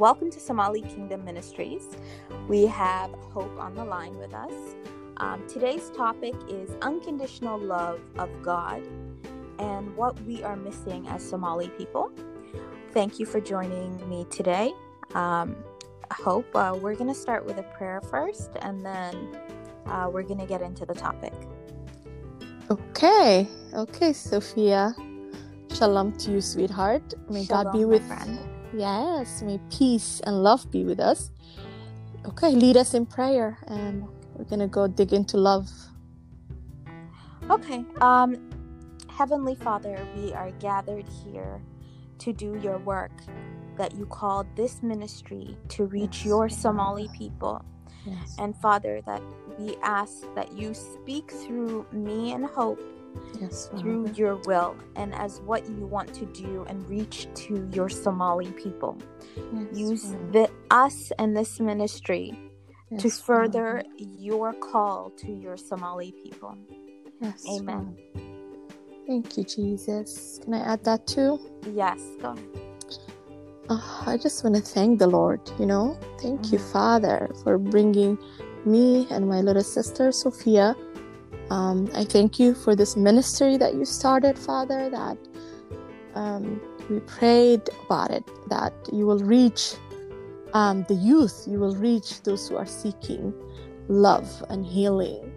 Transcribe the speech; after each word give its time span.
Welcome 0.00 0.30
to 0.30 0.40
Somali 0.40 0.80
Kingdom 0.80 1.26
Ministries. 1.26 1.86
We 2.48 2.64
have 2.64 3.10
Hope 3.34 3.60
on 3.60 3.74
the 3.74 3.84
line 3.84 4.16
with 4.16 4.32
us. 4.32 4.54
Um, 5.18 5.46
today's 5.46 5.90
topic 5.90 6.34
is 6.48 6.70
unconditional 6.80 7.58
love 7.58 8.00
of 8.16 8.30
God 8.40 8.82
and 9.58 9.94
what 9.94 10.18
we 10.22 10.42
are 10.42 10.56
missing 10.56 11.06
as 11.08 11.22
Somali 11.22 11.68
people. 11.76 12.10
Thank 12.92 13.20
you 13.20 13.26
for 13.26 13.42
joining 13.42 14.08
me 14.08 14.24
today. 14.30 14.72
Um, 15.14 15.54
Hope, 16.10 16.48
uh, 16.56 16.78
we're 16.80 16.94
going 16.94 17.12
to 17.12 17.20
start 17.20 17.44
with 17.44 17.58
a 17.58 17.64
prayer 17.64 18.00
first 18.00 18.52
and 18.62 18.82
then 18.82 19.36
uh, 19.84 20.08
we're 20.10 20.22
going 20.22 20.40
to 20.40 20.46
get 20.46 20.62
into 20.62 20.86
the 20.86 20.94
topic. 20.94 21.34
Okay, 22.70 23.46
okay, 23.74 24.14
Sophia. 24.14 24.94
Shalom 25.74 26.16
to 26.20 26.30
you, 26.32 26.40
sweetheart. 26.40 27.02
May 27.28 27.44
Shalom, 27.44 27.64
God 27.64 27.72
be 27.74 27.84
with 27.84 28.06
friend. 28.06 28.49
Yes, 28.72 29.42
may 29.42 29.58
peace 29.70 30.20
and 30.24 30.42
love 30.42 30.70
be 30.70 30.84
with 30.84 31.00
us. 31.00 31.30
Okay, 32.26 32.50
lead 32.50 32.76
us 32.76 32.94
in 32.94 33.06
prayer 33.06 33.58
and 33.66 34.06
we're 34.34 34.44
gonna 34.44 34.68
go 34.68 34.86
dig 34.86 35.12
into 35.12 35.36
love. 35.36 35.68
Okay. 37.50 37.84
Um, 38.00 38.36
Heavenly 39.08 39.54
Father, 39.54 39.98
we 40.16 40.32
are 40.32 40.50
gathered 40.52 41.06
here 41.24 41.60
to 42.18 42.32
do 42.32 42.58
your 42.62 42.78
work 42.78 43.12
that 43.76 43.94
you 43.94 44.06
called 44.06 44.46
this 44.56 44.82
ministry 44.82 45.56
to 45.68 45.86
reach 45.86 46.18
Yes. 46.18 46.26
your 46.26 46.48
Somali 46.48 47.08
people. 47.08 47.62
Yes. 48.04 48.36
And 48.38 48.56
Father, 48.56 49.02
that 49.06 49.22
we 49.58 49.76
ask 49.82 50.14
that 50.34 50.52
you 50.52 50.74
speak 50.74 51.30
through 51.30 51.86
me 51.92 52.32
and 52.32 52.44
hope 52.46 52.80
yes. 53.40 53.68
through 53.78 54.06
Father. 54.08 54.18
your 54.18 54.36
will 54.46 54.76
and 54.96 55.14
as 55.14 55.40
what 55.40 55.68
you 55.68 55.86
want 55.86 56.12
to 56.14 56.26
do 56.26 56.64
and 56.68 56.88
reach 56.88 57.28
to 57.34 57.68
your 57.72 57.88
Somali 57.88 58.50
people. 58.52 58.98
Yes, 59.52 59.66
Use 59.78 60.02
the, 60.32 60.50
us 60.70 61.12
and 61.18 61.36
this 61.36 61.60
ministry 61.60 62.38
to 62.98 63.10
further 63.10 63.82
Father. 63.82 63.94
your 63.98 64.52
call 64.54 65.10
to 65.18 65.32
your 65.32 65.56
Somali 65.56 66.12
people. 66.12 66.56
Yes, 67.20 67.44
Amen. 67.48 67.96
Father. 68.14 68.26
Thank 69.06 69.36
you, 69.38 69.44
Jesus. 69.44 70.40
Can 70.42 70.54
I 70.54 70.60
add 70.60 70.84
that 70.84 71.06
too? 71.06 71.40
Yes, 71.74 72.00
go. 72.22 72.34
Oh, 73.68 74.02
I 74.06 74.16
just 74.16 74.42
want 74.42 74.56
to 74.56 74.62
thank 74.62 74.98
the 74.98 75.06
Lord, 75.06 75.40
you 75.58 75.66
know. 75.66 75.96
Thank 76.20 76.50
you, 76.52 76.58
Mhm. 76.58 76.72
Father, 76.72 77.30
for 77.44 77.56
bringing 77.58 78.18
me 78.64 79.06
and 79.10 79.28
my 79.28 79.40
little 79.40 79.62
sister, 79.62 80.10
Sophia. 80.12 80.74
Um, 81.50 81.90
I 81.94 82.04
thank 82.04 82.38
you 82.38 82.54
for 82.54 82.76
this 82.76 82.96
ministry 82.96 83.56
that 83.56 83.74
you 83.74 83.84
started, 83.84 84.38
Father, 84.38 84.88
that 84.90 85.18
um, 86.14 86.60
we 86.88 87.00
prayed 87.00 87.62
about 87.84 88.10
it, 88.10 88.24
that 88.48 88.72
you 88.92 89.06
will 89.06 89.18
reach 89.18 89.74
um, 90.54 90.84
the 90.88 90.94
youth, 90.94 91.44
you 91.48 91.58
will 91.58 91.76
reach 91.76 92.22
those 92.22 92.48
who 92.48 92.56
are 92.56 92.66
seeking 92.66 93.34
love 93.88 94.44
and 94.48 94.64
healing. 94.64 95.32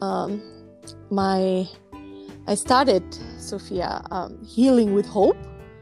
Um, 0.00 0.42
my, 1.10 1.66
I 2.46 2.54
started, 2.54 3.02
Sophia, 3.38 4.02
um, 4.10 4.42
healing 4.44 4.94
with 4.94 5.06
hope 5.06 5.36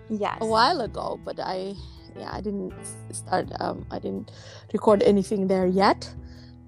Yes. 0.09 0.39
a 0.41 0.47
while 0.47 0.81
ago, 0.81 1.21
but 1.25 1.41
I 1.41 1.75
yeah 2.17 2.31
I 2.33 2.41
didn't 2.41 2.73
start 3.13 3.49
um 3.61 3.85
I 3.91 3.99
didn't 3.99 4.31
record 4.73 5.03
anything 5.03 5.49
there 5.49 5.67
yet. 5.67 6.09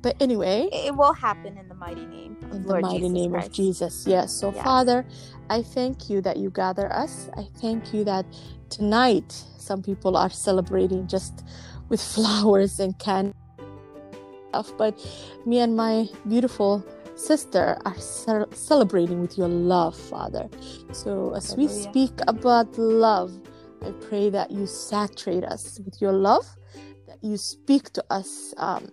But 0.03 0.17
anyway, 0.21 0.69
It 0.73 0.95
will 0.97 1.13
happen 1.13 1.59
in 1.59 1.69
the 1.69 1.75
mighty 1.75 2.07
name 2.07 2.37
of 2.45 2.53
in 2.57 2.63
the 2.63 2.69
Lord 2.69 2.83
mighty 2.83 2.99
Jesus 3.01 3.13
name 3.13 3.31
Christ. 3.33 3.47
of 3.49 3.53
Jesus. 3.53 4.05
Yes. 4.07 4.33
So 4.33 4.53
Yes. 4.53 4.65
Father, 4.65 5.05
I 5.51 5.63
thank 5.63 6.09
you 6.09 6.21
that 6.23 6.37
you 6.37 6.51
gather 6.51 6.93
us. 6.93 7.29
I 7.37 7.45
thank 7.61 7.93
you 7.93 8.05
that 8.05 8.25
tonight 8.71 9.33
some 9.59 9.83
people 9.83 10.17
are 10.17 10.31
celebrating 10.31 11.07
just 11.09 11.45
with 11.89 12.01
flowers 12.15 12.79
and 12.81 12.99
candy 12.99 13.33
stuff, 14.51 14.73
but 14.79 14.95
me 15.45 15.59
and 15.59 15.77
my 15.77 16.07
beautiful 16.29 16.85
sister 17.17 17.77
are 17.85 17.97
ce- 17.99 18.47
celebrating 18.55 19.21
with 19.21 19.37
your 19.37 19.49
love, 19.49 19.97
Father. 19.97 20.49
So 20.93 21.35
as 21.35 21.57
we 21.57 21.67
speak 21.69 22.13
about 22.29 22.79
love, 22.79 23.33
I 23.83 23.93
pray 24.09 24.31
that 24.31 24.51
you 24.51 24.67
saturate 24.67 25.45
us 25.45 25.81
with 25.85 26.01
your 26.01 26.13
love, 26.13 26.47
that 27.09 27.19
you 27.23 27.37
speak 27.37 27.91
to 27.95 28.05
us, 28.11 28.55
um, 28.59 28.89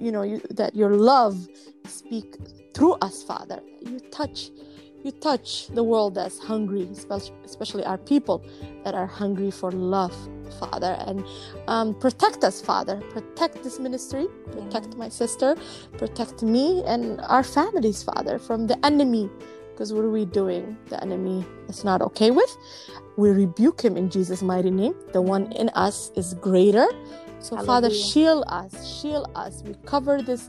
you 0.00 0.12
know, 0.12 0.22
you, 0.22 0.40
that 0.50 0.74
your 0.74 0.90
love 0.90 1.48
speak 1.86 2.36
through 2.74 2.94
us, 2.94 3.22
Father. 3.22 3.60
You 3.80 4.00
touch, 4.10 4.50
you 5.04 5.10
touch 5.12 5.68
the 5.68 5.82
world 5.84 6.14
that's 6.14 6.38
hungry, 6.38 6.88
especially, 6.92 7.34
especially 7.44 7.84
our 7.84 7.98
people 7.98 8.44
that 8.84 8.94
are 8.94 9.06
hungry 9.06 9.50
for 9.50 9.70
love, 9.72 10.14
Father, 10.58 10.96
and 11.06 11.24
um, 11.68 11.94
protect 11.94 12.44
us, 12.44 12.60
Father. 12.60 13.00
Protect 13.10 13.62
this 13.62 13.78
ministry, 13.78 14.26
protect 14.52 14.96
my 14.96 15.08
sister, 15.08 15.56
protect 15.98 16.42
me 16.42 16.82
and 16.86 17.20
our 17.22 17.44
families, 17.44 18.02
Father, 18.02 18.38
from 18.38 18.66
the 18.66 18.84
enemy. 18.84 19.30
Because 19.72 19.92
what 19.92 20.04
are 20.04 20.10
we 20.10 20.24
doing? 20.24 20.76
The 20.88 21.02
enemy 21.02 21.44
is 21.68 21.84
not 21.84 22.00
okay 22.02 22.30
with. 22.30 22.56
We 23.16 23.30
rebuke 23.30 23.82
him 23.82 23.96
in 23.96 24.08
Jesus' 24.08 24.42
mighty 24.42 24.70
name. 24.70 24.94
The 25.12 25.20
one 25.22 25.50
in 25.52 25.68
us 25.70 26.12
is 26.16 26.34
greater. 26.34 26.86
So, 27.44 27.58
Father, 27.58 27.90
shield 27.90 28.44
us, 28.48 28.86
shield 28.86 29.30
us. 29.34 29.62
We 29.66 29.74
cover 29.84 30.22
this 30.22 30.48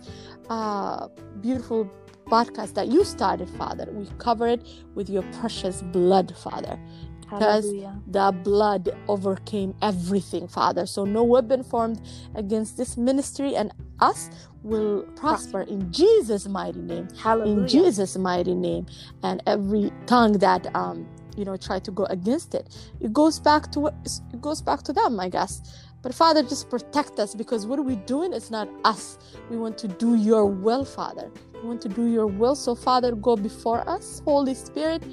uh, 0.49 1.09
beautiful 1.41 1.91
podcast 2.27 2.73
that 2.75 2.87
you 2.87 3.03
started, 3.03 3.49
Father. 3.49 3.85
We 3.91 4.07
cover 4.17 4.47
it 4.47 4.65
with 4.95 5.09
your 5.09 5.23
precious 5.33 5.81
blood, 5.81 6.33
Father. 6.37 6.79
Because 7.19 7.65
Hallelujah. 7.65 8.01
the 8.07 8.31
blood 8.43 8.97
overcame 9.09 9.75
everything, 9.81 10.47
Father. 10.47 10.85
So 10.85 11.03
no 11.03 11.23
weapon 11.23 11.63
formed 11.63 11.99
against 12.33 12.77
this 12.77 12.95
ministry 12.95 13.57
and 13.57 13.73
us 13.99 14.29
will 14.63 15.01
prosper 15.17 15.63
in 15.63 15.91
Jesus' 15.91 16.47
mighty 16.47 16.79
name. 16.79 17.09
Hallelujah. 17.21 17.61
In 17.61 17.67
Jesus' 17.67 18.15
mighty 18.17 18.55
name. 18.55 18.85
And 19.21 19.43
every 19.47 19.91
tongue 20.05 20.33
that 20.33 20.73
um 20.73 21.05
you 21.35 21.43
know 21.43 21.57
try 21.57 21.79
to 21.79 21.91
go 21.91 22.05
against 22.05 22.55
it, 22.55 22.73
it 23.01 23.11
goes 23.11 23.39
back 23.39 23.69
to 23.73 23.87
it 23.87 24.39
goes 24.39 24.61
back 24.61 24.83
to 24.83 24.93
them, 24.93 25.19
I 25.19 25.27
guess. 25.27 25.61
But 26.05 26.13
Father, 26.13 26.43
just 26.43 26.69
protect 26.69 27.17
us 27.19 27.33
because 27.33 27.65
what 27.65 27.79
we're 27.79 27.85
we 27.85 27.95
doing? 27.95 28.31
It's 28.31 28.51
not 28.51 28.69
us. 28.83 29.17
We 29.49 29.57
want 29.57 29.75
to 29.79 29.87
do 29.87 30.13
your 30.13 30.45
will, 30.45 30.85
Father. 30.85 31.31
We 31.55 31.67
want 31.67 31.81
to 31.81 31.89
do 31.89 32.05
your 32.05 32.27
will. 32.27 32.55
So, 32.55 32.75
Father, 32.75 33.15
go 33.15 33.35
before 33.35 33.89
us. 33.89 34.21
Holy 34.23 34.53
Spirit, 34.53 35.03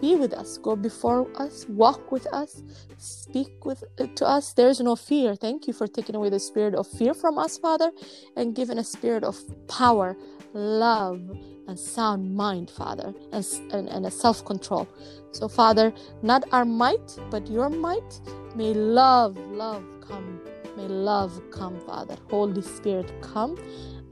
be 0.00 0.14
with 0.14 0.34
us 0.34 0.58
go 0.58 0.76
before 0.76 1.26
us 1.40 1.64
walk 1.70 2.12
with 2.12 2.26
us 2.26 2.62
speak 2.98 3.64
with 3.64 3.82
uh, 3.98 4.06
to 4.14 4.26
us 4.26 4.52
there 4.52 4.68
is 4.68 4.78
no 4.78 4.94
fear 4.94 5.34
thank 5.34 5.66
you 5.66 5.72
for 5.72 5.86
taking 5.86 6.14
away 6.14 6.28
the 6.28 6.38
spirit 6.38 6.74
of 6.74 6.86
fear 6.86 7.14
from 7.14 7.38
us 7.38 7.56
father 7.56 7.90
and 8.36 8.54
giving 8.54 8.76
a 8.76 8.84
spirit 8.84 9.24
of 9.24 9.38
power 9.68 10.14
love 10.52 11.22
and 11.66 11.78
sound 11.78 12.36
mind 12.36 12.70
father 12.70 13.14
and, 13.32 13.46
and, 13.72 13.88
and 13.88 14.04
a 14.04 14.10
self-control 14.10 14.86
so 15.32 15.48
father 15.48 15.90
not 16.20 16.44
our 16.52 16.66
might 16.66 17.18
but 17.30 17.46
your 17.48 17.70
might 17.70 18.20
may 18.54 18.74
love 18.74 19.34
love 19.38 19.95
come 20.08 20.40
may 20.76 20.88
love 20.88 21.32
come 21.50 21.78
father 21.80 22.16
holy 22.30 22.62
spirit 22.62 23.12
come 23.22 23.56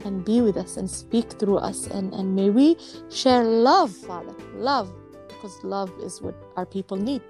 and 0.05 0.23
be 0.25 0.41
with 0.41 0.57
us 0.57 0.77
and 0.77 0.89
speak 0.89 1.31
through 1.39 1.57
us 1.57 1.87
and, 1.87 2.13
and 2.13 2.35
may 2.35 2.49
we 2.49 2.75
share 3.09 3.43
love 3.43 3.91
father 3.91 4.33
love 4.55 4.91
because 5.27 5.63
love 5.63 5.91
is 6.01 6.21
what 6.21 6.35
our 6.57 6.65
people 6.65 6.97
need. 6.97 7.21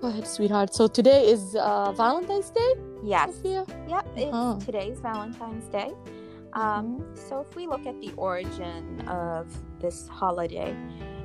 Go 0.00 0.08
ahead, 0.08 0.26
sweetheart. 0.28 0.74
So 0.74 0.86
today 0.86 1.26
is 1.28 1.56
uh, 1.56 1.92
Valentine's 1.92 2.50
Day, 2.50 2.74
Yes. 3.04 3.34
Sophia. 3.36 3.64
Yep. 3.88 4.06
It's 4.16 4.34
Uh-huh. 4.34 4.58
today's 4.60 4.98
Valentine's 5.00 5.66
Day. 5.68 5.92
Um, 6.52 7.02
so 7.14 7.40
if 7.40 7.54
we 7.56 7.66
look 7.66 7.86
at 7.86 8.00
the 8.00 8.12
origin 8.16 9.00
of 9.08 9.46
this 9.80 10.06
holiday, 10.08 10.76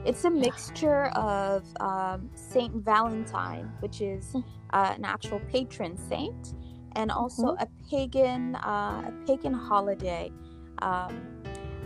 it's 0.06 0.24
a 0.26 0.30
mixture 0.30 1.06
of 1.16 1.66
um, 1.82 2.30
Saint 2.36 2.74
Valentine, 2.76 3.72
which 3.80 4.00
is 4.02 4.26
Mm. 4.34 4.44
Uh, 4.72 4.94
an 4.96 5.06
actual 5.06 5.42
patron 5.42 5.98
saint, 5.98 6.56
and 6.96 7.12
also 7.12 7.48
Mm-hmm. 7.48 7.56
a 7.60 7.68
pagan 7.90 8.56
uh, 8.58 9.04
a 9.08 9.14
pagan 9.26 9.54
holiday. 9.54 10.34
Um, 10.82 11.28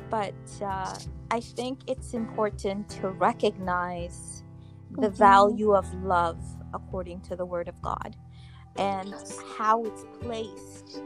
but 0.10 0.36
uh, 0.62 1.00
I 1.31 1.42
think 1.42 1.81
it's 1.88 2.13
important 2.13 2.89
to 3.01 3.10
recognize 3.12 4.44
the 5.00 5.10
Mhm. 5.10 5.10
value 5.10 5.74
of 5.75 5.94
love 5.94 6.42
according 6.74 7.22
to 7.22 7.36
the 7.36 7.45
Word 7.45 7.68
of 7.68 7.81
God, 7.81 8.18
and 8.78 9.18
Yes. 9.19 9.45
how 9.57 9.86
it's 9.86 10.06
placed 10.22 11.04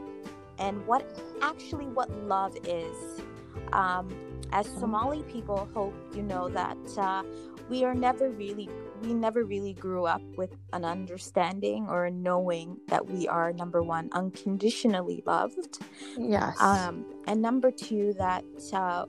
and 0.58 0.86
what 0.86 1.04
actually 1.42 1.88
what 1.88 2.10
love 2.16 2.56
is. 2.64 3.24
Um, 3.72 4.18
as 4.52 4.68
Mhm. 4.76 4.78
Somali 4.78 5.24
people, 5.24 5.70
hope 5.74 5.98
you 6.12 6.22
know 6.22 6.48
that 6.50 6.78
uh, 6.98 7.24
we 7.68 7.84
are 7.84 7.94
never 7.94 8.30
really 8.32 8.70
we 9.02 9.14
never 9.14 9.44
really 9.44 9.74
grew 9.74 10.06
up 10.06 10.22
with 10.36 10.50
an 10.72 10.84
understanding 10.84 11.86
or 11.88 12.06
a 12.06 12.10
knowing 12.10 12.78
that 12.88 13.06
we 13.08 13.28
are 13.28 13.52
number 13.52 13.82
one 13.82 14.08
unconditionally 14.12 15.22
loved, 15.26 15.80
Yes. 16.16 16.56
um, 16.60 17.06
and 17.26 17.42
number 17.42 17.70
two 17.72 18.14
that 18.18 18.44
uh, 18.72 19.06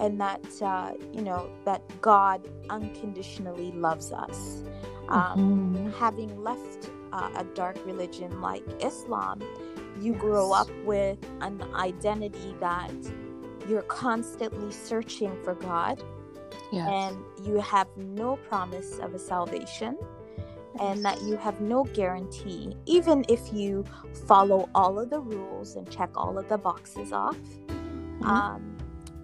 and 0.00 0.20
that 0.20 0.44
uh, 0.62 0.92
you 1.12 1.22
know 1.22 1.50
that 1.64 1.82
God 2.00 2.48
unconditionally 2.70 3.72
loves 3.72 4.12
us. 4.12 4.64
Um, 5.08 5.50
Mhm. 5.50 5.92
having 5.92 6.36
left 6.36 6.90
uh, 7.12 7.30
a 7.34 7.44
dark 7.44 7.84
religion 7.84 8.40
like 8.40 8.64
Islam, 8.80 9.48
you 9.94 10.14
grow 10.14 10.52
up 10.52 10.70
with 10.84 11.18
an 11.40 11.62
identity 11.74 12.56
that 12.60 12.94
you're 13.66 13.82
constantly 13.82 14.70
searching 14.72 15.36
for 15.44 15.54
God 15.54 16.02
Yes. 16.72 16.88
and 16.88 17.16
you 17.46 17.56
have 17.60 17.88
no 17.96 18.36
promise 18.36 18.98
of 18.98 19.14
a 19.14 19.18
salvation 19.18 19.98
and 20.80 21.04
that 21.04 21.20
you 21.22 21.36
have 21.36 21.60
no 21.60 21.84
guarantee 21.84 22.74
even 22.86 23.24
if 23.28 23.52
you 23.52 23.84
follow 24.26 24.68
all 24.74 24.98
of 25.00 25.10
the 25.10 25.20
rules 25.20 25.76
and 25.76 25.90
check 25.90 26.10
all 26.16 26.38
of 26.38 26.48
the 26.48 26.56
boxes 26.58 27.12
off 27.12 27.36
Mhm. 27.68 28.24
um, 28.26 28.76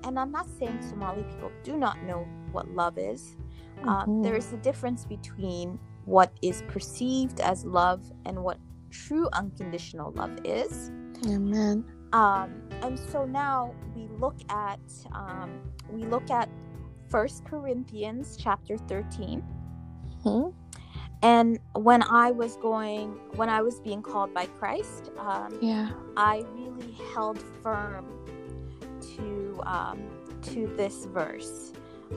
and 0.04 0.18
i'm 0.18 0.30
not 0.32 0.48
saying 0.58 0.80
somali 0.82 1.22
people 1.24 1.50
do 1.62 1.76
not 1.76 2.02
know 2.02 2.26
what 2.52 2.68
love 2.74 2.98
is 2.98 3.36
um, 3.84 4.06
Mhm. 4.08 4.22
there 4.24 4.34
is 4.36 4.52
a 4.52 4.56
difference 4.58 5.04
between 5.04 5.78
what 6.04 6.32
is 6.42 6.62
perceived 6.68 7.40
as 7.40 7.64
love 7.64 8.00
and 8.24 8.42
what 8.42 8.58
true 8.90 9.28
unconditional 9.32 10.12
love 10.12 10.36
is 10.44 10.90
Amen. 11.26 11.84
um, 12.12 12.50
and 12.82 12.98
so 12.98 13.24
now 13.24 13.72
we 13.94 14.08
look 14.18 14.36
at 14.50 14.80
um, 15.12 15.50
we 15.92 16.04
look 16.04 16.30
at 16.30 16.48
First 17.16 17.46
Corinthians 17.46 18.36
chapter 18.38 18.76
13 18.76 19.42
Mhm. 20.22 20.52
and 21.22 21.58
when 21.74 22.02
I 22.02 22.30
was 22.30 22.58
going 22.58 23.12
when 23.36 23.48
I 23.48 23.62
was 23.62 23.80
being 23.80 24.02
called 24.02 24.34
by 24.34 24.44
Christ 24.44 25.10
um, 25.16 25.56
Yeah. 25.62 25.92
I 26.14 26.44
really 26.52 26.92
held 27.14 27.38
firm 27.62 28.04
to 29.16 29.62
um, 29.64 29.98
to 30.52 30.66
this 30.76 31.06
verse 31.06 31.72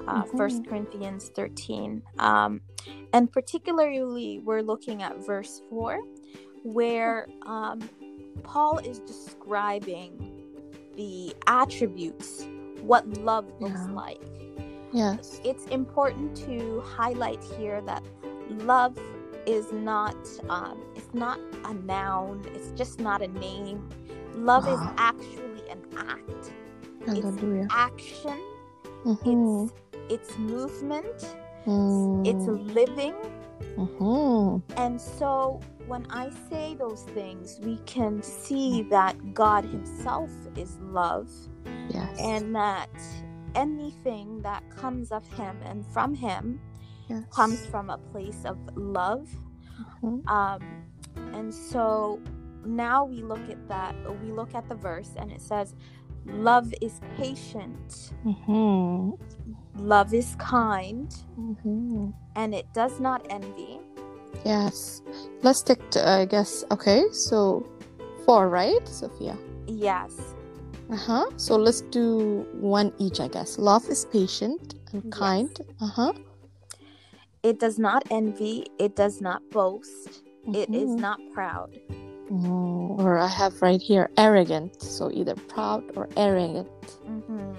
uh, 0.06 0.24
Mhm. 0.24 0.38
First 0.38 0.68
Corinthians 0.68 1.30
13 1.34 2.02
um, 2.18 2.60
and 3.14 3.32
particularly 3.32 4.40
we're 4.40 4.62
looking 4.62 5.02
at 5.02 5.26
verse 5.26 5.62
4 5.70 5.98
where 6.64 7.26
um, 7.46 7.80
Paul 8.44 8.80
is 8.80 9.00
describing 9.00 10.12
the 10.98 11.34
attributes 11.48 12.46
what 12.82 13.08
love 13.20 13.46
looks 13.62 13.80
Yeah. 13.88 13.94
like 13.94 14.22
Yes. 14.92 15.40
it's 15.44 15.66
important 15.68 16.36
to 16.48 16.82
highlight 16.82 17.44
here 17.58 17.82
that 17.82 18.04
love 18.50 18.98
is 19.46 19.72
not 19.72 20.16
um, 20.50 20.78
it's 20.96 21.14
not 21.14 21.40
a 21.66 21.74
noun 21.74 22.44
it's 22.54 22.72
just 22.72 23.00
not 23.00 23.22
a 23.22 23.28
name 23.28 23.88
love 24.36 24.68
is 24.68 24.80
actually 24.98 25.70
an 25.70 25.82
act 25.98 26.54
Hallelujah. 27.06 27.68
action 27.72 28.40
Mhm. 29.06 29.70
it's 29.70 29.74
it's 30.10 30.38
movement 30.38 31.36
Mm. 31.66 32.26
it's 32.26 32.48
living 32.74 33.16
Mhm. 33.78 34.62
and 34.78 35.00
so 35.00 35.60
when 35.88 36.06
i 36.10 36.30
say 36.50 36.74
those 36.76 37.04
things 37.14 37.60
we 37.64 37.78
can 37.86 38.22
see 38.24 38.84
that 38.84 39.34
god 39.34 39.64
himself 39.66 40.32
is 40.56 40.78
love 40.80 41.30
Yes. 41.90 42.18
and 42.20 42.56
that 42.56 42.90
anything 43.56 44.42
that 44.42 44.64
comes 44.70 45.12
of 45.12 45.28
him 45.34 45.58
and 45.66 45.86
from 45.88 46.14
him 46.14 46.60
yes. 47.08 47.24
comes 47.32 47.66
from 47.68 47.90
a 47.90 47.98
place 48.12 48.44
of 48.46 48.58
love 48.76 49.28
Mhm. 50.04 50.28
um 50.30 50.62
and 51.34 51.54
so 51.54 52.20
now 52.66 53.06
we 53.06 53.22
look 53.22 53.50
at 53.50 53.68
that 53.68 53.96
we 54.22 54.32
look 54.32 54.54
at 54.56 54.68
the 54.70 54.76
verse 54.76 55.12
and 55.18 55.32
it 55.32 55.42
says 55.42 55.76
love 56.26 56.74
is 56.82 57.00
patient 57.18 58.12
Mhm. 58.26 59.18
love 59.78 60.14
is 60.14 60.36
kind 60.38 61.14
Mhm. 61.38 62.14
and 62.36 62.54
it 62.54 62.68
does 62.74 63.00
not 63.00 63.26
envy 63.30 63.80
Yes. 64.46 65.02
Let's 65.44 65.62
take, 65.62 65.90
to, 65.92 66.08
I 66.08 66.24
guess, 66.26 66.64
okay, 66.72 67.04
so 67.12 67.66
four, 68.26 68.48
right, 68.50 68.88
Sophia? 68.88 69.38
yes 69.68 70.14
Uh 70.92 70.96
huh. 70.96 71.26
So 71.38 71.56
let's 71.56 71.82
do 71.82 72.46
one 72.54 72.92
each, 72.98 73.20
I 73.20 73.28
guess. 73.28 73.58
Love 73.60 73.88
is 73.90 74.06
patient 74.06 74.76
and 74.94 75.04
Yes. 75.06 75.14
kind. 75.20 75.52
Uh 75.82 75.88
huh. 75.88 76.14
it 77.42 77.58
does 77.60 77.80
not 77.80 78.04
envy 78.12 78.66
it 78.80 78.98
does 78.98 79.22
not 79.22 79.40
boast 79.50 80.24
it 80.54 80.68
is 80.76 80.90
not 81.06 81.20
proud 81.34 81.72
Mm, 82.30 83.00
or 83.00 83.18
I 83.18 83.28
have 83.28 83.62
right 83.62 83.82
here 83.82 84.10
arrogant. 84.18 84.82
So 84.84 85.10
either 85.10 85.36
proud 85.48 85.84
or 85.96 86.10
arrogant 86.18 86.68
hmm 87.08 87.56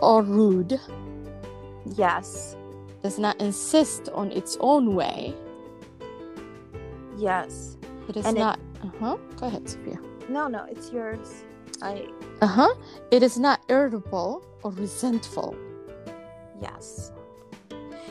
or 0.00 0.22
rude. 0.22 0.74
yes 1.96 2.56
Does 3.02 3.18
not 3.18 3.40
insist 3.40 4.08
on 4.12 4.32
its 4.32 4.56
own 4.60 4.94
way. 4.96 5.32
yes 7.16 7.78
It 8.08 8.16
is 8.16 8.26
And 8.26 8.36
it- 8.36 8.40
not. 8.40 8.58
Uh 8.82 8.90
huh. 9.00 9.16
Go 9.38 9.46
ahead, 9.46 9.64
Sophia. 9.68 9.98
no 10.28 10.48
no 10.48 10.66
it's 10.68 10.90
yours 10.92 11.45
i 11.82 12.06
Uh 12.42 12.46
huh. 12.46 12.74
It 13.10 13.22
is 13.22 13.38
not 13.38 13.60
irritable 13.68 14.44
or 14.62 14.70
resentful. 14.72 15.54
yes 16.60 17.12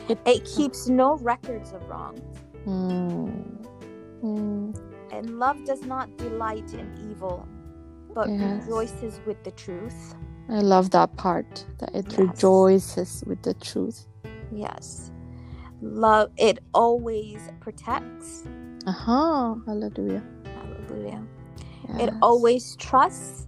It- 0.08 0.18
it 0.24 0.44
keeps 0.44 0.88
no 0.88 1.16
records 1.18 1.72
of 1.72 1.82
wrong 1.88 2.14
Mm. 2.66 3.66
Mm. 4.22 4.74
and 5.12 5.38
love 5.38 5.64
does 5.64 5.82
not 5.84 6.16
delight 6.16 6.74
in 6.74 6.86
evil 7.10 7.46
but 8.14 8.28
Yes. 8.28 8.64
rejoices 8.66 9.20
with 9.26 9.42
the 9.44 9.50
truth 9.52 10.14
I 10.48 10.60
love 10.60 10.90
that 10.90 11.14
part 11.16 11.66
that 11.78 11.94
it 11.94 12.06
Yes. 12.10 12.18
rejoices 12.18 13.22
with 13.26 13.42
the 13.42 13.54
truth. 13.54 14.06
yes 14.52 15.10
love 15.82 16.30
it 16.36 16.58
always 16.74 17.40
protects 17.60 18.44
Uh 18.86 18.92
huh. 18.92 19.54
Hallelujah. 19.66 20.22
hallelujah 20.44 21.22
Yes. 21.88 22.00
it 22.08 22.14
always 22.22 22.76
trusts 22.76 23.45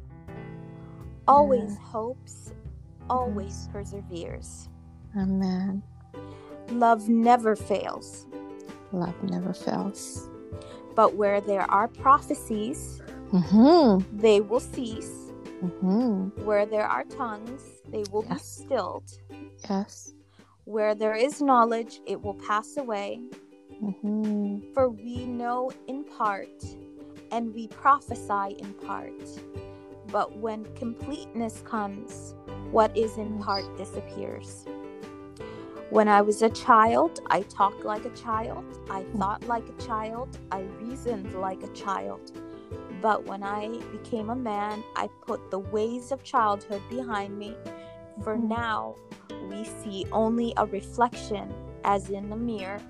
always 1.28 1.70
Yes. 1.70 1.78
hopes 1.92 2.52
always 3.10 3.68
perseveres 3.72 4.68
Amen. 5.16 5.82
love 6.70 7.08
never 7.08 7.54
fails 7.56 8.26
Love 8.92 9.14
never 9.22 9.52
fails. 9.52 10.28
but 10.94 11.14
where 11.14 11.40
there 11.40 11.70
are 11.70 11.88
prophecies 11.88 13.00
Mm-hmm. 13.32 14.16
they 14.18 14.40
will 14.40 14.60
cease 14.60 15.12
Mm-hmm. 15.62 16.44
where 16.44 16.64
there 16.66 16.86
are 16.86 17.04
tongues 17.04 17.62
they 17.90 18.04
will 18.12 18.22
be 18.22 18.38
stilled 18.38 19.04
Yes. 19.68 20.14
where 20.64 20.94
there 20.94 21.14
is 21.14 21.40
knowledge 21.42 22.00
it 22.06 22.20
will 22.22 22.34
pass 22.48 22.76
away 22.76 23.20
Mm-hmm. 23.82 24.72
For 24.74 24.88
we 24.90 25.24
know 25.24 25.70
in 25.86 26.02
part, 26.02 26.50
and 27.30 27.54
we 27.54 27.68
prophesy 27.68 28.56
in 28.58 28.74
part. 28.74 29.14
But 30.10 30.36
when 30.36 30.64
completeness 30.74 31.62
comes, 31.64 32.34
what 32.70 32.96
is 32.96 33.16
in 33.18 33.38
part 33.38 33.64
disappears. 33.76 34.64
When 35.90 36.08
I 36.08 36.20
was 36.20 36.42
a 36.42 36.50
child, 36.50 37.20
I 37.28 37.42
talked 37.42 37.84
like 37.84 38.04
a 38.04 38.10
child, 38.10 38.64
I 38.90 39.04
thought 39.16 39.46
like 39.46 39.68
a 39.68 39.82
child, 39.82 40.38
I 40.52 40.60
reasoned 40.82 41.32
like 41.34 41.62
a 41.62 41.68
child. 41.68 42.32
But 43.00 43.24
when 43.24 43.42
I 43.42 43.78
became 43.92 44.28
a 44.28 44.36
man, 44.36 44.82
I 44.96 45.08
put 45.26 45.50
the 45.50 45.60
ways 45.60 46.12
of 46.12 46.22
childhood 46.22 46.82
behind 46.90 47.38
me. 47.38 47.56
For 48.22 48.36
Mhm. 48.36 48.48
now, 48.48 48.96
we 49.48 49.64
see 49.64 50.04
only 50.12 50.52
a 50.56 50.66
reflection 50.66 51.54
as 51.84 52.10
in 52.10 52.32
a 52.32 52.36
mirror 52.36 52.80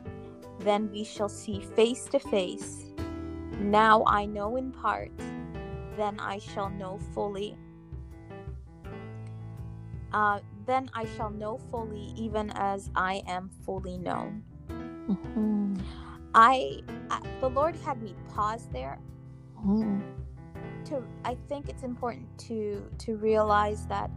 then 0.61 0.91
we 0.91 1.05
shall 1.05 1.29
see 1.29 1.61
face 1.61 2.05
to 2.07 2.19
face. 2.19 2.85
Now 3.61 4.05
I 4.07 4.27
know 4.27 4.57
in 4.57 4.73
part, 4.73 5.11
then 5.99 6.19
I 6.21 6.38
shall 6.38 6.71
know 6.71 6.99
fully. 7.12 7.59
Uh, 10.12 10.40
then 10.64 10.90
I 10.95 11.05
shall 11.05 11.31
know 11.31 11.59
fully, 11.71 12.14
even 12.17 12.50
as 12.55 12.90
I 12.97 13.23
am 13.26 13.50
fully 13.67 13.99
known. 13.99 14.43
Mm-hmm. 14.69 15.75
I, 16.35 16.81
I 17.11 17.21
the 17.40 17.50
Lord 17.50 17.76
had 17.76 18.02
me 18.02 18.14
pause 18.35 18.69
there 18.73 18.99
Mm-hmm. 19.67 20.00
to. 20.85 21.02
I 21.25 21.35
think 21.49 21.69
it's 21.69 21.83
important 21.83 22.28
to 22.47 22.88
to 22.99 23.17
realize 23.17 23.87
that 23.87 24.09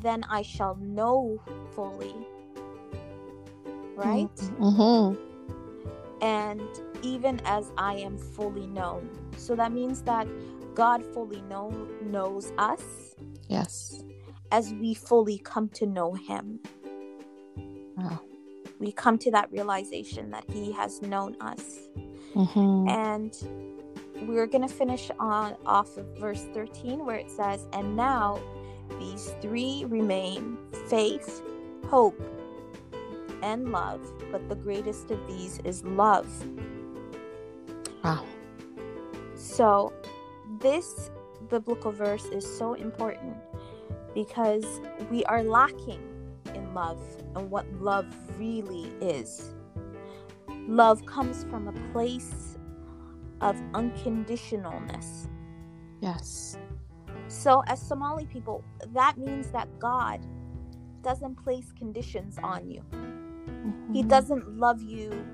then 0.00 0.24
I 0.24 0.40
shall 0.42 0.76
know 0.76 1.38
fully. 1.74 2.14
Right. 3.94 4.34
Mm-hmm. 4.58 5.14
and 6.22 6.62
even 7.02 7.40
as 7.44 7.70
I 7.76 7.94
am 7.96 8.16
fully 8.16 8.66
known. 8.66 9.10
So 9.36 9.54
that 9.56 9.72
means 9.72 10.02
that 10.02 10.26
God 10.74 11.04
fully 11.14 11.40
know, 11.42 11.70
knows 12.02 12.52
us 12.58 12.82
Yes. 13.48 14.02
as 14.50 14.72
we 14.74 14.94
fully 14.94 15.38
come 15.38 15.68
to 15.70 15.86
know 15.86 16.14
Him. 16.14 16.60
Wow. 17.96 18.20
We 18.80 18.92
come 18.92 19.18
to 19.18 19.30
that 19.30 19.50
realization 19.52 20.30
that 20.30 20.44
He 20.50 20.72
has 20.72 21.00
known 21.02 21.36
us. 21.40 21.88
Mm-hmm. 22.34 22.88
And 22.88 24.28
we're 24.28 24.46
going 24.46 24.66
to 24.66 24.74
finish 24.74 25.10
on 25.18 25.56
off 25.64 25.96
of 25.96 26.06
verse 26.18 26.46
13 26.52 27.04
where 27.06 27.16
it 27.16 27.30
says, 27.30 27.66
And 27.72 27.96
now 27.96 28.40
these 28.98 29.34
three 29.40 29.84
remain 29.88 30.58
faith, 30.88 31.42
hope, 31.88 32.20
and 33.42 33.70
love, 33.70 34.00
but 34.32 34.48
the 34.48 34.54
greatest 34.54 35.10
of 35.10 35.24
these 35.28 35.60
is 35.64 35.84
love. 35.84 36.28
Wow. 38.02 38.24
So, 39.34 39.92
this 40.64 41.10
biblical 41.50 41.92
verse 41.92 42.24
is 42.26 42.44
so 42.58 42.72
important 42.72 43.36
because 44.14 44.64
we 45.10 45.22
are 45.26 45.42
lacking 45.42 46.00
in 46.54 46.72
love 46.72 46.98
and 47.36 47.50
what 47.50 47.70
love 47.74 48.06
really 48.38 48.86
is. 49.02 49.54
Love 50.66 51.04
comes 51.04 51.44
from 51.44 51.68
a 51.68 51.92
place 51.92 52.56
of 53.42 53.56
unconditionalness. 53.72 55.28
Yes. 56.00 56.56
So, 57.28 57.62
as 57.66 57.78
Somali 57.80 58.24
people, 58.24 58.64
that 58.94 59.18
means 59.18 59.50
that 59.50 59.68
God 59.78 60.24
doesn't 61.02 61.34
place 61.34 61.72
conditions 61.76 62.38
on 62.42 62.70
you. 62.70 62.82
He 63.92 64.02
Mhm. 64.02 64.08
doesn't 64.08 64.56
love 64.56 64.80
you 64.80 65.26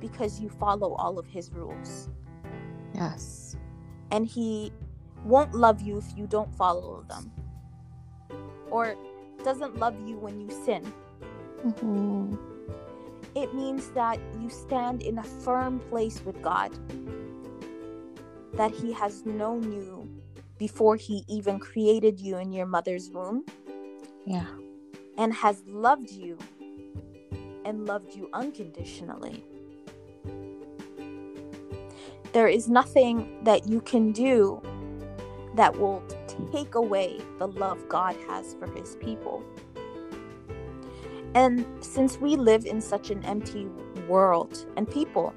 because 0.00 0.40
you 0.40 0.48
follow 0.48 0.94
all 0.94 1.18
of 1.18 1.26
his 1.26 1.52
rules. 1.52 2.08
Yes. 2.94 3.49
And 4.10 4.26
he 4.26 4.72
won't 5.24 5.54
love 5.54 5.80
you 5.80 5.98
if 5.98 6.16
you 6.16 6.26
don't 6.26 6.52
follow 6.54 7.04
them. 7.08 7.30
Or 8.70 8.94
doesn't 9.44 9.76
love 9.78 9.94
you 10.06 10.16
when 10.18 10.40
you 10.40 10.50
sin. 10.64 10.92
Mhm. 11.64 12.38
It 13.34 13.54
means 13.54 13.90
that 13.92 14.18
you 14.40 14.50
stand 14.50 15.02
in 15.02 15.18
a 15.18 15.22
firm 15.22 15.78
place 15.90 16.24
with 16.24 16.40
God. 16.42 16.72
That 18.54 18.72
he 18.72 18.92
has 18.92 19.24
known 19.24 19.72
you 19.72 20.08
before 20.58 20.96
he 20.96 21.24
even 21.28 21.58
created 21.58 22.20
you 22.20 22.36
in 22.36 22.52
your 22.52 22.66
mother's 22.66 23.10
womb 23.10 23.44
Yeah. 24.26 24.46
and 25.16 25.32
has 25.32 25.62
loved 25.66 26.10
you 26.10 26.36
and 27.64 27.86
loved 27.86 28.14
you 28.14 28.28
unconditionally. 28.32 29.44
There 32.32 32.48
is 32.48 32.68
nothing 32.68 33.42
that 33.44 33.66
you 33.68 33.80
can 33.80 34.12
do 34.12 34.60
that 35.56 35.76
will 35.78 36.02
take 36.52 36.74
away 36.74 37.20
the 37.38 37.48
love 37.48 37.78
God 37.88 38.16
has 38.28 38.54
for 38.54 38.66
his 38.68 38.96
people. 38.96 39.42
And 41.34 41.64
since 41.80 42.18
we 42.18 42.36
live 42.36 42.66
in 42.66 42.80
such 42.80 43.10
an 43.10 43.24
empty 43.24 43.66
world 44.08 44.66
and 44.76 44.88
people, 44.90 45.32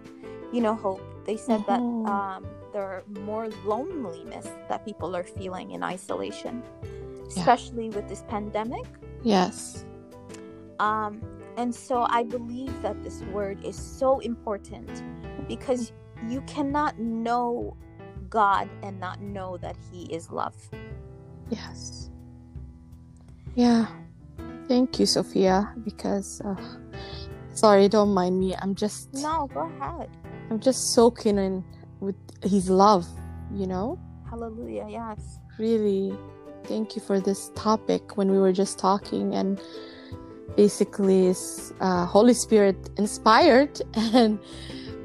you 0.51 0.61
know, 0.61 0.75
Hope, 0.75 1.01
they 1.25 1.37
said 1.37 1.61
Mhm. 1.61 1.67
that 1.67 2.11
um, 2.11 2.45
there 2.71 2.83
are 2.83 3.03
more 3.21 3.49
loneliness 3.65 4.47
that 4.69 4.85
people 4.85 5.15
are 5.15 5.23
feeling 5.23 5.71
in 5.71 5.83
isolation, 5.83 6.63
especially 7.27 7.89
with 7.89 8.07
this 8.07 8.23
pandemic. 8.27 8.85
Yes. 9.23 9.85
Um, 10.79 11.21
and 11.57 11.73
so 11.73 12.05
I 12.09 12.23
believe 12.23 12.73
that 12.81 13.01
this 13.03 13.21
word 13.31 13.63
is 13.63 13.75
so 13.75 14.19
important 14.19 14.89
because 15.47 15.91
you 16.29 16.41
cannot 16.41 16.99
know 16.99 17.75
God 18.29 18.69
and 18.81 18.99
not 18.99 19.21
know 19.21 19.57
that 19.57 19.75
He 19.91 20.05
is 20.13 20.29
love. 20.29 20.55
Yes. 21.49 22.09
Yeah. 23.55 23.87
Thank 24.67 24.99
you, 24.99 25.05
Sophia, 25.05 25.73
because 25.83 26.41
uh, 26.41 26.55
sorry, 27.53 27.89
don't 27.89 28.13
mind 28.13 28.39
me. 28.39 28.55
I'm 28.61 28.75
just 28.75 29.13
No, 29.13 29.49
go 29.53 29.71
ahead. 29.79 30.09
I'm 30.49 30.59
just 30.59 30.93
soaking 30.93 31.37
in 31.37 31.63
with 31.99 32.15
his 32.43 32.69
love, 32.69 33.07
you 33.53 33.67
know? 33.67 33.99
Hallelujah. 34.29 34.87
Yes. 34.89 35.39
Really 35.57 36.17
thank 36.65 36.95
you 36.95 37.01
for 37.01 37.19
this 37.19 37.51
topic 37.55 38.17
when 38.17 38.31
we 38.31 38.39
were 38.39 38.53
just 38.53 38.79
talking 38.79 39.35
and 39.35 39.61
basically 40.55 41.33
uh, 41.79 42.05
Holy 42.05 42.33
Spirit 42.33 42.89
inspired 42.97 43.81
and 43.95 44.39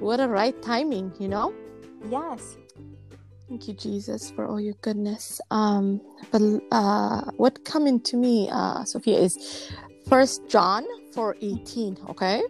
what 0.01 0.21
a 0.21 0.29
right 0.29 0.61
timing, 0.63 1.13
you 1.19 1.29
know? 1.29 1.55
Yes. 2.09 2.57
Thank 3.49 3.67
you, 3.69 3.75
Jesus, 3.75 4.31
for 4.31 4.47
all 4.47 4.61
your 4.61 4.75
goodness. 4.83 5.41
Um, 5.51 6.01
but 6.31 6.43
uh, 6.71 7.23
what 7.37 7.65
coming 7.65 8.01
to 8.03 8.17
me, 8.17 8.49
uh, 8.53 8.85
Sophia, 8.85 9.19
is 9.19 9.71
First 10.09 10.49
John 10.49 10.85
four 11.15 11.37
eighteen. 11.41 11.97
Okay, 12.11 12.43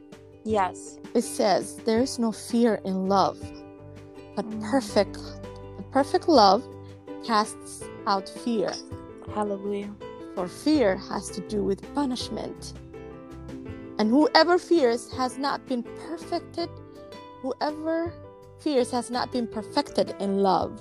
Yes. 0.45 0.99
it 1.15 1.23
says 1.23 1.77
there 1.85 2.01
is 2.01 2.19
no 2.19 2.33
fear 2.33 2.81
in 2.85 3.09
love, 3.09 3.39
but 4.37 4.45
Mm. 4.45 4.71
perfect, 4.71 5.19
perfect 5.93 6.29
love 6.29 6.63
casts 7.25 7.85
out 8.07 8.29
fear. 8.29 8.73
Hallelujah. 9.35 9.95
For 10.35 10.49
fear 10.49 10.97
has 10.97 11.31
to 11.31 11.41
do 11.49 11.63
with 11.65 11.83
punishment, 11.95 12.75
and 13.99 14.11
whoever 14.11 14.59
fears 14.59 15.11
has 15.13 15.39
not 15.39 15.67
been 15.67 15.83
perfected. 16.09 16.69
Whoever 17.43 18.13
fears 18.61 18.91
has 18.91 19.11
not 19.11 19.31
been 19.33 19.47
perfected 19.47 20.15
in 20.21 20.39
love. 20.39 20.81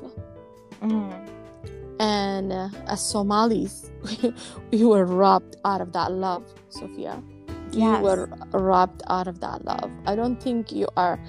Mm. 0.82 1.30
and 2.00 2.54
uh, 2.54 2.70
as 2.86 3.02
Somalis, 3.02 3.90
we 4.72 4.86
were 4.86 5.06
robbed 5.06 5.56
out 5.66 5.82
of 5.82 5.92
that 5.94 6.12
love, 6.12 6.46
Sophia. 6.70 7.22
You 7.72 7.98
were 7.98 8.30
robbed 8.54 9.02
out 9.10 9.28
of 9.28 9.40
that 9.42 9.66
love. 9.66 9.92
I 10.06 10.16
don't 10.16 10.42
think 10.42 10.72
you 10.72 10.88
are 10.96 11.20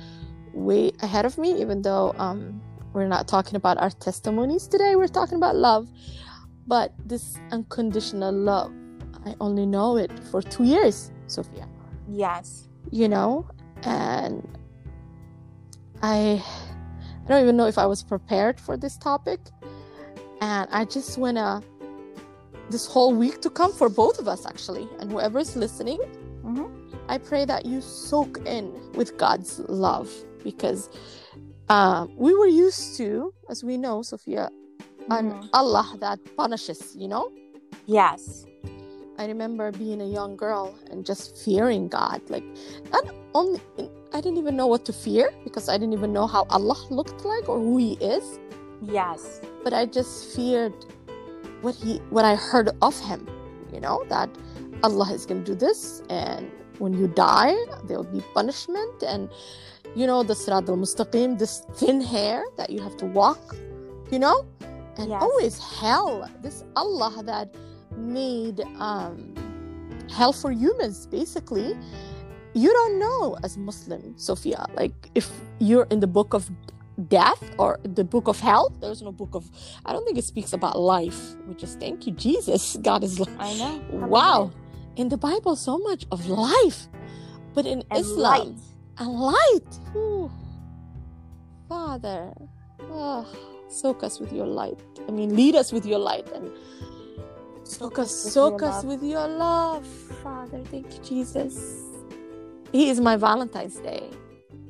way 0.52 0.92
ahead 1.00 1.25
of 1.25 1.38
me, 1.38 1.58
even 1.61 1.80
though 1.82 2.14
um, 2.18 2.61
we're 2.92 3.08
not 3.08 3.26
talking 3.26 3.56
about 3.56 3.78
our 3.78 3.90
testimonies 3.90 4.66
today. 4.68 4.97
We're 4.97 5.08
talking 5.08 5.37
about 5.37 5.56
love. 5.56 5.88
But 6.66 6.92
this 7.06 7.38
unconditional 7.50 8.32
love, 8.35 8.70
I 9.25 9.35
only 9.40 9.64
know 9.64 9.97
it 9.97 10.12
for 10.30 10.42
two 10.42 10.64
years, 10.64 11.11
Sophia 11.26 11.66
Yes. 12.11 12.68
you 12.90 13.08
know 13.08 13.49
and 13.82 14.57
i 16.02 16.43
i 17.25 17.28
don't 17.28 17.43
even 17.43 17.57
know 17.57 17.67
if 17.67 17.78
i 17.78 17.87
was 17.87 18.02
prepared 18.02 18.59
for 18.61 18.76
this 18.76 18.97
topic 18.97 19.40
and 20.40 20.69
i 20.71 20.85
just 20.85 21.19
wanna 21.19 21.62
this 22.71 22.87
whole 22.87 23.14
week 23.14 23.40
to 23.40 23.50
come 23.50 23.73
for 23.73 23.88
both 23.88 24.19
of 24.19 24.28
us 24.28 24.47
actually 24.47 24.88
and 25.00 25.11
whoever's 25.11 25.57
listening 25.57 25.99
Mhm. 26.45 26.69
i 27.09 27.19
pray 27.19 27.45
that 27.45 27.67
you 27.67 27.81
soak 27.81 28.38
in 28.47 28.73
with 28.93 29.17
god's 29.19 29.59
love 29.69 30.11
because 30.45 30.88
um, 31.69 32.11
we 32.17 32.35
were 32.35 32.47
used 32.47 32.97
to 32.97 33.35
as 33.50 33.62
we 33.64 33.76
know 33.76 34.02
sophia 34.02 34.49
an 35.11 35.33
Mhm. 35.33 35.49
allah 35.52 35.97
that 36.00 36.19
punishes 36.37 36.95
you 36.97 37.09
know 37.09 37.31
Yes. 37.87 38.45
I 39.19 39.26
remember 39.26 39.73
being 39.73 40.00
a 40.02 40.07
young 40.07 40.37
girl 40.37 40.75
and 40.90 41.05
just 41.07 41.37
fearing 41.38 41.88
God. 41.88 42.21
Like, 42.28 42.45
not 42.93 43.05
only, 43.35 43.61
I 44.12 44.20
didn't 44.20 44.38
even 44.38 44.56
know 44.56 44.66
what 44.66 44.84
to 44.86 44.92
fear 44.92 45.30
because 45.44 45.68
I 45.68 45.76
didn't 45.76 45.92
even 45.92 46.12
know 46.12 46.26
how 46.26 46.46
Allah 46.50 46.76
looked 46.90 47.24
like 47.24 47.48
or 47.48 47.58
who 47.58 47.76
He 47.76 47.92
is. 47.94 48.38
Yes. 48.82 49.40
But 49.64 49.72
I 49.74 49.86
just 49.86 50.34
feared 50.34 50.72
what 51.60 51.74
He, 51.74 51.98
what 52.10 52.24
I 52.24 52.34
heard 52.36 52.70
of 52.80 52.98
Him. 53.00 53.28
You 53.72 53.80
know 53.80 54.04
that 54.08 54.30
Allah 54.82 55.12
is 55.12 55.26
going 55.26 55.44
to 55.44 55.52
do 55.52 55.54
this, 55.54 56.02
and 56.08 56.50
when 56.78 56.94
you 56.94 57.08
die, 57.08 57.54
there 57.84 57.98
will 57.98 58.04
be 58.04 58.22
punishment, 58.32 59.02
and 59.02 59.28
you 59.94 60.06
know 60.06 60.22
the 60.22 60.34
Sirat 60.34 60.68
al-Mustaqim, 60.68 61.38
this 61.38 61.66
thin 61.74 62.00
hair 62.00 62.44
that 62.56 62.70
you 62.70 62.80
have 62.80 62.96
to 62.98 63.04
walk. 63.06 63.56
You 64.10 64.20
know, 64.20 64.46
and 64.96 65.10
Yes. 65.10 65.22
always 65.22 65.58
hell. 65.58 66.28
This 66.40 66.64
Allah 66.76 67.22
that 67.24 67.54
made 67.96 68.60
um, 68.78 69.34
hell 70.10 70.32
for 70.32 70.50
humans 70.50 71.06
basically 71.06 71.76
you 72.62 72.72
don't 72.72 72.98
know 72.98 73.36
as 73.44 73.56
muslim 73.56 74.02
sophia. 74.18 74.66
Like 74.74 75.10
if 75.14 75.30
you're 75.60 75.86
in 75.90 76.00
the 76.00 76.06
book 76.06 76.34
of 76.34 76.50
death 77.08 77.42
or 77.58 77.78
the 77.84 78.02
book 78.04 78.26
of 78.26 78.40
hell 78.40 78.72
there's 78.80 79.02
no 79.02 79.12
book 79.12 79.32
of 79.34 79.48
i 79.86 79.92
don't 79.92 80.04
think 80.04 80.18
it 80.18 80.24
speaks 80.24 80.52
about 80.52 80.76
life 80.78 81.36
which 81.46 81.62
is 81.62 81.76
thank 81.76 82.06
you 82.06 82.12
jesus 82.12 82.76
god 82.82 83.04
is 83.04 83.20
like 83.20 83.30
I 83.38 83.54
know. 83.54 83.80
wow. 84.08 84.50
In 84.96 85.08
the 85.08 85.16
bible 85.16 85.54
so 85.54 85.78
much 85.78 86.06
of 86.10 86.26
life 86.26 86.88
but 87.54 87.66
in 87.66 87.84
And 87.90 88.00
islam 88.00 88.48
light. 88.48 88.58
and 88.98 89.10
light. 89.14 89.70
Ooh. 89.94 90.30
father 91.68 92.34
oh, 92.90 93.24
soak 93.68 94.02
us 94.02 94.18
with 94.18 94.32
your 94.32 94.46
light. 94.46 94.80
I 95.08 95.12
mean 95.12 95.36
lead 95.36 95.54
us 95.54 95.70
with 95.72 95.86
your 95.86 96.00
light 96.00 96.26
and 96.34 96.50
soak 97.62 97.98
us 98.00 98.10
soak 98.10 98.62
us 98.62 98.82
with 98.82 99.02
your 99.04 99.28
love 99.28 99.86
father. 100.22 100.58
Thank 100.72 100.86
you 100.94 101.00
jesus 101.04 101.88
he 102.72 102.88
is 102.90 103.00
my 103.00 103.16
valentine's 103.16 103.76
day 103.76 104.10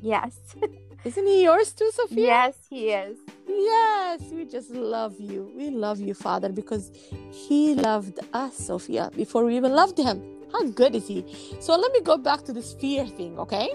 Yes. 0.01 0.37
isn't 1.05 1.27
he 1.27 1.43
yours 1.43 1.71
too 1.73 1.89
sophia 1.93 2.25
Yes, 2.25 2.55
he 2.69 2.89
is. 2.91 3.17
yes 3.47 4.21
we 4.31 4.45
just 4.45 4.69
love 4.71 5.15
you 5.19 5.51
we 5.55 5.69
love 5.69 5.99
you 5.99 6.13
father 6.13 6.49
because 6.49 6.91
he 7.31 7.73
loved 7.75 8.19
us 8.33 8.55
sophia 8.55 9.09
before 9.15 9.43
we 9.45 9.55
even 9.57 9.73
loved 9.73 9.97
him 9.97 10.21
how 10.53 10.63
good 10.81 10.95
is 10.95 11.07
he 11.07 11.25
so 11.59 11.75
let 11.77 11.91
me 11.91 12.01
go 12.01 12.17
back 12.17 12.43
to 12.43 12.53
this 12.53 12.73
fear 12.73 13.05
thing 13.05 13.37
okay 13.39 13.69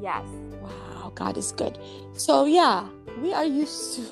Yes. 0.00 0.24
Wow, 0.62 1.12
God 1.14 1.36
is 1.36 1.52
good. 1.52 1.78
So 2.14 2.46
yeah, 2.46 2.88
we 3.20 3.34
are 3.34 3.44
used 3.44 3.96
to. 3.96 4.02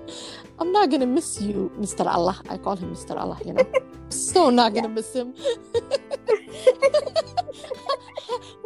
I'm 0.58 0.72
not 0.72 0.88
gonna 0.90 1.04
miss 1.06 1.42
you, 1.42 1.70
Mr. 1.78 2.06
Allah. 2.06 2.40
I 2.48 2.56
call 2.56 2.76
him 2.76 2.90
Mr. 2.94 3.14
Allah, 3.20 3.38
you 3.44 3.52
know. 3.52 3.66
so 4.16 4.50
not 4.50 4.74
gonna 4.74 4.88
miss 4.88 5.12
him. 5.12 5.34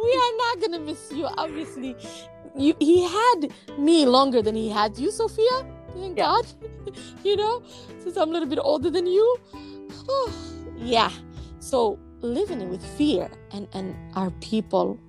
we 0.03 0.11
are 0.23 0.35
not 0.37 0.61
gonna 0.61 0.79
miss 0.79 1.11
you. 1.11 1.25
Obviously, 1.37 1.95
you 2.55 2.75
he 2.79 3.03
had 3.03 3.51
me 3.77 4.05
longer 4.05 4.41
than 4.41 4.55
he 4.55 4.69
had 4.69 4.97
you, 4.97 5.11
Sophia. 5.11 5.65
Thank 5.93 6.17
Yeah. 6.17 6.25
God. 6.25 6.45
you 7.23 7.35
know, 7.35 7.61
since 7.99 8.17
I'm 8.17 8.29
a 8.29 8.31
little 8.31 8.47
bit 8.47 8.59
older 8.61 8.89
than 8.89 9.05
you. 9.05 9.37
yeah. 10.77 11.11
So 11.59 11.99
living 12.21 12.69
with 12.69 12.83
fear 12.97 13.29
and 13.51 13.67
and 13.73 13.95
our 14.15 14.31
people, 14.41 14.99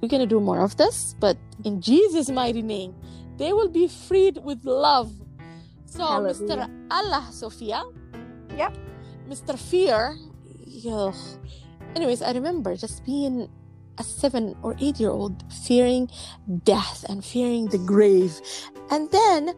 we're 0.00 0.08
gonna 0.08 0.26
do 0.26 0.40
more 0.40 0.60
of 0.60 0.76
this, 0.76 1.14
but 1.18 1.36
in 1.64 1.80
Jesus' 1.80 2.28
mighty 2.30 2.62
name, 2.62 2.94
they 3.36 3.52
will 3.52 3.68
be 3.68 3.88
freed 3.88 4.38
with 4.44 4.64
love. 4.64 5.12
So, 5.86 6.02
Mr. 6.04 6.68
Allah, 6.90 7.26
Sophia. 7.32 7.82
Yep. 8.56 8.76
Mr. 9.28 9.58
Fear. 9.58 10.16
Ugh. 10.88 11.14
Anyways, 11.96 12.22
I 12.22 12.32
remember 12.32 12.76
just 12.76 13.04
being 13.04 13.48
a 13.98 14.04
seven 14.04 14.54
or 14.62 14.76
eight 14.80 15.00
year 15.00 15.10
old 15.10 15.42
fearing 15.66 16.08
death 16.64 17.04
and 17.08 17.24
fearing 17.24 17.66
the 17.66 17.78
grave. 17.78 18.40
And 18.90 19.10
then 19.10 19.54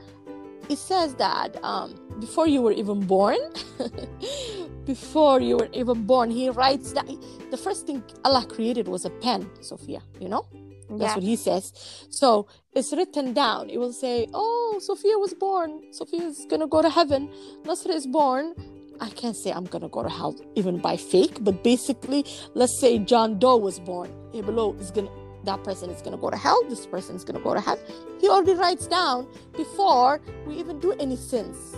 it 0.68 0.78
says 0.78 1.14
that 1.16 1.62
um, 1.64 1.94
before 2.20 2.46
you 2.46 2.62
were 2.62 2.72
even 2.72 3.00
born, 3.06 3.38
before 4.84 5.40
you 5.40 5.56
were 5.58 5.68
even 5.72 6.04
born, 6.06 6.30
he 6.30 6.48
writes 6.50 6.92
that 6.92 7.06
the 7.50 7.56
first 7.56 7.86
thing 7.86 8.02
Allah 8.24 8.46
created 8.46 8.88
was 8.88 9.04
a 9.04 9.10
pen, 9.10 9.48
Sophia, 9.60 10.00
you 10.20 10.28
know? 10.28 10.46
That's 10.88 11.02
Yeah. 11.02 11.14
what 11.16 11.22
he 11.22 11.36
says. 11.36 11.72
So 12.10 12.48
it's 12.72 12.92
written 12.92 13.32
down. 13.32 13.70
It 13.70 13.78
will 13.78 13.92
say, 13.92 14.26
Oh, 14.34 14.78
Sophia 14.80 15.18
was 15.18 15.34
born. 15.34 15.92
Sophia 15.92 16.22
is 16.22 16.46
going 16.48 16.60
to 16.60 16.66
go 16.66 16.82
to 16.82 16.90
heaven. 16.90 17.28
Nasra 17.62 17.94
is 17.94 18.06
born. 18.08 18.54
I 19.00 19.09
can't 19.11 19.37
say 19.37 19.50
I'm 19.50 19.66
to 19.66 19.88
go 19.88 20.02
to 20.02 20.09
hell 20.09 20.37
even 20.54 20.78
by 20.78 20.97
fake, 20.97 21.38
but 21.40 21.64
basically, 21.64 22.25
let's 22.54 22.78
say 22.78 22.99
John 22.99 23.38
Doe 23.38 23.57
was 23.57 23.80
born. 23.80 24.12
Below 24.33 24.75
is 24.75 24.90
to, 24.92 25.09
that 25.45 25.64
person 25.64 25.90
is 25.90 26.02
to 26.02 26.16
go 26.16 26.28
to 26.30 26.37
hell. 26.37 26.62
This 26.69 26.87
person 26.87 27.16
is 27.16 27.25
to 27.25 27.33
go 27.33 27.54
to 27.54 27.61
heaven. 27.61 27.83
He 28.21 28.28
already 28.28 28.54
writes 28.54 28.87
down 28.87 29.26
before 29.57 30.21
we 30.47 30.54
even 30.57 30.78
do 30.80 30.92
any 31.00 31.16
sins. 31.16 31.75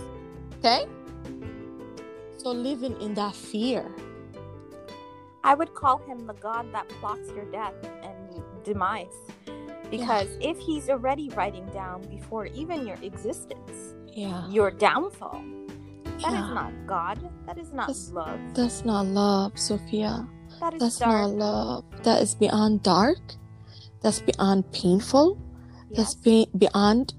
Okay? 0.59 0.85
So 2.37 2.51
living 2.51 2.99
in 3.01 3.13
that 3.13 3.35
fear. 3.35 3.89
I 5.45 5.55
would 5.55 5.73
call 5.73 5.99
him 5.99 6.27
the 6.27 6.33
God 6.33 6.73
that 6.73 6.87
plots 6.99 7.29
your 7.35 7.45
death 7.51 7.73
and 8.03 8.43
demise. 8.63 9.15
Because 9.91 10.27
if 10.41 10.57
he's 10.57 10.89
already 10.89 11.29
writing 11.29 11.65
down 11.67 12.01
before 12.09 12.47
even 12.47 12.87
your 12.87 12.97
existence, 13.01 13.95
Yeah. 14.07 14.47
your 14.49 14.71
downfall, 14.71 15.43
that 16.23 16.33
is 16.33 16.49
not 16.55 16.71
God. 16.87 17.17
That 17.45 17.57
is 17.57 17.73
not 17.73 17.87
That's- 17.87 18.11
love. 18.11 18.39
That's 18.53 18.85
not 18.85 19.05
love, 19.07 19.51
Sophia. 19.59 20.27
That 20.59 20.73
is 20.75 20.79
That's 20.79 20.97
dark. 20.97 21.11
not 21.11 21.29
love. 21.37 21.83
That 22.03 22.21
is 22.21 22.35
beyond 22.35 22.83
dark. 22.83 23.19
That's 24.01 24.19
beyond 24.21 24.71
painful. 24.71 25.37
That's 25.91 26.15
be- 26.15 26.49
beyond 26.57 27.13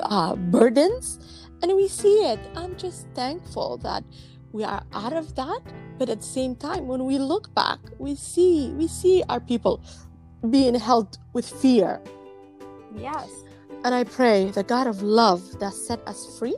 uh, 0.00 0.36
burdens. 0.36 1.18
And 1.62 1.74
we 1.74 1.88
see 1.88 2.24
it. 2.26 2.38
I'm 2.56 2.76
just 2.76 3.06
thankful 3.14 3.78
that 3.78 4.04
we 4.52 4.64
are 4.64 4.82
out 4.92 5.12
of 5.12 5.34
that. 5.36 5.62
But 5.98 6.10
at 6.10 6.20
the 6.20 6.26
same 6.26 6.54
time, 6.56 6.86
when 6.86 7.06
we 7.06 7.18
look 7.18 7.54
back, 7.54 7.78
we 7.98 8.14
see 8.14 8.70
we 8.76 8.86
see 8.86 9.22
our 9.28 9.40
people 9.40 9.80
being 10.50 10.74
held 10.74 11.16
with 11.32 11.48
fear. 11.48 12.00
Yes. 12.96 13.28
And 13.84 13.94
I 13.94 14.04
pray 14.04 14.50
the 14.50 14.62
God 14.62 14.86
of 14.86 15.02
love 15.02 15.58
that 15.60 15.72
set 15.72 16.00
us 16.06 16.38
free 16.38 16.56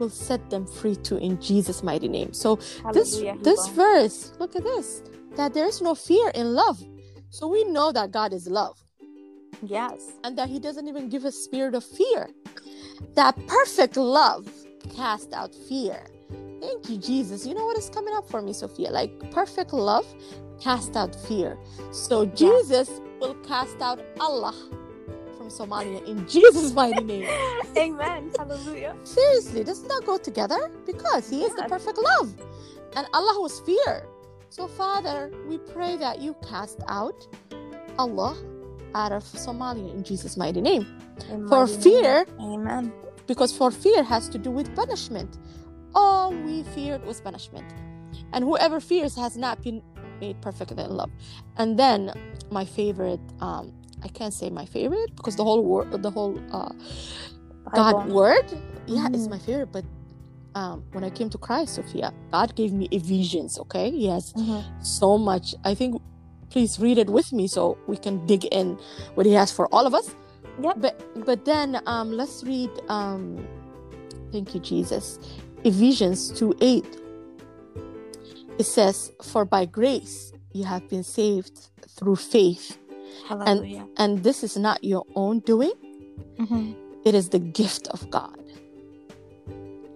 will 0.00 0.10
set 0.10 0.50
them 0.50 0.66
free 0.66 0.96
too 0.96 1.18
in 1.18 1.40
Jesus' 1.40 1.82
mighty 1.82 2.08
name. 2.08 2.32
So 2.32 2.56
this 2.92 3.12
Hallelujah, 3.14 3.32
he 3.34 3.38
this 3.42 3.68
verse 3.68 4.32
look 4.38 4.56
at 4.56 4.64
this 4.64 5.02
that 5.36 5.54
there 5.54 5.66
is 5.66 5.80
no 5.80 5.94
fear 5.94 6.30
in 6.30 6.54
love. 6.54 6.82
So 7.30 7.46
we 7.46 7.64
know 7.64 7.92
that 7.92 8.10
god 8.10 8.32
is 8.32 8.48
love. 8.48 8.76
Yes. 9.62 10.12
and 10.24 10.38
that 10.38 10.48
he 10.48 10.58
doesn't 10.58 10.88
even 10.88 11.10
give 11.10 11.26
a 11.26 11.32
spirit 11.32 11.74
of 11.74 11.84
fear. 11.84 12.28
That 13.14 13.36
perfect 13.46 13.96
love 13.96 14.48
cast 14.96 15.32
out 15.34 15.54
fear. 15.68 16.06
Thank 16.60 16.88
you 16.88 16.98
jesus. 16.98 17.46
You 17.46 17.54
know 17.54 17.66
what 17.66 17.76
is 17.78 17.90
coming 17.90 18.14
up 18.14 18.28
for 18.28 18.40
me 18.42 18.52
sophia? 18.52 18.90
Like 18.90 19.12
perfect 19.30 19.72
love 19.72 20.06
cast 20.60 20.96
out 20.96 21.14
fear. 21.14 21.58
So 21.92 22.24
jesus 22.24 23.00
will 23.20 23.34
cast 23.46 23.80
out 23.80 24.00
allah 24.18 24.54
somalia 25.50 26.04
in 26.06 26.26
jesus 26.34 26.72
mighty 26.72 27.04
name 27.04 27.28
Amen. 27.76 28.30
Hallelujah. 28.36 28.96
Seriously, 29.04 29.64
doesn't 29.64 29.88
that 29.88 30.02
go 30.04 30.18
together? 30.18 30.70
Because 30.86 31.28
He 31.30 31.44
is 31.44 31.54
the 31.54 31.64
perfect 31.64 31.98
love. 31.98 32.34
And 32.96 33.06
Allah 33.12 33.40
was 33.40 33.60
fear. 33.60 34.06
So, 34.48 34.66
Father, 34.66 35.30
we 35.48 35.58
pray 35.58 35.96
that 35.96 36.20
you 36.20 36.34
cast 36.48 36.80
out 36.88 37.26
Allah 37.98 38.36
out 38.94 39.12
of 39.12 39.22
Somalia 39.22 39.94
in 39.94 40.02
Jesus' 40.02 40.36
mighty 40.36 40.60
name. 40.60 40.86
For 41.48 41.66
fear, 41.66 42.26
Amen. 42.40 42.92
because 43.26 43.56
for 43.56 43.70
fear 43.70 44.02
has 44.02 44.28
to 44.30 44.38
do 44.38 44.50
with 44.50 44.74
punishment. 44.74 45.38
All 45.94 46.32
we 46.32 46.64
feared 46.74 47.04
was 47.04 47.20
punishment. 47.20 47.72
And 48.32 48.44
whoever 48.44 48.80
fears 48.80 49.14
has 49.16 49.36
not 49.36 49.62
been 49.62 49.82
made 50.20 50.40
perfect 50.40 50.72
in 50.72 50.78
love. 50.90 51.10
And 51.56 51.78
then 51.78 52.12
my 52.50 52.64
favorite, 52.64 53.20
um, 53.40 53.72
I 54.02 54.08
can't 54.08 54.32
say 54.34 54.50
my 54.50 54.64
favorite 54.64 55.14
because 55.16 55.36
the 55.36 55.44
whole 55.44 55.64
word, 55.64 56.02
the 56.02 56.10
whole 56.10 56.40
uh, 56.52 56.72
God 57.74 58.08
word, 58.08 58.46
yeah, 58.86 59.06
it's 59.12 59.26
Mhm. 59.26 59.30
my 59.30 59.38
favorite. 59.38 59.72
But 59.72 59.84
um, 60.54 60.82
when 60.92 61.04
I 61.04 61.10
came 61.10 61.30
to 61.30 61.38
Christ, 61.38 61.74
Sophia, 61.76 62.12
God 62.32 62.54
gave 62.56 62.72
me 62.72 62.88
visions. 62.92 63.58
Okay, 63.58 63.88
yes, 63.90 64.32
has 64.32 64.42
Mhm. 64.42 64.62
so 64.84 65.18
much. 65.18 65.54
I 65.64 65.74
think, 65.74 66.00
please 66.50 66.80
read 66.80 66.98
it 66.98 67.08
with 67.08 67.32
me 67.32 67.46
so 67.46 67.76
we 67.86 67.96
can 67.96 68.26
dig 68.26 68.44
in 68.46 68.78
what 69.14 69.26
He 69.26 69.32
has 69.32 69.52
for 69.52 69.66
all 69.74 69.86
of 69.86 69.94
us. 69.94 70.14
Yeah. 70.60 70.72
But 70.76 70.94
but 71.24 71.44
then 71.44 71.80
um, 71.86 72.10
let's 72.12 72.42
read. 72.44 72.70
Um, 72.88 73.46
thank 74.32 74.54
you, 74.54 74.60
Jesus. 74.60 75.18
Ephesians 75.64 76.30
two 76.32 76.54
eight. 76.60 76.86
It 78.58 78.64
says, 78.66 79.12
"For 79.22 79.44
by 79.44 79.64
grace 79.64 80.32
you 80.52 80.64
have 80.64 80.88
been 80.88 81.04
saved 81.04 81.70
through 81.88 82.16
faith, 82.16 82.76
Hallelujah. 83.26 83.86
and 83.96 84.22
this 84.22 84.42
is 84.44 84.56
not 84.56 84.82
your 84.84 85.04
own 85.14 85.40
doing." 85.40 85.72
Mhm. 86.38 86.74
it 87.04 87.14
is 87.14 87.28
the 87.30 87.38
gift 87.38 87.88
of 87.88 88.08
God. 88.10 88.36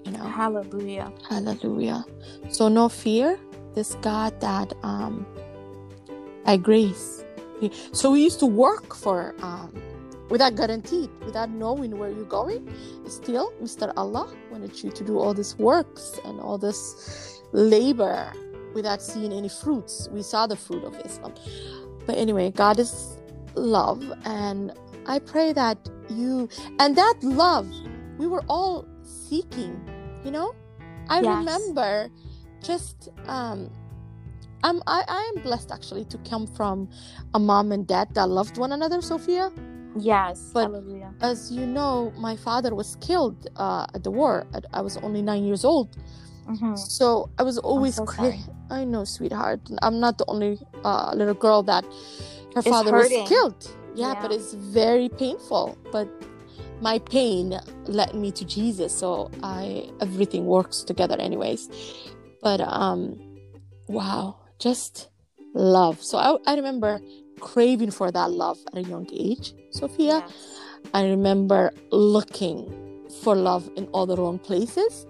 You 0.05 0.13
know, 0.13 0.25
Hallelujah. 0.25 1.13
hallelujah. 1.29 2.05
So 2.51 2.69
no 2.69 2.89
fear, 2.89 3.39
this 3.75 3.95
God 4.03 4.39
that 4.41 4.73
um 4.83 5.27
by 6.45 6.57
grace. 6.57 7.25
So 7.93 8.11
we 8.13 8.23
used 8.23 8.41
to 8.41 8.47
work 8.47 8.95
for 8.95 9.35
um 9.43 9.73
without 10.31 10.55
guaranteed, 10.57 11.11
without 11.25 11.51
knowing 11.51 11.99
where 11.99 12.11
you're 12.11 12.25
going. 12.41 12.69
Still, 13.09 13.53
Mr. 13.63 13.93
Allah 13.97 14.29
wanted 14.51 14.83
you 14.83 14.91
to 14.91 15.05
do 15.05 15.19
all 15.19 15.35
this 15.35 15.59
works 15.59 16.19
and 16.25 16.41
all 16.41 16.59
this 16.59 17.41
labor 17.53 18.33
without 18.75 19.01
seeing 19.01 19.33
any 19.33 19.49
fruits. 19.49 20.09
We 20.13 20.23
saw 20.23 20.47
the 20.47 20.57
fruit 20.57 20.85
of 20.85 20.95
Islam. 21.05 21.33
But 22.07 22.19
anyway, 22.19 22.51
God 22.53 22.79
is 22.81 23.19
love 23.57 24.13
and 24.25 24.73
I 25.07 25.21
pray 25.21 25.53
that 25.55 25.79
you 26.09 26.49
and 26.81 26.97
that 26.97 27.15
love 27.23 27.69
we 28.19 28.27
were 28.29 28.45
all 28.49 28.89
seeking, 29.03 29.83
you 30.25 30.31
know? 30.33 30.55
I 31.09 31.21
Yes. 31.21 31.37
remember 31.39 32.11
just 32.63 33.11
um 33.27 33.71
I'm 34.65 34.83
I, 34.87 35.05
I 35.09 35.33
am 35.37 35.43
blessed 35.43 35.73
actually 35.73 36.07
to 36.07 36.19
come 36.19 36.47
from 36.47 36.89
a 37.35 37.41
mom 37.41 37.73
and 37.73 37.87
dad 37.87 38.15
that 38.15 38.29
loved 38.29 38.59
one 38.59 38.73
another, 38.73 39.03
Sophia. 39.03 39.53
Yes. 39.97 40.55
But- 40.55 40.65
Hallelujah. 40.65 41.15
As 41.21 41.51
you 41.53 41.67
know, 41.67 42.13
my 42.17 42.37
father 42.37 42.75
was 42.75 42.97
killed 42.97 43.49
uh, 43.57 43.87
at 43.95 44.05
the 44.05 44.11
war. 44.11 44.47
I, 44.55 44.61
I 44.75 44.83
was 44.83 44.97
only 44.99 45.23
nine 45.23 45.45
years 45.45 45.65
old, 45.65 45.97
Mhm. 46.49 46.77
so 46.79 47.31
I 47.39 47.43
was 47.43 47.59
always. 47.59 47.95
so 47.97 48.05
cra- 48.05 48.37
I 48.71 48.85
know, 48.85 49.05
sweetheart. 49.05 49.61
I'm 49.83 49.99
not 50.01 50.19
the 50.19 50.25
only 50.29 50.59
uh, 50.85 51.13
little 51.15 51.35
girl 51.35 51.63
that 51.65 51.85
her 52.55 52.61
It's 52.61 52.69
father 52.69 52.91
hurting. 52.93 53.21
was 53.21 53.29
killed. 53.29 53.71
Yeah, 53.95 54.15
but 54.21 54.33
it's 54.33 54.53
very 54.55 55.09
painful. 55.09 55.79
But 55.93 56.09
my 56.81 56.99
pain 56.99 57.59
led 57.87 58.15
me 58.15 58.33
to 58.33 58.45
Jesus, 58.45 58.93
so 58.93 59.31
I 59.43 59.89
everything 60.01 60.47
works 60.47 60.83
together, 60.83 61.17
anyways. 61.19 61.69
But 62.43 62.61
um, 62.61 63.19
wow, 63.89 64.37
just 64.59 65.09
love. 65.55 66.03
So 66.03 66.19
I, 66.19 66.37
I 66.51 66.57
remember 66.57 67.01
craving 67.41 67.91
for 67.93 68.11
that 68.11 68.31
love 68.31 68.59
at 68.73 68.79
a 68.79 68.83
young 68.83 69.07
age, 69.13 69.55
Sophia. 69.71 70.25
Yes. 70.27 70.61
I 70.93 71.07
remember 71.09 71.73
looking 71.91 72.69
for 73.23 73.35
love 73.35 73.71
in 73.77 73.87
all 73.93 74.07
the 74.07 74.17
wrong 74.17 74.39
places. 74.39 75.07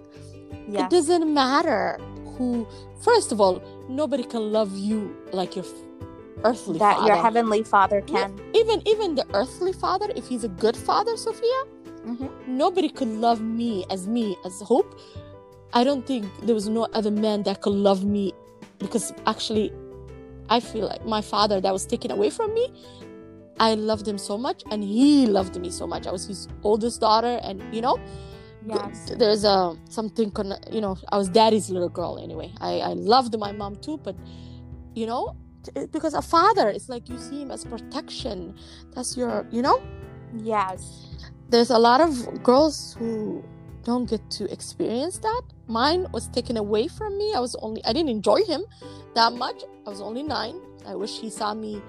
It 0.67 0.89
doesn't 0.89 1.33
matter 1.33 1.97
who. 2.37 2.67
First 3.01 3.31
of 3.31 3.39
all, 3.41 3.61
nobody 3.89 4.23
can 4.23 4.51
love 4.51 4.77
you 4.77 5.15
like 5.31 5.55
your 5.55 5.65
earthly 6.43 6.79
that 6.79 6.97
father. 6.97 7.07
your 7.07 7.15
heavenly 7.23 7.63
Father 7.63 8.01
can. 8.01 8.39
even 8.53 8.81
even 8.87 9.15
the 9.15 9.25
earthly 9.33 9.73
father, 9.73 10.07
if 10.15 10.27
he's 10.27 10.43
a 10.43 10.49
good 10.49 10.75
father, 10.77 11.15
Sophia, 11.17 11.65
Mhm. 12.05 12.29
nobody 12.47 12.89
could 12.89 13.07
love 13.07 13.41
me 13.41 13.85
as 13.89 14.07
me 14.07 14.37
as 14.45 14.61
Hope. 14.61 14.99
I 15.73 15.83
don't 15.83 16.05
think 16.05 16.25
there 16.43 16.55
was 16.55 16.67
no 16.69 16.87
other 16.93 17.11
man 17.11 17.43
that 17.43 17.61
could 17.61 17.73
love 17.73 18.03
me 18.05 18.33
because 18.79 19.13
actually, 19.25 19.71
I 20.49 20.59
feel 20.59 20.85
like 20.87 21.05
my 21.05 21.21
father 21.21 21.59
that 21.61 21.73
was 21.73 21.85
taken 21.85 22.11
away 22.11 22.29
from 22.29 22.53
me 22.53 22.71
I 23.59 23.75
loved 23.75 24.07
him 24.07 24.17
so 24.17 24.37
much, 24.37 24.63
and 24.69 24.83
he 24.83 25.27
loved 25.27 25.59
me 25.59 25.69
so 25.69 25.87
much. 25.87 26.07
I 26.07 26.11
was 26.11 26.25
his 26.25 26.47
oldest 26.63 26.99
daughter, 26.99 27.39
and 27.41 27.61
you 27.73 27.81
know, 27.81 27.97
Yes. 28.67 29.11
there's 29.17 29.43
a 29.43 29.77
something 29.89 30.31
con- 30.31 30.59
you 30.71 30.81
know 30.81 30.97
i 31.11 31.17
was 31.17 31.29
daddy's 31.29 31.69
little 31.69 31.89
girl 31.89 32.17
anyway. 32.21 32.51
I 32.59 32.79
i 32.79 32.93
loved 32.93 33.37
my 33.37 33.51
mom 33.51 33.75
too 33.75 33.97
but 34.03 34.15
you 34.95 35.05
know 35.05 35.35
t- 35.63 35.85
because 35.91 36.13
a 36.13 36.21
father 36.21 36.67
it's 36.69 36.89
like 36.89 37.09
you 37.09 37.17
see 37.17 37.41
him 37.41 37.51
as 37.51 37.63
protection. 37.65 38.55
That's 38.93 39.15
your 39.17 39.45
you 39.51 39.61
know? 39.61 39.81
Yes. 40.37 40.81
there's 41.49 41.69
a 41.69 41.77
lot 41.77 42.01
of 42.01 42.43
girls 42.43 42.95
who 42.97 43.43
don't 43.83 44.09
get 44.09 44.23
to 44.31 44.51
experience 44.51 45.19
that. 45.19 45.43
Mine 45.67 46.07
was 46.11 46.27
taken 46.29 46.57
away 46.57 46.87
from 46.87 47.17
me. 47.19 47.33
I 47.35 47.39
was 47.39 47.55
only 47.61 47.81
i 47.85 47.93
didn't 47.93 48.09
enjoy 48.09 48.41
him 48.43 48.61
that 49.13 49.33
much. 49.33 49.59
I 49.85 49.89
was 49.89 50.01
only 50.01 50.23
nine. 50.23 50.55
I 50.87 50.95
wish 50.95 51.19
he 51.19 51.29
saw 51.29 51.53
me 51.53 51.81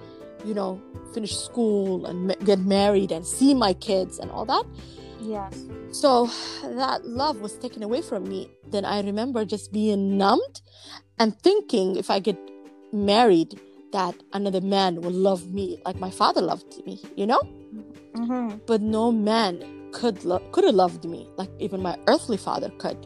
you 0.44 0.54
know 0.54 0.80
finish 1.14 1.34
school 1.36 2.04
and 2.06 2.26
ma- 2.28 2.40
get 2.44 2.58
married 2.60 3.10
and 3.16 3.26
see 3.26 3.54
my 3.54 3.72
kids 3.72 4.18
and 4.18 4.30
all 4.30 4.44
that 4.44 4.64
Yes. 5.26 5.64
so 5.90 6.30
that 6.62 7.04
love 7.04 7.40
was 7.40 7.58
taken 7.58 7.82
away 7.82 8.02
from 8.02 8.28
me. 8.28 8.50
Then 8.70 8.84
I 8.84 9.02
remember 9.02 9.44
just 9.44 9.72
being 9.72 10.16
numbed 10.16 10.60
and 11.18 11.38
thinking 11.40 11.96
if 11.96 12.10
I 12.10 12.18
get 12.20 12.38
married, 12.92 13.60
that 13.92 14.14
another 14.32 14.60
man 14.60 15.00
will 15.00 15.18
love 15.28 15.52
me 15.52 15.80
like 15.84 15.98
my 15.98 16.10
father 16.10 16.42
loved 16.42 16.84
me, 16.86 17.00
you 17.16 17.26
know? 17.26 17.40
Mm-hmm. 18.14 18.58
But 18.66 18.82
no 18.82 19.12
man 19.12 19.90
could 19.92 20.24
lo- 20.24 20.42
could 20.52 20.64
have 20.64 20.74
loved 20.74 21.04
me 21.04 21.28
like 21.36 21.50
even 21.58 21.82
my 21.82 21.96
earthly 22.06 22.36
father 22.36 22.70
could. 22.78 22.98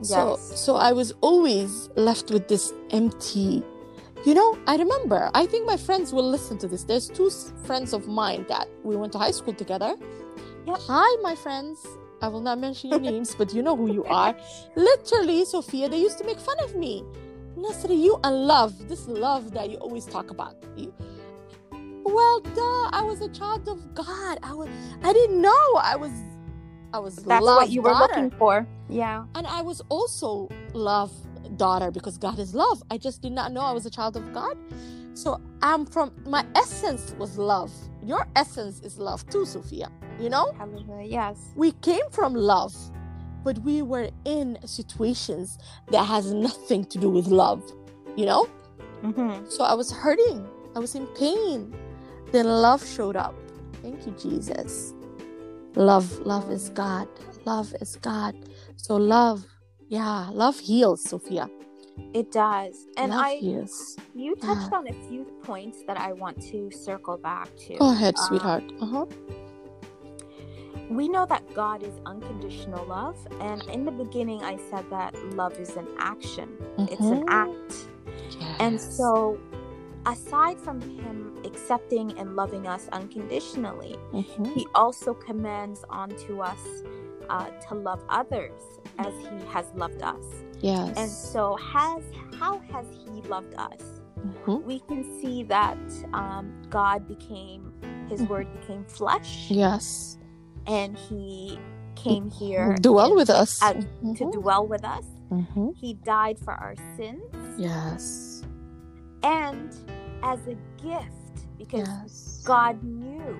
Yes. 0.00 0.08
so 0.08 0.36
so 0.36 0.76
I 0.76 0.92
was 0.92 1.12
always 1.20 1.88
left 1.96 2.30
with 2.30 2.48
this 2.48 2.72
empty. 2.90 3.62
You 4.26 4.34
know, 4.34 4.58
I 4.66 4.76
remember. 4.76 5.30
I 5.34 5.44
think 5.46 5.66
my 5.66 5.76
friends 5.76 6.12
will 6.12 6.28
listen 6.28 6.56
to 6.58 6.68
this. 6.68 6.84
There's 6.84 7.08
two 7.08 7.30
friends 7.66 7.92
of 7.92 8.08
mine 8.08 8.46
that 8.48 8.68
we 8.82 8.96
went 8.96 9.12
to 9.12 9.18
high 9.18 9.32
school 9.32 9.52
together. 9.52 9.96
Yep. 10.66 10.78
Hi, 10.88 11.20
my 11.22 11.34
friends. 11.34 11.86
I 12.22 12.28
will 12.28 12.40
not 12.40 12.58
mention 12.58 12.90
your 12.90 13.00
names, 13.00 13.34
but 13.34 13.52
you 13.52 13.62
know 13.62 13.76
who 13.76 13.92
you 13.92 14.04
are. 14.04 14.34
Literally, 14.76 15.44
Sophia, 15.44 15.88
they 15.90 15.98
used 15.98 16.16
to 16.18 16.24
make 16.24 16.38
fun 16.40 16.56
of 16.64 16.74
me. 16.74 17.04
Nasri, 17.56 18.00
you 18.00 18.18
and 18.24 18.46
love, 18.46 18.88
this 18.88 19.06
love 19.06 19.52
that 19.52 19.70
you 19.70 19.76
always 19.76 20.06
talk 20.06 20.30
about. 20.30 20.56
You, 20.76 20.92
well, 21.70 22.40
duh, 22.40 22.88
I 22.92 23.02
was 23.02 23.20
a 23.20 23.28
child 23.28 23.68
of 23.68 23.94
God. 23.94 24.38
I 24.42 24.54
was, 24.54 24.68
I 25.02 25.12
didn't 25.12 25.40
know 25.40 25.74
I 25.76 25.96
was, 25.96 26.12
I 26.94 26.98
was. 26.98 27.16
That's 27.16 27.44
what 27.44 27.68
you 27.70 27.82
were 27.82 27.90
daughter. 27.90 28.14
looking 28.14 28.30
for. 28.38 28.66
Yeah. 28.88 29.26
And 29.34 29.46
I 29.46 29.60
was 29.60 29.82
also 29.90 30.48
love 30.72 31.12
daughter 31.58 31.90
because 31.90 32.16
God 32.16 32.38
is 32.38 32.54
love. 32.54 32.82
I 32.90 32.96
just 32.96 33.20
did 33.20 33.32
not 33.32 33.52
know 33.52 33.60
I 33.60 33.72
was 33.72 33.84
a 33.84 33.90
child 33.90 34.16
of 34.16 34.32
God. 34.32 34.56
So 35.14 35.40
I'm 35.62 35.86
from 35.86 36.12
my 36.26 36.44
essence 36.54 37.14
was 37.18 37.38
love. 37.38 37.72
Your 38.02 38.26
essence 38.36 38.80
is 38.80 38.98
love 38.98 39.26
too, 39.30 39.46
Sophia. 39.46 39.90
You 40.20 40.28
know? 40.28 40.52
Yes. 41.08 41.38
We 41.54 41.72
came 41.72 42.08
from 42.10 42.34
love, 42.34 42.74
but 43.44 43.58
we 43.58 43.82
were 43.82 44.10
in 44.24 44.58
situations 44.66 45.58
that 45.90 46.04
has 46.04 46.32
nothing 46.32 46.84
to 46.86 46.98
do 46.98 47.08
with 47.08 47.28
love. 47.28 47.62
You 48.16 48.26
know? 48.26 48.48
Mm-hmm. 49.02 49.48
So 49.48 49.64
I 49.64 49.74
was 49.74 49.90
hurting. 49.90 50.46
I 50.74 50.80
was 50.80 50.94
in 50.94 51.06
pain. 51.08 51.74
Then 52.32 52.46
love 52.46 52.84
showed 52.84 53.16
up. 53.16 53.34
Thank 53.82 54.06
you, 54.06 54.12
Jesus. 54.20 54.94
Love, 55.76 56.20
love 56.20 56.50
is 56.50 56.70
God. 56.70 57.08
Love 57.44 57.74
is 57.80 57.96
God. 57.96 58.34
So 58.76 58.96
love, 58.96 59.46
yeah, 59.88 60.28
love 60.30 60.58
heals, 60.58 61.04
Sophia. 61.04 61.48
It 62.12 62.30
does. 62.32 62.86
And 62.96 63.10
love 63.12 63.24
I 63.24 63.34
heals. 63.36 63.96
you 64.14 64.34
touched 64.36 64.72
on 64.72 64.86
a 64.88 64.92
few 65.08 65.24
points 65.42 65.82
that 65.86 65.98
I 65.98 66.12
want 66.12 66.40
to 66.50 66.70
circle 66.70 67.16
back 67.18 67.48
to. 67.66 67.76
Go 67.76 67.90
ahead, 67.90 68.14
Um, 68.18 68.26
sweetheart. 68.26 68.64
Uh-huh. 68.80 69.06
we 70.90 71.08
know 71.08 71.24
that 71.26 71.42
God 71.54 71.82
is 71.82 71.94
unconditional 72.06 72.84
love, 72.86 73.16
and 73.40 73.62
in 73.70 73.84
the 73.84 73.90
beginning 73.90 74.42
I 74.42 74.58
said 74.70 74.84
that 74.90 75.14
love 75.34 75.58
is 75.58 75.76
an 75.76 75.88
action. 75.98 76.56
It's 76.78 77.00
an 77.00 77.24
Mhm. 77.24 77.28
act. 77.28 77.88
And 78.60 78.80
so 78.80 79.38
aside 80.06 80.58
from 80.60 80.80
him 80.80 81.34
accepting 81.44 82.16
and 82.18 82.36
loving 82.36 82.66
us 82.66 82.88
unconditionally, 82.92 83.96
Mhm. 84.12 84.52
he 84.54 84.66
also 84.74 85.14
commands 85.14 85.84
onto 85.88 86.40
us 86.40 86.82
uh, 87.28 87.50
to 87.68 87.74
love 87.74 88.02
others 88.08 88.60
as 88.98 89.12
he 89.28 89.44
has 89.46 89.66
loved 89.74 90.02
us. 90.02 90.24
yes. 90.60 90.96
And 90.96 91.10
so, 91.10 91.56
has 91.56 92.02
how 92.40 92.58
has 92.72 92.86
he 93.04 93.20
loved 93.28 93.54
us? 93.56 93.80
Mhm. 94.24 94.64
We 94.64 94.80
can 94.80 95.02
see 95.20 95.42
that 95.44 95.78
um, 96.14 96.52
God 96.70 97.06
became 97.08 97.72
His 98.08 98.20
Mhm. 98.22 98.28
Word 98.28 98.48
became 98.60 98.84
flesh, 98.84 99.50
Yes. 99.50 100.18
and 100.66 100.96
He 100.96 101.58
came 101.94 102.30
here 102.30 102.76
Dwell 102.80 103.14
with 103.14 103.30
us. 103.30 103.62
uh, 103.62 103.72
to 103.74 103.80
Mhm. 104.02 104.32
dwell 104.32 104.66
with 104.66 104.84
us. 104.84 105.04
Mhm. 105.30 105.74
He 105.76 105.94
died 105.94 106.38
for 106.38 106.52
our 106.54 106.74
sins, 106.96 107.24
Yes. 107.58 108.42
and 109.22 109.70
as 110.22 110.40
a 110.46 110.56
gift, 110.82 111.36
because 111.58 111.88
Yes. 111.88 112.42
God 112.44 112.82
knew 112.84 113.36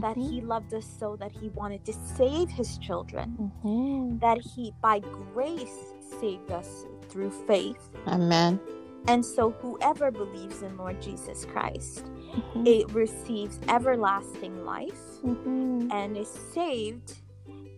that. 0.00 0.16
He 0.16 0.40
loved 0.40 0.72
us 0.74 0.86
so 0.98 1.16
that 1.16 1.32
He 1.32 1.48
wanted 1.50 1.84
to 1.84 1.92
save 1.92 2.48
His 2.50 2.78
children. 2.78 3.52
Mhm. 3.64 4.20
That 4.20 4.38
He, 4.38 4.72
by 4.80 5.00
grace, 5.34 5.94
saved 6.20 6.50
us 6.50 6.86
through 7.08 7.30
faith. 7.30 7.90
Amen. 8.06 8.60
And 9.08 9.24
so, 9.24 9.50
whoever 9.50 10.10
believes 10.12 10.62
in 10.62 10.76
Lord 10.76 11.02
Jesus 11.02 11.44
Christ, 11.44 12.04
Mhm. 12.04 12.66
it 12.66 12.92
receives 12.92 13.58
everlasting 13.68 14.64
life 14.64 15.20
Mhm. 15.24 15.92
and 15.92 16.16
is 16.16 16.28
saved, 16.28 17.20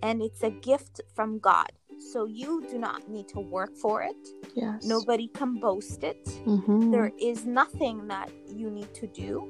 and 0.03 0.23
it's 0.23 0.43
a 0.43 0.51
gift 0.51 1.01
from 1.15 1.39
God. 1.39 1.73
So, 1.99 2.27
you 2.27 2.63
do 2.71 2.79
not 2.79 3.09
need 3.09 3.29
to 3.29 3.41
work 3.41 3.75
for 3.77 4.03
it, 4.03 4.29
Yes. 4.55 4.85
nobody 4.85 5.29
can 5.29 5.59
boast 5.59 6.05
it. 6.05 6.25
Mhm. 6.45 6.91
There 6.91 7.13
is 7.19 7.47
nothing 7.47 8.09
that 8.09 8.31
you 8.55 8.69
need 8.69 8.93
to 8.95 9.07
do, 9.07 9.49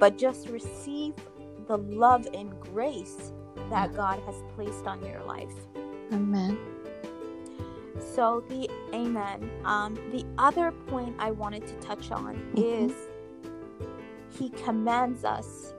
but 0.00 0.18
just 0.18 0.48
receive 0.48 1.14
the 1.72 1.78
love 1.78 2.28
and 2.34 2.60
grace 2.60 3.32
that 3.70 3.94
God 3.94 4.20
has 4.26 4.36
placed 4.54 4.86
on 4.86 5.02
your 5.06 5.22
life. 5.24 5.54
Amen. 6.12 6.58
So 8.14 8.44
the 8.50 8.68
amen. 8.92 9.50
Um, 9.64 9.94
the 10.12 10.26
other 10.36 10.70
point 10.88 11.16
I 11.18 11.30
wanted 11.30 11.66
to 11.66 11.74
touch 11.76 12.10
on 12.10 12.36
Mhm. 12.54 12.90
is 12.90 13.08
he 14.38 14.50
commands 14.50 15.24
us 15.24 15.72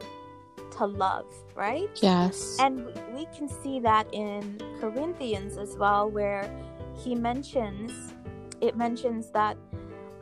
to 0.72 0.88
love, 0.88 1.28
right? 1.56 1.92
Yes. 2.02 2.58
And 2.60 2.88
we 3.14 3.28
can 3.38 3.48
see 3.48 3.80
that 3.82 4.08
in 4.12 4.60
Corinthians 4.80 5.58
as 5.58 5.78
well, 5.78 6.10
where 6.10 6.50
he 6.96 7.14
mentions 7.14 7.92
it 8.62 8.76
mentions 8.78 9.30
that 9.32 9.58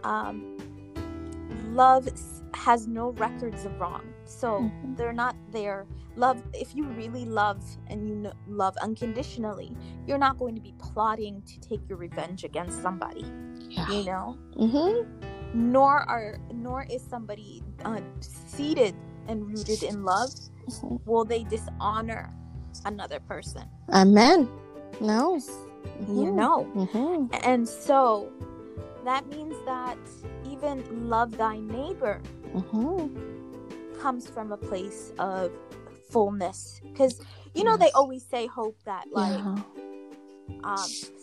um, 0.04 0.58
love 1.70 2.10
has 2.56 2.88
no 2.88 3.12
records 3.12 3.66
of 3.66 3.80
wrong. 3.80 4.11
So 4.32 4.60
Mhm. 4.62 4.98
they're 4.98 5.14
not 5.14 5.36
there. 5.52 5.86
Love, 6.16 6.42
if 6.54 6.76
you 6.76 6.86
really 6.88 7.26
love 7.26 7.62
and 7.88 8.08
you 8.08 8.16
kn- 8.22 8.34
love 8.48 8.76
unconditionally, 8.82 9.76
you're 10.08 10.18
not 10.18 10.38
going 10.38 10.56
to 10.56 10.62
be 10.62 10.74
plotting 10.80 11.42
to 11.44 11.60
take 11.60 11.88
your 11.88 11.98
revenge 11.98 12.44
against 12.44 12.82
somebody, 12.82 13.26
yeah. 13.70 13.88
you 13.90 14.04
know. 14.06 14.38
mm-hmm. 14.58 15.04
Nor 15.54 16.00
are 16.10 16.40
nor 16.54 16.84
is 16.90 17.02
somebody 17.04 17.62
uh, 17.84 18.00
seated 18.22 18.96
and 19.28 19.46
rooted 19.48 19.84
in 19.84 20.04
love. 20.04 20.30
Mhm. 20.70 21.00
Will 21.06 21.26
they 21.26 21.44
dishonor 21.44 22.34
another 22.86 23.20
person? 23.20 23.64
Amen. 23.92 24.48
No. 25.02 25.36
You 26.08 26.32
Mhm. 26.32 26.34
know. 26.36 26.58
Mhm. 26.76 27.30
And 27.44 27.68
so 27.68 28.30
that 29.04 29.28
means 29.28 29.56
that 29.66 29.98
even 30.46 31.10
love 31.10 31.36
thy 31.38 31.60
neighbor 31.60 32.22
Mhm. 32.54 33.10
Comes 34.02 34.28
from 34.28 34.52
a 34.52 34.58
place 34.58 35.14
of 35.20 35.52
fullness. 36.10 36.82
Because, 36.84 37.22
you 37.54 37.64
know, 37.64 37.78
they 37.78 37.92
always 37.92 38.24
say, 38.26 38.48
hope 38.48 38.78
that, 38.86 39.06
like, 39.12 39.38
Yeah. 39.40 39.56
um, 40.64 40.78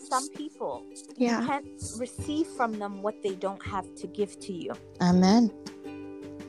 some 0.09 0.27
people 0.29 0.83
Yeah. 1.17 1.45
can't 1.45 1.67
receive 1.97 2.47
from 2.47 2.79
them 2.79 3.01
what 3.01 3.15
they 3.21 3.35
don't 3.35 3.63
have 3.63 3.93
to 3.95 4.07
give 4.07 4.39
to 4.39 4.53
you. 4.53 4.73
Amen. 5.01 5.51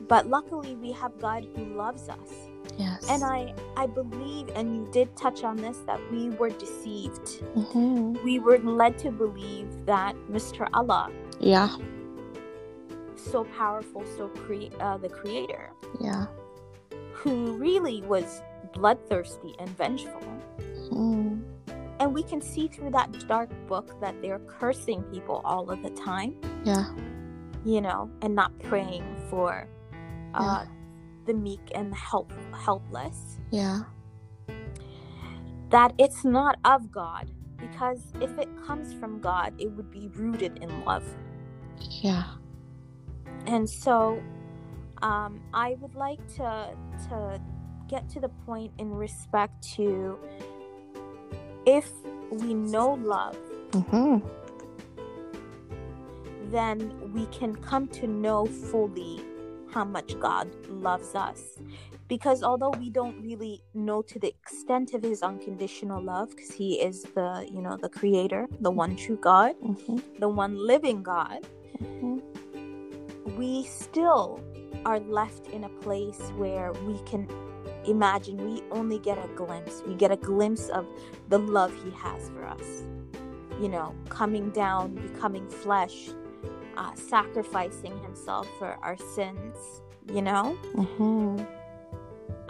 But 0.07 0.27
luckily, 0.27 0.75
we 0.75 0.91
have 0.91 1.17
God 1.19 1.45
who 1.55 1.63
loves 1.75 2.09
us. 2.09 2.29
Yes. 2.77 3.05
And 3.09 3.23
I, 3.23 3.53
I 3.77 3.85
believe, 3.87 4.49
and 4.55 4.75
you 4.75 4.87
did 4.91 5.15
touch 5.15 5.43
on 5.43 5.55
this, 5.57 5.77
that 5.87 5.99
we 6.11 6.29
were 6.31 6.49
deceived. 6.49 7.43
Mhm. 7.55 8.23
We 8.23 8.39
were 8.39 8.57
led 8.59 8.97
to 8.99 9.11
believe 9.11 9.85
that 9.85 10.15
Mr. 10.29 10.67
Allah, 10.73 11.11
Yeah. 11.39 11.69
So 13.23 13.43
powerful, 13.45 14.03
so 14.17 14.27
cre- 14.29 14.75
uh, 14.79 14.97
the 14.97 15.09
creator, 15.09 15.71
Yeah. 15.99 16.25
who 17.13 17.53
really 17.57 18.01
was 18.03 18.41
bloodthirsty 18.73 19.55
and 19.59 19.69
vengeful. 19.69 20.21
Mm. 20.91 21.43
And 21.99 22.13
we 22.13 22.23
can 22.23 22.41
see 22.41 22.67
through 22.67 22.91
that 22.91 23.27
dark 23.27 23.49
book 23.67 23.99
that 24.01 24.19
they're 24.21 24.39
cursing 24.39 25.03
people 25.03 25.41
all 25.45 25.69
of 25.69 25.83
the 25.83 25.91
time, 25.91 26.35
Yeah. 26.63 26.85
you 27.63 27.81
know, 27.81 28.09
and 28.21 28.33
not 28.35 28.57
praying 28.59 29.03
for 29.29 29.67
uh, 30.33 30.65
Yeah. 30.65 30.65
the 31.25 31.33
meek 31.33 31.59
and 31.75 31.91
the 31.91 31.95
help 31.97 32.31
helpless 32.53 33.37
Yeah. 33.51 33.81
that 35.69 35.93
it's 35.97 36.23
not 36.25 36.57
of 36.65 36.91
God 36.91 37.29
because 37.57 38.11
if 38.21 38.37
it 38.37 38.49
comes 38.65 38.93
from 38.93 39.19
God 39.19 39.53
it 39.59 39.67
would 39.73 39.91
be 39.91 40.07
rooted 40.09 40.57
in 40.63 40.83
love 40.85 41.03
Yeah. 42.01 42.23
And 43.47 43.69
so 43.69 44.21
um, 45.01 45.41
I 45.53 45.75
would 45.79 45.95
like 45.95 46.25
to 46.35 46.75
to 47.09 47.41
get 47.89 48.09
to 48.09 48.19
the 48.19 48.29
point 48.45 48.71
in 48.77 48.93
respect 48.93 49.61
to 49.75 50.17
if 51.65 51.89
we 52.31 52.53
know 52.53 52.93
love 52.93 53.37
Mm-hmm. 53.71 54.27
then 56.51 57.13
we 57.13 57.25
can 57.27 57.55
come 57.55 57.87
to 57.87 58.07
know 58.07 58.45
fully 58.45 59.21
how 59.73 59.85
much 59.85 60.19
God 60.19 60.49
loves 60.67 61.15
us. 61.15 61.41
Because 62.09 62.43
although 62.43 62.71
we 62.71 62.89
don't 62.89 63.15
really 63.21 63.63
know 63.73 64.01
to 64.01 64.19
the 64.19 64.27
extent 64.27 64.93
of 64.93 65.01
his 65.01 65.21
unconditional 65.23 66.03
love, 66.03 66.31
because 66.31 66.51
he 66.51 66.81
is 66.81 67.03
the, 67.15 67.47
you 67.49 67.61
know, 67.61 67.77
the 67.77 67.87
creator, 67.87 68.47
the 68.59 68.69
one 68.69 68.97
true 68.97 69.15
God, 69.15 69.55
Mm-hmm. 69.63 69.97
the 70.19 70.27
one 70.27 70.55
living 70.57 71.03
God, 71.03 71.47
Mm-hmm. 71.81 72.10
We 73.41 73.63
still 73.65 74.39
are 74.85 74.99
left 74.99 75.47
in 75.47 75.63
a 75.63 75.69
place 75.85 76.21
where 76.41 76.71
we 76.87 76.95
can 77.09 77.27
imagine 77.87 78.35
we 78.37 78.61
only 78.69 78.99
get 78.99 79.17
a 79.17 79.27
glimpse. 79.35 79.81
We 79.87 79.95
get 79.95 80.11
a 80.11 80.15
glimpse 80.31 80.69
of 80.69 80.85
the 81.29 81.39
love 81.39 81.71
he 81.83 81.89
has 82.05 82.29
for 82.29 82.45
us. 82.45 82.67
You 83.59 83.69
know, 83.69 83.95
coming 84.09 84.51
down, 84.51 84.93
becoming 85.07 85.47
flesh, 85.63 85.97
uh, 86.77 86.93
sacrificing 86.95 87.95
himself 88.07 88.47
for 88.59 88.77
our 88.85 88.97
sins. 89.15 89.57
You 90.15 90.21
know, 90.21 90.45
Mm-hmm. 90.75 91.43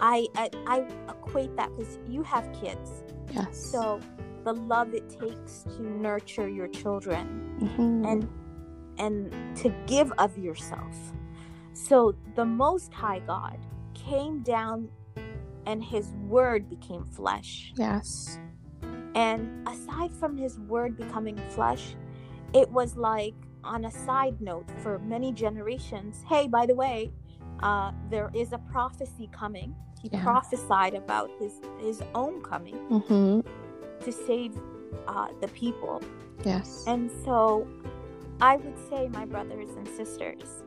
I 0.00 0.26
I, 0.34 0.46
I 0.66 0.76
equate 1.14 1.56
that 1.56 1.70
because 1.76 1.98
you 2.08 2.22
have 2.22 2.44
kids, 2.62 2.90
Yes. 3.32 3.56
so 3.72 4.00
the 4.44 4.52
love 4.52 4.92
it 5.00 5.06
takes 5.08 5.52
to 5.76 5.82
nurture 5.82 6.48
your 6.58 6.68
children 6.68 7.24
Mhm. 7.60 8.06
and 8.10 8.20
and 8.98 9.32
to 9.56 9.70
give 9.86 10.12
of 10.18 10.36
yourself. 10.38 10.94
So 11.72 12.14
the 12.34 12.44
most 12.44 12.92
high 12.92 13.20
God 13.20 13.58
came 13.94 14.40
down 14.42 14.88
and 15.66 15.82
his 15.82 16.08
word 16.28 16.68
became 16.68 17.04
flesh. 17.04 17.72
yes. 17.76 18.38
And 19.14 19.68
aside 19.68 20.10
from 20.12 20.36
his 20.38 20.58
word 20.58 20.96
becoming 20.96 21.36
flesh, 21.50 21.94
it 22.54 22.70
was 22.70 22.96
like 22.96 23.34
on 23.62 23.84
a 23.84 23.90
side 23.90 24.40
note 24.40 24.64
for 24.82 24.98
many 25.00 25.32
generations, 25.32 26.24
hey, 26.28 26.46
by 26.48 26.64
the 26.66 26.74
way, 26.74 27.12
uh, 27.62 27.92
there 28.08 28.30
is 28.34 28.52
a 28.52 28.58
prophecy 28.58 29.28
coming. 29.30 29.74
He 30.00 30.08
Yeah. 30.12 30.22
prophesied 30.24 30.94
about 30.94 31.30
his 31.38 31.60
his 31.78 32.02
own 32.14 32.40
coming 32.42 32.76
Mm-hmm. 32.90 33.40
to 34.04 34.12
save 34.12 34.52
uh, 35.06 35.28
the 35.40 35.48
people. 35.48 36.00
Yes. 36.44 36.84
And 36.86 37.10
so 37.24 37.66
I 38.42 38.56
would 38.56 38.76
say, 38.90 39.08
my 39.08 39.24
brothers 39.24 39.70
and 39.76 39.86
sisters, 39.88 40.64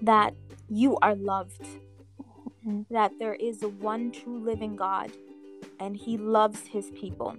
that 0.00 0.34
you 0.70 0.96
are 1.02 1.14
loved, 1.14 1.66
Mhm. 2.66 2.86
that 2.88 3.12
there 3.18 3.34
is 3.34 3.62
one 3.62 4.10
true 4.10 4.38
living 4.38 4.74
God, 4.74 5.12
and 5.78 5.94
He 5.94 6.16
loves 6.16 6.60
His 6.66 6.90
people. 6.92 7.34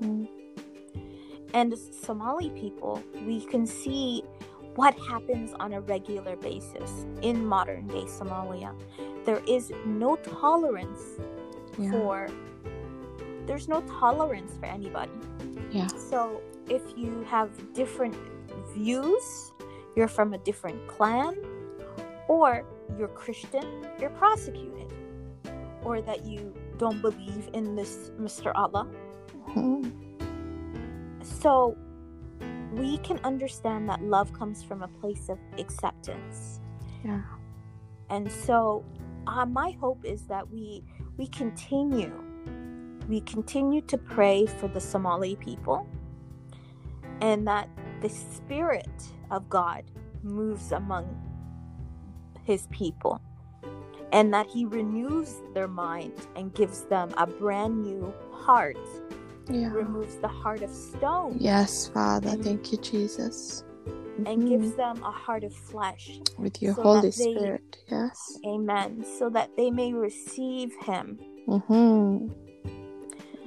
Mhm. 0.00 0.28
And 1.54 1.78
Somali 1.78 2.50
people, 2.50 3.00
we 3.24 3.40
can 3.46 3.66
see 3.66 4.24
what 4.74 4.94
happens 4.98 5.54
on 5.60 5.72
a 5.72 5.80
regular 5.80 6.34
basis 6.34 7.06
in 7.22 7.46
modern 7.46 7.86
day 7.86 8.04
Somalia. 8.06 8.74
There 9.24 9.42
is 9.46 9.72
no 9.86 10.16
tolerance 10.16 11.20
Yeah. 11.78 11.92
for 11.92 12.28
there's 13.46 13.68
no 13.68 13.82
tolerance 13.82 14.56
for 14.56 14.64
anybody. 14.66 15.12
Yeah. 15.70 15.86
So 15.86 16.40
if 16.68 16.82
you 16.96 17.22
have 17.28 17.50
different 17.74 18.16
views, 18.74 19.52
you're 19.96 20.08
from 20.08 20.34
a 20.34 20.38
different 20.38 20.86
clan, 20.88 21.36
or 22.28 22.64
you're 22.98 23.08
Christian, 23.08 23.86
you're 24.00 24.10
prosecuted. 24.10 24.92
Or 25.84 26.00
that 26.00 26.24
you 26.24 26.54
don't 26.78 27.02
believe 27.02 27.50
in 27.52 27.74
this 27.76 28.10
Mr. 28.18 28.52
Allah. 28.54 28.88
Mhm. 29.48 29.92
So 31.22 31.76
we 32.72 32.98
can 32.98 33.18
understand 33.22 33.88
that 33.88 34.02
love 34.02 34.32
comes 34.32 34.62
from 34.62 34.82
a 34.82 34.88
place 34.88 35.28
of 35.28 35.38
acceptance. 35.58 36.60
Yeah. 37.04 37.22
And 38.08 38.30
so 38.30 38.84
uh, 39.26 39.46
my 39.46 39.72
hope 39.72 40.04
is 40.04 40.26
that 40.26 40.50
we 40.50 40.84
we 41.16 41.26
continue 41.28 42.12
we 43.08 43.20
continue 43.20 43.82
to 43.82 43.98
pray 43.98 44.46
for 44.46 44.68
the 44.68 44.80
Somali 44.80 45.36
people 45.36 45.86
and 47.24 47.46
that 47.48 47.68
the 48.02 48.08
spirit 48.10 48.86
of 49.30 49.48
God 49.48 49.82
moves 50.22 50.72
among 50.72 51.06
his 52.44 52.66
people 52.70 53.18
and 54.12 54.32
that 54.34 54.46
he 54.46 54.66
renews 54.66 55.40
their 55.54 55.66
mind 55.66 56.12
and 56.36 56.54
gives 56.54 56.82
them 56.82 57.12
a 57.16 57.26
brand 57.26 57.82
new 57.82 58.12
heart 58.30 58.76
Yeah. 59.48 59.72
removes 59.72 60.16
the 60.16 60.28
heart 60.28 60.62
of 60.62 60.70
stone 60.70 61.36
Yes, 61.40 61.88
Father. 61.88 62.28
And- 62.30 62.44
Thank 62.44 62.72
you, 62.72 62.78
Jesus. 62.78 63.64
and 64.26 64.42
Mhm. 64.42 64.48
gives 64.48 64.74
them 64.74 65.02
a 65.02 65.10
heart 65.10 65.44
of 65.44 65.54
flesh 65.54 66.20
with 66.38 66.60
your 66.62 66.74
so 66.74 66.82
Holy 66.82 67.00
they- 67.10 67.10
Spirit. 67.34 67.78
Yes. 67.88 68.38
amen 68.46 69.04
so 69.18 69.28
that 69.30 69.48
they 69.56 69.70
may 69.70 69.92
receive 69.94 70.74
him 70.82 71.18
Mm-hmm. 71.48 72.28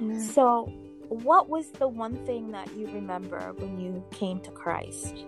Amen. 0.00 0.20
So, 0.20 0.72
what 1.08 1.48
was 1.48 1.70
the 1.72 1.88
one 1.88 2.14
thing 2.26 2.50
that 2.52 2.68
you 2.76 2.86
remember 2.88 3.52
when 3.58 3.78
you 3.78 4.04
came 4.10 4.40
to 4.40 4.50
Christ? 4.50 5.24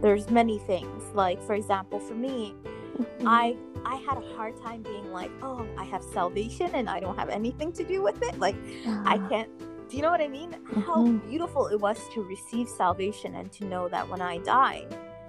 There's 0.00 0.30
many 0.30 0.58
things. 0.58 1.02
Like, 1.14 1.42
for 1.42 1.54
example, 1.54 2.00
for 2.00 2.14
me. 2.14 2.54
I 3.26 3.56
I 3.84 3.96
had 3.96 4.16
a 4.18 4.34
hard 4.36 4.56
time 4.62 4.82
being 4.82 5.10
like, 5.12 5.30
"Oh, 5.42 5.66
I 5.78 5.84
have 5.84 6.02
salvation 6.02 6.74
and 6.74 6.88
I 6.88 7.00
don't 7.00 7.16
have 7.18 7.28
anything 7.28 7.72
to 7.72 7.84
do 7.84 8.02
with 8.02 8.22
it." 8.22 8.38
Like, 8.38 8.56
I 9.04 9.18
can't 9.28 9.48
Do 9.90 9.96
you 9.96 10.02
know 10.02 10.10
what 10.12 10.20
I 10.20 10.28
mean? 10.28 10.54
How 10.86 11.02
Mhm. 11.02 11.28
beautiful 11.28 11.66
it 11.66 11.80
was 11.80 11.98
to 12.14 12.22
receive 12.22 12.68
salvation 12.68 13.34
and 13.34 13.50
to 13.52 13.64
know 13.64 13.88
that 13.88 14.08
when 14.08 14.20
I 14.22 14.38
die, 14.38 14.86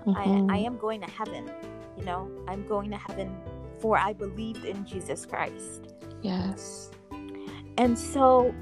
I, 0.08 0.24
I 0.24 0.60
Mhm. 0.60 0.66
am 0.68 0.78
going 0.78 1.02
to 1.02 1.10
heaven. 1.10 1.50
You 1.98 2.06
know, 2.06 2.30
I'm 2.48 2.68
going 2.68 2.92
to 2.92 2.98
heaven 2.98 3.36
for 3.80 3.98
I 3.98 4.14
believed 4.14 4.64
in 4.64 4.86
Jesus 4.86 5.26
Christ. 5.26 5.96
Yes. 6.22 6.92
And 7.80 7.98
so, 7.98 8.54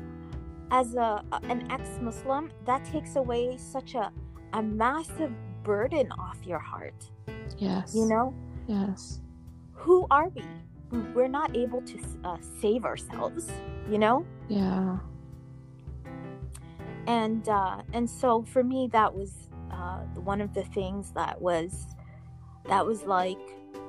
as 0.71 0.95
a 0.95 1.23
an 1.43 1.69
ex-Muslim, 1.71 2.51
that 2.65 2.83
takes 2.85 3.15
away 3.15 3.57
such 3.57 3.95
a 3.95 4.11
a 4.53 4.61
massive 4.63 5.31
burden 5.63 6.11
off 6.13 6.37
your 6.45 6.59
heart. 6.59 7.09
Yes. 7.57 7.93
You 7.95 8.05
know, 8.07 8.33
Yes. 8.67 9.21
who 9.73 10.07
are 10.09 10.29
we? 10.29 10.43
We're 11.13 11.27
not 11.27 11.55
able 11.55 11.81
to 11.83 11.99
uh, 12.23 12.37
save 12.61 12.83
ourselves. 12.85 13.47
You 13.89 13.97
know, 13.99 14.25
Yeah. 14.47 14.97
and 17.07 17.47
uh, 17.49 17.81
and 17.93 18.09
so 18.09 18.43
for 18.43 18.63
me, 18.63 18.87
that 18.91 19.13
was 19.13 19.49
uh, 19.71 19.99
one 20.31 20.41
of 20.41 20.53
the 20.53 20.63
things 20.63 21.11
that 21.11 21.41
was 21.41 21.87
that 22.67 22.85
was 22.85 23.03
like 23.03 23.39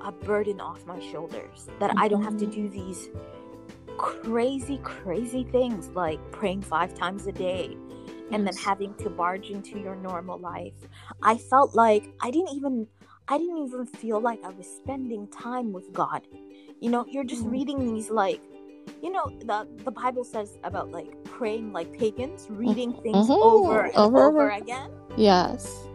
a 0.02 0.12
burden 0.12 0.60
off 0.60 0.84
my 0.86 0.98
shoulders. 1.00 1.68
That 1.78 1.92
I 1.96 2.08
don't 2.08 2.22
have 2.22 2.36
to 2.38 2.46
Mhm. 2.46 2.52
do 2.52 2.68
these 2.68 3.08
crazy, 3.98 4.78
crazy 4.82 5.44
things 5.44 5.88
like 5.88 6.18
praying 6.32 6.62
five 6.62 6.94
times 6.94 7.26
a 7.26 7.32
day 7.32 7.76
and 8.32 8.46
then 8.46 8.56
having 8.56 8.94
to 8.94 9.10
barge 9.10 9.50
into 9.50 9.78
your 9.78 9.96
normal 9.96 10.38
life. 10.38 10.74
I 11.22 11.36
felt 11.36 11.74
like 11.74 12.08
I 12.22 12.30
didn't 12.30 12.54
even 12.54 12.86
I 13.28 13.38
didn't 13.38 13.58
even 13.58 13.86
feel 13.86 14.20
like 14.20 14.42
I 14.44 14.50
was 14.50 14.66
spending 14.66 15.28
time 15.28 15.72
with 15.72 15.92
God. 15.92 16.22
You 16.80 16.90
know, 16.90 17.04
you're 17.08 17.24
just 17.24 17.44
Mm. 17.44 17.50
reading 17.52 17.94
these 17.94 18.10
like 18.10 18.40
you 19.02 19.12
know, 19.12 19.28
the 19.40 19.68
the 19.84 19.90
Bible 19.90 20.24
says 20.24 20.58
about 20.64 20.90
like 20.90 21.22
praying 21.24 21.72
like 21.72 21.92
pagans, 21.98 22.46
reading 22.50 22.92
things 23.02 23.28
Mhm. 23.28 23.42
over 23.42 23.82
and 23.86 23.96
Over, 23.96 24.28
over, 24.28 24.50
again. 24.50 24.90
Yes. 25.16 25.86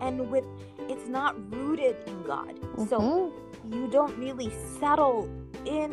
And 0.00 0.30
with 0.30 0.44
it's 0.88 1.08
not 1.08 1.34
rooted 1.52 1.96
in 2.06 2.22
God. 2.22 2.58
So 2.88 3.00
Mhm. 3.00 3.32
you 3.72 3.88
don't 3.88 4.16
really 4.18 4.50
settle 4.78 5.28
in 5.66 5.92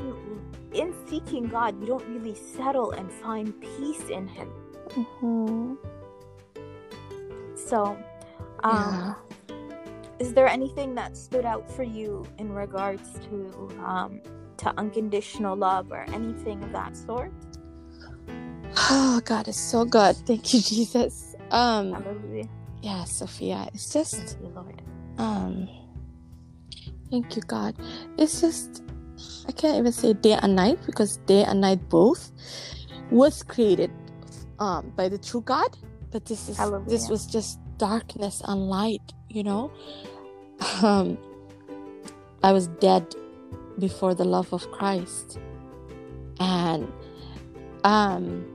in 0.73 0.93
seeking 1.07 1.47
God, 1.49 1.79
you 1.79 1.87
don't 1.87 2.07
really 2.07 2.35
settle 2.35 2.91
and 2.91 3.11
find 3.11 3.53
peace 3.61 4.09
in 4.09 4.27
him. 4.27 4.49
Mhm. 4.95 5.77
So 7.55 7.97
um 8.63 8.99
yeah. 8.99 9.15
is 10.19 10.33
there 10.33 10.47
anything 10.47 10.95
that 10.95 11.17
stood 11.17 11.45
out 11.45 11.69
for 11.69 11.83
you 11.83 12.25
in 12.39 12.51
regards 12.53 13.19
to 13.29 13.69
um 13.85 14.21
to 14.57 14.73
unconditional 14.77 15.55
love 15.57 15.91
or 15.91 16.05
anything 16.13 16.63
of 16.63 16.71
that 16.73 16.95
sort 16.97 17.33
Oh 18.91 19.21
God, 19.25 19.47
it's 19.47 19.59
so 19.59 19.85
good. 19.85 20.15
Thank 20.27 20.53
you, 20.53 20.61
Jesus. 20.61 21.35
Um. 21.51 21.93
hallelujah 21.93 22.49
Yeah, 22.81 23.05
Sophia. 23.05 23.69
It's 23.73 23.91
just 23.93 24.15
thank 24.15 24.41
you 24.41 24.49
lord 24.55 24.81
um 25.17 25.69
Thank 27.11 27.35
you, 27.35 27.41
God. 27.43 27.75
It's 28.17 28.41
just, 28.41 28.83
I 29.47 29.51
can't 29.51 29.77
even 29.77 29.91
say 29.91 30.13
day 30.13 30.33
and 30.41 30.55
night 30.55 30.79
because 30.85 31.17
day 31.25 31.43
and 31.43 31.61
night 31.61 31.89
both 31.89 32.31
was 33.11 33.43
created 33.43 33.91
um, 34.59 34.91
by 34.95 35.09
the 35.09 35.17
true 35.17 35.41
God. 35.41 35.77
But 36.11 36.25
this 36.25 36.49
is 36.49 36.57
Hallelujah. 36.57 36.89
this 36.89 37.09
was 37.09 37.25
just 37.25 37.59
darkness 37.77 38.41
and 38.45 38.69
light, 38.69 39.13
you 39.29 39.43
know. 39.43 39.71
Um, 40.81 41.17
I 42.43 42.51
was 42.51 42.67
dead 42.79 43.15
before 43.77 44.15
the 44.15 44.25
love 44.25 44.53
of 44.53 44.69
Christ, 44.71 45.37
and 46.39 46.91
um, 47.83 48.45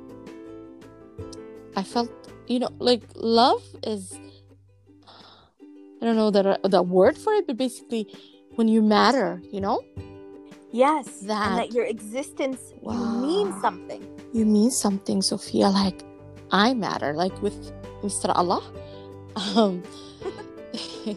I 1.76 1.82
felt, 1.82 2.10
you 2.48 2.58
know, 2.58 2.70
like 2.78 3.02
love 3.14 3.62
is. 3.82 4.18
I 6.00 6.04
don't 6.04 6.16
know 6.16 6.30
the 6.30 6.58
the 6.64 6.82
word 6.82 7.16
for 7.16 7.32
it, 7.34 7.46
but 7.46 7.56
basically, 7.56 8.12
when 8.56 8.66
you 8.66 8.82
matter, 8.82 9.40
you 9.52 9.60
know, 9.60 9.84
Yes. 10.72 11.06
That- 11.28 11.48
And 11.50 11.58
that 11.58 11.72
your 11.74 11.84
existence 11.84 12.72
Wow. 12.80 12.94
you 12.94 13.26
mean 13.26 13.60
something. 13.60 14.02
you 14.32 14.46
mean 14.46 14.70
something, 14.70 15.22
Sophia. 15.22 15.68
Like 15.68 16.02
I 16.50 16.74
matter. 16.74 17.12
Like 17.12 17.40
with 17.42 17.72
Mr. 18.02 18.32
Allah, 18.34 18.62
um, 19.56 19.82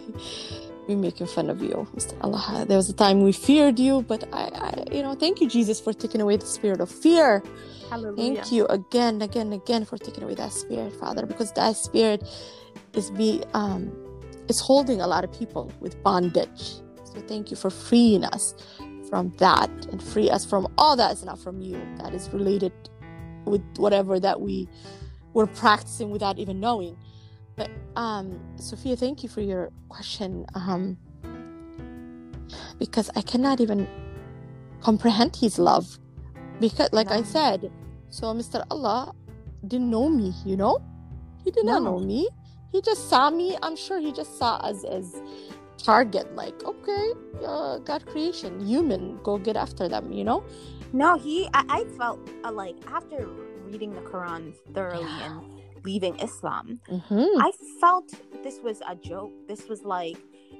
we 0.88 0.96
making 0.96 1.28
fun 1.28 1.50
of 1.50 1.62
you, 1.62 1.88
Mr. 1.96 2.14
Allah. 2.22 2.66
There 2.68 2.78
was 2.78 2.90
a 2.90 2.94
time 2.94 3.22
we 3.24 3.32
feared 3.32 3.80
you, 3.80 4.02
but 4.04 4.24
I, 4.34 4.44
I, 4.68 4.84
you 4.96 5.02
know, 5.02 5.16
thank 5.16 5.42
you, 5.42 5.48
Jesus, 5.50 5.80
for 5.80 5.94
taking 5.94 6.22
away 6.22 6.38
the 6.38 6.46
spirit 6.46 6.80
of 6.82 6.90
fear. 6.92 7.44
Hallelujah. 7.90 8.16
Thank 8.36 8.52
you 8.52 8.66
again, 8.68 9.22
again, 9.22 9.54
again 9.54 9.86
for 9.86 9.98
taking 9.98 10.24
away 10.24 10.36
that 10.36 10.52
spirit, 10.52 10.94
Father, 11.00 11.26
because 11.26 11.52
that 11.54 11.76
spirit 11.78 12.24
is 12.94 13.12
be 13.12 13.44
um 13.54 13.92
is 14.48 14.60
holding 14.60 15.02
a 15.02 15.08
lot 15.08 15.24
of 15.24 15.32
people 15.32 15.72
with 15.80 16.02
bondage. 16.04 16.76
So 17.04 17.22
thank 17.28 17.50
you 17.52 17.58
for 17.58 17.70
freeing 17.70 18.24
us 18.26 18.54
from 19.16 19.30
that 19.38 19.72
and 19.94 20.04
free 20.04 20.30
us 20.30 20.44
from 20.44 20.68
all 20.78 20.98
that 20.98 21.14
is 21.14 21.24
not 21.24 21.40
from 21.40 21.62
you, 21.62 21.82
that 22.00 22.14
is 22.14 22.28
related 22.34 22.74
with 23.46 23.64
whatever 23.78 24.20
that 24.20 24.42
we 24.42 24.68
were 25.34 25.48
practicing 25.48 26.10
without 26.10 26.38
even 26.38 26.60
knowing. 26.60 26.98
But 27.56 27.70
um 27.96 28.38
Sophia, 28.58 28.98
thank 28.98 29.24
you 29.24 29.30
for 29.30 29.40
your 29.40 29.72
question. 29.88 30.46
Um 30.54 30.98
because 32.78 33.10
I 33.16 33.22
cannot 33.22 33.62
even 33.62 33.88
comprehend 34.82 35.38
his 35.38 35.58
love. 35.58 35.98
Because 36.60 36.90
like 36.92 37.10
I 37.10 37.24
said, 37.24 37.72
so 38.10 38.34
Mr. 38.34 38.66
Allah 38.70 39.14
didn't 39.66 39.90
know 39.90 40.10
me, 40.10 40.34
you 40.46 40.58
know? 40.58 40.80
He 41.46 41.52
did 41.52 41.64
not 41.64 41.84
know 41.84 42.00
me. 42.00 42.28
He 42.74 42.82
just 42.82 43.08
saw 43.08 43.30
me. 43.30 43.58
I'm 43.64 43.78
sure 43.78 43.98
he 43.98 44.12
just 44.12 44.38
saw 44.38 44.56
us 44.58 44.84
as 44.84 45.16
target, 45.78 46.36
like, 46.36 46.64
okay, 46.64 47.12
uh, 47.46 47.80
God 47.80 48.06
creation, 48.06 48.66
human, 48.66 49.20
go 49.24 49.38
get 49.38 49.56
after 49.58 49.88
them, 49.90 50.12
you 50.12 50.24
know? 50.24 50.44
No, 50.94 51.18
he. 51.18 51.48
I, 51.54 51.64
I 51.70 51.84
felt 51.98 52.20
uh, 52.44 52.52
like 52.52 52.76
after 52.88 53.28
reading 53.66 53.94
the 53.94 54.02
Quran 54.02 54.54
thoroughly 54.74 55.04
Yeah. 55.06 55.38
and 55.40 55.86
leaving 55.86 56.16
Islam, 56.20 56.80
Mm-hmm. 56.90 57.42
I 57.42 57.52
felt 57.82 58.14
this 58.44 58.60
was 58.64 58.82
a 58.88 58.96
joke. 58.96 59.32
This 59.48 59.68
was 59.68 59.84
like 59.84 60.18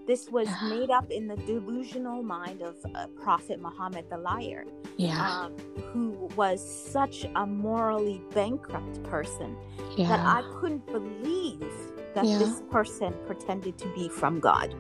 this 0.08 0.30
was 0.30 0.48
made 0.70 0.92
up 0.92 1.10
in 1.12 1.28
the 1.28 1.36
delusional 1.38 2.22
mind 2.24 2.62
of 2.62 2.76
uh, 2.94 3.08
Prophet 3.24 3.60
Muhammad 3.60 4.06
the 4.10 4.18
liar, 4.18 4.66
yeah, 4.98 5.18
um, 5.46 5.56
who 5.94 6.30
was 6.36 6.60
such 6.92 7.26
a 7.36 7.46
morally 7.48 8.22
bankrupt 8.34 9.02
person 9.04 9.56
yeah. 9.98 10.10
that 10.10 10.20
I 10.20 10.44
couldn't 10.60 10.86
believe 10.88 11.64
that 12.14 12.24
this 12.26 12.62
person 12.72 13.14
pretended 13.26 13.78
to 13.80 13.88
be 13.96 14.10
from 14.10 14.40
God. 14.40 14.76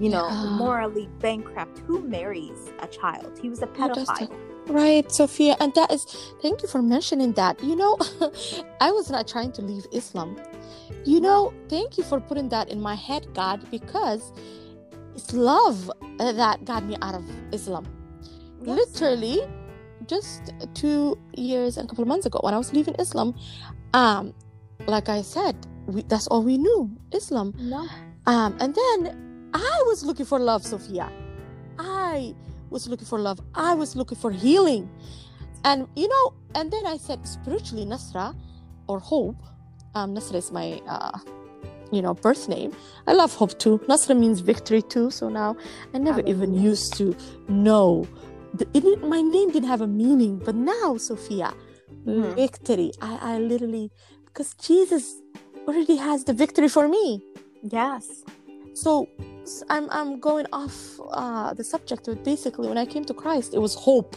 You 0.00 0.08
know, 0.08 0.26
Yeah. 0.28 0.44
morally 0.64 1.08
bankrupt. 1.20 1.78
Who 1.86 2.00
marries 2.16 2.60
a 2.80 2.86
child? 2.86 3.38
He 3.42 3.48
was 3.50 3.60
a 3.62 3.66
Who 3.66 3.88
does 3.88 4.06
that? 4.06 4.16
pedophile. 4.30 4.36
Right, 4.68 5.10
Sophia, 5.10 5.56
and 5.60 5.74
that 5.74 5.90
is 5.92 6.04
thank 6.42 6.62
you 6.62 6.68
for 6.68 6.80
mentioning 6.80 7.32
that. 7.32 7.62
You 7.62 7.76
know, 7.76 7.98
I 8.80 8.90
was 8.92 9.10
not 9.10 9.26
trying 9.26 9.52
to 9.52 9.62
leave 9.62 9.86
Islam. 9.92 10.36
You 11.04 11.20
know, 11.20 11.52
thank 11.68 11.98
you 11.98 12.04
for 12.04 12.20
putting 12.20 12.48
that 12.50 12.68
in 12.70 12.80
my 12.80 12.94
head, 12.94 13.26
God, 13.34 13.58
because 13.70 14.32
it's 15.16 15.32
love 15.32 15.90
uh, 16.20 16.32
that 16.32 16.64
got 16.64 16.84
me 16.84 16.96
out 17.02 17.14
of 17.14 17.24
Islam. 17.52 17.84
Yes. 18.62 18.76
Literally, 18.78 19.40
just 20.06 20.52
two 20.74 21.18
years 21.36 21.76
and 21.76 21.86
a 21.86 21.88
couple 21.88 22.02
of 22.02 22.08
months 22.08 22.26
ago, 22.26 22.38
when 22.42 22.54
I 22.54 22.58
was 22.58 22.72
leaving 22.72 22.94
Islam, 22.98 23.34
um, 23.94 24.34
like 24.86 25.08
I 25.08 25.22
said, 25.22 25.56
we, 25.86 26.02
that's 26.02 26.26
all 26.28 26.42
we 26.44 26.58
knew, 26.58 26.90
Islam. 27.12 27.54
No. 27.58 27.86
Um, 28.26 28.56
and 28.60 28.74
then 28.74 29.29
I 29.54 29.82
was 29.86 30.04
looking 30.04 30.26
for 30.26 30.38
love, 30.38 30.64
Sophia. 30.64 31.10
I 31.78 32.34
was 32.70 32.88
looking 32.88 33.06
for 33.06 33.18
love. 33.18 33.40
I 33.54 33.74
was 33.74 33.96
looking 33.96 34.18
for 34.18 34.30
healing. 34.30 34.88
And 35.64 35.86
you 35.96 36.08
know, 36.08 36.34
and 36.54 36.70
then 36.70 36.86
I 36.86 36.96
said 36.96 37.26
spiritually 37.26 37.84
Nasra 37.84 38.34
or 38.88 38.98
hope. 38.98 39.42
Um, 39.94 40.14
Nasra 40.14 40.36
is 40.36 40.50
my 40.52 40.80
uh, 40.86 41.18
you 41.92 42.00
know, 42.02 42.14
birth 42.14 42.48
name. 42.48 42.72
I 43.06 43.12
love 43.12 43.34
hope 43.34 43.58
too. 43.58 43.78
Nasra 43.88 44.16
means 44.18 44.40
victory 44.40 44.82
too. 44.82 45.10
So 45.10 45.28
now 45.28 45.56
I 45.94 45.98
never 45.98 46.20
even 46.26 46.54
used 46.54 46.94
to 46.98 47.16
know. 47.48 48.06
It, 48.74 49.02
my 49.02 49.20
name 49.20 49.50
didn't 49.50 49.68
have 49.68 49.80
a 49.80 49.86
meaning, 49.86 50.38
but 50.44 50.54
now, 50.54 50.96
Sophia, 50.96 51.54
Mhm. 52.06 52.34
victory. 52.34 52.92
I, 53.00 53.34
I 53.34 53.38
literally 53.38 53.90
because 54.26 54.54
Jesus 54.54 55.20
already 55.68 55.96
has 55.96 56.24
the 56.24 56.32
victory 56.32 56.68
for 56.68 56.88
me. 56.88 57.22
Yes. 57.62 58.06
So 58.74 59.06
I'm 59.68 59.88
I'm 59.90 60.20
going 60.20 60.46
off 60.52 61.00
uh, 61.10 61.54
the 61.54 61.64
subject. 61.64 62.06
But 62.06 62.24
basically, 62.24 62.68
when 62.68 62.78
I 62.78 62.86
came 62.86 63.04
to 63.06 63.14
Christ, 63.14 63.54
it 63.54 63.58
was 63.58 63.74
hope. 63.74 64.16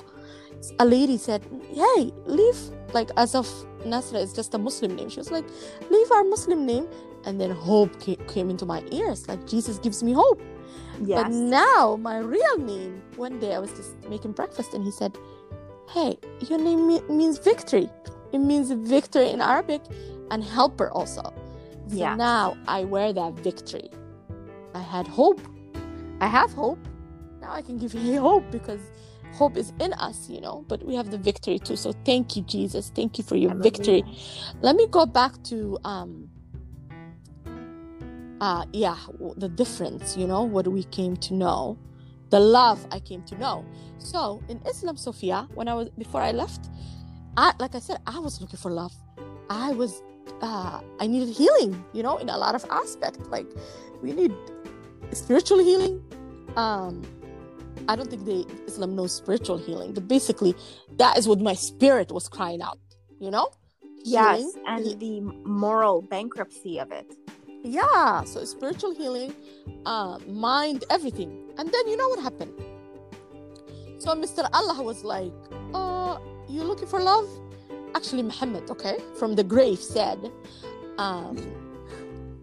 A 0.79 0.85
lady 0.85 1.17
said, 1.17 1.41
"Hey, 1.73 2.11
leave 2.25 2.57
like 2.93 3.09
as 3.17 3.35
of 3.35 3.47
Nasra 3.85 4.21
is 4.21 4.33
just 4.33 4.53
a 4.53 4.57
Muslim 4.57 4.95
name." 4.95 5.09
She 5.09 5.19
was 5.19 5.31
like, 5.31 5.45
"Leave 5.89 6.11
our 6.11 6.23
Muslim 6.23 6.65
name," 6.65 6.87
and 7.25 7.39
then 7.41 7.51
hope 7.51 7.99
came, 7.99 8.17
came 8.27 8.49
into 8.49 8.65
my 8.65 8.83
ears. 8.91 9.27
Like 9.27 9.45
Jesus 9.47 9.77
gives 9.79 10.03
me 10.03 10.13
hope. 10.13 10.41
Yes. 11.03 11.23
But 11.23 11.31
now 11.31 11.97
my 11.99 12.17
real 12.19 12.57
name. 12.57 13.01
One 13.15 13.39
day 13.39 13.55
I 13.55 13.59
was 13.59 13.71
just 13.73 13.95
making 14.09 14.33
breakfast, 14.33 14.73
and 14.73 14.83
he 14.85 14.91
said, 14.91 15.17
"Hey, 15.89 16.17
your 16.47 16.59
name 16.59 16.87
me- 16.87 17.01
means 17.09 17.37
victory. 17.39 17.89
It 18.31 18.39
means 18.39 18.71
victory 18.71 19.29
in 19.31 19.41
Arabic, 19.41 19.81
and 20.31 20.43
helper 20.43 20.89
also." 20.91 21.23
So 21.87 21.95
Yeah. 21.97 22.15
now 22.15 22.55
I 22.67 22.85
wear 22.85 23.11
that 23.13 23.33
victory. 23.33 23.89
I 24.73 24.81
had 24.81 25.07
hope. 25.07 25.41
I 26.21 26.27
have 26.27 26.53
hope. 26.53 26.79
Now 27.41 27.51
I 27.53 27.61
can 27.61 27.77
give 27.77 27.93
you 27.93 28.19
hope 28.29 28.49
because 28.51 28.79
hope 29.33 29.57
is 29.57 29.73
in 29.79 29.93
us, 29.93 30.29
you 30.29 30.41
know. 30.41 30.65
But 30.67 30.83
we 30.85 30.95
have 30.95 31.11
the 31.11 31.17
victory 31.17 31.59
too. 31.59 31.75
So 31.75 31.91
thank 32.05 32.35
you, 32.35 32.43
Jesus. 32.43 32.91
Thank 32.95 33.17
you 33.17 33.23
for 33.23 33.35
your 33.35 33.53
victory. 33.55 34.03
Let 34.61 34.75
me 34.75 34.87
go 34.87 35.05
back 35.05 35.41
to 35.43 35.77
um 35.83 36.29
uh 38.41 38.65
yeah, 38.73 38.97
the 39.37 39.49
difference, 39.49 40.17
you 40.17 40.27
know, 40.27 40.43
what 40.43 40.67
we 40.67 40.83
came 40.85 41.15
to 41.17 41.33
know. 41.33 41.77
The 42.29 42.39
love 42.39 42.85
I 42.91 42.99
came 42.99 43.21
to 43.23 43.37
know. 43.37 43.63
So 43.99 44.41
in 44.49 44.59
Islam, 44.67 44.97
Sophia, 44.97 45.47
when 45.53 45.67
I 45.67 45.75
was 45.75 45.89
before 45.89 46.21
I 46.21 46.31
left, 46.31 46.69
I 47.37 47.53
like 47.59 47.75
I 47.75 47.79
said, 47.79 47.97
I 48.07 48.19
was 48.19 48.41
looking 48.41 48.57
for 48.57 48.71
love. 48.71 48.93
I 49.49 49.71
was 49.71 50.01
uh 50.41 50.81
I 50.99 51.07
needed 51.07 51.29
healing, 51.29 51.83
you 51.93 52.03
know, 52.03 52.17
in 52.17 52.29
a 52.29 52.37
lot 52.37 52.55
of 52.55 52.65
aspect. 52.69 53.19
Like 53.29 53.47
we 54.01 54.13
need 54.13 54.33
spiritual 55.13 55.59
healing. 55.59 56.01
Um 56.55 57.01
I 57.87 57.95
don't 57.95 58.09
think 58.09 58.25
they 58.25 58.45
Islam 58.67 58.95
knows 58.95 59.13
spiritual 59.13 59.57
healing, 59.57 59.93
but 59.93 60.07
basically 60.07 60.55
that 60.97 61.17
is 61.17 61.27
what 61.27 61.39
my 61.41 61.53
spirit 61.53 62.11
was 62.11 62.27
crying 62.29 62.61
out, 62.61 62.79
you 63.19 63.31
know? 63.31 63.49
Yes. 64.05 64.39
Healing, 64.39 64.51
And 64.67 64.85
he- 64.85 64.95
the 64.95 65.21
moral 65.45 66.01
bankruptcy 66.01 66.79
of 66.79 66.91
it. 66.91 67.07
yeah 67.65 68.23
so 68.31 68.43
spiritual 68.43 68.93
healing 68.93 69.31
uh 69.85 70.19
mind 70.27 70.83
everything 70.95 71.31
and 71.57 71.65
then 71.73 71.83
you 71.91 71.95
know 71.99 72.09
what 72.11 72.19
happened 72.19 72.51
so 74.03 74.07
mr 74.23 74.43
allah 74.57 74.83
was 74.83 74.99
like 75.15 75.31
uh 75.73 76.17
you 76.53 76.61
looking 76.71 76.89
for 76.93 76.99
love 76.99 77.27
actually 77.95 78.23
muhammad 78.31 78.63
okay 78.75 78.95
from 79.19 79.35
the 79.39 79.45
grave 79.53 79.79
said 79.79 80.19
um 81.05 81.35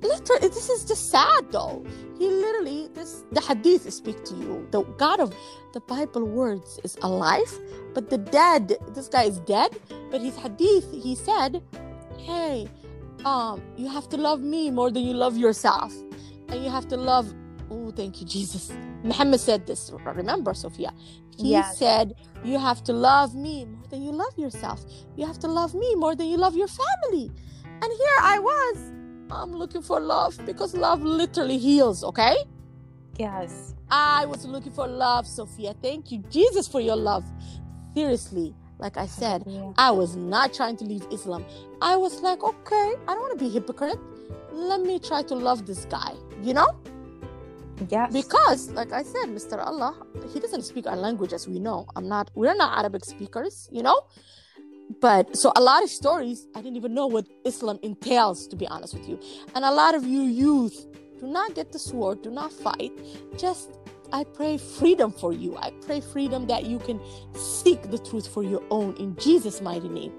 literally 0.02 0.48
this 0.48 0.68
is 0.70 0.84
just 0.84 1.10
sad 1.10 1.52
though. 1.52 1.84
He 2.18 2.28
literally 2.28 2.88
this 2.94 3.24
the 3.32 3.40
hadith 3.40 3.92
speak 3.92 4.24
to 4.26 4.34
you. 4.34 4.68
The 4.70 4.82
god 4.98 5.20
of 5.20 5.34
the 5.72 5.80
bible 5.80 6.24
words 6.26 6.80
is 6.84 6.98
alive 7.02 7.52
but 7.94 8.10
the 8.10 8.18
dead 8.18 8.76
this 8.94 9.08
guy 9.08 9.24
is 9.24 9.40
dead 9.40 9.70
but 10.10 10.20
his 10.22 10.36
hadith 10.36 10.90
he 10.92 11.14
said 11.14 11.62
hey 12.18 12.70
um 13.24 13.62
you 13.76 13.88
have 13.88 14.08
to 14.10 14.16
love 14.16 14.40
me 14.42 14.70
more 14.70 14.90
than 14.90 15.02
you 15.04 15.14
love 15.14 15.36
yourself. 15.36 15.92
And 16.50 16.64
you 16.64 16.70
have 16.70 16.88
to 16.88 16.96
love 16.96 17.34
oh 17.70 17.90
thank 17.92 18.20
you 18.20 18.26
jesus. 18.26 18.78
Muhammad 19.04 19.40
said 19.40 19.66
this 19.66 19.90
remember 20.04 20.54
sophia? 20.54 20.92
He 21.36 21.62
Yes. 21.62 21.76
said 21.78 22.14
you 22.42 22.58
have 22.58 22.82
to 22.84 22.92
love 22.92 23.34
me 23.34 23.66
more 23.66 23.86
than 23.90 24.02
you 24.02 24.12
love 24.12 24.34
yourself. 24.36 24.84
You 25.16 25.26
have 25.26 25.38
to 25.40 25.48
love 25.48 25.74
me 25.74 25.94
more 25.96 26.16
than 26.16 26.28
you 26.28 26.36
love 26.38 26.56
your 26.56 26.68
family. 26.68 27.32
And 27.82 27.92
here 27.92 28.18
i 28.22 28.38
was 28.38 28.92
i'm 29.32 29.52
looking 29.52 29.82
for 29.82 30.00
love 30.00 30.38
because 30.46 30.74
love 30.74 31.02
literally 31.02 31.58
heals 31.58 32.04
okay 32.04 32.36
Yes. 33.18 33.74
I 33.90 34.26
was 34.26 34.44
looking 34.46 34.72
for 34.72 34.88
love, 34.88 35.26
Sophia. 35.26 35.74
Thank 35.82 36.12
you, 36.12 36.24
Jesus, 36.30 36.68
for 36.68 36.80
your 36.80 36.96
love. 36.96 37.24
Seriously, 37.94 38.54
like 38.78 38.96
I 38.96 39.06
said, 39.06 39.44
Yeah. 39.46 39.72
I 39.78 39.90
was 39.92 40.16
not 40.16 40.54
trying 40.54 40.76
to 40.78 40.84
leave 40.84 41.06
Islam. 41.12 41.44
I 41.82 41.96
was 41.96 42.22
like, 42.22 42.42
okay, 42.42 42.94
I 43.08 43.14
don't 43.14 43.20
want 43.20 43.38
to 43.38 43.44
be 43.44 43.50
hypocrite. 43.50 43.98
Let 44.52 44.80
me 44.82 44.98
try 44.98 45.22
to 45.24 45.34
love 45.34 45.66
this 45.66 45.84
guy, 45.86 46.14
you 46.42 46.54
know? 46.54 46.68
Yes. 47.88 48.12
Because, 48.12 48.70
like 48.70 48.92
I 48.92 49.02
said, 49.02 49.26
Mr. 49.28 49.58
Allah, 49.64 49.94
he 50.32 50.40
doesn't 50.40 50.62
speak 50.62 50.86
our 50.86 50.96
language 50.96 51.32
as 51.32 51.48
we 51.48 51.58
know. 51.58 51.86
I'm 51.96 52.08
not, 52.08 52.30
we're 52.34 52.54
not 52.56 52.78
Arabic 52.78 53.04
speakers, 53.04 53.68
you 53.72 53.82
know? 53.82 54.02
But 55.00 55.36
so 55.36 55.52
a 55.54 55.60
lot 55.60 55.84
of 55.84 55.90
stories, 55.90 56.46
I 56.54 56.62
didn't 56.62 56.76
even 56.76 56.94
know 56.94 57.06
what 57.06 57.26
Islam 57.44 57.78
entails, 57.82 58.48
to 58.48 58.56
be 58.56 58.66
honest 58.66 58.94
with 58.94 59.08
you. 59.08 59.20
And 59.54 59.64
a 59.64 59.70
lot 59.70 59.94
of 59.94 60.04
you 60.04 60.22
youth, 60.22 60.86
do 61.20 61.28
not 61.28 61.54
get 61.54 61.70
the 61.70 61.78
sword, 61.78 62.22
do 62.22 62.30
not 62.30 62.52
fight. 62.52 62.92
Just, 63.38 63.78
I 64.12 64.24
pray 64.24 64.58
freedom 64.58 65.12
for 65.12 65.32
you. 65.32 65.56
I 65.56 65.70
pray 65.86 66.00
freedom 66.00 66.46
that 66.48 66.66
you 66.66 66.78
can 66.80 67.00
seek 67.34 67.90
the 67.90 67.98
truth 67.98 68.26
for 68.26 68.42
your 68.42 68.62
own 68.70 68.96
in 68.96 69.14
Jesus' 69.16 69.60
mighty 69.60 69.88
name. 69.88 70.12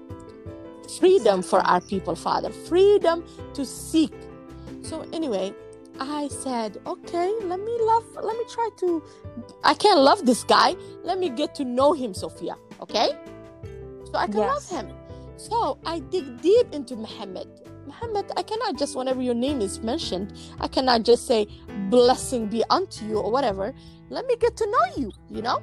Freedom 0.98 1.42
for 1.42 1.60
our 1.60 1.80
people, 1.80 2.14
Father. 2.14 2.50
Freedom 2.50 3.24
to 3.54 3.66
seek. 3.66 4.14
So, 4.82 5.06
anyway, 5.12 5.54
I 6.00 6.28
said, 6.28 6.78
okay, 6.86 7.32
let 7.42 7.60
me 7.60 7.76
love, 7.80 8.04
let 8.22 8.36
me 8.36 8.44
try 8.48 8.68
to, 8.78 9.02
I 9.64 9.74
can't 9.74 10.00
love 10.00 10.24
this 10.24 10.44
guy. 10.44 10.76
Let 11.02 11.18
me 11.18 11.28
get 11.28 11.54
to 11.56 11.64
know 11.64 11.92
him, 11.92 12.14
Sophia. 12.14 12.56
Okay? 12.80 13.10
So 14.12 14.18
I 14.18 14.26
can 14.26 14.38
Yes. 14.38 14.70
love 14.72 14.84
him. 14.84 14.94
So 15.36 15.78
I 15.86 16.00
dig 16.00 16.40
deep 16.42 16.72
into 16.72 16.94
Muhammad. 16.96 17.48
Muhammad, 17.86 18.30
I 18.36 18.42
cannot 18.42 18.78
just, 18.78 18.94
whenever 18.96 19.22
your 19.22 19.34
name 19.34 19.60
is 19.60 19.80
mentioned, 19.80 20.32
I 20.60 20.68
cannot 20.68 21.02
just 21.02 21.26
say, 21.26 21.46
blessing 21.90 22.46
be 22.46 22.62
unto 22.70 23.04
you 23.06 23.18
or 23.18 23.30
whatever. 23.30 23.74
Let 24.10 24.26
me 24.26 24.36
get 24.36 24.56
to 24.58 24.66
know 24.66 24.84
you, 24.96 25.10
you 25.28 25.42
know? 25.42 25.60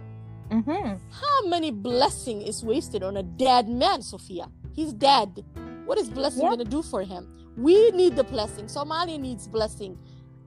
Mm-hmm. 0.51 0.95
How 1.11 1.47
many 1.47 1.71
blessing 1.71 2.41
is 2.41 2.63
wasted 2.65 3.03
on 3.03 3.17
a 3.17 3.23
dead 3.23 3.69
man, 3.69 4.01
Sophia? 4.01 4.47
He's 4.73 4.91
dead. 4.93 5.45
What 5.85 5.97
is 5.97 6.09
blessing 6.09 6.43
Yeah. 6.43 6.49
gonna 6.49 6.65
do 6.65 6.81
for 6.81 7.03
him? 7.03 7.27
We 7.55 7.91
need 7.91 8.15
the 8.15 8.23
blessing. 8.23 8.65
Somalia 8.65 9.19
needs 9.19 9.47
blessing. 9.47 9.97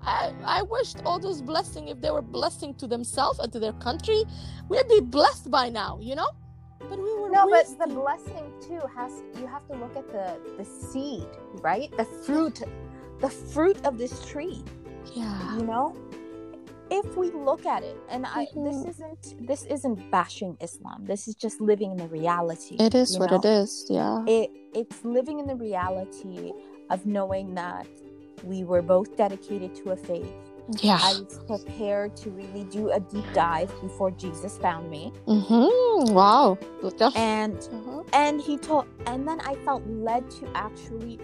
I, 0.02 0.32
I 0.44 0.62
wished 0.62 0.98
all 1.06 1.20
those 1.20 1.40
blessing, 1.40 1.88
if 1.88 2.00
they 2.00 2.10
were 2.10 2.22
blessing 2.22 2.74
to 2.74 2.86
themselves 2.88 3.38
and 3.38 3.52
to 3.52 3.60
their 3.60 3.72
country, 3.74 4.24
we'd 4.68 4.88
be 4.88 5.00
blessed 5.00 5.50
by 5.50 5.68
now, 5.68 5.98
you 6.02 6.16
know? 6.16 6.28
But 6.88 6.98
we 6.98 7.14
were 7.18 7.30
No, 7.30 7.48
but 7.48 7.66
the 7.78 7.94
blessing 7.94 8.52
too 8.60 8.80
has 8.94 9.12
you 9.40 9.46
have 9.46 9.66
to 9.68 9.74
look 9.76 9.96
at 9.96 10.08
the 10.10 10.38
the 10.58 10.64
seed, 10.64 11.26
right? 11.60 11.90
The 11.96 12.04
fruit, 12.04 12.62
the 13.20 13.30
fruit 13.30 13.78
of 13.86 13.98
this 13.98 14.24
tree. 14.26 14.62
yeah. 15.14 15.56
You 15.56 15.64
know, 15.64 15.94
if 16.90 17.16
we 17.16 17.30
look 17.30 17.66
at 17.66 17.82
it, 17.82 17.96
and 18.08 18.24
I 18.26 18.46
this 18.54 18.76
Mhm. 18.76 18.88
isn't 18.90 19.46
this 19.46 19.64
isn't 19.64 19.98
bashing 20.10 20.56
Islam. 20.60 21.04
This 21.06 21.26
is 21.28 21.34
just 21.34 21.60
living 21.60 21.90
in 21.92 21.96
the 21.98 22.08
reality. 22.08 22.76
It 22.78 22.94
is 22.94 23.18
what 23.18 23.30
know? 23.30 23.38
it 23.38 23.44
is. 23.44 23.86
Yeah. 23.88 24.24
It 24.26 24.50
it's 24.74 25.04
living 25.04 25.38
in 25.40 25.46
the 25.46 25.56
reality 25.56 26.52
of 26.90 27.06
knowing 27.06 27.54
that 27.54 27.86
we 28.44 28.64
were 28.64 28.82
both 28.82 29.16
dedicated 29.16 29.74
to 29.80 29.90
a 29.92 29.96
faith. 29.96 30.32
Yeah. 30.80 30.98
I 31.02 31.12
was 31.14 31.40
prepared 31.46 32.16
to 32.18 32.30
really 32.30 32.64
do 32.64 32.90
a 32.90 33.00
deep 33.00 33.24
dive 33.34 33.70
before 33.80 34.10
Jesus 34.12 34.58
found 34.58 34.88
me, 34.90 35.12
mm-hmm. 35.26 36.12
Wow. 36.14 36.58
And 37.16 37.56
Uh-huh. 37.72 38.02
and 38.12 38.40
he 38.40 38.56
told 38.58 38.86
and 39.06 39.26
then 39.28 39.40
i 39.40 39.54
felt 39.64 39.82
led 39.86 40.30
to 40.38 40.48
actually 40.54 41.18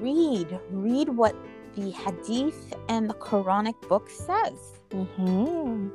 read 0.00 0.58
read 0.70 1.08
what 1.08 1.34
the 1.76 1.90
hadith 1.90 2.74
and 2.88 3.08
the 3.10 3.14
quranic 3.14 3.78
book 3.88 4.08
says 4.10 4.58
Mm-hmm. 4.90 5.88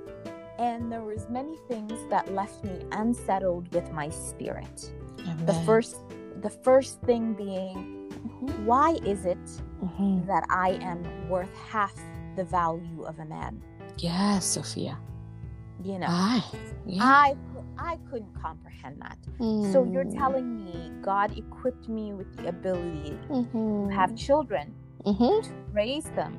and 0.60 0.92
there 0.92 1.04
was 1.04 1.28
many 1.30 1.58
things 1.68 1.94
that 2.10 2.34
left 2.34 2.64
me 2.64 2.76
unsettled 2.94 3.74
with 3.74 3.92
my 3.92 4.10
spirit 4.10 4.92
the 5.46 5.54
first 5.66 5.98
the 6.42 6.50
first 6.50 7.02
thing 7.02 7.34
being 7.34 7.78
Mhm. 8.26 8.66
why 8.66 8.90
is 9.06 9.26
it 9.26 9.46
Mhm. 9.84 10.26
that 10.28 10.44
i 10.50 10.70
am 10.92 11.00
worth 11.30 11.54
half 11.72 11.96
the 12.36 12.44
value 12.44 13.04
of 13.04 13.20
a 13.20 13.26
man 13.26 13.62
Yes, 13.98 14.46
Sophia. 14.46 14.98
you 15.84 16.00
know 16.00 16.08
Aye. 16.10 16.44
Yeah. 16.86 17.02
i 17.04 17.36
i 17.78 17.98
couldn't 18.10 18.34
comprehend 18.42 19.02
that 19.02 19.18
so 19.72 19.84
you're 19.84 20.06
Mm. 20.06 20.18
telling 20.18 20.48
me 20.64 20.92
god 21.02 21.38
equipped 21.38 21.88
me 21.90 22.14
with 22.14 22.30
the 22.38 22.48
ability 22.50 23.18
Mhm. 23.30 23.88
to 23.90 23.94
have 23.94 24.16
children 24.16 24.74
Mhm. 25.06 25.44
raise 25.74 26.10
them 26.20 26.38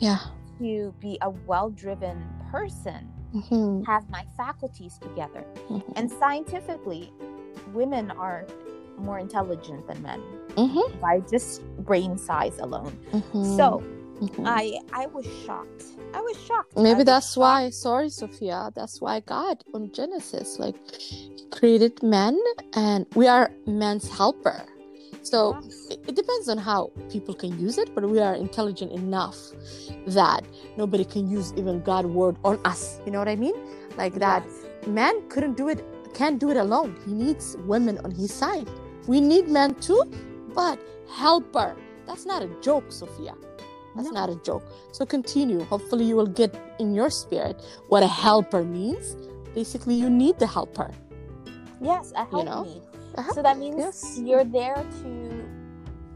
Yeah. 0.00 0.18
to 0.58 0.92
be 1.00 1.18
a 1.22 1.30
well 1.50 1.68
driven 1.70 2.16
person, 2.50 3.12
Mhm. 3.34 3.84
have 3.84 4.08
my 4.08 4.24
faculties 4.36 4.96
together. 4.98 5.44
Mhm. 5.68 5.82
And 5.96 6.10
scientifically, 6.10 7.12
women 7.74 8.10
are 8.12 8.46
more 8.96 9.18
intelligent 9.18 9.86
than 9.88 10.00
men 10.02 10.20
Mhm. 10.56 10.98
by 11.00 11.20
just 11.20 11.60
brain 11.84 12.16
size 12.16 12.58
alone. 12.58 12.96
So 13.58 13.82
Mhm. 14.20 14.46
I 14.46 14.80
I 14.92 15.06
was 15.06 15.26
shocked. 15.44 15.84
I 16.14 16.20
was 16.20 16.36
shocked. 16.46 16.76
Maybe 16.76 16.98
was 16.98 17.04
that's 17.04 17.26
shocked. 17.34 17.38
why. 17.38 17.70
Sorry, 17.70 18.08
Sophia. 18.10 18.70
That's 18.74 19.00
why 19.00 19.20
God 19.20 19.62
on 19.74 19.90
Genesis 19.92 20.58
like 20.58 20.76
created 21.50 22.02
men, 22.02 22.38
and 22.74 23.06
we 23.14 23.26
are 23.28 23.50
man's 23.66 24.08
helper. 24.08 24.62
So 25.22 25.58
Yes. 25.62 25.86
it, 25.90 25.98
it 26.08 26.14
depends 26.16 26.48
on 26.48 26.58
how 26.58 26.90
people 27.10 27.34
can 27.34 27.58
use 27.58 27.78
it, 27.78 27.94
but 27.94 28.08
we 28.08 28.20
are 28.20 28.34
intelligent 28.34 28.92
enough 28.92 29.36
that 30.06 30.44
nobody 30.76 31.04
can 31.04 31.28
use 31.28 31.52
even 31.56 31.82
God 31.82 32.06
word 32.06 32.36
on 32.44 32.58
us. 32.64 33.00
You 33.04 33.10
know 33.12 33.18
what 33.18 33.28
I 33.28 33.36
mean? 33.36 33.54
Like 33.98 34.14
that 34.14 34.44
Yes. 34.46 34.86
man 34.86 35.14
couldn't 35.28 35.56
do 35.56 35.68
it, 35.68 35.84
can't 36.14 36.38
do 36.38 36.50
it 36.50 36.56
alone. 36.56 36.96
He 37.04 37.12
needs 37.12 37.56
women 37.66 37.98
on 38.04 38.12
his 38.12 38.32
side. 38.32 38.68
We 39.08 39.20
need 39.20 39.48
men 39.48 39.74
too, 39.76 40.02
but 40.54 40.78
helper. 41.10 41.76
That's 42.06 42.24
not 42.24 42.42
a 42.42 42.48
joke, 42.60 42.92
Sophia. 42.92 43.34
That's 43.96 44.08
No. 44.12 44.20
not 44.20 44.30
a 44.30 44.36
joke. 44.36 44.62
So 44.92 45.04
continue. 45.06 45.64
Hopefully, 45.64 46.04
you 46.04 46.16
will 46.16 46.26
get 46.42 46.54
in 46.78 46.94
your 46.94 47.10
spirit 47.10 47.56
what 47.88 48.02
a 48.02 48.06
helper 48.08 48.62
means. 48.62 49.16
Basically, 49.54 49.94
you 49.94 50.10
need 50.10 50.38
the 50.38 50.46
helper. 50.46 50.90
Yes, 51.80 52.12
a 52.14 52.24
help 52.26 52.44
know? 52.44 52.64
me. 52.64 52.82
A 53.16 53.22
help- 53.22 53.34
So 53.34 53.42
that 53.42 53.58
means 53.58 53.76
yes. 53.78 54.18
you're 54.22 54.44
there 54.44 54.84
to 55.02 55.10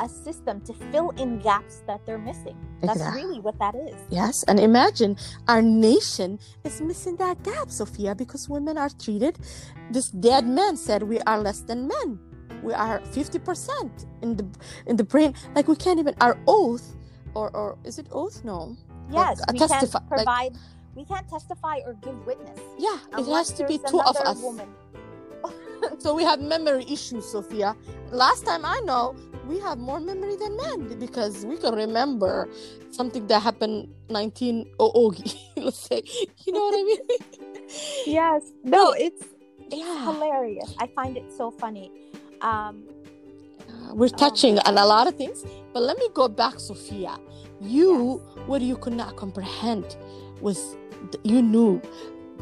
assist 0.00 0.44
them 0.46 0.60
to 0.62 0.72
fill 0.90 1.10
in 1.16 1.38
gaps 1.40 1.82
that 1.86 2.00
they're 2.06 2.18
missing. 2.18 2.56
That's 2.80 2.96
Exactly. 2.96 3.22
really 3.22 3.40
what 3.40 3.58
that 3.58 3.74
is. 3.74 3.94
Yes, 4.08 4.42
and 4.48 4.58
imagine 4.58 5.16
our 5.48 5.60
nation 5.60 6.38
is 6.64 6.80
missing 6.80 7.16
that 7.16 7.42
gap, 7.42 7.70
Sophia, 7.70 8.14
because 8.14 8.48
women 8.48 8.78
are 8.78 8.88
treated. 8.88 9.38
This 9.90 10.08
dead 10.08 10.46
man 10.46 10.76
said 10.76 11.02
we 11.02 11.20
are 11.20 11.38
less 11.40 11.60
than 11.60 11.86
men. 11.88 12.18
We 12.62 12.72
are 12.72 13.00
fifty 13.12 13.38
percent 13.38 14.06
in 14.22 14.36
the 14.36 14.46
in 14.86 14.96
the 14.96 15.04
brain. 15.04 15.34
Like 15.54 15.68
we 15.68 15.76
can't 15.76 15.98
even 15.98 16.14
our 16.20 16.36
oath, 16.46 16.96
or 17.34 17.50
or 17.56 17.76
is 17.84 17.98
it 17.98 18.06
oath? 18.12 18.44
No. 18.44 18.76
Yes, 19.10 19.40
a 19.48 19.52
we 19.52 19.58
testify- 19.58 19.98
can't 19.98 20.10
like- 20.10 20.24
provide. 20.24 20.52
we 20.94 21.04
can't 21.04 21.28
testify 21.28 21.78
or 21.86 21.94
give 22.02 22.14
witness. 22.26 22.58
Yeah, 22.78 22.98
it 23.18 23.26
has 23.26 23.50
to 23.58 23.66
be 23.66 23.78
two 23.78 24.00
of 24.00 24.16
us. 24.16 24.40
Woman. 24.42 24.68
So 25.98 26.14
we 26.14 26.22
have 26.24 26.40
memory 26.42 26.84
issues, 26.90 27.24
Sophia. 27.24 27.74
Last 28.12 28.44
time 28.44 28.66
I 28.66 28.80
know, 28.84 29.16
we 29.48 29.58
have 29.60 29.78
more 29.78 29.98
memory 29.98 30.36
than 30.36 30.54
men 30.56 30.98
because 31.00 31.46
we 31.46 31.56
can 31.56 31.74
remember 31.74 32.50
something 32.90 33.26
that 33.28 33.40
happened 33.40 33.88
1900. 34.08 35.34
Let's 35.56 35.78
say, 35.80 36.02
you 36.44 36.52
know 36.52 36.60
what 36.68 36.74
I 36.78 36.82
mean? 36.84 37.00
Yes. 38.06 38.52
No, 38.62 38.92
it's 38.92 39.24
it's 39.70 39.76
Yeah. 39.76 40.04
hilarious. 40.04 40.74
I 40.78 40.86
find 40.88 41.16
it 41.16 41.32
so 41.32 41.50
funny. 41.50 41.90
Um, 42.42 42.84
we're 43.94 44.08
touching 44.08 44.58
on 44.60 44.78
a 44.78 44.86
lot 44.86 45.06
of 45.06 45.16
things, 45.16 45.44
but 45.72 45.82
let 45.82 45.98
me 45.98 46.08
go 46.14 46.28
back, 46.28 46.60
Sophia. 46.60 47.18
You, 47.60 48.18
what 48.46 48.62
you 48.62 48.76
could 48.76 48.94
not 48.94 49.16
comprehend 49.16 49.96
was 50.40 50.76
you 51.24 51.42
knew 51.42 51.80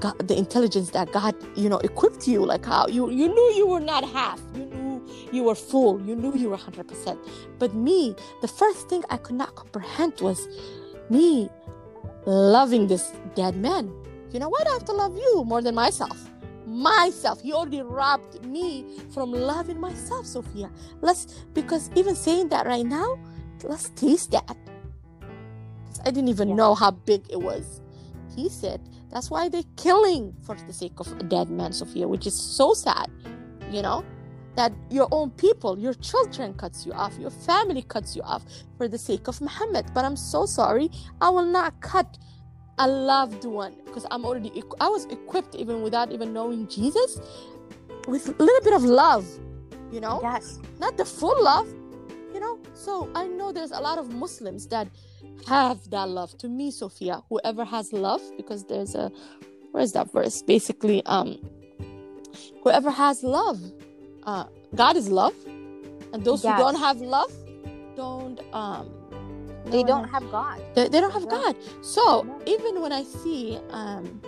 God, 0.01 0.29
the 0.29 0.37
intelligence 0.37 0.91
that 0.91 1.13
God, 1.13 1.35
you 1.57 1.69
know, 1.69 1.79
equipped 1.79 2.29
you. 2.29 2.45
Like 2.45 2.65
how 2.65 2.87
you 2.87 3.11
you 3.11 3.29
knew 3.29 3.53
you 3.57 3.67
were 3.67 3.81
not 3.81 4.05
half. 4.05 4.41
You 4.55 4.67
knew 4.67 5.07
you 5.33 5.45
were 5.45 5.55
full. 5.57 6.01
You 6.03 6.15
knew 6.17 6.35
you 6.35 6.51
were 6.51 6.57
hundred 6.57 6.89
percent. 6.89 7.19
But 7.59 7.75
me, 7.75 8.15
the 8.43 8.49
first 8.49 8.89
thing 8.89 9.03
I 9.11 9.17
could 9.17 9.37
not 9.37 9.55
comprehend 9.57 10.21
was 10.21 10.47
me 11.11 11.49
loving 12.27 12.87
this 12.87 13.13
dead 13.35 13.57
man. 13.57 13.93
You 14.33 14.41
know, 14.41 14.49
why 14.49 14.63
do 14.65 14.71
I 14.71 14.75
have 14.75 14.85
to 14.87 14.93
love 14.93 15.17
you 15.17 15.45
more 15.45 15.63
than 15.63 15.75
myself? 15.75 16.19
Myself. 16.69 17.41
He 17.41 17.53
already 17.53 17.83
robbed 17.83 18.45
me 18.45 18.85
from 19.13 19.33
loving 19.33 19.81
myself, 19.81 20.27
Sophia. 20.27 20.71
Let's 21.01 21.27
because 21.55 21.91
even 21.97 22.15
saying 22.15 22.51
that 22.51 22.67
right 22.67 22.87
now, 22.87 23.19
let's 23.65 23.89
taste 23.91 24.33
that. 24.33 24.57
I 26.05 26.11
didn't 26.11 26.29
even 26.29 26.49
Yeah. 26.49 26.55
know 26.55 26.75
how 26.75 26.91
big 26.93 27.25
it 27.31 27.41
was. 27.41 27.81
He 28.37 28.49
said 28.49 28.81
that's 29.11 29.31
why 29.31 29.49
they're 29.49 29.63
killing 29.77 30.35
for 30.43 30.55
the 30.55 30.73
sake 30.73 31.01
of 31.01 31.11
a 31.19 31.25
dead 31.25 31.51
man, 31.51 31.73
Sophia, 31.73 32.07
which 32.07 32.27
is 32.27 32.35
so 32.35 32.75
sad. 32.75 33.11
You 33.71 33.83
know, 33.83 34.05
that 34.59 34.73
your 34.91 35.09
own 35.13 35.31
people, 35.31 35.79
your 35.79 35.95
children 35.95 36.55
cuts 36.55 36.85
you 36.85 36.93
off, 36.93 37.17
your 37.19 37.31
family 37.31 37.83
cuts 37.83 38.17
you 38.17 38.23
off 38.23 38.45
for 38.77 38.89
the 38.89 38.99
sake 38.99 39.29
of 39.29 39.41
Muhammad. 39.41 39.87
But 39.95 40.05
I'm 40.05 40.17
so 40.17 40.47
sorry, 40.47 40.91
I 41.21 41.31
will 41.31 41.47
not 41.47 41.81
cut 41.81 42.19
a 42.79 42.87
loved 42.89 43.45
one 43.45 43.75
because 43.87 44.07
i'm 44.11 44.25
already 44.25 44.63
i 44.81 44.89
was 44.89 45.05
equipped 45.07 45.55
even 45.55 45.83
without 45.83 46.13
even 46.13 46.33
knowing 46.33 46.67
jesus 46.69 47.21
with 48.07 48.29
a 48.29 48.43
little 48.43 48.63
bit 48.63 48.73
of 48.75 48.83
love 48.85 49.27
you 49.91 50.01
know? 50.01 50.21
Yes. 50.23 50.59
not 50.79 50.97
the 50.97 51.05
full 51.05 51.43
love 51.43 51.67
you 52.35 52.41
know? 52.41 52.59
So 52.75 53.09
i 53.15 53.27
know 53.27 53.53
there's 53.53 53.73
a 53.73 53.81
lot 53.81 53.99
of 53.99 54.13
muslims 54.13 54.67
that 54.69 54.89
have 55.47 55.89
that 55.91 56.09
love. 56.09 56.37
To 56.39 56.49
me 56.49 56.71
sophia 56.71 57.23
whoever 57.31 57.65
has 57.65 57.93
love 57.93 58.21
because 58.37 58.65
there's 58.65 58.95
a 58.95 59.11
where's 59.73 59.93
that 59.93 60.13
verse? 60.13 60.43
Basically 60.43 61.03
um 61.07 61.39
whoever 62.63 62.91
has 62.91 63.23
love 63.23 63.59
uh 64.25 64.45
god 64.75 64.97
is 64.97 65.09
love. 65.11 65.35
And 66.13 66.25
those 66.25 66.45
Yes. 66.45 66.57
who 66.57 66.63
don't 66.63 66.77
have 66.77 67.01
love 67.01 67.33
don't 67.97 68.41
um 68.53 68.91
They 69.65 69.83
no, 69.83 69.89
don't 69.93 70.09
have 70.09 70.31
God. 70.31 70.61
they, 70.75 70.89
they 70.89 71.01
don't 71.01 71.13
have 71.13 71.29
god 71.29 71.57
so 71.83 72.23
No. 72.23 72.41
even 72.47 72.81
when 72.81 72.93
i 72.93 73.03
see 73.05 73.59
um 73.71 74.23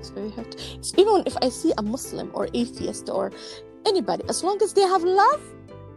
so 0.00 0.12
you 0.16 0.30
have 0.30 0.48
to 0.50 0.58
even 0.96 1.22
if 1.26 1.36
i 1.42 1.48
see 1.48 1.72
a 1.78 1.82
muslim 1.82 2.30
or 2.34 2.48
atheist 2.54 3.08
or 3.10 3.32
anybody 3.86 4.24
as 4.28 4.42
long 4.44 4.60
as 4.62 4.72
they 4.74 4.82
have 4.82 5.02
love 5.02 5.42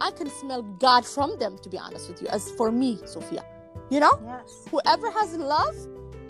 i 0.02 0.12
can 0.12 0.30
smell 0.30 0.62
god 0.64 1.06
from 1.06 1.38
them 1.39 1.58
to 1.60 1.70
be 1.70 1.78
honest 1.78 2.10
with 2.10 2.22
you 2.22 2.28
as 2.30 2.52
for 2.52 2.72
me 2.72 3.02
sophia 3.06 3.43
you 3.89 4.00
know 4.00 4.14
Yes. 4.24 4.70
whoever 4.72 5.12
has 5.12 5.36
love 5.36 5.76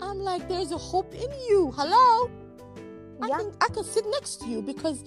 i'm 0.00 0.18
like 0.18 0.48
there's 0.48 0.72
a 0.72 0.78
hope 0.78 1.14
in 1.14 1.30
you 1.48 1.72
hello 1.76 2.30
I 3.22 3.28
Yeah. 3.28 3.38
can 3.38 3.52
I 3.60 3.68
can 3.68 3.84
sit 3.84 4.04
next 4.16 4.40
to 4.42 4.48
you 4.48 4.62
because 4.62 5.04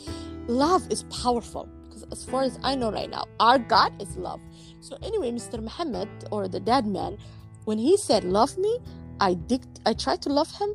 love 0.48 0.84
is 0.92 1.04
powerful. 1.06 1.68
Because 1.94 2.06
as 2.12 2.26
far 2.26 2.44
as 2.44 2.60
I 2.64 2.76
know 2.76 2.92
right 2.92 3.10
now, 3.10 3.26
our 3.40 3.60
God 3.60 3.94
is 4.02 4.18
love. 4.18 4.42
So 4.82 4.98
anyway, 5.04 5.32
Mr. 5.32 5.62
Muhammad 5.62 6.10
or 6.32 6.48
the 6.48 6.60
dead 6.60 6.88
man, 6.88 7.18
when 7.66 7.78
he 7.78 7.98
said 7.98 8.24
love 8.24 8.58
me, 8.58 8.80
I 9.20 9.36
dig 9.36 9.64
I 9.86 9.94
tried 9.94 10.22
to 10.24 10.30
love 10.30 10.52
him 10.60 10.70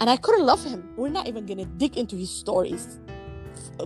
and 0.00 0.10
I 0.10 0.16
couldn't 0.18 0.46
love 0.46 0.64
him. 0.64 0.90
We're 0.96 1.10
not 1.10 1.28
even 1.28 1.46
gonna 1.46 1.66
dig 1.66 1.96
into 1.96 2.16
his 2.16 2.30
stories. 2.30 3.00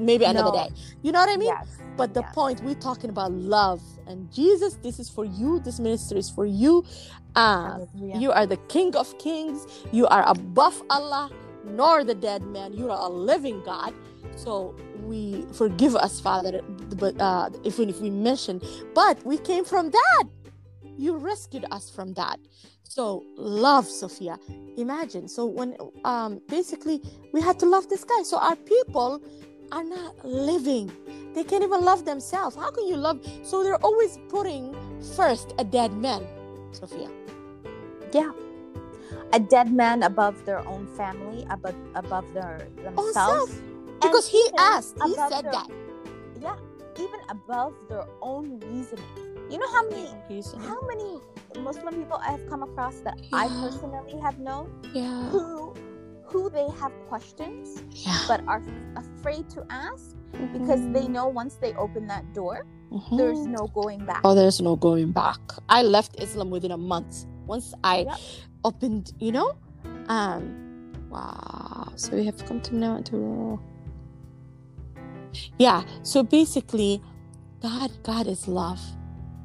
Maybe 0.00 0.24
another 0.24 0.50
No. 0.50 0.52
day. 0.52 0.70
You 1.02 1.12
know 1.12 1.20
what 1.20 1.30
I 1.30 1.36
mean? 1.38 1.56
Yes. 1.58 1.68
But 1.96 2.14
the 2.14 2.22
Yes. 2.22 2.34
point 2.34 2.62
we're 2.62 2.74
talking 2.74 3.10
about 3.10 3.32
love 3.32 3.82
and 4.06 4.30
Jesus, 4.32 4.76
this 4.82 4.98
is 5.00 5.10
for 5.10 5.24
you. 5.24 5.60
This 5.60 5.80
ministry 5.80 6.18
is 6.18 6.30
for 6.30 6.46
you. 6.46 6.84
Uh, 7.36 7.80
you 8.12 8.32
are 8.32 8.46
the 8.46 8.58
King 8.68 8.96
of 8.96 9.18
Kings. 9.18 9.66
You 9.92 10.06
are 10.08 10.24
above 10.28 10.82
Allah, 10.90 11.30
nor 11.64 12.04
the 12.04 12.14
dead 12.14 12.42
man. 12.42 12.72
You 12.72 12.90
are 12.90 13.06
a 13.06 13.08
living 13.08 13.62
God. 13.64 13.94
So 14.36 14.74
we 15.04 15.44
forgive 15.52 15.94
us, 15.96 16.20
Father, 16.20 16.60
but 16.96 17.20
uh, 17.20 17.50
even 17.64 17.88
if 17.88 18.00
we 18.00 18.10
mention, 18.10 18.60
but 18.94 19.24
we 19.24 19.38
came 19.38 19.64
from 19.64 19.90
that. 19.90 20.24
You 20.96 21.16
rescued 21.16 21.64
us 21.70 21.90
from 21.90 22.14
that. 22.14 22.38
So 22.84 23.24
love, 23.36 23.86
Sophia. 23.86 24.38
Imagine. 24.76 25.26
So 25.28 25.46
when 25.46 25.76
um 26.04 26.40
basically 26.48 27.00
we 27.32 27.40
had 27.40 27.58
to 27.60 27.66
love 27.66 27.88
this 27.88 28.04
guy. 28.04 28.22
So 28.22 28.38
our 28.38 28.56
people 28.56 29.22
are 29.72 29.84
not 29.84 30.24
living. 30.24 30.92
They 31.34 31.44
can't 31.44 31.64
even 31.64 31.82
love 31.82 32.04
themselves. 32.04 32.54
How 32.56 32.70
can 32.70 32.86
you 32.86 32.96
love? 32.96 33.24
So 33.42 33.62
they're 33.64 33.82
always 33.82 34.18
putting 34.28 34.76
first 35.16 35.54
a 35.58 35.64
dead 35.64 35.92
man, 35.94 36.26
Sophia. 36.72 37.08
Yeah. 38.12 38.32
A 39.32 39.40
dead 39.40 39.72
man 39.72 40.02
above 40.02 40.44
their 40.44 40.66
own 40.68 40.86
family, 40.96 41.46
above 41.50 41.74
above 41.94 42.26
their 42.34 42.68
Own 42.78 42.84
themselves. 42.84 43.52
self. 43.52 43.62
Because 44.00 44.26
he 44.28 44.42
asked, 44.58 44.96
he 45.04 45.14
said 45.14 45.44
their- 45.44 45.52
that. 45.52 45.68
Yeah. 46.40 46.56
Even 46.98 47.20
above 47.30 47.72
their 47.88 48.04
own 48.20 48.60
reasoning. 48.60 49.04
You 49.50 49.58
know 49.58 49.68
how 49.72 49.88
many 49.88 50.08
Reason. 50.28 50.60
how 50.60 50.80
many 50.86 51.20
Muslim 51.60 51.94
people 51.94 52.18
I 52.20 52.30
have 52.32 52.44
come 52.48 52.62
across 52.62 52.96
that 53.04 53.16
I 53.32 53.48
personally 53.48 54.18
have 54.20 54.38
known 54.38 54.68
Yeah. 54.92 55.28
who 55.30 55.72
who 56.24 56.48
they 56.48 56.68
have 56.80 56.92
questions 57.08 57.82
Yeah. 57.90 58.16
but 58.28 58.40
are 58.48 58.62
afraid 58.96 59.48
to 59.50 59.64
ask 59.68 60.16
because 60.52 60.80
they 60.92 61.06
know 61.06 61.28
once 61.28 61.56
they 61.60 61.74
open 61.74 62.06
that 62.08 62.24
door 62.32 62.64
there's 63.16 63.38
Mhm. 63.44 63.56
no 63.58 63.66
going 63.68 64.04
back. 64.04 64.20
Oh, 64.24 64.34
there's 64.34 64.60
no 64.60 64.76
going 64.76 65.12
back. 65.12 65.40
I 65.68 65.82
left 65.82 66.20
Islam 66.20 66.50
within 66.50 66.72
a 66.72 66.76
month. 66.78 67.24
Once 67.46 67.72
I 67.84 68.04
Yep. 68.08 68.18
Opened, 68.64 69.12
you 69.18 69.32
know, 69.32 69.56
um, 70.08 70.92
wow. 71.10 71.92
So 71.96 72.16
we 72.16 72.24
have 72.26 72.44
come 72.46 72.60
to 72.62 72.76
now 72.76 73.00
to, 73.02 73.60
yeah. 75.58 75.84
So 76.02 76.22
basically, 76.22 77.02
God, 77.60 77.90
God 78.02 78.26
is 78.26 78.48
love. 78.48 78.80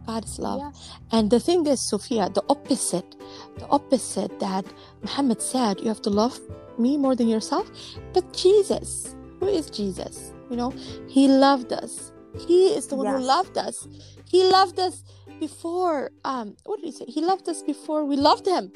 God 0.06 0.26
is 0.26 0.40
love. 0.40 0.60
Yeah. 0.60 0.72
And 1.20 1.30
the 1.30 1.40
thing 1.40 1.68
is, 1.68 1.82
Sophia, 1.90 2.30
the 2.30 2.44
opposite, 2.50 3.16
the 3.58 3.68
opposite 3.68 4.40
that 4.40 4.66
Muhammad 5.02 5.42
said, 5.42 5.80
you 5.82 5.88
have 5.90 6.02
to 6.04 6.10
love 6.10 6.40
me 6.80 6.98
more 6.98 7.16
than 7.16 7.28
yourself. 7.28 7.70
But 8.14 8.32
Jesus, 8.34 9.16
who 9.40 9.48
is 9.48 9.70
Jesus? 9.70 10.34
You 10.50 10.56
know, 10.56 10.74
he 11.08 11.28
loved 11.28 11.74
us. 11.74 12.14
He 12.48 12.68
is 12.68 12.88
the 12.88 12.96
one 12.96 13.08
who 13.08 13.20
loved 13.20 13.58
us. 13.58 13.88
He 14.26 14.44
loved 14.46 14.80
us 14.80 15.04
before, 15.40 16.12
um, 16.24 16.56
what 16.66 16.78
did 16.78 16.86
he 16.86 16.92
say? 16.92 17.06
He 17.08 17.22
loved 17.22 17.48
us 17.50 17.62
before 17.62 18.06
we 18.06 18.16
loved 18.16 18.48
him. 18.48 18.72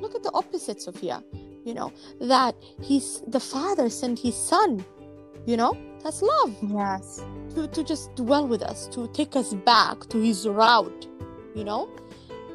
Look 0.00 0.14
at 0.14 0.22
the 0.22 0.32
opposite, 0.32 0.80
Sophia. 0.82 1.22
You 1.64 1.74
know, 1.74 1.92
that 2.20 2.54
he's 2.82 3.20
the 3.26 3.40
father 3.40 3.88
sent 3.90 4.18
his 4.18 4.34
son. 4.34 4.84
You 5.46 5.56
know, 5.56 5.76
that's 6.02 6.22
love 6.22 6.54
Yes. 6.62 7.24
to, 7.54 7.66
to 7.68 7.84
just 7.84 8.14
dwell 8.14 8.46
with 8.46 8.62
us, 8.62 8.88
to 8.88 9.08
take 9.08 9.36
us 9.36 9.52
back 9.54 10.06
to 10.08 10.18
his 10.18 10.46
route, 10.48 11.06
you 11.54 11.64
know? 11.64 11.88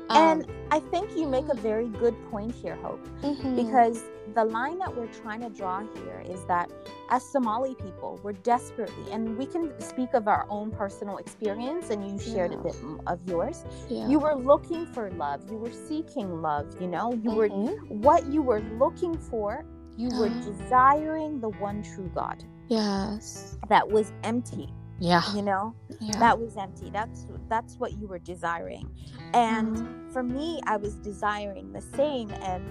Um, 0.09 0.17
And 0.17 0.47
I 0.71 0.79
think 0.79 1.15
you 1.15 1.27
make 1.27 1.47
a 1.49 1.55
very 1.55 1.87
good 1.87 2.15
point 2.31 2.53
here, 2.53 2.75
Hope, 2.75 3.03
mhm. 3.21 3.55
because 3.55 4.03
the 4.35 4.43
line 4.45 4.77
that 4.79 4.95
we're 4.95 5.07
trying 5.07 5.41
to 5.41 5.49
draw 5.49 5.81
here 5.95 6.21
is 6.29 6.45
that 6.45 6.69
as 7.09 7.23
Somali 7.23 7.73
people, 7.75 8.19
we're 8.21 8.33
desperately, 8.33 9.11
and 9.11 9.37
we 9.37 9.45
can 9.45 9.79
speak 9.79 10.13
of 10.13 10.27
our 10.27 10.45
own 10.49 10.71
personal 10.71 11.17
experience, 11.17 11.89
and 11.89 12.05
you 12.09 12.19
shared 12.19 12.53
a 12.53 12.57
bit 12.57 12.75
of 13.07 13.19
yours. 13.27 13.63
yeah. 13.89 14.07
You 14.07 14.19
were 14.19 14.35
looking 14.35 14.85
for 14.87 15.09
love, 15.11 15.49
you 15.49 15.57
were 15.57 15.71
seeking 15.71 16.41
love, 16.41 16.67
you 16.81 16.87
know, 16.87 17.13
you 17.13 17.31
were 17.31 17.49
Mhm. 17.49 17.89
what 18.03 18.25
you 18.27 18.41
were 18.41 18.61
looking 18.77 19.17
for, 19.17 19.65
you 19.97 20.09
were 20.19 20.27
Yeah. 20.27 20.41
desiring 20.41 21.39
the 21.39 21.49
one 21.49 21.81
true 21.81 22.11
God 22.13 22.43
Yes. 22.67 23.57
that 23.69 23.89
was 23.89 24.11
empty, 24.23 24.73
Yeah. 24.99 25.21
you 25.33 25.41
know, 25.43 25.73
yeah. 26.01 26.19
that 26.19 26.39
was 26.39 26.57
empty. 26.57 26.89
That's 26.89 27.25
that's 27.47 27.77
what 27.77 27.93
you 27.99 28.07
were 28.07 28.19
desiring. 28.19 28.89
And 29.33 30.11
for 30.11 30.23
me, 30.23 30.59
I 30.65 30.77
was 30.77 30.95
desiring 30.95 31.71
the 31.71 31.81
same 31.81 32.31
and 32.41 32.65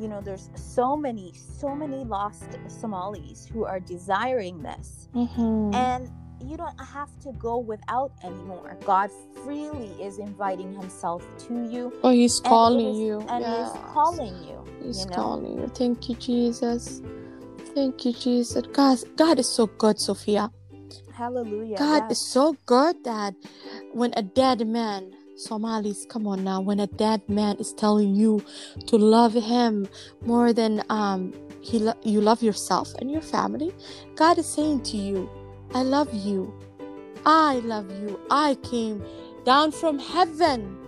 you 0.00 0.08
know, 0.08 0.20
there's 0.20 0.50
so 0.54 0.96
many, 0.96 1.32
so 1.34 1.74
many 1.74 2.04
lost 2.04 2.58
Somalis 2.68 3.46
who 3.46 3.64
are 3.64 3.80
desiring 3.80 4.62
this. 4.62 5.08
Mhm. 5.14 5.74
And 5.74 6.10
you 6.44 6.56
don't 6.56 6.78
have 6.80 7.18
to 7.20 7.32
go 7.32 7.58
without 7.58 8.12
anymore. 8.22 8.76
God 8.84 9.10
freely 9.42 9.90
is 10.02 10.18
inviting 10.18 10.72
himself 10.72 11.24
to 11.48 11.64
you 11.64 11.92
oh, 12.02 12.10
he's 12.10 12.40
calling 12.40 12.90
is- 12.94 12.98
you. 12.98 13.20
and 13.28 13.40
yes. 13.40 13.70
is 13.70 13.78
calling 13.92 14.34
you. 14.44 14.64
He's 14.82 15.00
you 15.00 15.10
know? 15.10 15.16
calling 15.16 15.58
you. 15.58 15.68
Thank 15.68 16.08
you, 16.08 16.14
Jesus. 16.16 17.00
Thank 17.74 18.04
you, 18.04 18.12
Jesus. 18.12 18.66
God, 18.72 18.98
God 19.16 19.38
is 19.38 19.48
so 19.48 19.66
good, 19.66 19.98
Sophia. 19.98 20.50
Hallelujah. 21.12 21.78
God 21.78 22.04
yes. 22.08 22.12
is 22.12 22.26
so 22.26 22.56
good 22.66 23.02
that 23.04 23.34
when 23.92 24.12
a 24.16 24.22
dead 24.22 24.66
man, 24.66 25.14
Somalis, 25.36 26.06
come 26.08 26.26
on 26.26 26.44
now, 26.44 26.60
when 26.62 26.80
a 26.80 26.86
dead 26.86 27.28
man 27.28 27.56
is 27.56 27.72
telling 27.74 28.14
you 28.14 28.42
to 28.86 28.96
love 28.96 29.34
him 29.34 29.86
more 30.24 30.52
than 30.52 30.82
um 30.88 31.34
he 31.60 31.78
lo- 31.78 31.98
you 32.02 32.20
love 32.20 32.42
yourself 32.42 32.94
and 33.00 33.10
your 33.10 33.20
family, 33.20 33.72
God 34.14 34.38
is 34.38 34.46
saying 34.46 34.82
to 34.84 34.96
you, 34.96 35.28
I 35.74 35.82
love 35.82 36.12
you. 36.14 36.54
I 37.26 37.56
love 37.56 37.90
you. 38.00 38.18
I 38.30 38.54
came 38.62 39.04
down 39.44 39.72
from 39.72 39.98
heaven 39.98 40.78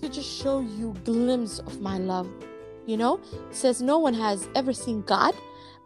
to 0.00 0.08
just 0.08 0.30
show 0.30 0.60
you 0.60 0.94
glimpse 1.04 1.58
of 1.58 1.80
my 1.80 1.98
love. 1.98 2.28
You 2.86 2.96
know, 2.96 3.20
it 3.50 3.56
says 3.56 3.82
no 3.82 3.98
one 3.98 4.14
has 4.14 4.48
ever 4.54 4.72
seen 4.72 5.02
God, 5.02 5.34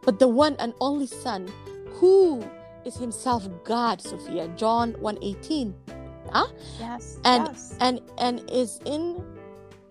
but 0.03 0.19
the 0.19 0.29
one 0.29 0.57
and 0.59 0.75
only 0.81 1.07
Son 1.07 1.51
who 1.95 2.45
is 2.85 2.97
himself 2.97 3.49
God, 3.65 4.01
Sophia. 4.01 4.49
John 4.57 4.93
1:18. 4.95 5.75
Yes. 6.79 7.19
and- 7.25 7.47
yes. 7.47 7.77
And 7.81 8.01
and 8.19 8.43
is 8.51 8.81
in 8.85 9.23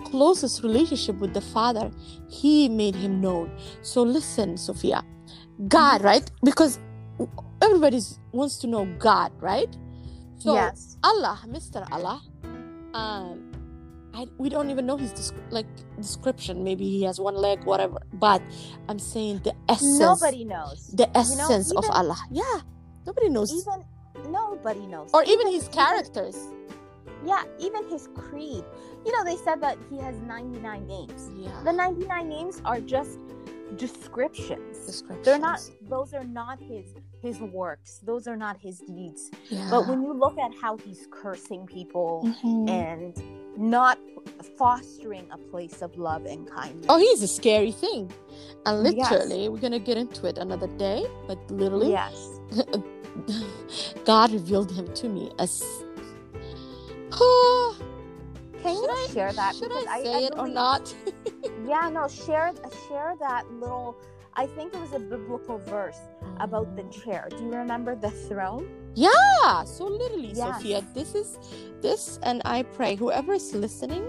closest 0.05 0.63
relationship 0.63 1.17
with 1.19 1.33
the 1.33 1.41
Father. 1.41 1.91
He 2.29 2.69
made 2.69 2.95
him 2.95 3.19
known. 3.21 3.51
So 3.81 4.03
listen, 4.03 4.57
Sophia. 4.57 5.03
God, 5.67 6.03
right? 6.03 6.29
Because 6.43 6.79
everybody 7.61 7.99
wants 8.31 8.57
to 8.59 8.67
know 8.67 8.85
God, 8.99 9.31
right? 9.41 9.75
So 10.37 10.53
yes. 10.53 10.97
Allah, 11.03 11.39
Mr. 11.47 11.85
Allah, 11.91 12.21
um, 12.93 13.51
I, 14.13 14.25
we 14.37 14.49
don't 14.49 14.69
even 14.69 14.85
know 14.85 14.97
his 14.97 15.11
descri- 15.13 15.51
like 15.51 15.65
description. 15.99 16.63
Maybe 16.63 16.85
he 16.89 17.03
has 17.03 17.19
one 17.19 17.35
leg, 17.35 17.63
whatever. 17.65 17.97
But 18.13 18.41
I'm 18.87 18.99
saying 18.99 19.41
the 19.43 19.53
essence, 19.67 19.99
Nobody 19.99 20.43
knows. 20.45 20.87
the 20.93 21.09
essence 21.17 21.71
of 21.71 21.83
even- 21.83 21.91
Allah. 21.95 22.17
Yeah, 22.31 22.61
nobody 23.05 23.29
knows, 23.29 23.51
Even 23.51 23.83
nobody 24.29 24.85
knows. 24.87 25.09
or 25.13 25.23
even 25.23 25.51
his 25.51 25.67
characters. 25.69 26.37
yeah, 27.25 27.43
even 27.59 27.87
his 27.89 28.07
creed. 28.15 28.63
You 29.05 29.11
know, 29.13 29.23
they 29.23 29.37
said 29.37 29.61
that 29.61 29.77
he 29.89 29.97
has 29.99 30.15
99 30.21 30.85
names. 30.87 31.29
Yeah. 31.35 31.61
The 31.63 31.71
99 31.73 32.29
names 32.29 32.61
are 32.65 32.79
just 32.79 33.19
descriptions. 33.77 34.85
Descriptions. 34.85 35.25
They're 35.25 35.39
not 35.39 35.59
those 35.89 36.13
are 36.13 36.23
not 36.23 36.59
his 36.59 36.85
his 37.21 37.39
works. 37.39 37.99
Those 38.05 38.27
are 38.27 38.37
not 38.37 38.57
his 38.61 38.79
deeds. 38.79 39.31
Yeah. 39.49 39.67
But 39.71 39.87
when 39.87 40.01
you 40.03 40.13
look 40.13 40.37
at 40.37 40.51
how 40.61 40.77
he's 40.77 41.07
cursing 41.11 41.65
people 41.65 42.21
Mhm. 42.25 42.69
and 42.69 43.13
not 43.57 43.97
fostering 44.57 45.27
a 45.31 45.37
place 45.51 45.81
of 45.81 45.97
love 45.97 46.25
and 46.25 46.49
kindness. 46.49 46.85
Oh, 46.89 46.99
he's 46.99 47.21
a 47.23 47.27
scary 47.27 47.71
thing. 47.71 48.11
And 48.65 48.85
Yes. 48.85 49.09
literally, 49.11 49.49
we're 49.49 49.59
gonna 49.67 49.79
get 49.79 49.97
into 49.97 50.27
it 50.27 50.37
another 50.37 50.67
day, 50.77 51.07
but 51.27 51.39
literally, 51.49 51.89
yes. 51.91 52.39
God 54.05 54.31
revealed 54.31 54.71
him 54.71 54.93
to 54.95 55.09
me 55.09 55.31
as. 55.39 55.63
Oh, 57.13 57.75
Can 58.61 58.75
you 58.75 58.89
I- 58.89 59.07
share 59.13 59.33
that? 59.33 59.55
Should 59.55 59.69
Because 59.69 59.85
I 59.87 60.03
say 60.03 60.25
it 60.25 60.33
or 60.37 60.47
not? 60.47 60.93
Yeah, 61.65 61.89
no, 61.89 62.07
share 62.07 62.53
share 62.87 63.15
that 63.19 63.51
little 63.51 63.97
I 64.35 64.45
think 64.45 64.73
it 64.73 64.79
was 64.79 64.93
a 64.93 64.99
biblical 64.99 65.57
verse 65.57 65.97
about 66.39 66.75
the 66.75 66.83
chair. 66.83 67.27
Do 67.31 67.37
you 67.43 67.49
remember 67.51 67.95
the 67.95 68.11
throne? 68.11 68.69
Yeah, 68.95 69.63
so 69.65 69.85
literally, 69.85 70.31
Yes. 70.33 70.57
Sophia, 70.57 70.83
this 70.93 71.15
is 71.15 71.39
this, 71.81 72.19
and 72.23 72.41
I 72.45 72.63
pray 72.63 72.95
whoever 72.95 73.33
is 73.33 73.53
listening. 73.55 74.05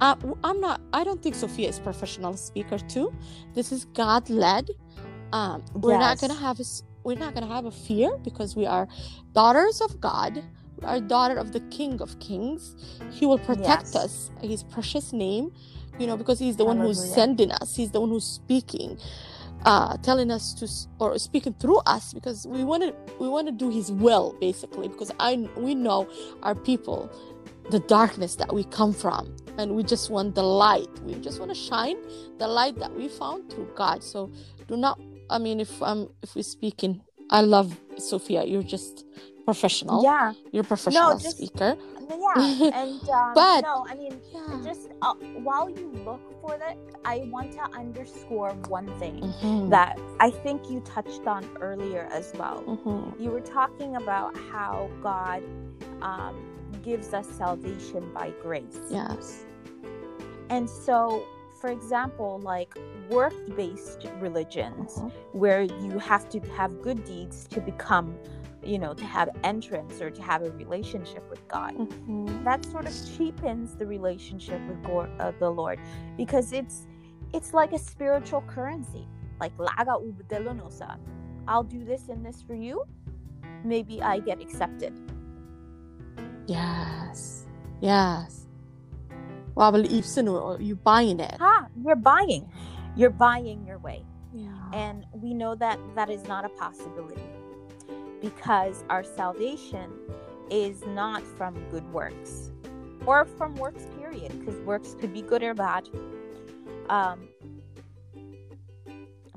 Uh, 0.00 0.14
I'm 0.44 0.60
not. 0.60 0.80
I 0.92 1.02
don't 1.02 1.20
think 1.22 1.34
Sophia 1.34 1.68
is 1.68 1.80
professional 1.80 2.36
speaker 2.36 2.78
too. 2.78 3.12
This 3.54 3.72
is 3.72 3.84
God 3.86 4.30
led. 4.30 4.70
Um, 5.32 5.64
we're 5.74 5.98
not 5.98 6.20
gonna 6.20 6.34
have 6.34 6.60
a. 6.60 6.64
We're 7.08 7.18
not 7.18 7.32
gonna 7.32 7.46
have 7.46 7.64
a 7.64 7.70
fear 7.70 8.18
because 8.22 8.54
we 8.54 8.66
are 8.66 8.86
daughters 9.32 9.80
of 9.80 9.98
God. 9.98 10.44
We 10.78 10.86
are 10.86 11.00
daughter 11.00 11.38
of 11.38 11.52
the 11.52 11.60
King 11.70 12.02
of 12.02 12.20
Kings. 12.20 12.76
He 13.10 13.24
will 13.24 13.38
protect 13.38 13.94
Yes. 13.94 13.96
us. 13.96 14.30
His 14.42 14.62
precious 14.62 15.10
name, 15.14 15.50
you 15.98 16.06
know, 16.06 16.18
because 16.18 16.38
He's 16.38 16.56
the 16.56 16.66
one 16.66 16.78
who's 16.78 17.02
sending 17.02 17.50
us. 17.50 17.74
He's 17.74 17.92
the 17.92 18.00
one 18.02 18.10
who's 18.10 18.26
speaking 18.26 18.98
uh, 19.64 19.96
telling 19.98 20.30
us 20.30 20.52
to 20.54 20.68
or 20.98 21.18
speaking 21.18 21.54
through 21.54 21.78
us 21.86 22.12
because 22.12 22.46
we 22.46 22.62
want 22.62 22.82
to 22.82 22.94
we 23.18 23.28
want 23.28 23.46
to 23.48 23.52
do 23.52 23.70
his 23.70 23.90
will 23.90 24.36
basically 24.40 24.88
because 24.88 25.10
i 25.18 25.34
we 25.56 25.74
know 25.74 26.08
our 26.42 26.54
people 26.54 27.10
the 27.70 27.80
darkness 27.80 28.36
that 28.36 28.52
we 28.54 28.64
come 28.64 28.92
from 28.92 29.34
and 29.58 29.74
we 29.74 29.82
just 29.82 30.10
want 30.10 30.34
the 30.34 30.42
light 30.42 30.88
we 31.02 31.14
just 31.14 31.40
want 31.40 31.50
to 31.50 31.54
shine 31.54 31.96
the 32.38 32.46
light 32.46 32.78
that 32.78 32.94
we 32.94 33.08
found 33.08 33.50
through 33.50 33.68
god 33.74 34.02
so 34.02 34.30
do 34.68 34.76
not 34.76 34.98
i 35.30 35.38
mean 35.38 35.60
if 35.60 35.82
um 35.82 36.08
if 36.22 36.34
we're 36.34 36.42
speaking 36.42 37.00
i 37.30 37.40
love 37.40 37.78
sophia 37.98 38.44
you're 38.44 38.62
just 38.76 39.04
professional 39.44 40.02
Yeah. 40.02 40.32
you're 40.52 40.62
a 40.62 40.66
professional 40.66 41.18
just- 41.18 41.36
speaker 41.36 41.76
Yeah. 42.08 42.70
And 42.80 43.04
um, 43.10 43.32
But- 43.40 43.62
no, 43.70 43.84
I 43.88 43.94
mean 43.94 44.14
yeah 44.32 44.60
just 44.68 44.88
uh, 45.02 45.14
while 45.46 45.68
you 45.68 45.86
look 46.08 46.22
for 46.40 46.56
that, 46.62 46.76
I 47.04 47.16
want 47.34 47.52
to 47.58 47.64
underscore 47.82 48.52
one 48.78 48.88
thing 49.00 49.16
Mhm. 49.20 49.68
that 49.76 49.94
I 50.26 50.30
think 50.44 50.70
you 50.72 50.78
touched 50.96 51.24
on 51.34 51.42
earlier 51.68 52.04
as 52.18 52.26
well. 52.40 52.58
Mhm. 52.74 53.20
You 53.22 53.28
were 53.34 53.44
talking 53.58 53.96
about 54.02 54.32
how 54.52 54.88
God 55.02 55.42
um, 56.10 56.34
gives 56.88 57.08
us 57.18 57.26
salvation 57.42 58.02
by 58.18 58.26
grace. 58.44 58.78
yes 58.90 59.44
And 60.54 60.64
so, 60.86 61.22
for 61.60 61.68
example, 61.78 62.40
like 62.54 62.72
work 63.10 63.34
based 63.56 64.06
religions 64.20 64.94
mm-hmm. 64.94 65.08
where 65.38 65.62
you 65.62 65.98
have 65.98 66.28
to 66.28 66.40
have 66.56 66.80
good 66.82 67.04
deeds 67.04 67.46
to 67.48 67.60
become 67.60 68.16
you 68.62 68.78
know 68.78 68.92
to 68.92 69.04
have 69.04 69.28
entrance 69.44 70.00
or 70.00 70.10
to 70.10 70.22
have 70.22 70.42
a 70.42 70.50
relationship 70.52 71.28
with 71.30 71.46
god. 71.48 71.74
Mm-hmm. 71.74 72.44
that 72.44 72.64
sort 72.64 72.86
of 72.86 72.94
cheapens 73.16 73.76
the 73.76 73.86
relationship 73.86 74.60
with 74.68 74.82
god, 74.82 75.10
uh, 75.20 75.32
the 75.38 75.50
lord 75.50 75.78
because 76.16 76.52
it's 76.52 76.86
it's 77.34 77.52
like 77.52 77.72
a 77.72 77.78
spiritual 77.78 78.42
currency. 78.42 79.06
Like 79.40 79.56
laga 79.56 79.94
ubdelonosa 80.02 80.98
i'll 81.46 81.62
do 81.62 81.84
this 81.84 82.08
and 82.08 82.24
this 82.24 82.42
for 82.42 82.54
you. 82.54 82.84
Maybe 83.64 84.02
i 84.02 84.18
get 84.18 84.40
accepted. 84.40 84.92
Yes. 86.46 87.46
Yes. 87.80 88.46
Well, 89.54 89.74
uh, 89.74 90.56
you 90.58 90.76
buying 90.76 91.20
it. 91.20 91.36
Ha, 91.38 91.66
you're 91.84 91.96
buying. 91.96 92.48
You're 92.96 93.10
buying 93.10 93.64
your 93.66 93.78
way. 93.78 94.04
yeah 94.32 94.70
And 94.72 95.06
we 95.12 95.34
know 95.34 95.54
that 95.54 95.78
that 95.94 96.10
is 96.10 96.26
not 96.26 96.44
a 96.44 96.48
possibility 96.48 97.22
because 98.20 98.84
our 98.90 99.04
salvation 99.04 99.92
is 100.50 100.84
not 100.86 101.22
from 101.36 101.54
good 101.70 101.90
works 101.92 102.50
or 103.06 103.24
from 103.24 103.54
works, 103.54 103.84
period, 103.98 104.38
because 104.38 104.60
works 104.60 104.94
could 104.98 105.12
be 105.14 105.22
good 105.22 105.42
or 105.42 105.54
bad. 105.54 105.88
Um, 106.90 107.28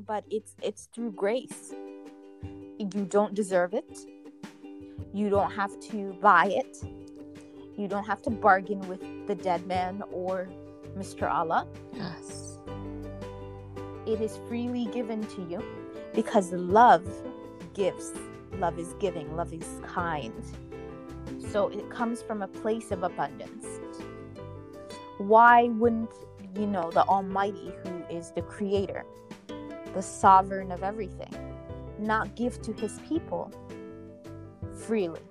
but 0.06 0.26
it's 0.30 0.56
it's 0.62 0.90
through 0.94 1.12
grace. 1.12 1.74
You 2.80 3.06
don't 3.06 3.34
deserve 3.34 3.74
it. 3.74 4.00
You 5.14 5.30
don't 5.30 5.52
have 5.52 5.80
to 5.92 6.14
buy 6.22 6.48
it. 6.48 6.84
You 7.78 7.88
don't 7.88 8.06
have 8.06 8.22
to 8.24 8.30
bargain 8.30 8.80
with 8.88 9.02
the 9.28 9.36
dead 9.36 9.66
man 9.68 10.04
or 10.12 10.50
Mr. 10.98 11.32
Allah 11.32 11.68
yes 11.94 12.51
it 14.06 14.22
is 14.22 14.40
freely 14.48 14.86
given 14.88 15.26
to 15.28 15.42
you 15.44 15.64
because 16.14 16.52
love 16.52 17.06
gives. 17.74 18.14
Love 18.54 18.78
is 18.80 18.94
giving. 19.00 19.36
Love 19.36 19.54
is 19.54 19.80
kind. 19.84 20.44
So 21.52 21.70
it 21.70 21.90
comes 21.90 22.22
from 22.22 22.42
a 22.42 22.48
place 22.48 22.92
of 22.92 23.04
abundance. 23.04 23.66
Why 25.18 25.66
wouldn't 25.66 26.12
you 26.56 26.68
know 26.68 26.92
the 26.92 27.04
almighty 27.06 27.72
who 27.84 28.16
is 28.16 28.32
the 28.32 28.42
creator 28.42 29.06
the 29.94 30.02
sovereign 30.02 30.72
of 30.72 30.84
everything 30.84 31.34
not 32.00 32.36
give 32.36 32.62
to 32.64 32.74
his 32.74 33.00
people 33.08 33.52
freely? 34.74 35.22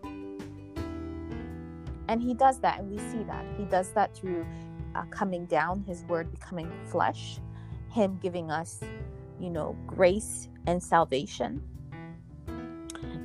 And 2.09 2.23
he 2.23 2.35
does 2.35 2.59
that 2.61 2.81
and 2.81 2.91
we 2.91 2.99
see 2.99 3.23
that. 3.25 3.45
He 3.57 3.65
does 3.65 3.93
that 3.93 4.15
through 4.15 4.47
uh, 4.95 5.05
coming 5.11 5.47
down 5.47 5.85
his 5.87 6.05
word 6.05 6.31
becoming 6.31 6.71
flesh 6.87 7.39
him 7.91 8.19
giving 8.23 8.51
us, 8.51 8.81
you 9.39 9.51
know, 9.51 9.77
grace 9.87 10.49
and 10.67 10.83
salvation. 10.83 11.63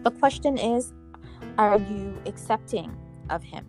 The 0.04 0.12
question 0.12 0.58
is, 0.58 0.94
are 1.58 1.78
you 1.78 2.22
accepting 2.26 2.96
of 3.30 3.44
him? 3.44 3.66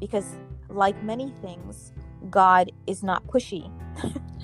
Because, 0.00 0.38
like 0.68 1.02
many 1.02 1.32
things, 1.42 1.92
God 2.30 2.70
is 2.86 3.02
not 3.02 3.26
pushy. 3.26 3.70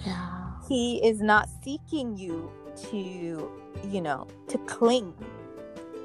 yeah 0.06 0.52
He 0.68 1.04
is 1.06 1.20
not 1.20 1.48
seeking 1.64 2.16
you 2.16 2.50
to, 2.90 3.50
you 3.88 4.00
know, 4.00 4.26
to 4.48 4.58
cling, 4.58 5.14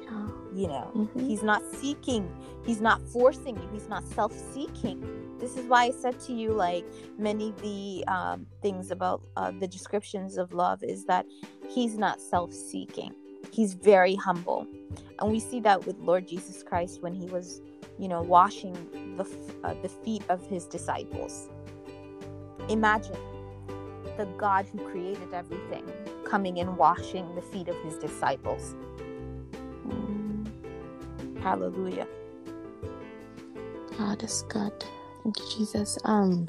yeah 0.02 0.28
you 0.56 0.68
know. 0.68 0.90
Mhm. 0.94 1.26
He's 1.28 1.42
not 1.42 1.62
seeking, 1.74 2.28
he's 2.64 2.80
not 2.80 3.00
forcing 3.02 3.56
you, 3.56 3.68
he's 3.72 3.88
not 3.88 4.02
self 4.04 4.32
seeking. 4.54 4.98
This 5.38 5.56
is 5.56 5.66
why 5.66 5.84
I 5.84 5.90
said 5.90 6.18
to 6.20 6.32
you, 6.32 6.52
like, 6.52 6.84
many 7.18 7.50
of 7.50 7.60
the 7.60 8.04
um, 8.08 8.46
things 8.62 8.90
about 8.90 9.20
uh, 9.36 9.52
the 9.60 9.68
descriptions 9.68 10.38
of 10.38 10.52
love 10.54 10.82
is 10.82 11.04
that 11.06 11.26
he's 11.68 11.98
not 11.98 12.20
self 12.20 12.52
seeking. 12.52 13.14
He's 13.52 13.74
very 13.74 14.14
humble. 14.14 14.66
And 15.20 15.30
we 15.30 15.40
see 15.40 15.60
that 15.60 15.86
with 15.86 15.98
Lord 15.98 16.26
Jesus 16.26 16.62
Christ 16.62 17.02
when 17.02 17.14
he 17.14 17.26
was, 17.26 17.60
you 17.98 18.08
know, 18.08 18.22
washing 18.22 18.74
the, 19.16 19.24
f- 19.24 19.54
uh, 19.64 19.74
the 19.82 19.88
feet 19.88 20.22
of 20.28 20.44
his 20.46 20.66
disciples. 20.66 21.48
Imagine 22.68 23.16
the 24.16 24.26
God 24.38 24.66
who 24.66 24.78
created 24.90 25.32
everything 25.32 25.84
coming 26.24 26.58
and 26.60 26.76
washing 26.76 27.34
the 27.34 27.42
feet 27.42 27.68
of 27.68 27.76
his 27.84 27.96
disciples. 27.98 28.74
Mm, 29.86 30.25
Hallelujah. 31.46 32.08
God 33.96 34.22
is 34.22 34.42
good 34.48 34.84
thank 35.22 35.38
you 35.38 35.58
jesus. 35.58 35.98
Um 36.04 36.46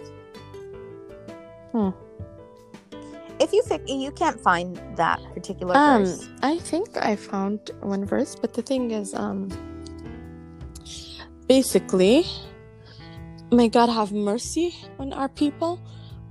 hmm. 1.72 1.90
If 3.40 3.54
you 3.54 3.62
think 3.64 3.88
you 3.88 4.12
can't 4.12 4.40
find 4.42 4.82
that 4.98 5.22
particular 5.34 5.78
um 5.78 6.06
verse, 6.06 6.30
i 6.42 6.58
think 6.58 6.98
i 6.98 7.16
found 7.16 7.60
one 7.82 8.04
verse 8.06 8.36
but 8.36 8.54
the 8.54 8.62
thing 8.64 8.92
is 8.92 9.14
um 9.14 9.50
basically 11.48 12.26
may 13.52 13.70
god 13.70 13.90
have 13.90 14.12
mercy 14.12 14.76
on 15.00 15.14
our 15.14 15.30
people 15.30 15.80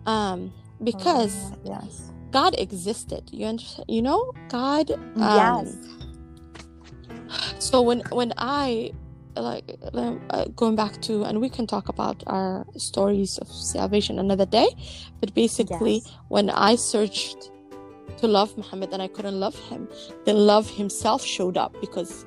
um 0.07 0.53
because 0.83 1.35
Oh, 1.53 1.59
yes, 1.65 2.13
god 2.33 2.59
existed. 2.59 3.23
You 3.33 3.47
understand 3.47 3.87
you 3.89 4.03
know 4.03 4.33
god 4.49 4.91
um, 4.91 5.67
yes, 5.67 5.77
so 7.59 7.83
when 7.83 8.01
when 8.11 8.33
i 8.39 8.91
like 9.37 9.65
uh, 10.31 10.45
going 10.57 10.77
back 10.77 11.01
to 11.03 11.25
and 11.25 11.41
we 11.41 11.49
can 11.49 11.67
talk 11.67 11.89
about 11.89 12.23
our 12.27 12.67
stories 12.77 13.39
of 13.39 13.49
salvation 13.49 14.19
another 14.19 14.47
day 14.47 14.69
but 15.21 15.35
basically 15.35 15.97
yes. 15.97 16.13
when 16.29 16.49
i 16.51 16.75
searched 16.75 17.51
to 18.17 18.27
love 18.27 18.57
muhammad 18.57 18.91
and 18.93 19.03
i 19.03 19.09
couldn't 19.09 19.39
love 19.39 19.59
him 19.69 19.89
then 20.25 20.37
love 20.37 20.69
himself 20.71 21.23
showed 21.25 21.57
up 21.57 21.79
because 21.81 22.25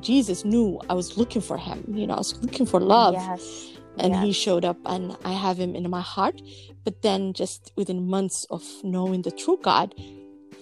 jesus 0.00 0.44
knew 0.44 0.80
i 0.88 0.94
was 0.94 1.18
looking 1.18 1.42
for 1.42 1.58
him 1.58 1.84
you 1.88 2.06
know 2.06 2.14
i 2.14 2.18
was 2.18 2.40
looking 2.42 2.66
for 2.66 2.80
love. 2.80 3.14
Yes, 3.14 3.68
and 3.98 4.16
he 4.16 4.32
showed 4.32 4.64
up 4.64 4.78
and 4.86 5.16
i 5.24 5.32
have 5.32 5.58
him 5.58 5.74
in 5.74 5.88
my 5.90 6.00
heart. 6.00 6.40
But 6.84 7.02
then 7.02 7.34
just 7.34 7.72
within 7.76 8.08
months 8.08 8.46
of 8.50 8.64
knowing 8.82 9.20
the 9.22 9.30
true 9.30 9.58
god 9.62 9.94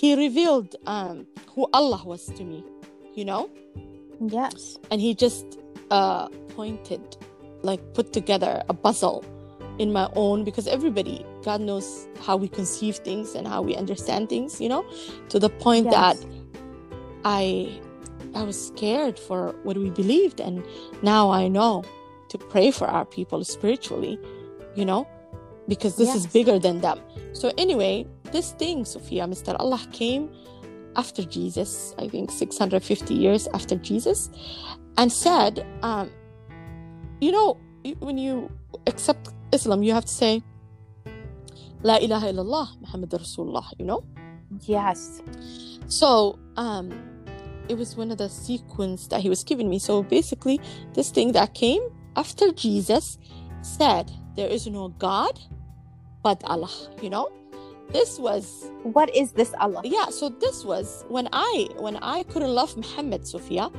he 0.00 0.16
revealed 0.16 0.76
um, 0.86 1.26
who 1.54 1.68
allah 1.72 2.02
was 2.04 2.26
to 2.26 2.42
me 2.42 2.64
you 3.14 3.24
know? 3.24 3.50
Yes. 4.20 4.78
and 4.90 5.00
he 5.00 5.14
just 5.14 5.58
uh, 5.90 6.28
pointed 6.54 7.00
like 7.62 7.80
put 7.94 8.12
together 8.12 8.62
a 8.68 8.74
puzzle 8.74 9.24
in 9.78 9.92
my 9.92 10.10
own 10.14 10.44
because 10.44 10.66
everybody 10.66 11.24
god 11.42 11.60
knows 11.62 12.06
how 12.20 12.36
we 12.36 12.46
conceive 12.48 12.96
things 12.96 13.34
and 13.34 13.48
how 13.48 13.62
we 13.62 13.74
understand 13.74 14.28
things 14.28 14.60
you 14.60 14.68
know? 14.68 14.84
To 15.30 15.38
the 15.38 15.48
point 15.48 15.86
Yes. 15.86 15.94
that 15.94 16.26
i 17.24 17.80
i 18.34 18.42
was 18.42 18.58
scared 18.68 19.18
for 19.18 19.54
what 19.62 19.76
we 19.78 19.88
believed 19.90 20.38
and 20.40 20.62
now 21.02 21.30
i 21.30 21.48
know 21.48 21.82
to 22.28 22.36
pray 22.38 22.70
for 22.70 22.86
our 22.86 23.04
people 23.06 23.42
spiritually 23.44 24.18
you 24.76 24.84
know? 24.84 25.06
Because 25.66 25.96
this 25.96 26.14
is 26.14 26.26
bigger 26.26 26.58
than 26.58 26.80
them. 26.80 26.98
So 27.32 27.52
anyway 27.56 28.06
this 28.32 28.52
thing 28.52 28.84
sophia 28.84 29.24
mr 29.26 29.56
allah 29.58 29.80
came 29.92 30.30
after 31.02 31.22
jesus 31.36 31.94
i 31.98 32.06
think 32.12 32.30
650 32.30 33.14
years 33.14 33.48
after 33.58 33.76
jesus 33.76 34.30
and 34.96 35.12
said 35.12 35.66
um 35.82 36.10
you 37.20 37.32
know 37.32 37.48
when 38.00 38.18
you 38.18 38.50
accept 38.86 39.28
islam 39.52 39.82
you 39.82 39.92
have 39.98 40.04
to 40.04 40.16
say 40.22 40.42
la 41.82 41.96
ilaha 42.06 42.26
illallah 42.32 42.66
muhammad 42.84 43.10
rasulullah 43.24 43.66
you 43.78 43.86
know? 43.90 44.00
Yes. 44.66 45.22
so 45.86 46.38
um 46.56 46.86
it 47.70 47.78
was 47.78 47.96
one 47.96 48.10
of 48.10 48.18
the 48.18 48.28
sequence 48.28 49.06
that 49.06 49.20
he 49.20 49.28
was 49.28 49.44
giving 49.44 49.70
me. 49.70 49.78
So 49.78 50.02
basically 50.02 50.58
this 50.94 51.10
thing 51.10 51.30
that 51.38 51.54
came 51.54 51.82
after 52.16 52.50
jesus 52.50 53.16
said 53.62 54.10
there 54.34 54.48
is 54.48 54.66
no 54.66 54.88
god 54.98 55.38
but 56.24 56.42
allah 56.44 56.74
you 57.00 57.10
know 57.14 57.30
this 57.92 58.18
was 58.18 58.44
What 58.82 59.14
is 59.14 59.32
this 59.32 59.52
Allah? 59.60 59.80
yeah 59.84 60.08
so 60.10 60.28
this 60.28 60.64
was 60.64 61.04
when 61.08 61.28
i 61.32 61.68
when 61.78 61.96
i 61.98 62.22
couldn't 62.24 62.54
love 62.54 62.76
muhammad 62.76 63.26
sophia 63.26 63.70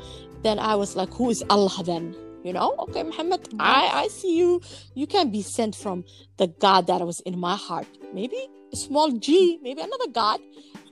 then 0.43 0.59
i 0.59 0.75
was 0.75 0.95
like 0.95 1.11
who 1.13 1.29
is 1.29 1.43
allah 1.49 1.83
then? 1.83 2.15
You 2.43 2.53
know? 2.53 2.73
Okay 2.85 3.03
muhammad 3.03 3.41
i 3.59 3.89
i 4.03 4.07
see 4.07 4.33
you. 4.37 4.61
You 4.95 5.05
can 5.07 5.29
be 5.31 5.41
sent 5.41 5.75
from 5.75 6.03
the 6.37 6.47
god 6.65 6.87
that 6.87 7.01
was 7.05 7.19
in 7.21 7.37
my 7.39 7.55
heart. 7.55 7.87
Maybe 8.13 8.41
a 8.73 8.75
small 8.75 9.11
g 9.11 9.59
maybe 9.61 9.81
another 9.81 10.09
god 10.11 10.39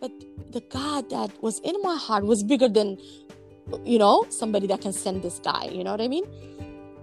but 0.02 0.12
the 0.52 0.62
god 0.70 1.10
that 1.10 1.32
was 1.42 1.60
in 1.60 1.76
my 1.82 1.96
heart 1.96 2.24
was 2.26 2.44
bigger 2.44 2.70
than 2.70 2.98
you 3.86 3.98
know 4.00 4.26
somebody 4.30 4.68
that 4.68 4.82
can 4.82 4.94
send 4.94 5.22
this 5.24 5.40
guy 5.40 5.66
you 5.78 5.84
know 5.84 5.92
what 5.92 6.02
i 6.02 6.08
mean? 6.08 6.26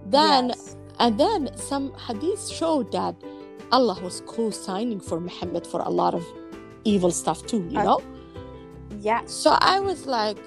Then 0.05 0.49
Yes. 0.49 0.75
and 0.99 1.19
then 1.19 1.49
some 1.57 1.91
hadiths 2.05 2.51
showed 2.59 2.91
that 2.93 3.15
Allah 3.71 3.97
was 4.01 4.21
co-signing 4.25 4.99
for 4.99 5.19
Muhammad 5.19 5.65
for 5.67 5.81
a 5.81 5.89
lot 5.89 6.13
of 6.13 6.25
evil 6.83 7.11
stuff 7.11 7.45
too, 7.45 7.67
you 7.69 7.79
Uh, 7.79 7.83
know? 7.83 8.01
Yeah. 9.01 9.21
So 9.25 9.51
I 9.59 9.79
was 9.79 10.05
like, 10.05 10.37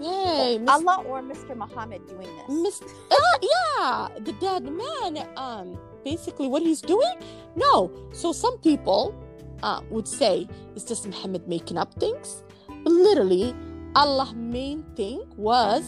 hey, 0.00 0.58
Allah 0.66 1.04
or 1.06 1.20
Mr. 1.22 1.56
Muhammad 1.56 2.06
doing 2.08 2.28
this? 2.48 2.80
Miss 2.80 2.82
uh, 3.10 3.38
yeah, 3.42 4.08
the 4.24 4.32
dead 4.40 4.64
man, 4.64 5.28
um, 5.36 5.78
basically 6.04 6.48
what 6.48 6.62
he's 6.62 6.80
doing? 6.80 7.16
No. 7.56 7.90
So 8.12 8.32
some 8.32 8.58
people 8.58 9.14
uh, 9.62 9.80
would 9.90 10.08
say 10.08 10.48
it's 10.74 10.84
just 10.84 11.06
Muhammad 11.06 11.46
making 11.48 11.76
up 11.78 11.94
things. 12.00 12.42
But 12.82 12.92
literally, 12.92 13.54
Allah's 13.94 14.34
main 14.34 14.84
thing 14.96 15.22
was 15.36 15.84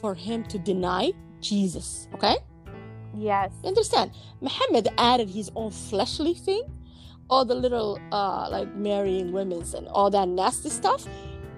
for 0.00 0.14
him 0.14 0.44
to 0.44 0.58
deny 0.58 1.12
Jesus, 1.40 2.08
okay? 2.14 2.36
Yes. 3.16 3.50
You 3.62 3.68
understand? 3.68 4.10
Muhammad 4.40 4.88
added 4.98 5.28
his 5.30 5.50
own 5.54 5.70
fleshly 5.70 6.34
thing, 6.34 6.62
all 7.28 7.44
the 7.44 7.54
little 7.54 7.98
uh 8.10 8.48
like 8.50 8.74
marrying 8.74 9.32
women's 9.32 9.74
and 9.74 9.86
all 9.88 10.10
that 10.10 10.28
nasty 10.28 10.70
stuff. 10.70 11.06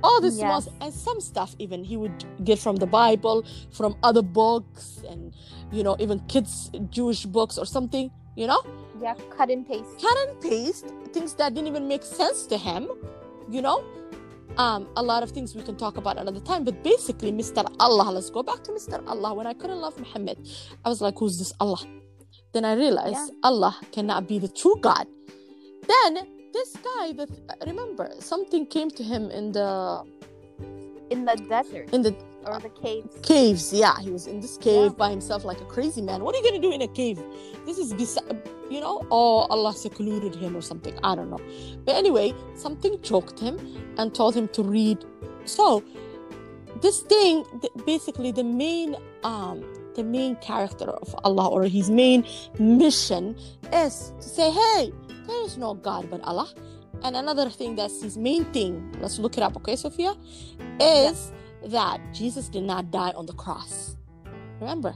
All 0.02 0.20
this 0.20 0.36
Yes. 0.38 0.44
was 0.66 0.68
and 0.80 0.92
some 0.92 1.20
stuff 1.20 1.54
even 1.58 1.82
he 1.84 1.96
would 1.96 2.24
get 2.44 2.58
from 2.58 2.76
the 2.76 2.86
Bible, 2.86 3.44
from 3.70 3.96
other 4.02 4.22
books, 4.22 5.00
and 5.08 5.32
you 5.72 5.82
know, 5.82 5.96
even 5.98 6.20
kids 6.28 6.70
Jewish 6.90 7.24
books 7.24 7.56
or 7.58 7.64
something, 7.66 8.10
you 8.36 8.46
know? 8.46 8.62
Yeah. 9.00 9.14
Cut 9.36 9.50
and 9.50 9.66
paste. 9.66 9.88
Cut 10.00 10.16
and 10.28 10.40
paste 10.40 10.86
things 11.12 11.34
that 11.34 11.54
didn't 11.54 11.68
even 11.68 11.88
make 11.88 12.02
sense 12.02 12.46
to 12.46 12.58
him, 12.58 12.88
you 13.50 13.62
know? 13.62 13.82
Um, 14.56 14.86
a 14.96 15.02
lot 15.02 15.22
of 15.24 15.30
things 15.32 15.54
we 15.54 15.62
can 15.62 15.76
talk 15.76 15.96
about 15.96 16.16
another 16.16 16.40
time, 16.40 16.62
but 16.64 16.82
basically, 16.84 17.32
Mr. 17.32 17.64
Allah, 17.80 18.12
let's 18.12 18.30
go 18.30 18.42
back 18.42 18.62
to 18.64 18.70
Mr. 18.72 19.02
Allah. 19.08 19.34
When 19.34 19.46
I 19.46 19.52
couldn't 19.54 19.80
love 19.80 19.98
Muhammad, 19.98 20.38
I 20.84 20.88
was 20.88 21.00
like, 21.00 21.18
who's 21.18 21.38
this 21.38 21.52
Allah? 21.60 21.80
Then 22.52 22.64
I 22.64 22.74
realized 22.74 23.32
Yeah. 23.32 23.48
Allah 23.50 23.76
cannot 23.90 24.28
be 24.28 24.38
the 24.38 24.48
true 24.48 24.76
God. 24.80 25.06
Then 25.88 26.26
this 26.52 26.76
guy, 26.76 27.12
that 27.14 27.28
remember, 27.66 28.12
something 28.20 28.64
came 28.66 28.90
to 28.90 29.02
him 29.02 29.28
in 29.30 29.50
the 29.52 30.04
In 31.10 31.24
the 31.24 31.34
desert 31.48 31.92
in 31.92 32.02
the 32.02 32.14
or 32.46 32.60
the 32.60 32.68
caves. 32.68 33.16
caves. 33.22 33.72
Yeah, 33.72 33.98
he 34.00 34.10
was 34.10 34.26
in 34.28 34.38
this 34.40 34.56
cave 34.56 34.92
Yeah. 34.92 34.98
by 35.02 35.10
himself 35.10 35.44
like 35.44 35.60
a 35.60 35.64
crazy 35.64 36.00
man. 36.00 36.22
What 36.22 36.34
are 36.34 36.38
you 36.38 36.44
gonna 36.48 36.62
do 36.62 36.70
in 36.72 36.82
a 36.82 36.88
cave? 36.88 37.18
This 37.66 37.78
is 37.78 37.92
besi- 37.92 38.22
you 38.74 38.80
know, 38.80 39.06
or 39.10 39.50
Allah 39.50 39.72
secluded 39.72 40.34
him 40.34 40.56
or 40.56 40.60
something. 40.60 40.98
I 41.04 41.14
don't 41.14 41.30
know. 41.30 41.40
But 41.84 41.94
anyway, 41.94 42.34
something 42.54 43.00
choked 43.02 43.38
him 43.38 43.58
and 43.96 44.14
told 44.14 44.34
him 44.34 44.48
to 44.48 44.62
read. 44.62 45.04
So 45.44 45.84
this 46.82 47.00
thing, 47.02 47.44
basically, 47.86 48.32
the 48.32 48.44
main 48.44 48.96
um 49.22 49.64
the 49.94 50.02
main 50.02 50.34
character 50.36 50.90
of 50.90 51.14
Allah 51.22 51.48
or 51.48 51.64
his 51.64 51.88
main 51.88 52.26
mission 52.58 53.36
is 53.72 54.12
to 54.20 54.28
say, 54.28 54.50
hey, 54.50 54.92
there 55.26 55.44
is 55.44 55.56
no 55.56 55.74
God 55.74 56.10
but 56.10 56.20
Allah. 56.22 56.52
And 57.04 57.14
another 57.16 57.48
thing 57.48 57.76
that's 57.76 58.02
his 58.02 58.18
main 58.18 58.44
thing, 58.46 58.92
let's 58.98 59.20
look 59.20 59.36
it 59.36 59.42
up, 59.42 59.56
okay, 59.58 59.76
Sophia, 59.76 60.14
is 60.80 61.32
that 61.66 62.00
Jesus 62.12 62.48
did 62.48 62.64
not 62.64 62.90
die 62.90 63.12
on 63.14 63.26
the 63.26 63.34
cross. 63.34 63.96
Remember, 64.60 64.94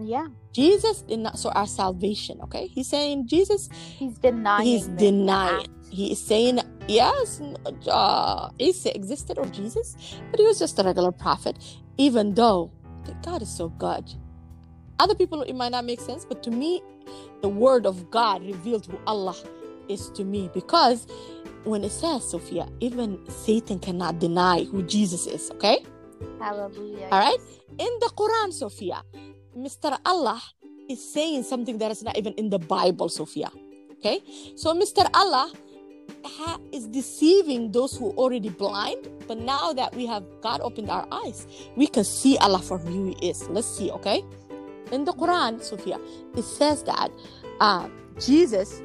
Yeah. 0.00 0.28
Jesus 0.52 1.02
did 1.02 1.20
not. 1.20 1.38
So 1.38 1.50
our 1.50 1.66
salvation, 1.66 2.40
okay? 2.42 2.66
He's 2.66 2.88
saying 2.88 3.28
Jesus. 3.28 3.68
He's 3.72 4.18
denying. 4.18 4.66
He's 4.66 4.86
denying. 4.86 5.66
He 5.90 6.12
is 6.12 6.20
saying 6.20 6.60
yes, 6.88 7.40
uh, 7.88 8.50
Isa 8.58 8.94
existed 8.94 9.38
or 9.38 9.46
Jesus, 9.46 9.96
but 10.30 10.40
he 10.40 10.46
was 10.46 10.58
just 10.58 10.78
a 10.78 10.82
regular 10.82 11.12
prophet. 11.12 11.58
Even 11.98 12.34
though 12.34 12.70
God 13.22 13.42
is 13.42 13.50
so 13.54 13.68
good, 13.68 14.04
other 14.98 15.14
people 15.14 15.42
it 15.42 15.54
might 15.54 15.72
not 15.72 15.84
make 15.84 16.00
sense, 16.00 16.24
but 16.24 16.42
to 16.44 16.50
me, 16.50 16.82
the 17.42 17.48
word 17.48 17.86
of 17.86 18.10
God 18.10 18.44
revealed 18.44 18.86
who 18.86 18.98
Allah 19.06 19.36
is 19.88 20.10
to 20.10 20.24
me 20.24 20.50
because 20.54 21.06
when 21.64 21.84
it 21.84 21.92
says 21.92 22.28
Sophia, 22.28 22.68
even 22.80 23.18
Satan 23.28 23.78
cannot 23.78 24.18
deny 24.18 24.64
who 24.64 24.82
Jesus 24.82 25.26
is. 25.26 25.50
Okay. 25.52 25.84
Hallelujah. 26.38 27.08
All 27.10 27.18
right. 27.18 27.38
In 27.78 27.90
the 28.00 28.10
Quran, 28.16 28.52
Sophia, 28.52 29.02
Mr. 29.56 29.98
Allah 30.04 30.40
is 30.88 31.00
saying 31.12 31.42
something 31.44 31.78
that 31.78 31.90
is 31.90 32.02
not 32.02 32.16
even 32.18 32.32
in 32.34 32.50
the 32.50 32.58
Bible, 32.58 33.08
Sophia. 33.08 33.50
Okay. 33.92 34.20
So 34.56 34.74
Mr. 34.74 35.06
Allah 35.14 35.52
ha- 36.24 36.58
is 36.72 36.86
deceiving 36.86 37.72
those 37.72 37.96
who 37.96 38.10
are 38.10 38.14
already 38.14 38.48
blind. 38.48 39.08
But 39.26 39.38
now 39.38 39.72
that 39.72 39.94
we 39.94 40.06
have 40.06 40.24
God 40.42 40.60
opened 40.60 40.90
our 40.90 41.06
eyes, 41.12 41.46
we 41.76 41.86
can 41.86 42.04
see 42.04 42.36
Allah 42.38 42.58
for 42.60 42.78
who 42.78 43.14
He 43.14 43.28
is. 43.30 43.48
Let's 43.48 43.68
see. 43.68 43.90
Okay. 43.90 44.24
In 44.90 45.04
the 45.04 45.12
Quran, 45.12 45.62
Sophia, 45.62 45.98
it 46.36 46.42
says 46.44 46.82
that 46.84 47.10
uh, 47.60 47.88
Jesus. 48.18 48.82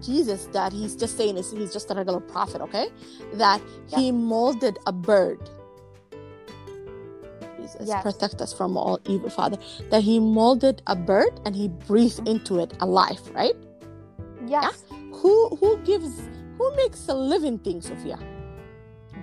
Jesus, 0.00 0.46
that 0.46 0.72
he's 0.72 0.96
just 0.96 1.16
saying 1.16 1.36
is 1.36 1.52
he's 1.52 1.72
just 1.72 1.88
a 1.92 1.94
regular 1.94 2.18
prophet, 2.18 2.60
okay? 2.60 2.88
That 3.34 3.62
he 3.86 4.10
molded 4.10 4.78
a 4.84 4.92
bird 4.92 5.38
Jesus, 7.62 7.88
Yes. 7.88 8.02
protect 8.02 8.42
us 8.42 8.52
from 8.52 8.76
all 8.76 9.00
evil, 9.06 9.30
Father. 9.30 9.58
That 9.90 10.02
He 10.02 10.20
molded 10.20 10.82
a 10.86 10.96
bird 10.96 11.40
and 11.46 11.56
He 11.56 11.68
breathed 11.68 12.18
mm-hmm. 12.18 12.28
into 12.36 12.58
it 12.60 12.74
a 12.80 12.86
life, 12.86 13.22
right? 13.34 13.56
Yes. 14.46 14.84
Who 15.22 15.34
who 15.60 15.78
gives 15.84 16.22
who 16.58 16.76
makes 16.76 17.08
a 17.08 17.14
living 17.14 17.58
thing, 17.58 17.82
Sophia? 17.82 18.18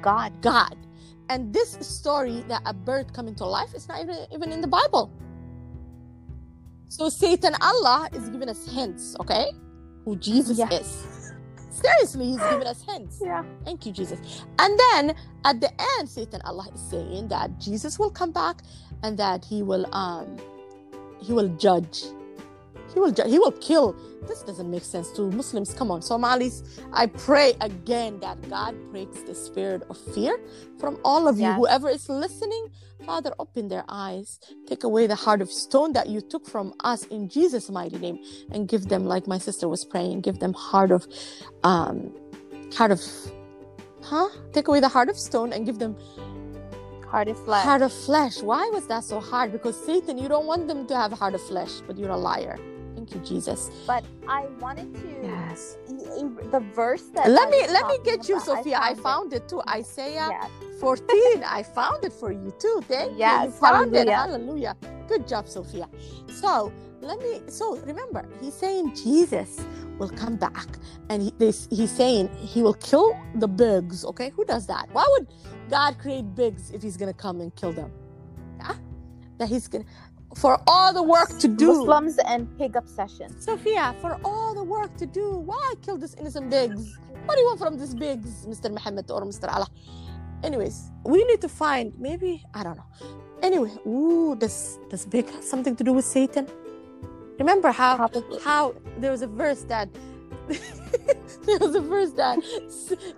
God. 0.01 0.41
God. 0.41 0.75
And 1.29 1.53
this 1.53 1.77
story 1.81 2.43
that 2.47 2.61
a 2.65 2.73
bird 2.73 3.13
come 3.13 3.33
to 3.35 3.45
life 3.45 3.75
is 3.75 3.87
not 3.87 4.01
even, 4.01 4.17
even 4.33 4.51
in 4.51 4.61
the 4.61 4.67
Bible. 4.67 5.11
So 6.89 7.09
Satan 7.09 7.55
Allah 7.61 8.09
is 8.13 8.29
giving 8.29 8.49
us 8.49 8.65
hints, 8.67 9.15
okay? 9.19 9.51
Who 10.05 10.15
Jesus 10.17 10.57
Yeah. 10.57 10.69
is. 10.73 11.18
Seriously, 11.69 12.27
he's 12.27 12.37
giving 12.39 12.67
us 12.67 12.83
hints. 12.87 13.19
Yeah. 13.23 13.43
Thank 13.65 13.85
you, 13.85 13.93
Jesus. 13.93 14.19
And 14.59 14.79
then 14.93 15.15
at 15.45 15.61
the 15.61 15.71
end, 15.99 16.09
Satan 16.09 16.41
Allah 16.43 16.67
is 16.73 16.81
saying 16.81 17.29
that 17.29 17.59
Jesus 17.59 17.99
will 17.99 18.11
come 18.11 18.31
back 18.31 18.63
and 19.03 19.17
that 19.19 19.45
he 19.45 19.63
will 19.63 19.87
um 19.95 20.37
he 21.21 21.33
will 21.33 21.49
judge 21.57 22.03
he 22.93 22.99
will 22.99 23.13
he 23.27 23.39
will 23.39 23.51
kill 23.53 23.95
this 24.27 24.41
doesn't 24.43 24.69
make 24.69 24.83
sense 24.83 25.11
to 25.11 25.29
muslims 25.31 25.73
come 25.73 25.91
on 25.91 26.01
somalis 26.01 26.63
i 26.93 27.05
pray 27.05 27.53
again 27.61 28.19
that 28.19 28.37
god 28.49 28.75
breaks 28.91 29.21
the 29.23 29.35
spirit 29.35 29.83
of 29.89 29.97
fear 30.13 30.39
from 30.79 30.97
all 31.03 31.27
of 31.27 31.37
you 31.37 31.43
Yes. 31.47 31.57
whoever 31.57 31.89
is 31.89 32.09
listening 32.09 32.69
father 33.05 33.31
open 33.39 33.67
their 33.69 33.85
eyes 33.89 34.39
take 34.67 34.83
away 34.83 35.07
the 35.07 35.15
heart 35.15 35.41
of 35.41 35.49
stone 35.51 35.93
that 35.93 36.07
you 36.09 36.21
took 36.21 36.45
from 36.47 36.73
us 36.83 37.05
in 37.05 37.29
jesus 37.29 37.69
mighty 37.69 37.97
name 37.97 38.17
and 38.51 38.67
give 38.67 38.87
them 38.89 39.05
like 39.05 39.27
my 39.27 39.37
sister 39.37 39.67
was 39.69 39.85
praying 39.85 40.21
give 40.21 40.39
them 40.39 40.53
heart 40.53 40.91
of 40.91 41.07
um 41.63 42.13
heart 42.75 42.91
of 42.91 43.01
huh 44.03 44.29
take 44.53 44.67
away 44.67 44.79
the 44.79 44.89
heart 44.89 45.09
of 45.09 45.17
stone 45.17 45.53
and 45.53 45.65
give 45.65 45.79
them 45.79 45.95
Heart 47.07 47.29
of 47.29 47.43
flesh. 47.43 47.63
heart 47.63 47.81
of 47.81 47.91
flesh. 47.91 48.43
Why 48.43 48.69
was 48.71 48.85
that 48.85 49.03
so 49.03 49.19
hard? 49.19 49.51
Because 49.51 49.75
Satan, 49.83 50.19
you 50.19 50.29
don't 50.29 50.45
want 50.45 50.67
them 50.67 50.85
to 50.85 50.95
have 50.95 51.11
heart 51.11 51.33
of 51.33 51.41
flesh, 51.41 51.81
but 51.87 51.97
you're 51.97 52.11
a 52.11 52.15
liar. 52.17 52.59
Thank 53.11 53.29
you, 53.29 53.35
Jesus. 53.37 53.71
but 53.87 54.05
I 54.27 54.47
wanted 54.59 54.93
to 54.95 55.09
Yes. 55.23 55.77
the 56.51 56.61
verse 56.75 57.03
that 57.15 57.27
Let 57.29 57.49
I 57.49 57.51
me 57.51 57.67
let 57.69 57.87
me 57.87 57.99
get 58.03 58.29
you, 58.29 58.35
about, 58.35 58.45
Sophia. 58.45 58.79
I 58.81 58.91
it. 58.91 58.97
found 58.97 59.33
it 59.33 59.47
too. 59.49 59.61
Isaiah 59.69 60.29
Yes. 60.29 60.51
14. 60.79 61.43
I 61.45 61.63
found 61.63 62.05
it 62.05 62.13
for 62.13 62.31
you 62.31 62.51
too. 62.59 62.81
Thank 62.87 63.25
you. 63.25 63.39
You 63.41 63.51
Yes, 63.51 63.59
found 63.59 63.95
it. 63.95 64.07
hallelujah. 64.07 64.15
Hallelujah. 64.15 64.77
Good 65.07 65.27
job, 65.27 65.47
Sophia. 65.49 65.89
So 66.27 66.73
let 67.01 67.19
me 67.21 67.41
so 67.47 67.77
remember, 67.79 68.29
he's 68.41 68.55
saying 68.55 68.95
Jesus 68.95 69.67
will 69.99 70.09
come 70.09 70.37
back 70.37 70.79
and 71.09 71.23
he, 71.23 71.33
this, 71.39 71.67
he's 71.71 71.91
saying 71.91 72.29
he 72.37 72.63
will 72.63 72.75
kill 72.75 73.17
the 73.35 73.47
pigs. 73.49 74.05
Okay, 74.05 74.29
who 74.31 74.45
does 74.45 74.67
that? 74.67 74.89
Why 74.93 75.05
would 75.11 75.27
God 75.69 75.99
create 75.99 76.35
pigs 76.35 76.71
if 76.71 76.81
he's 76.83 76.97
gonna 76.97 77.13
come 77.13 77.41
and 77.41 77.55
kill 77.55 77.73
them? 77.73 77.91
Yeah, 78.59 78.75
that 79.39 79.49
he's 79.49 79.67
gonna 79.67 79.85
for 80.41 80.59
all 80.67 80.93
the 80.93 81.03
work 81.03 81.37
to 81.39 81.47
do. 81.47 81.67
Muslims 81.67 82.17
and 82.19 82.47
pig 82.57 82.75
obsession. 82.75 83.29
Sophia, 83.41 83.95
for 84.01 84.19
all 84.23 84.53
the 84.53 84.63
work 84.63 84.95
to 84.97 85.05
do, 85.05 85.31
why 85.37 85.73
kill 85.81 85.97
these 85.97 86.15
innocent 86.15 86.49
pigs? 86.49 86.97
What 87.25 87.35
do 87.35 87.41
you 87.41 87.47
want 87.47 87.59
from 87.59 87.77
these 87.77 87.93
pigs, 87.93 88.45
Mr. 88.47 88.71
Muhammad 88.71 89.11
or 89.11 89.21
Mr. 89.23 89.47
Allah? 89.53 89.67
Anyways, 90.43 90.91
we 91.03 91.23
need 91.25 91.41
to 91.41 91.49
find 91.49 91.93
maybe 91.99 92.43
I 92.53 92.63
don't 92.63 92.77
know. 92.77 92.85
Anyway, 93.41 93.71
ooh, 93.85 94.35
does 94.35 94.79
does 94.89 95.05
pig 95.05 95.29
have 95.29 95.43
something 95.43 95.75
to 95.75 95.83
do 95.83 95.93
with 95.93 96.05
Satan? 96.05 96.47
Remember 97.37 97.71
how 97.71 97.97
Probably. 97.97 98.39
how 98.39 98.75
there 98.97 99.11
was 99.11 99.21
a 99.21 99.27
verse 99.27 99.63
that 99.63 99.89
there 101.45 101.59
was 101.59 101.75
a 101.75 101.81
verse 101.81 102.11
that 102.11 102.39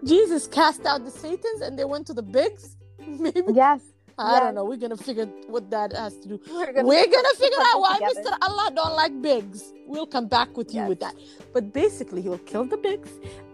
Jesus 0.04 0.48
cast 0.48 0.86
out 0.86 1.06
the 1.06 1.12
Satans 1.12 1.62
and 1.62 1.78
they 1.78 1.86
went 1.86 2.08
to 2.08 2.14
the 2.14 2.24
pigs. 2.24 2.78
Maybe 3.08 3.42
Yes. 3.54 3.82
I 4.22 4.32
yes. 4.34 4.42
don't 4.42 4.56
know. 4.56 4.66
We're 4.66 4.78
gonna 4.78 4.98
figure 4.98 5.28
what 5.48 5.70
that 5.72 5.94
has 5.94 6.18
to 6.20 6.28
do 6.30 6.40
We're 6.52 6.74
gonna, 6.74 6.88
we're 6.88 7.08
gonna 7.08 7.36
figure 7.46 7.58
out 7.74 7.82
why 7.82 8.00
together. 8.00 8.22
Mr. 8.32 8.38
Allah 8.42 8.72
don't 8.76 8.96
like 8.96 9.22
pigs. 9.24 9.74
We'll 9.88 10.08
come 10.08 10.28
back 10.28 10.58
with 10.58 10.74
you 10.74 10.82
Yes. 10.82 10.90
with 10.90 11.00
that. 11.02 11.16
But 11.54 11.74
basically, 11.74 12.22
he 12.22 12.30
will 12.30 12.40
kill 12.54 12.66
the 12.66 12.78
pigs 12.78 13.10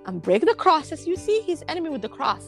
and 0.08 0.22
break 0.22 0.46
the 0.46 0.56
cross. 0.56 0.92
As 0.92 1.08
you 1.08 1.16
see, 1.18 1.42
he's 1.42 1.64
enemy 1.68 1.90
with 1.90 2.02
the 2.04 2.10
cross. 2.10 2.46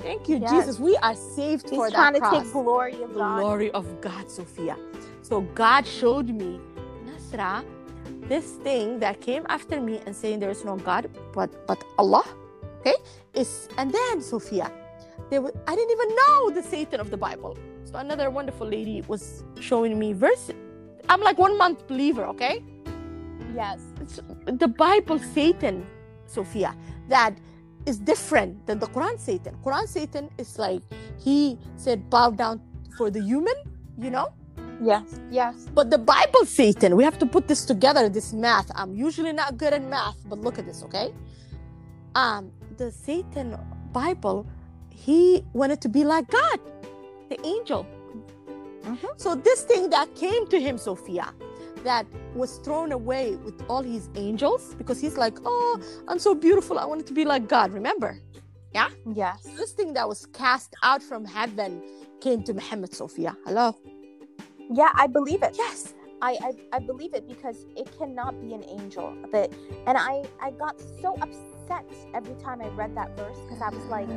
Thank 0.00 0.28
you, 0.30 0.38
Yes. 0.38 0.52
Jesus. 0.52 0.80
We 0.80 0.96
are 0.98 1.14
saved 1.16 1.68
He's 1.68 1.76
for 1.78 1.90
trying 1.90 2.14
that 2.14 2.20
to 2.20 2.28
cross. 2.30 2.44
take 2.44 2.52
glory 2.52 3.02
of 3.02 3.14
God. 3.14 3.40
Glory 3.40 3.70
of 3.72 3.86
God, 4.00 4.30
Sophia. 4.30 4.76
So 5.22 5.42
God 5.54 5.86
showed 5.86 6.28
me, 6.30 6.60
Nasra, 7.06 7.64
this 8.28 8.52
thing 8.64 8.98
that 9.00 9.20
came 9.20 9.44
after 9.48 9.80
me 9.80 10.00
and 10.06 10.16
saying 10.16 10.40
there 10.40 10.50
is 10.50 10.64
no 10.64 10.76
God 10.76 11.10
but 11.34 11.50
but 11.66 11.82
Allah. 11.98 12.24
Okay, 12.80 12.96
is 13.34 13.68
and 13.78 13.92
then 13.92 14.22
Sophia, 14.22 14.72
there 15.28 15.40
was, 15.40 15.52
I 15.66 15.74
didn't 15.74 15.90
even 15.90 16.16
know 16.16 16.50
the 16.50 16.62
Satan 16.62 17.00
of 17.00 17.10
the 17.10 17.16
Bible. 17.16 17.56
So 17.84 17.96
another 17.98 18.30
wonderful 18.30 18.66
lady 18.66 19.02
was 19.08 19.44
showing 19.60 19.98
me 19.98 20.12
verse. 20.12 20.50
I'm 21.08 21.20
like 21.20 21.38
one 21.38 21.58
month 21.58 21.86
believer. 21.88 22.24
Okay, 22.26 22.62
Yes. 23.54 23.80
it's 24.00 24.20
the 24.46 24.68
Bible 24.68 25.18
Satan, 25.18 25.86
Sophia, 26.26 26.74
that 27.08 27.34
is 27.86 27.98
different 27.98 28.64
than 28.66 28.78
the 28.78 28.86
Quran 28.86 29.18
Satan. 29.18 29.56
Quran 29.64 29.88
Satan 29.88 30.30
is 30.38 30.58
like 30.58 30.82
he 31.18 31.58
said 31.76 32.08
bow 32.10 32.30
down 32.30 32.60
for 32.96 33.10
the 33.10 33.20
human, 33.20 33.54
you 33.98 34.10
know. 34.10 34.28
Yes. 34.82 35.20
Yes. 35.30 35.66
But 35.74 35.90
the 35.90 35.98
Bible 35.98 36.44
Satan, 36.46 36.96
we 36.96 37.04
have 37.04 37.18
to 37.18 37.26
put 37.26 37.48
this 37.48 37.64
together, 37.64 38.08
this 38.08 38.32
math. 38.32 38.70
I'm 38.74 38.94
usually 38.94 39.32
not 39.32 39.58
good 39.58 39.72
at 39.72 39.82
math, 39.82 40.16
but 40.28 40.38
look 40.40 40.58
at 40.58 40.64
this, 40.64 40.82
okay? 40.84 41.12
Um, 42.14 42.50
the 42.76 42.90
Satan 42.90 43.58
Bible, 43.92 44.46
he 44.94 45.44
wanted 45.52 45.80
to 45.82 45.88
be 45.88 46.04
like 46.04 46.28
God, 46.30 46.60
the 47.28 47.38
angel. 47.46 47.86
Mhm. 48.82 49.08
So 49.16 49.34
this 49.34 49.62
thing 49.64 49.90
that 49.90 50.14
came 50.14 50.46
to 50.48 50.60
him, 50.60 50.78
Sophia, 50.78 51.32
that 51.84 52.06
was 52.34 52.58
thrown 52.58 52.92
away 52.92 53.36
with 53.36 53.54
all 53.68 53.82
his 53.82 54.08
angels, 54.14 54.74
because 54.76 55.00
he's 55.00 55.16
like, 55.16 55.38
oh, 55.44 55.80
I'm 56.08 56.18
so 56.18 56.34
beautiful. 56.34 56.78
I 56.78 56.84
wanted 56.84 57.06
to 57.08 57.14
be 57.14 57.24
like 57.24 57.48
God. 57.48 57.72
Remember, 57.72 58.18
Yeah? 58.74 58.90
Yes. 59.14 59.42
this 59.56 59.72
thing 59.72 59.94
that 59.94 60.06
was 60.08 60.26
cast 60.26 60.74
out 60.82 61.02
from 61.02 61.24
heaven 61.24 61.82
came 62.20 62.42
to 62.44 62.54
Muhammad, 62.54 62.94
Sophia. 62.94 63.36
Hello. 63.46 63.74
Yeah, 64.70 64.90
I 64.94 65.06
believe 65.08 65.42
it. 65.42 65.54
Yes. 65.56 65.94
I, 66.22 66.32
I 66.48 66.50
I 66.76 66.78
believe 66.80 67.14
it 67.14 67.26
because 67.26 67.64
it 67.76 67.88
cannot 67.98 68.38
be 68.42 68.52
an 68.54 68.62
angel. 68.78 69.16
But 69.32 69.50
and 69.86 69.96
I 69.98 70.22
I 70.40 70.50
got 70.52 70.78
so 71.02 71.16
upset 71.24 71.49
every 72.14 72.34
time 72.42 72.60
I 72.60 72.68
read 72.68 72.94
that 72.96 73.16
verse 73.16 73.38
because 73.44 73.62
I 73.62 73.70
was 73.70 73.84
like, 73.86 74.08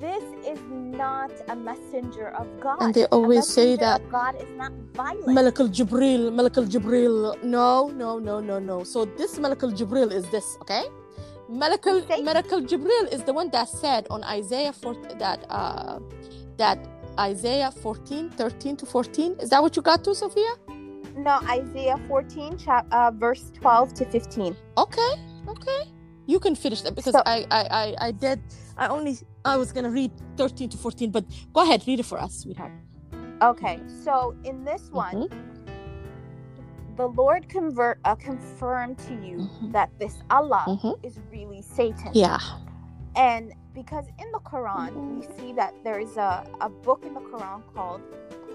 this 0.00 0.22
is 0.46 0.60
not 0.70 1.30
a 1.48 1.56
messenger 1.56 2.28
of 2.28 2.46
God. 2.60 2.82
And 2.82 2.94
they 2.94 3.06
always 3.06 3.46
say 3.46 3.76
that 3.76 4.08
God 4.10 4.34
is 4.40 4.50
not 4.56 4.72
violent. 4.94 5.28
Malak 5.28 5.60
al 5.60 5.68
Jibril, 5.68 6.32
Malak 6.32 6.56
al 6.56 6.64
Jibril. 6.64 7.42
No, 7.42 7.88
no, 7.88 8.18
no, 8.18 8.40
no, 8.40 8.58
no. 8.58 8.84
So 8.84 9.04
this 9.04 9.38
Malak 9.38 9.62
al 9.62 9.72
Jibril 9.72 10.12
is 10.12 10.26
this, 10.30 10.56
okay? 10.62 10.84
Malak 11.48 11.86
al. 11.86 12.02
Jibril 12.70 13.12
is 13.12 13.22
the 13.24 13.32
one 13.32 13.50
that 13.50 13.68
said 13.68 14.06
on 14.10 14.22
Isaiah 14.24 14.72
4 14.72 14.94
that 15.18 15.44
uh 15.48 15.98
that 16.56 16.78
Isaiah 17.18 17.70
14, 17.70 18.30
13 18.30 18.76
to 18.76 18.86
14. 18.86 19.36
Is 19.40 19.50
that 19.50 19.62
what 19.62 19.74
you 19.76 19.82
got 19.82 20.04
to, 20.04 20.14
Sophia? 20.14 20.52
no, 21.18 21.40
Isaiah 21.48 21.98
14, 22.06 22.56
chap, 22.58 22.86
uh, 22.92 23.10
verse 23.10 23.50
12 23.60 23.94
to 23.94 24.04
15. 24.06 24.56
Okay, 24.78 25.12
okay. 25.48 25.82
You 26.28 26.38
can 26.38 26.54
finish 26.54 26.82
that 26.82 26.94
because 26.94 27.14
So- 27.14 27.22
I, 27.24 27.38
I, 27.50 27.62
I, 27.82 27.94
I 28.08 28.10
did. 28.12 28.38
I 28.76 28.86
only 28.88 29.16
I 29.44 29.56
was 29.56 29.72
gonna 29.72 29.90
read 29.90 30.12
13 30.36 30.68
to 30.68 30.76
14, 30.76 31.10
but 31.10 31.24
go 31.54 31.62
ahead, 31.62 31.82
read 31.86 31.98
it 32.00 32.06
for 32.06 32.18
us, 32.20 32.32
sweetheart. 32.42 32.70
Okay, 33.42 33.80
so 34.04 34.34
in 34.44 34.62
this 34.64 34.90
one, 34.92 35.14
Mhm, 35.14 35.30
the 36.96 37.06
Lord 37.08 37.48
convert 37.48 37.98
uh, 38.04 38.14
confirmed 38.14 38.98
to 39.08 39.14
you 39.26 39.36
Mhm. 39.48 39.72
that 39.72 39.88
this 39.98 40.14
Allah 40.30 40.64
mhm. 40.68 40.94
is 41.02 41.18
really 41.32 41.62
Satan. 41.62 42.10
Yeah. 42.12 42.38
And 43.16 43.52
because 43.74 44.06
in 44.22 44.28
the 44.36 44.40
Quran, 44.52 44.90
we 45.16 45.22
see 45.38 45.52
that 45.54 45.72
there 45.82 45.98
is 45.98 46.16
a, 46.18 46.44
a 46.60 46.68
book 46.68 47.04
in 47.06 47.14
the 47.14 47.20
Quran 47.30 47.62
called 47.74 48.02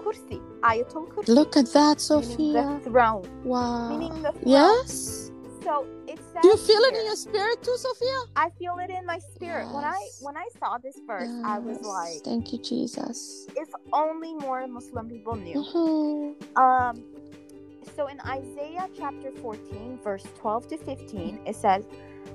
Kursi, 0.00 0.38
Ayatul 0.62 1.08
Kursi, 1.12 1.28
Look 1.28 1.56
at 1.56 1.66
that, 1.72 2.00
Sophia. 2.00 2.78
the 2.84 2.90
throne. 2.90 3.24
Wow. 3.44 3.88
Meaning 3.90 4.14
the 4.22 4.32
throne. 4.32 4.46
Yes. 4.58 5.30
So 5.64 5.86
it 6.08 6.18
says 6.32 6.42
Do 6.42 6.48
you 6.48 6.58
feel 6.58 6.80
it 6.82 6.96
in 6.96 7.06
your 7.06 7.16
spirit 7.16 7.62
too, 7.62 7.76
Sophia? 7.78 8.18
I 8.36 8.50
feel 8.58 8.76
it 8.82 8.90
in 8.90 9.06
my 9.06 9.18
spirit. 9.34 9.70
When 9.72 9.84
I 9.84 9.98
when 10.20 10.36
I 10.36 10.46
saw 10.60 10.78
this 10.78 10.96
verse, 11.06 11.30
I 11.44 11.58
was 11.60 11.82
like, 11.82 12.24
Thank 12.24 12.52
you, 12.52 12.60
Jesus. 12.60 13.48
if 13.56 13.68
only 13.92 14.34
more 14.34 14.66
Muslim 14.68 15.08
people 15.10 15.36
knew. 15.36 15.64
Mhm. 15.64 16.36
Um, 16.56 17.04
so 17.96 18.08
in 18.08 18.20
Isaiah 18.22 18.88
chapter 18.96 19.32
14, 19.42 19.98
verse 20.02 20.32
12 20.34 20.68
to 20.68 20.78
15, 20.78 21.40
it 21.46 21.56
says, 21.56 21.84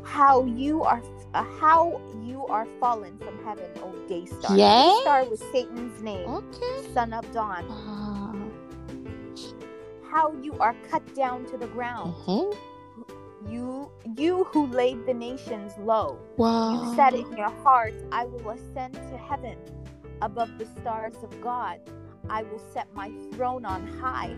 "How 0.03 0.45
you 0.45 0.83
are, 0.83 1.03
uh, 1.33 1.43
how 1.43 2.01
you 2.11 2.47
are 2.47 2.67
fallen 2.79 3.19
from 3.19 3.39
heaven, 3.39 3.71
O 3.81 3.99
day 4.07 4.25
star." 4.25 4.55
Day 4.57 4.89
star 5.01 5.25
was 5.25 5.41
Satan's 5.51 6.01
name, 6.01 6.27
Okay. 6.27 6.93
son 6.93 7.13
of 7.13 7.29
dawn. 7.31 7.65
Ah. 7.69 8.51
How 10.01 10.33
you 10.33 10.57
are 10.59 10.75
cut 10.89 11.03
down 11.13 11.45
to 11.47 11.57
the 11.57 11.67
ground, 11.67 12.15
Mhm. 12.27 12.55
You 13.47 13.91
you 14.17 14.43
who 14.45 14.67
laid 14.67 15.05
the 15.05 15.13
nations 15.13 15.73
low. 15.79 16.19
Wow. 16.37 16.73
You 16.73 16.95
said 16.95 17.13
in 17.13 17.31
your 17.37 17.49
heart, 17.63 17.93
I 18.11 18.25
will 18.25 18.49
ascend 18.49 18.93
to 18.93 19.17
heaven 19.17 19.57
above 20.21 20.57
the 20.57 20.65
stars 20.65 21.15
of 21.23 21.41
God. 21.41 21.79
I 22.29 22.43
will 22.43 22.61
set 22.73 22.93
my 22.93 23.11
throne 23.33 23.65
on 23.65 23.87
high. 23.87 24.35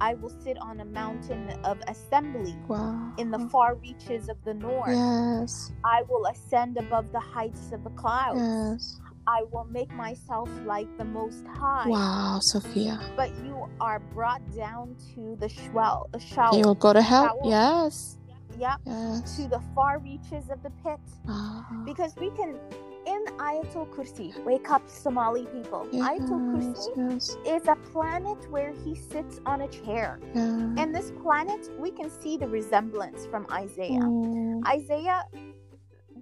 I 0.00 0.14
will 0.14 0.32
sit 0.42 0.58
on 0.58 0.80
a 0.80 0.84
mountain 0.84 1.48
of 1.64 1.78
assembly 1.88 2.56
Wow. 2.68 3.12
in 3.16 3.30
the 3.30 3.38
far 3.48 3.76
reaches 3.76 4.28
of 4.28 4.36
the 4.44 4.54
north. 4.54 4.90
Yes. 4.90 5.72
I 5.84 6.02
will 6.08 6.26
ascend 6.26 6.76
above 6.76 7.12
the 7.12 7.20
heights 7.20 7.72
of 7.72 7.84
the 7.84 7.90
clouds. 7.90 8.40
Yes. 8.40 9.00
I 9.26 9.44
will 9.52 9.64
make 9.70 9.90
myself 9.94 10.50
like 10.66 10.86
the 10.98 11.04
Most 11.04 11.46
High. 11.46 11.88
Wow, 11.88 12.40
Sophia. 12.42 13.00
But 13.16 13.30
you 13.42 13.66
are 13.80 13.98
brought 13.98 14.42
down 14.54 14.96
to 15.14 15.36
the 15.40 15.48
Sheol, 15.48 16.10
the 16.12 16.20
You'll 16.52 16.74
go 16.74 16.92
to 16.92 17.00
hell. 17.00 17.40
Yes. 17.44 18.18
Yeah, 18.58 18.76
Yes. 18.86 19.36
to 19.36 19.48
the 19.48 19.60
far 19.74 19.98
reaches 19.98 20.50
of 20.50 20.62
the 20.62 20.70
pit. 20.82 21.00
Ah. 21.28 21.66
because 21.84 22.14
we 22.16 22.30
can 22.30 22.58
in 23.06 23.22
Ayatul 23.36 23.86
Kursi, 23.94 24.32
wake 24.44 24.70
up 24.70 24.88
Somali 24.88 25.44
people. 25.46 25.86
Ayatul 25.92 26.40
Kursi 26.50 26.88
yes, 26.96 27.36
is 27.46 27.68
a 27.68 27.76
planet 27.92 28.50
where 28.50 28.72
he 28.72 28.94
sits 28.94 29.40
on 29.44 29.60
a 29.62 29.68
chair. 29.68 30.18
yeah. 30.34 30.80
And 30.80 30.94
this 30.94 31.10
planet, 31.22 31.68
we 31.78 31.90
can 31.90 32.08
see 32.08 32.38
the 32.38 32.48
resemblance 32.48 33.26
from 33.26 33.46
Isaiah. 33.52 34.00
Mm, 34.00 34.66
Isaiah, 34.66 35.22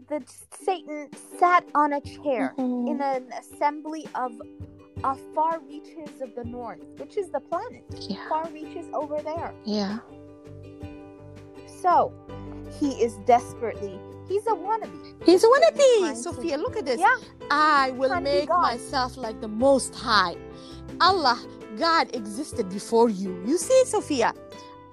the 0.09 0.23
Satan 0.65 1.09
sat 1.39 1.65
on 1.75 1.93
a 1.93 2.01
chair 2.01 2.55
mhm. 2.59 2.89
in 2.91 3.01
an 3.01 3.27
assembly 3.39 4.09
of 4.17 4.33
uh, 5.05 5.15
far 5.35 5.61
reaches 5.61 6.21
of 6.21 6.35
the 6.35 6.45
north, 6.45 6.83
which 6.99 7.17
is 7.17 7.31
the 7.31 7.41
planet. 7.41 7.85
yeah, 8.09 8.29
Far 8.29 8.49
reaches 8.51 8.87
over 8.93 9.21
there. 9.23 9.55
yeah, 9.65 9.99
So 11.83 12.13
he 12.79 12.91
is 13.03 13.15
desperately, 13.27 13.99
he's 14.29 14.47
a 14.47 14.51
wannabe. 14.51 15.25
He's 15.25 15.45
a 15.45 15.49
wannabe. 15.49 16.11
to- 16.11 16.17
Sophia, 16.17 16.57
look 16.57 16.77
at 16.77 16.85
this. 16.87 17.01
Yeah. 17.01 17.17
I 17.51 17.91
will 17.93 18.11
to 18.11 18.21
make 18.21 18.49
myself 18.49 19.17
like 19.17 19.41
the 19.41 19.49
Most 19.49 19.95
High. 19.95 20.37
Allah, 21.01 21.39
God 21.77 22.15
existed 22.15 22.69
before 22.71 23.09
you. 23.09 23.43
You 23.47 23.59
see, 23.59 23.85
Sophia, 23.85 24.33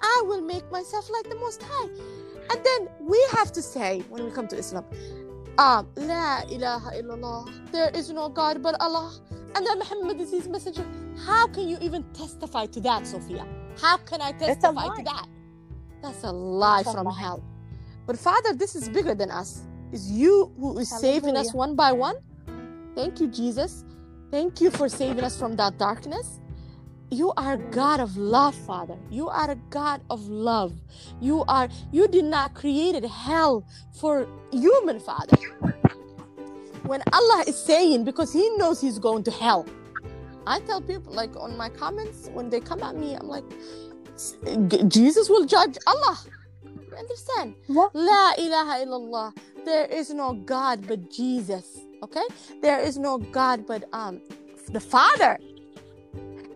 I 0.01 0.23
will 0.25 0.41
make 0.41 0.69
myself 0.71 1.09
like 1.09 1.29
the 1.29 1.35
Most 1.35 1.61
High. 1.63 1.89
And 2.51 2.59
then 2.65 2.89
we 2.99 3.23
have 3.31 3.51
to 3.53 3.61
say, 3.61 4.03
when 4.09 4.25
we 4.25 4.31
come 4.31 4.47
to 4.47 4.57
Islam, 4.57 4.85
um, 5.59 5.87
La 5.95 6.41
ilaha 6.49 6.91
illallah, 6.99 7.71
there 7.71 7.91
is 7.93 8.09
no 8.09 8.29
God 8.29 8.63
but 8.63 8.75
Allah. 8.81 9.13
And 9.55 9.65
then 9.65 9.77
Muhammad 9.79 10.19
is 10.19 10.31
his 10.31 10.47
messenger. 10.47 10.85
How 11.25 11.47
can 11.47 11.67
you 11.69 11.77
even 11.81 12.03
testify 12.13 12.65
to 12.67 12.79
that, 12.81 13.05
Sophia? 13.05 13.45
How 13.79 13.97
can 13.97 14.21
I 14.21 14.31
testify 14.31 14.87
to 14.97 15.03
that? 15.03 15.27
That's 16.01 16.23
a 16.23 16.31
lie 16.31 16.79
It's 16.81 16.89
a 16.89 16.93
from 16.93 17.05
lie. 17.07 17.19
hell. 17.19 17.43
But 18.05 18.17
Father, 18.17 18.53
this 18.53 18.75
is 18.75 18.89
bigger 18.89 19.13
than 19.15 19.31
us. 19.31 19.61
Is 19.91 20.11
you 20.11 20.51
who 20.59 20.77
is 20.79 20.89
saving 20.89 21.35
us 21.35 21.53
one 21.53 21.75
by 21.75 21.91
one. 21.91 22.15
Thank 22.95 23.19
you, 23.19 23.27
Jesus. 23.27 23.85
Thank 24.31 24.61
you 24.61 24.69
for 24.71 24.87
saving 24.89 25.23
us 25.23 25.37
from 25.37 25.55
that 25.55 25.77
darkness. 25.77 26.39
You 27.11 27.33
are 27.37 27.57
God 27.57 27.99
of 27.99 28.15
love, 28.17 28.53
Father. 28.53 28.95
You 29.09 29.29
are 29.29 29.49
a 29.49 29.55
God 29.71 30.01
of 30.11 30.27
love. 30.27 30.73
You 31.19 31.43
are 31.47 31.67
you 31.91 32.07
did 32.07 32.25
not 32.25 32.53
create 32.53 33.03
hell 33.03 33.65
for 33.91 34.27
human, 34.51 34.99
Father. 34.99 35.37
When 36.83 37.01
Allah 37.13 37.43
is 37.47 37.57
saying, 37.57 38.03
because 38.05 38.31
He 38.31 38.49
knows 38.57 38.79
He's 38.79 38.99
going 38.99 39.23
to 39.23 39.31
hell. 39.31 39.65
I 40.47 40.59
tell 40.61 40.81
people 40.81 41.13
like 41.13 41.35
on 41.35 41.57
my 41.57 41.69
comments 41.69 42.29
when 42.33 42.49
they 42.49 42.59
come 42.59 42.81
at 42.83 42.95
me, 42.95 43.15
I'm 43.15 43.27
like, 43.27 43.47
"G- 43.49 43.55
Jesus 44.87 45.29
will 45.29 45.45
judge 45.45 45.77
Allah. 45.87 46.19
You 46.63 46.95
understand? 46.97 47.55
What? 47.67 47.95
La 47.95 48.33
ilaha 48.37 48.83
illallah. 48.85 49.33
There 49.65 49.85
is 49.85 50.11
no 50.11 50.33
God 50.33 50.87
but 50.87 51.09
Jesus. 51.11 51.79
Okay? 52.03 52.25
There 52.61 52.79
is 52.79 52.97
no 52.97 53.17
God 53.19 53.65
but 53.67 53.85
um 53.93 54.21
the 54.71 54.79
Father. 54.81 55.37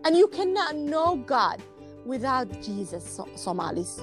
And 0.04 0.16
you 0.16 0.28
cannot 0.28 0.76
know 0.76 1.16
God 1.26 1.62
without 2.04 2.48
Jesus, 2.62 3.04
so- 3.04 3.28
Somalis. 3.36 4.00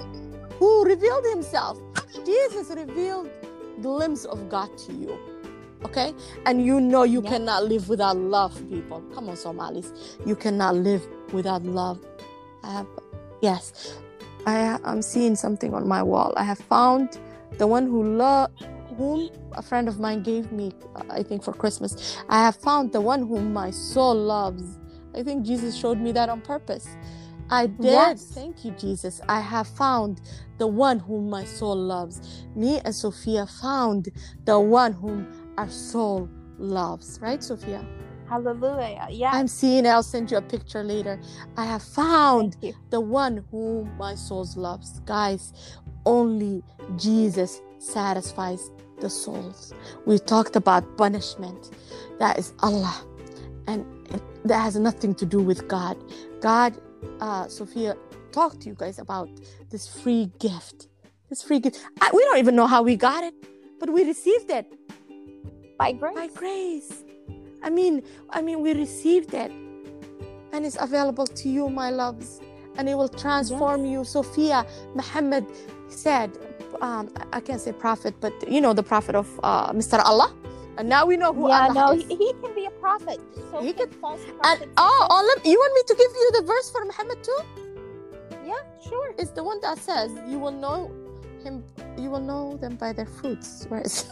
Who 0.58 0.84
revealed 0.84 1.26
himself? 1.26 1.78
Jesus 2.26 2.70
revealed 2.70 3.30
glimpse 3.80 4.24
of 4.24 4.48
God 4.48 4.76
to 4.78 4.92
you. 4.92 5.18
Okay? 5.84 6.14
And 6.46 6.64
you 6.64 6.80
know 6.80 7.04
you 7.04 7.22
Yeah. 7.22 7.30
cannot 7.30 7.64
live 7.66 7.88
without 7.88 8.16
love, 8.16 8.54
people. 8.70 9.02
Come 9.14 9.28
on, 9.28 9.36
Somalis. 9.36 9.92
You 10.26 10.36
cannot 10.36 10.76
live 10.76 11.06
without 11.32 11.64
love. 11.64 12.00
I 12.64 12.72
have, 12.72 12.86
yes, 13.42 13.74
I 14.46 14.78
I'm 14.84 15.02
seeing 15.02 15.36
something 15.36 15.74
on 15.74 15.88
my 15.88 16.02
wall. 16.04 16.34
I 16.38 16.44
have 16.44 16.60
found 16.60 17.18
the 17.58 17.68
one 17.68 17.86
who 17.86 18.04
love, 18.04 18.50
whom 18.98 19.30
a 19.54 19.62
friend 19.62 19.88
of 19.88 20.00
mine 20.00 20.24
gave 20.24 20.52
me, 20.52 20.72
uh, 20.96 21.04
I 21.10 21.24
think 21.24 21.44
for 21.44 21.54
Christmas. 21.54 22.18
I 22.30 22.40
have 22.44 22.56
found 22.56 22.92
the 22.92 23.02
one 23.02 23.22
whom 23.28 23.54
my 23.54 23.72
soul 23.72 24.16
loves. 24.16 24.80
I 25.16 25.24
think 25.24 25.46
Jesus 25.46 25.76
showed 25.76 26.00
me 26.00 26.12
that 26.14 26.30
on 26.30 26.42
purpose. 26.42 26.98
I 27.50 27.68
did. 27.68 28.20
Yes. 28.20 28.32
Thank 28.34 28.64
you, 28.64 28.72
Jesus. 28.72 29.20
I 29.28 29.40
have 29.40 29.68
found 29.68 30.22
the 30.58 30.68
one 30.68 31.00
whom 31.00 31.30
my 31.30 31.44
soul 31.44 31.76
loves. 31.76 32.46
Me 32.56 32.80
and 32.84 32.94
Sophia 32.94 33.46
found 33.46 34.10
the 34.46 34.60
one 34.60 34.94
whom 34.94 35.28
our 35.58 35.70
soul 35.70 36.30
loves. 36.58 37.18
Right, 37.22 37.42
Sophia? 37.44 37.86
Hallelujah. 38.32 39.08
Yeah. 39.10 39.30
I'm 39.34 39.46
seeing. 39.46 39.86
I'll 39.86 40.02
send 40.02 40.30
you 40.30 40.38
a 40.38 40.42
picture 40.42 40.82
later. 40.82 41.20
I 41.58 41.66
have 41.66 41.82
found 41.82 42.56
the 42.88 43.00
one 43.00 43.44
whom 43.50 43.94
my 43.98 44.14
soul 44.14 44.48
loves. 44.56 45.00
Guys, 45.00 45.52
only 46.06 46.62
Jesus 46.96 47.60
satisfies 47.78 48.70
the 49.00 49.10
souls. 49.10 49.74
We 50.06 50.18
talked 50.18 50.56
about 50.56 50.96
punishment. 50.96 51.72
That 52.20 52.38
is 52.38 52.54
Allah. 52.60 53.04
And 53.66 53.84
it, 54.14 54.22
that 54.46 54.60
has 54.60 54.76
nothing 54.78 55.14
to 55.16 55.26
do 55.26 55.40
with 55.40 55.68
God. 55.68 55.98
God, 56.40 56.80
uh, 57.20 57.48
Sophia, 57.48 57.96
talk 58.32 58.58
to 58.60 58.68
you 58.70 58.74
guys 58.74 58.98
about 58.98 59.28
this 59.70 59.86
free 59.86 60.32
gift. 60.38 60.88
This 61.28 61.42
free 61.42 61.60
gift. 61.60 61.84
I, 62.00 62.10
we 62.14 62.24
don't 62.24 62.38
even 62.38 62.56
know 62.56 62.66
how 62.66 62.82
we 62.82 62.96
got 62.96 63.24
it, 63.24 63.34
but 63.78 63.90
we 63.90 64.04
received 64.04 64.50
it 64.50 64.72
By 65.78 65.92
grace. 65.92 66.14
by 66.14 66.28
grace. 66.28 67.04
I 67.62 67.70
mean, 67.70 68.02
I 68.30 68.42
mean, 68.42 68.60
we 68.60 68.74
received 68.74 69.34
it, 69.34 69.50
and 70.52 70.66
it's 70.66 70.76
available 70.80 71.26
to 71.26 71.48
you, 71.48 71.68
my 71.68 71.90
loves, 71.90 72.40
and 72.76 72.88
it 72.88 72.94
will 72.94 73.08
transform 73.08 73.84
you. 73.86 74.04
Sophia 74.04 74.66
Muhammad 74.94 75.46
said, 75.88 76.30
um, 76.80 77.10
I 77.32 77.40
can't 77.40 77.60
say 77.60 77.72
prophet, 77.72 78.14
but 78.20 78.32
you 78.50 78.60
know 78.60 78.72
the 78.72 78.82
prophet 78.82 79.14
of 79.14 79.28
uh, 79.42 79.72
Mr. 79.72 80.02
Allah, 80.04 80.34
and 80.78 80.88
now 80.88 81.06
we 81.06 81.16
know 81.16 81.32
who 81.32 81.48
yeah, 81.48 81.68
Allah 81.68 81.74
no, 81.74 81.92
is. 81.92 82.04
he, 82.08 82.16
he 82.16 82.32
can 82.42 82.54
be 82.54 82.66
a 82.66 82.70
prophet. 82.70 83.20
So 83.50 83.60
He 83.62 83.72
can 83.72 83.90
false 83.90 84.20
and 84.44 84.66
oh, 84.76 85.34
let, 85.36 85.46
you 85.46 85.58
want 85.58 85.74
me 85.74 85.82
to 85.86 85.94
give 85.94 86.10
you 86.22 86.30
the 86.40 86.46
verse 86.46 86.70
for 86.70 86.84
Muhammad 86.84 87.22
too? 87.22 87.38
yeah, 88.44 88.54
sure. 88.88 89.14
It's 89.18 89.30
the 89.30 89.44
one 89.44 89.60
that 89.60 89.78
says, 89.78 90.10
"You 90.28 90.38
will 90.38 90.52
know 90.52 90.90
him. 91.44 91.62
You 91.98 92.10
will 92.10 92.20
know 92.20 92.56
them 92.58 92.76
by 92.76 92.92
their 92.92 93.06
fruits." 93.06 93.66
Where 93.68 93.82
is 93.88 94.06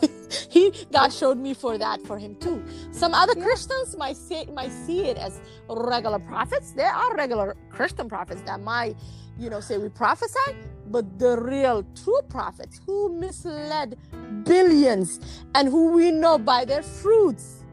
he? 0.50 0.72
God 0.92 1.12
showed 1.12 1.38
me 1.38 1.54
for 1.54 1.78
that 1.78 2.02
for 2.06 2.18
him 2.18 2.36
too. 2.36 2.62
Some 2.92 3.14
other 3.14 3.34
Yeah. 3.34 3.44
Christians 3.44 3.96
might 3.96 4.16
say 4.16 4.46
might 4.54 4.72
see 4.72 5.06
it 5.06 5.18
as 5.18 5.40
regular 5.68 6.20
prophets. 6.20 6.72
There 6.72 6.92
are 6.92 7.14
regular 7.16 7.56
Christian 7.70 8.08
prophets 8.08 8.42
that 8.46 8.60
might, 8.62 8.96
you 9.38 9.50
know, 9.50 9.60
say 9.60 9.78
we 9.78 9.90
prophesy, 9.90 10.50
but 10.88 11.18
the 11.18 11.40
real 11.40 11.84
true 12.04 12.22
prophets 12.28 12.80
who 12.86 13.10
misled 13.20 13.98
billions 14.44 15.20
and 15.54 15.68
who 15.68 15.92
we 15.92 16.10
know 16.12 16.38
by 16.38 16.64
their 16.64 16.82
fruits. 16.82 17.64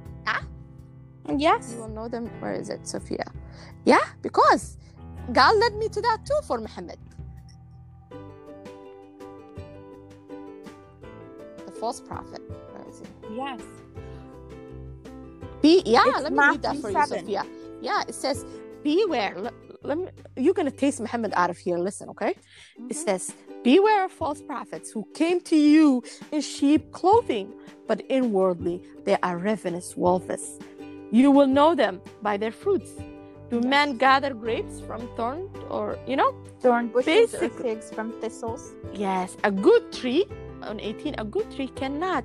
And 1.28 1.42
yes. 1.42 1.72
You 1.74 1.80
will 1.80 1.90
know 1.90 2.08
them. 2.10 2.28
Where 2.42 2.54
is 2.54 2.70
it, 2.70 2.88
Sophia? 2.88 3.26
Yeah, 3.86 4.04
because 4.22 4.78
God 5.34 5.56
led 5.58 5.76
me 5.76 5.90
to 5.90 6.02
that 6.02 6.20
too 6.26 6.40
for 6.48 6.60
Muhammad. 6.60 6.98
False 11.80 12.00
prophet. 12.02 12.42
It? 12.50 13.08
Yes. 13.36 13.62
Be 15.62 15.82
yeah, 15.86 16.04
It's 16.08 16.24
let 16.24 16.34
me 16.34 16.40
read 16.40 16.62
that 16.62 16.76
for 16.78 16.92
7. 16.92 16.96
you, 16.96 17.20
Sophia. 17.22 17.44
Yeah, 17.82 18.04
it 18.08 18.16
says, 18.16 18.46
Beware. 18.84 19.34
Let, 19.38 19.54
let 19.84 19.98
me 19.98 20.08
you're 20.38 20.54
gonna 20.54 20.72
taste 20.72 21.00
Muhammad 21.00 21.34
out 21.36 21.50
of 21.50 21.58
here. 21.58 21.78
Listen, 21.78 22.10
okay? 22.10 22.34
It 22.92 22.96
Mhm. 22.96 23.04
says, 23.06 23.34
Beware 23.64 24.06
of 24.06 24.12
false 24.12 24.42
prophets 24.42 24.92
who 24.92 25.04
came 25.14 25.40
to 25.52 25.56
you 25.58 26.04
in 26.32 26.42
sheep 26.42 26.92
clothing, 26.92 27.48
but 27.88 28.02
inwardly 28.08 28.82
they 29.06 29.18
are 29.24 29.38
ravenous 29.38 29.98
wolves. 29.98 30.60
You 31.12 31.32
will 31.32 31.48
know 31.48 31.74
them 31.76 32.02
by 32.22 32.38
their 32.38 32.52
fruits. 32.52 32.92
Do 33.50 33.62
men 33.62 33.98
gather 33.98 34.34
grapes 34.34 34.76
from 34.88 35.02
thorns 35.18 35.50
or, 35.70 35.98
you 36.06 36.16
know? 36.18 36.32
Thorn 36.62 36.88
bushes 36.90 37.34
or 37.34 37.40
Basically- 37.40 37.64
figs 37.76 37.90
from 37.96 38.12
thistles. 38.22 38.62
Yes, 38.94 39.36
a 39.44 39.52
good 39.52 39.84
tree, 40.00 40.26
on 40.64 40.80
18, 40.80 41.16
a 41.18 41.26
good 41.26 41.50
tree 41.56 41.68
cannot 41.70 42.24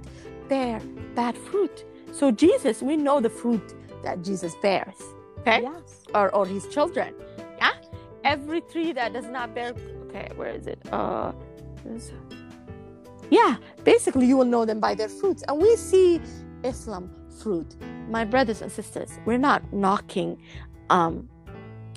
bear 0.49 0.80
bad 1.14 1.37
fruit. 1.37 1.85
So, 2.12 2.30
Jesus, 2.30 2.83
we 2.83 2.97
know 2.97 3.20
the 3.20 3.30
fruit 3.30 3.74
that 4.03 4.22
Jesus 4.22 4.55
bears, 4.62 5.01
okay? 5.41 5.62
Yes. 5.62 6.03
Or, 6.14 6.35
or 6.35 6.47
his 6.47 6.66
children. 6.68 7.14
Yeah? 7.59 7.72
Every 8.24 8.61
tree 8.61 8.93
that 8.93 9.12
does 9.12 9.26
not 9.26 9.55
bear, 9.55 9.74
okay, 10.09 10.30
where 10.37 10.51
is 10.51 10.66
it? 10.66 10.78
Uh, 10.93 11.33
is- 11.87 12.12
yeah, 13.30 13.57
basically, 13.85 14.26
you 14.26 14.37
will 14.37 14.45
know 14.45 14.66
them 14.66 14.78
by 14.78 14.95
their 14.95 15.09
fruits. 15.09 15.43
And 15.49 15.59
we 15.59 15.74
see 15.76 16.20
Islam 16.64 17.11
fruit. 17.41 17.76
My 18.09 18.24
brothers 18.24 18.61
and 18.61 18.70
sisters, 18.70 19.18
we're 19.24 19.39
not 19.39 19.72
knocking. 19.72 20.37
Um, 20.91 21.28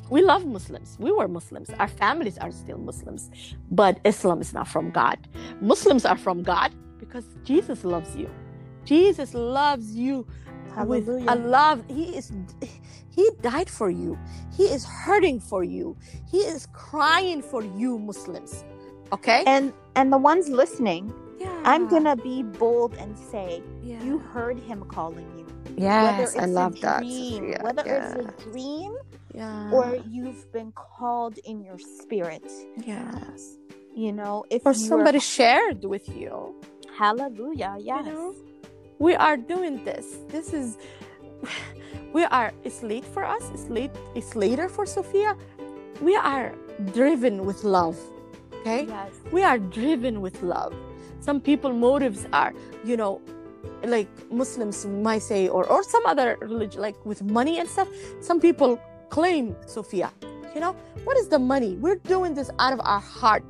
we 0.10 0.22
love 0.22 0.45
Muslims. 0.45 0.97
We 0.99 1.12
were 1.12 1.28
Muslims. 1.28 1.70
Our 1.80 1.88
families 1.88 2.38
are 2.38 2.51
still 2.51 2.78
Muslims. 2.78 3.32
But 3.72 3.99
Islam 4.06 4.41
is 4.41 4.53
not 4.53 4.68
from 4.68 4.91
God. 4.91 5.20
Muslims 5.62 6.06
are 6.06 6.18
from 6.18 6.43
God 6.43 6.74
because 6.99 7.26
Jesus 7.43 7.84
loves 7.84 8.16
you. 8.16 8.30
Jesus 8.86 9.34
loves 9.34 9.95
you 9.95 10.28
with 10.86 11.08
a 11.10 11.36
love. 11.36 11.84
He 11.89 12.16
is 12.18 12.32
he 13.10 13.30
died 13.41 13.70
for 13.70 13.89
you. 13.89 14.18
He 14.56 14.64
is 14.66 14.86
hurting 14.86 15.39
for 15.39 15.64
you. 15.64 15.97
He 16.30 16.39
is 16.39 16.68
crying 16.74 17.41
for 17.41 17.64
you, 17.64 17.97
Muslims. 17.99 18.64
Okay? 19.14 19.43
and 19.47 19.74
and 19.95 20.12
the 20.14 20.18
ones 20.18 20.49
listening 20.49 21.14
Yeah. 21.39 21.62
I'm 21.66 21.88
gonna 21.88 22.16
be 22.16 22.43
bold 22.43 22.95
and 22.95 23.18
say, 23.18 23.62
Yeah. 23.84 24.03
you 24.03 24.20
heard 24.20 24.60
him 24.60 24.84
calling 24.86 25.28
you. 25.38 25.47
Yes, 25.78 26.36
I 26.36 26.45
it's 26.45 26.53
love 26.53 26.76
a 26.78 26.82
that. 26.82 26.99
dream, 27.01 27.43
Sophia. 27.43 27.60
whether 27.62 27.84
yeah. 27.86 28.16
it's 28.16 28.16
a 28.16 28.51
dream 28.51 28.93
yeah. 29.36 29.72
or 29.72 29.86
you've 30.10 30.44
been 30.52 30.72
called 30.74 31.38
in 31.46 31.58
your 31.68 31.80
spirit. 31.80 32.46
yes. 32.86 33.58
You 33.96 34.12
know, 34.12 34.44
if 34.50 34.66
Or 34.66 34.74
somebody 34.74 35.20
shared 35.20 35.86
with 35.86 36.08
you. 36.10 36.34
hallelujah, 36.98 37.74
yes. 37.80 38.06
You 38.06 38.12
know, 38.12 38.36
we 39.00 39.14
are 39.16 39.38
doing 39.38 39.76
this. 39.90 40.06
This 40.34 40.48
is 40.54 40.78
we 42.14 42.24
are 42.38 42.50
it's 42.64 42.82
late 42.84 43.06
for 43.06 43.24
us, 43.36 43.44
it's 43.54 43.68
late 43.70 43.92
it's 44.16 44.36
later 44.36 44.68
for 44.70 44.86
Sophia. 44.86 45.36
We 46.02 46.16
are 46.16 46.54
driven 46.94 47.46
with 47.46 47.64
love. 47.64 47.98
Okay? 48.62 48.82
Yes. 48.88 49.12
We 49.32 49.44
are 49.44 49.60
driven 49.60 50.22
with 50.22 50.42
love. 50.44 50.74
Some 51.20 51.40
people 51.40 51.72
motives 51.74 52.28
are, 52.34 52.54
you 52.84 52.98
know, 52.98 53.22
like 53.84 54.10
Muslims 54.32 54.86
might 54.86 55.22
say, 55.32 55.48
or 55.48 55.64
or 55.74 55.84
some 55.84 56.06
other 56.06 56.38
religion, 56.42 56.82
like 56.82 56.98
with 57.06 57.24
money 57.24 57.60
and 57.60 57.68
stuff. 57.70 57.88
Some 58.22 58.40
people 58.42 58.80
claim 59.10 59.56
Sophia. 59.68 60.12
You 60.53 60.62
know, 60.62 60.76
what 61.03 61.18
is 61.18 61.28
the 61.28 61.39
money? 61.39 61.76
We're 61.76 61.97
doing 61.97 62.34
this 62.34 62.49
out 62.60 62.72
of 62.74 62.80
our 62.84 62.99
heart 63.01 63.43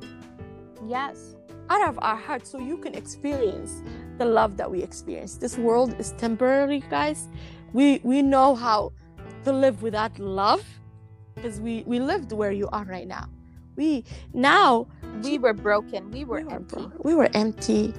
Yes. 0.86 1.34
out 1.68 1.88
of 1.88 1.98
our 2.02 2.16
heart 2.16 2.46
so 2.46 2.58
you 2.58 2.76
can 2.78 2.94
experience 2.94 3.82
the 4.18 4.24
love 4.24 4.56
that 4.56 4.70
we 4.70 4.82
experience 4.82 5.36
this 5.36 5.58
world 5.58 5.94
is 5.98 6.12
temporary 6.12 6.80
guys 6.90 7.28
we 7.72 8.00
we 8.04 8.22
know 8.22 8.54
how 8.54 8.92
to 9.44 9.52
live 9.52 9.82
without 9.82 10.16
love 10.20 10.62
because 11.34 11.60
we 11.60 11.82
we 11.86 11.98
lived 11.98 12.30
where 12.32 12.52
you 12.52 12.68
are 12.70 12.84
right 12.84 13.08
now 13.08 13.26
we 13.76 14.04
now 14.32 14.86
We 15.24 15.38
were 15.38 15.54
broken. 15.54 16.10
We 16.12 16.24
were 16.24 16.38
we 16.38 16.44
were, 16.44 16.50
empty. 16.54 16.76
bro- 16.76 16.92
we 17.02 17.14
were 17.14 17.28
empty 17.34 17.92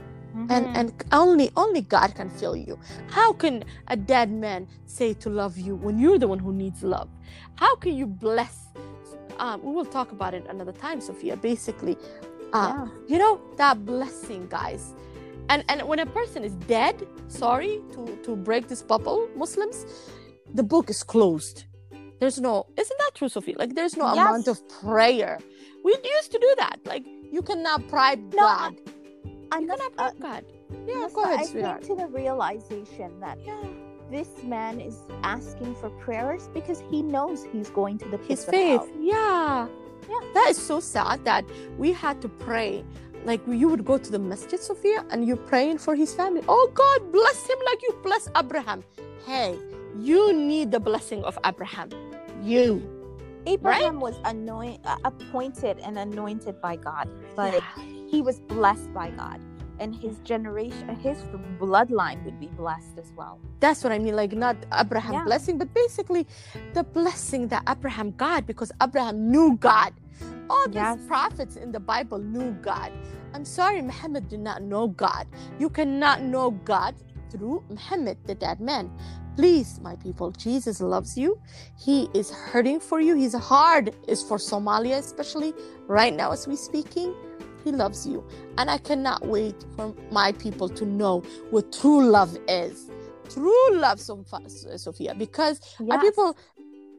and 0.49 0.65
Mhm. 0.67 0.77
and 0.79 0.87
only 1.11 1.47
only 1.63 1.81
god 1.81 2.09
can 2.15 2.29
fill 2.29 2.55
you. 2.55 2.77
How 3.09 3.29
can 3.33 3.63
a 3.87 3.95
dead 4.13 4.29
man 4.31 4.67
say 4.85 5.13
to 5.23 5.29
love 5.29 5.57
you 5.57 5.73
when 5.75 5.99
you're 5.99 6.19
the 6.19 6.27
one 6.27 6.39
who 6.39 6.53
needs 6.53 6.83
love? 6.83 7.09
How 7.55 7.75
can 7.75 7.93
you 8.01 8.05
bless 8.07 8.55
um, 9.39 9.61
we 9.63 9.71
will 9.71 9.85
talk 9.97 10.11
about 10.11 10.33
it 10.33 10.43
another 10.49 10.71
time 10.85 10.99
sophia. 11.01 11.35
Basically 11.37 11.95
uh, 12.53 12.73
yeah. 12.73 12.87
you 13.11 13.17
know 13.23 13.33
that 13.57 13.85
blessing 13.85 14.47
guys. 14.49 14.83
And 15.49 15.63
and 15.69 15.77
when 15.89 15.99
a 15.99 16.09
person 16.19 16.43
is 16.43 16.53
dead 16.77 16.95
sorry 17.27 17.81
to 17.93 18.01
to 18.25 18.35
break 18.35 18.63
this 18.67 18.81
bubble 18.91 19.19
muslims 19.43 19.85
the 20.59 20.63
book 20.63 20.89
is 20.89 21.01
closed. 21.13 21.57
There's 22.19 22.39
no 22.39 22.53
isn't 22.81 22.99
that 23.03 23.11
true 23.15 23.29
sophie 23.29 23.55
like 23.61 23.71
there's 23.75 23.95
no 23.97 24.05
Yes. 24.13 24.25
amount 24.25 24.47
of 24.53 24.57
prayer. 24.81 25.35
We 25.85 25.91
used 26.17 26.31
to 26.35 26.39
do 26.47 26.51
that. 26.63 26.77
Like 26.91 27.05
you 27.35 27.41
cannot 27.49 27.79
bribe 27.91 28.23
No, 28.33 28.43
god 28.51 28.73
I'm 29.51 29.67
cannot 29.67 29.91
uh, 29.97 30.11
yeah 30.85 31.07
go 31.13 31.23
ahead 31.23 31.39
I 31.39 31.45
sweetheart. 31.45 31.81
came 31.81 31.97
to 31.97 32.03
the 32.03 32.07
realization 32.07 33.19
that 33.19 33.37
yeah. 33.45 33.61
this 34.11 34.29
man 34.43 34.79
is 34.81 34.97
asking 35.23 35.75
for 35.75 35.89
prayers 35.89 36.49
because 36.53 36.81
he 36.89 37.01
knows 37.01 37.45
he's 37.51 37.69
going 37.69 37.97
to 37.99 38.09
the 38.09 38.17
his 38.17 38.27
pits 38.27 38.43
of 38.45 38.53
faith. 38.53 38.79
hell. 38.79 38.89
yeah. 38.99 39.67
Yeah. 40.09 40.19
that 40.33 40.47
is 40.51 40.57
so 40.57 40.79
sad 40.79 41.25
that 41.25 41.43
we 41.77 41.91
had 41.91 42.21
to 42.21 42.29
pray. 42.29 42.83
Like 43.25 43.41
you 43.47 43.67
would 43.67 43.83
go 43.83 43.97
to 43.97 44.11
the 44.11 44.19
masjid 44.19 44.59
sophia 44.59 45.03
and 45.09 45.25
you're 45.27 45.35
praying 45.35 45.79
for 45.79 45.95
his 45.95 46.13
family. 46.13 46.41
Oh 46.47 46.71
god 46.73 47.11
bless 47.11 47.47
him 47.47 47.57
like 47.65 47.81
you 47.81 47.97
bless 48.03 48.29
abraham. 48.37 48.83
Hey 49.25 49.57
you 49.99 50.33
need 50.33 50.71
the 50.71 50.79
blessing 50.79 51.23
of 51.23 51.37
abraham. 51.45 51.89
You. 52.43 52.93
Abraham 53.47 53.99
was 54.01 54.15
anoint, 54.25 54.81
uh, 54.85 54.97
appointed 55.05 55.79
and 55.79 55.97
anointed 55.97 56.61
by 56.61 56.75
God. 56.75 57.09
Like 57.37 57.63
he 58.07 58.21
was 58.21 58.39
blessed 58.39 58.93
by 58.93 59.11
God, 59.11 59.41
and 59.79 59.93
his 59.95 60.15
mm-hmm. 60.15 60.23
generation, 60.23 60.95
his 60.95 61.17
bloodline 61.59 62.23
would 62.25 62.39
be 62.39 62.47
blessed 62.47 62.97
as 62.97 63.11
well. 63.15 63.39
that's 63.59 63.83
what 63.83 63.91
i 63.91 63.99
mean 63.99 64.15
like 64.15 64.33
not 64.33 64.55
abraham 64.81 65.13
Yeah. 65.13 65.23
blessing 65.29 65.57
but 65.57 65.69
basically 65.73 66.23
the 66.73 66.83
blessing 66.83 67.47
that 67.49 67.63
abraham 67.67 68.11
got 68.11 68.45
because 68.45 68.71
abraham 68.81 69.31
knew 69.31 69.57
god. 69.57 69.93
All 70.49 70.67
these 70.69 70.95
prophets 71.07 71.55
in 71.57 71.71
the 71.71 71.79
bible 71.79 72.19
knew 72.19 72.51
god. 72.61 72.91
I'm 73.33 73.45
sorry 73.45 73.81
muhammad 73.81 74.29
did 74.29 74.39
not 74.39 74.61
know 74.61 74.87
god. 74.87 75.27
You 75.59 75.69
cannot 75.69 76.21
know 76.21 76.51
god 76.51 76.95
through 77.31 77.63
muhammad 77.69 78.17
the 78.25 78.35
dead 78.35 78.59
man. 78.61 78.89
Please 79.35 79.79
my 79.81 79.95
people 79.97 80.31
jesus 80.31 80.79
loves 80.79 81.17
you. 81.17 81.37
He 81.85 82.09
is 82.13 82.31
hurting 82.31 82.79
for 82.79 82.99
you. 83.01 83.15
His 83.15 83.33
heart 83.33 83.93
is 84.07 84.23
for 84.23 84.37
somalia 84.37 84.97
especially 84.97 85.53
right 85.87 86.13
now 86.15 86.31
as 86.31 86.47
we 86.47 86.55
speaking 86.55 87.13
he 87.67 87.71
loves 87.73 88.07
you. 88.07 88.25
And 88.57 88.69
i 88.69 88.77
cannot 88.77 89.25
wait 89.27 89.55
for 89.75 89.93
my 90.11 90.31
people 90.31 90.69
to 90.69 90.85
know 90.85 91.15
what 91.51 91.71
true 91.71 92.01
love 92.17 92.37
is. 92.47 92.89
True 93.29 93.67
love 93.73 93.99
sophia 93.99 95.13
because 95.25 95.59
our 95.91 95.99
people 95.99 96.37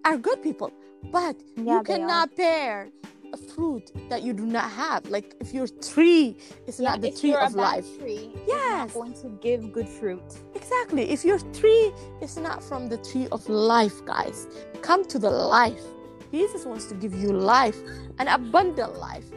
are 0.04 0.16
good 0.18 0.42
people 0.42 0.70
but 1.10 1.36
Yeah, 1.56 1.78
you 1.78 1.82
cannot 1.84 2.36
bear 2.36 2.88
a 3.32 3.36
fruit 3.36 3.86
that 4.10 4.22
you 4.22 4.32
do 4.32 4.46
not 4.46 4.70
have. 4.70 5.00
Like 5.08 5.34
if 5.40 5.52
your 5.54 5.68
tree 5.90 6.36
is 6.66 6.80
Yeah, 6.80 6.90
not 6.90 7.00
the 7.02 7.10
tree 7.10 7.34
of 7.34 7.54
life. 7.54 7.86
tree, 7.98 8.30
it's 8.34 8.48
Yes. 8.48 8.92
going 8.92 9.14
to 9.22 9.28
give 9.46 9.60
good 9.72 9.88
fruit. 9.88 10.22
exactly. 10.54 11.02
If 11.10 11.24
your 11.24 11.38
tree 11.60 11.92
is 12.26 12.36
not 12.36 12.62
from 12.62 12.88
the 12.88 12.98
tree 12.98 13.28
of 13.32 13.48
life 13.48 13.98
guys 14.04 14.46
come 14.82 15.04
to 15.12 15.18
the 15.18 15.30
life. 15.30 15.84
Jesus 16.30 16.66
wants 16.66 16.86
to 16.86 16.94
give 16.94 17.14
you 17.14 17.30
life 17.32 17.78
an 18.18 18.28
abundant 18.28 18.98
life 18.98 19.28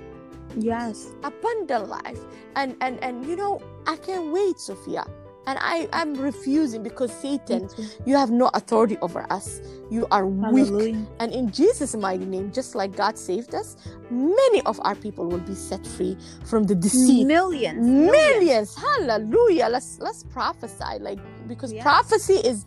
Yes. 0.58 1.08
abundant 1.24 1.90
life. 1.90 2.20
And 2.56 2.76
and 2.82 3.02
and 3.04 3.26
you 3.26 3.36
know 3.36 3.62
i 3.88 3.96
can't 3.98 4.32
wait 4.32 4.60
sophia. 4.60 5.06
And 5.48 5.58
i 5.62 5.88
i'm 5.94 6.14
refusing 6.16 6.84
because 6.84 7.12
satan 7.14 7.70
you 8.06 8.16
have 8.16 8.32
no 8.32 8.50
authority 8.54 8.98
over 9.02 9.26
us. 9.32 9.62
You 9.90 10.08
are 10.12 10.26
weak. 10.28 10.68
Hallelujah. 10.68 11.08
and 11.20 11.32
in 11.34 11.52
jesus 11.52 11.96
mighty 11.96 12.26
name 12.26 12.52
just 12.52 12.76
like 12.76 12.96
god 12.96 13.18
saved 13.18 13.56
us 13.56 13.76
many 14.10 14.62
of 14.64 14.80
our 14.84 14.96
people 14.96 15.28
will 15.28 15.40
be 15.40 15.56
set 15.56 15.86
free 15.88 16.18
from 16.46 16.66
the 16.66 16.76
deceit. 16.76 17.26
Millions. 17.28 17.86
millions. 17.88 18.76
Hallelujah. 18.76 19.68
Let's 19.70 20.00
let's 20.00 20.24
prophesy 20.24 21.00
like 21.00 21.20
because 21.48 21.74
Yes. 21.74 21.84
prophecy 21.84 22.36
is 22.36 22.66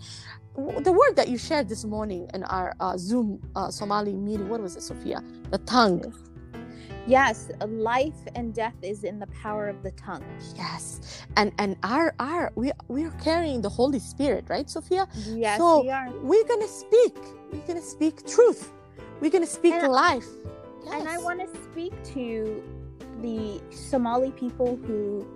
the 0.56 0.92
word 0.92 1.16
that 1.16 1.28
you 1.28 1.38
shared 1.38 1.68
this 1.68 1.84
morning 1.84 2.28
in 2.34 2.44
our 2.44 2.74
uh, 2.80 2.96
zoom 2.96 3.40
uh, 3.56 3.70
somali 3.70 4.12
meeting 4.14 4.48
what 4.48 4.60
was 4.60 4.76
it 4.76 4.82
sophia? 4.82 5.22
The 5.50 5.58
tongue 5.58 6.02
Yes, 7.06 7.50
life 7.68 8.14
and 8.34 8.54
death 8.54 8.74
is 8.82 9.04
in 9.04 9.18
the 9.18 9.26
power 9.42 9.68
of 9.68 9.82
the 9.82 9.90
tongue. 9.92 10.24
yes 10.56 11.00
and 11.36 11.52
and 11.58 11.76
our 11.82 12.14
our 12.18 12.52
we 12.54 12.70
we're 12.88 13.10
carrying 13.28 13.60
the 13.60 13.68
holy 13.68 13.98
spirit 13.98 14.44
right 14.48 14.68
sophia 14.70 15.06
Yes, 15.26 15.58
So- 15.58 15.82
we 15.82 15.90
are. 15.90 16.08
we're 16.22 16.44
gonna 16.52 16.68
speak 16.68 17.16
we're 17.52 17.66
gonna 17.66 17.82
speak 17.96 18.26
truth 18.26 18.72
we're 19.20 19.30
gonna 19.36 19.46
speak 19.60 19.74
And- 19.74 19.92
life 19.92 20.28
And 20.92 21.08
I 21.08 21.18
want 21.18 21.40
to 21.40 21.48
speak 21.68 21.92
to 22.14 22.62
the 23.24 23.60
Somali 23.90 24.30
people 24.32 24.76
who 24.86 25.26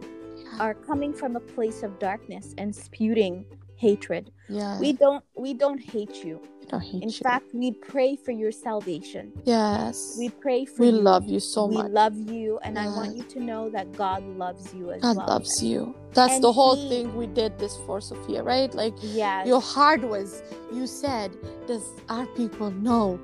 are 0.61 0.75
coming 0.75 1.13
from 1.21 1.37
a 1.37 1.41
place 1.55 1.83
of 1.83 1.99
darkness 1.99 2.55
and 2.61 2.69
spewing 2.75 3.35
hatred. 3.77 4.25
yeah 4.49 4.79
We 4.81 4.93
don't 4.93 5.25
we 5.45 5.51
don't 5.55 5.81
hate 5.95 6.17
you. 6.25 6.37
Don't 6.69 6.81
hate 6.83 7.03
In 7.03 7.09
you. 7.09 7.15
fact, 7.29 7.47
we 7.55 7.73
pray 7.73 8.17
for 8.17 8.33
your 8.33 8.53
salvation. 8.53 9.33
yes 9.45 10.17
We 10.19 10.29
pray 10.29 10.65
for 10.65 10.83
we 10.83 10.89
you. 10.91 11.01
love 11.11 11.25
you 11.27 11.41
so 11.41 11.67
we 11.67 11.75
much 11.77 11.87
We 11.87 11.93
love 11.93 12.17
you 12.31 12.59
and 12.65 12.79
I 12.79 12.87
want 12.89 13.17
you 13.17 13.25
to 13.35 13.41
know 13.41 13.69
that 13.71 13.93
God 13.93 14.23
loves 14.45 14.73
you 14.75 14.91
as 14.93 15.01
god 15.03 15.17
well. 15.17 15.27
God 15.27 15.33
loves 15.33 15.63
you 15.63 15.95
that's 16.15 16.35
And 16.35 16.45
the 16.45 16.53
whole 16.53 16.77
he- 16.77 16.89
thing 16.91 17.05
we 17.17 17.27
did 17.27 17.59
this 17.59 17.75
for 17.87 18.01
sophia 18.01 18.43
right 18.43 18.73
like 18.75 18.95
Yes. 19.03 19.47
your 19.47 19.61
heart 19.61 20.03
was 20.15 20.43
you 20.73 20.87
said 20.87 21.29
does 21.67 21.85
our 22.09 22.27
people 22.41 22.71
know 22.89 23.19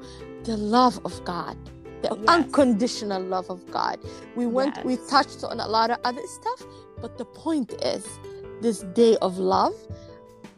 the 0.44 0.56
love 0.56 0.96
of 1.04 1.14
god 1.24 1.56
the 2.02 2.10
Yes. 2.16 2.28
unconditional 2.36 3.22
love 3.22 3.48
of 3.50 3.60
god 3.70 3.96
we 4.36 4.46
went 4.46 4.74
we 4.84 4.94
touched 5.14 5.42
on 5.44 5.58
a 5.60 5.68
lot 5.76 5.88
of 5.90 5.98
other 6.04 6.26
stuff 6.38 6.60
but 7.02 7.16
the 7.18 7.24
point 7.44 7.72
is 7.94 8.04
this 8.60 8.78
day 9.02 9.16
of 9.20 9.32
love 9.38 9.74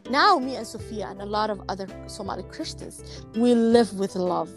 now 0.09 0.37
me 0.39 0.55
and 0.55 0.65
sophia 0.65 1.07
and 1.07 1.21
a 1.21 1.25
lot 1.25 1.49
of 1.49 1.61
other 1.69 1.87
somali 2.07 2.43
christians 2.43 3.03
we 3.35 3.53
live 3.55 3.93
with 3.99 4.15
love 4.15 4.49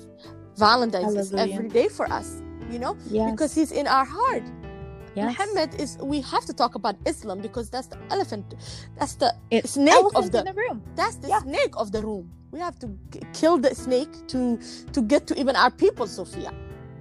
valentine's 0.56 1.14
is 1.14 1.32
every 1.34 1.68
day 1.68 1.88
for 1.88 2.10
us 2.12 2.42
you 2.70 2.78
know 2.78 2.96
yes. 3.10 3.30
because 3.30 3.54
he's 3.54 3.72
in 3.72 3.86
our 3.86 4.04
heart 4.04 4.42
yes. 5.14 5.24
muhammad 5.26 5.74
is 5.80 5.98
we 6.02 6.20
have 6.20 6.44
to 6.44 6.52
talk 6.52 6.74
about 6.74 6.94
islam 7.06 7.38
because 7.40 7.70
that's 7.70 7.86
the 7.88 7.98
elephant 8.10 8.54
that's 8.98 9.14
the 9.16 9.34
It's 9.50 9.72
snake 9.72 9.94
of 10.14 10.30
the 10.30 10.38
in 10.40 10.44
the 10.44 10.54
room. 10.54 10.82
that's 10.94 11.16
the 11.16 11.28
Yeah. 11.28 11.40
snake 11.42 11.74
of 11.76 11.90
the 11.92 12.02
room. 12.02 12.30
We 12.52 12.58
have 12.60 12.78
to 12.80 12.88
kill 13.32 13.58
the 13.58 13.74
snake 13.74 14.10
to 14.32 14.58
to 14.94 15.00
get 15.02 15.26
to 15.28 15.34
even 15.38 15.54
our 15.56 15.70
people, 15.70 16.06
Sophia. 16.08 16.50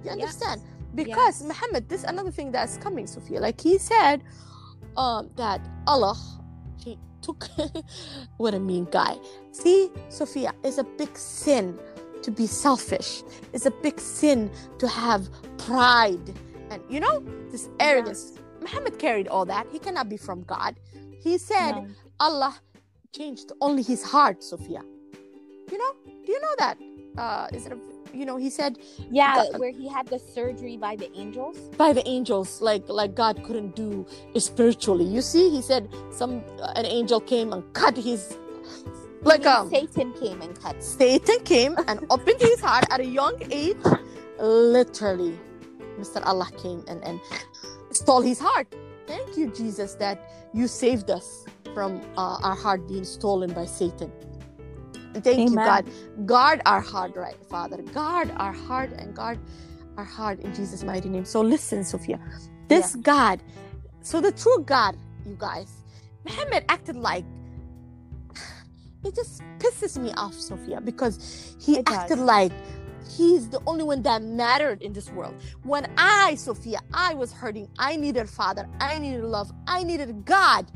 You 0.04 0.10
understand? 0.10 0.60
Because 0.94 1.40
Yes. 1.42 1.48
Muhammad, 1.50 1.88
this 1.88 2.00
is 2.02 2.06
another 2.08 2.30
thing 2.30 2.52
that's 2.52 2.76
coming, 2.78 3.06
Sophia. 3.06 3.40
Like 3.40 3.60
he 3.60 3.78
said, 3.78 4.22
um, 4.96 5.28
that 5.36 5.60
Allah, 5.86 6.16
he 6.84 6.98
took. 7.22 7.48
what 8.36 8.54
a 8.54 8.60
mean 8.60 8.86
guy. 8.90 9.16
See, 9.52 9.90
Sophia, 10.08 10.52
it's 10.64 10.78
a 10.78 10.84
big 10.84 11.16
sin 11.16 11.78
to 12.22 12.30
be 12.30 12.46
selfish. 12.46 13.22
It's 13.52 13.66
a 13.66 13.70
big 13.70 13.98
sin 13.98 14.50
to 14.78 14.88
have 14.88 15.28
pride, 15.58 16.34
and 16.70 16.82
you 16.88 17.00
know 17.00 17.24
this 17.50 17.68
arrogance. 17.78 18.34
Muhammad 18.60 18.98
carried 18.98 19.28
all 19.28 19.44
that. 19.46 19.66
He 19.72 19.78
cannot 19.78 20.08
be 20.08 20.16
from 20.16 20.42
God. 20.42 20.78
He 21.22 21.38
said 21.38 21.72
No. 21.72 21.86
Allah 22.20 22.54
changed 23.14 23.52
only 23.60 23.82
his 23.82 24.02
heart, 24.02 24.42
Sophia. 24.42 24.82
You 25.70 25.78
know? 25.78 25.92
Do 26.04 26.32
you 26.32 26.40
know 26.40 26.54
that? 26.58 26.78
Uh, 27.16 27.46
is 27.52 27.66
it? 27.66 27.72
A, 27.72 27.78
you 28.12 28.24
know, 28.26 28.36
he 28.36 28.50
said 28.50 28.78
Yeah, 29.10 29.34
God- 29.36 29.58
where 29.60 29.70
he 29.70 29.88
had 29.88 30.06
the 30.08 30.18
surgery 30.18 30.76
by 30.76 30.96
the 30.96 31.10
angels. 31.16 31.56
by 31.76 31.92
the 31.92 32.06
angels, 32.08 32.60
like 32.60 32.88
like 32.88 33.14
God 33.14 33.42
couldn't 33.44 33.74
do 33.76 34.06
spiritually. 34.38 35.04
You 35.04 35.20
see, 35.22 35.50
he 35.50 35.62
said 35.62 35.88
some 36.10 36.42
uh, 36.60 36.72
an 36.76 36.86
angel 36.86 37.20
came 37.20 37.52
and 37.52 37.62
cut 37.74 37.96
his 37.96 38.36
like 39.22 39.44
um 39.46 39.68
Satan 39.70 40.12
came 40.14 40.40
and 40.42 40.58
cut. 40.60 40.82
Satan 40.82 41.40
came 41.44 41.76
and 41.88 42.06
opened 42.10 42.40
his 42.40 42.60
heart 42.60 42.84
at 42.90 43.00
a 43.00 43.04
young 43.06 43.36
age. 43.50 43.76
Literally, 44.38 45.38
Mr. 45.98 46.24
Allah 46.24 46.48
came 46.62 46.82
and, 46.88 47.04
and 47.04 47.20
stole 47.92 48.22
his 48.22 48.38
heart. 48.40 48.74
Thank 49.06 49.36
you, 49.36 49.50
Jesus, 49.50 49.94
that 49.96 50.18
you 50.54 50.66
saved 50.68 51.10
us 51.10 51.44
from 51.74 52.00
uh, 52.16 52.38
our 52.42 52.54
heart 52.56 52.88
being 52.88 53.04
stolen 53.04 53.52
by 53.52 53.66
Satan. 53.66 54.10
Thank 55.14 55.50
you, 55.50 55.58
God. 55.58 55.86
Guard 56.26 56.62
our 56.66 56.80
heart, 56.80 57.16
right, 57.16 57.36
Father. 57.50 57.82
Guard 57.82 58.32
our 58.36 58.52
heart 58.52 58.92
and 58.92 59.14
guard 59.14 59.38
our 59.96 60.04
heart 60.04 60.40
in 60.40 60.54
Jesus' 60.54 60.84
mighty 60.84 61.08
name. 61.08 61.24
So 61.24 61.40
listen, 61.40 61.84
Sophia. 61.84 62.20
This 62.68 62.96
God, 62.96 63.42
so 64.02 64.20
the 64.20 64.32
true 64.32 64.64
God, 64.64 64.96
you 65.26 65.36
guys, 65.38 65.84
Muhammad 66.24 66.64
acted 66.68 66.96
like 66.96 67.24
it 69.04 69.14
just 69.14 69.42
pisses 69.58 69.98
me 69.98 70.12
off, 70.16 70.34
Sophia, 70.34 70.80
because 70.80 71.56
he 71.60 71.78
It 71.78 71.86
does. 71.86 71.96
acted 71.96 72.18
like 72.18 72.52
he's 73.16 73.48
the 73.50 73.60
only 73.66 73.84
one 73.84 74.02
that 74.02 74.22
mattered 74.22 74.82
in 74.82 74.92
this 74.92 75.10
world. 75.10 75.36
When 75.64 75.86
I, 75.98 76.36
Sophia, 76.36 76.80
I 76.94 77.14
was 77.14 77.32
hurting, 77.32 77.68
I 77.78 77.96
needed 77.96 78.28
Father, 78.30 78.68
I 78.80 78.98
needed 78.98 79.24
love, 79.24 79.52
I 79.66 79.82
needed 79.84 80.24
God. 80.24 80.70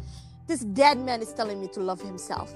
This 0.49 0.61
dead 0.61 0.99
man 0.99 1.23
is 1.23 1.33
telling 1.33 1.61
me 1.61 1.69
to 1.69 1.81
love 1.81 2.01
himself, 2.03 2.55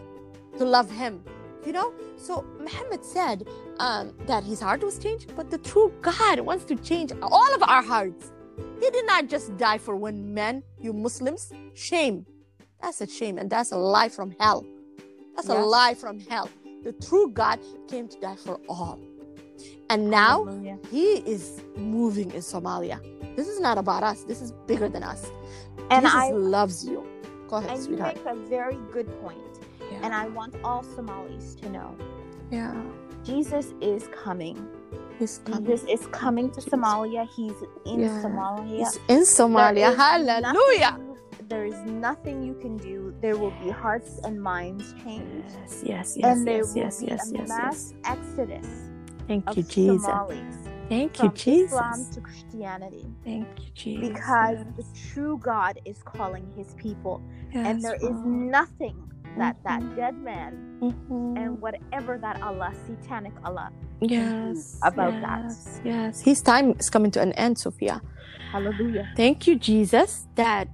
to 0.58 0.64
love 0.64 0.90
him. 0.90 1.24
You 1.66 1.72
know, 1.72 1.92
so 2.16 2.44
Muhammad 2.60 3.04
said 3.04 3.46
um, 3.78 4.14
that 4.26 4.44
his 4.44 4.60
heart 4.60 4.82
was 4.82 4.98
changed, 4.98 5.34
but 5.36 5.50
the 5.50 5.58
true 5.58 5.92
God 6.00 6.40
wants 6.40 6.64
to 6.66 6.76
change 6.76 7.12
all 7.20 7.54
of 7.54 7.62
our 7.62 7.82
hearts. 7.82 8.32
He 8.80 8.90
did 8.90 9.06
not 9.06 9.28
just 9.28 9.56
die 9.56 9.78
for 9.78 9.96
one 9.96 10.32
man, 10.34 10.62
you 10.80 10.92
Muslims. 10.92 11.52
Shame. 11.74 12.26
That's 12.80 13.00
a 13.00 13.08
shame, 13.08 13.38
and 13.38 13.50
that's 13.50 13.72
a 13.72 13.76
lie 13.76 14.08
from 14.08 14.34
hell. 14.38 14.64
That's 15.34 15.48
a 15.48 15.54
lie 15.54 15.94
from 15.94 16.20
hell. 16.20 16.48
The 16.84 16.92
true 16.92 17.30
God 17.30 17.58
came 17.88 18.08
to 18.08 18.20
die 18.20 18.36
for 18.36 18.60
all. 18.68 18.98
And 19.90 20.10
now 20.10 20.44
Hallelujah. 20.44 20.78
he 20.90 21.14
is 21.18 21.62
moving 21.76 22.30
in 22.32 22.40
Somalia. 22.40 23.00
This 23.36 23.48
is 23.48 23.60
not 23.60 23.78
about 23.78 24.02
us. 24.02 24.22
This 24.24 24.40
is 24.40 24.52
bigger 24.66 24.88
than 24.88 25.02
us. 25.02 25.30
And 25.90 26.04
Jesus 26.04 26.14
I 26.14 26.30
loves 26.30 26.84
you. 26.86 27.06
Go 27.48 27.56
ahead, 27.56 27.70
and 27.70 27.78
you 27.78 27.84
sweetheart. 27.86 28.16
make 28.16 28.26
a 28.26 28.36
very 28.48 28.78
good 28.92 29.08
point. 29.22 29.38
Yeah. 29.98 30.06
And 30.06 30.14
I 30.14 30.28
want 30.28 30.54
all 30.64 30.82
Somalis 30.82 31.54
to 31.56 31.68
know 31.70 31.94
yeah. 32.50 32.74
Jesus 33.24 33.74
is 33.80 34.08
coming. 34.24 34.56
He's 35.18 35.38
coming. 35.44 35.64
Jesus 35.66 35.84
is 35.88 36.06
coming 36.08 36.50
to. 36.52 36.60
Somalia. 36.60 37.28
He's 37.36 37.52
in 37.84 38.00
Yeah. 38.00 38.22
Somalia. 38.22 38.78
He's 38.78 38.98
in 39.08 39.22
Somalia. 39.22 39.90
Is 39.90 39.96
Hallelujah. 39.96 40.92
nothing- 40.92 41.04
There 41.48 41.64
is 41.64 41.80
nothing 41.86 42.42
you 42.42 42.54
can 42.54 42.76
do. 42.76 43.14
There 43.20 43.36
will 43.36 43.52
be 43.62 43.70
hearts 43.70 44.18
and 44.24 44.40
minds 44.42 44.94
changed. 45.04 45.50
Yes, 45.56 45.82
yes, 45.84 46.16
yes, 46.16 46.24
and 46.36 46.46
there 46.46 46.58
yes, 46.58 46.74
will 46.74 46.82
yes, 46.82 47.00
be 47.00 47.06
yes, 47.06 47.30
a 47.32 47.36
yes, 47.38 47.48
mass 47.48 47.94
yes. 47.94 48.18
exodus 48.18 48.68
Thank 49.26 49.48
of 49.48 49.56
you, 49.56 49.62
Jesus. 49.64 50.04
Somalis 50.04 50.56
Thank 50.88 51.18
you, 51.22 51.28
from 51.30 51.34
Jesus. 51.36 51.72
Islam 51.72 52.06
to 52.12 52.20
Christianity 52.20 53.06
Thank 53.24 53.48
you, 53.60 53.70
Jesus. 53.74 54.08
because 54.08 54.58
the 54.76 54.84
true 55.12 55.38
God 55.38 55.80
is 55.84 56.02
calling 56.02 56.46
his 56.56 56.74
people 56.74 57.22
and 57.52 57.80
Yes, 57.80 57.82
there 57.82 57.94
is 57.96 58.02
Father. 58.08 58.26
nothing 58.28 59.07
that 59.38 59.56
that 59.64 59.80
Mhm. 59.82 59.96
dead 59.96 60.14
man 60.22 60.52
Mhm. 60.80 61.38
and 61.38 61.60
whatever 61.60 62.18
that 62.18 62.40
Allah 62.42 62.72
satanic 62.86 63.32
Allah 63.44 63.70
yes, 64.00 64.78
about 64.82 65.14
that. 65.20 65.42
yes, 65.44 65.80
Yes, 65.84 66.20
his 66.20 66.42
time 66.42 66.74
is 66.78 66.90
coming 66.90 67.10
to 67.12 67.20
an 67.22 67.32
end, 67.32 67.58
Sophia. 67.58 68.00
hallelujah 68.52 69.06
Thank 69.16 69.46
you, 69.46 69.56
Jesus, 69.56 70.26
that 70.36 70.68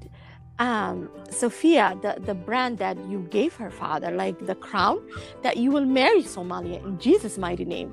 um 0.58 1.10
Sophia, 1.30 1.98
the, 2.02 2.20
the 2.20 2.34
brand 2.34 2.78
that 2.78 2.96
you 3.08 3.20
gave 3.30 3.54
her 3.56 3.70
father, 3.70 4.10
like 4.12 4.46
the 4.46 4.54
crown, 4.54 5.00
that 5.42 5.56
you 5.56 5.70
will 5.72 5.84
marry 5.84 6.22
Somalia 6.22 6.84
in 6.84 6.98
Jesus' 6.98 7.38
mighty 7.38 7.64
name. 7.64 7.92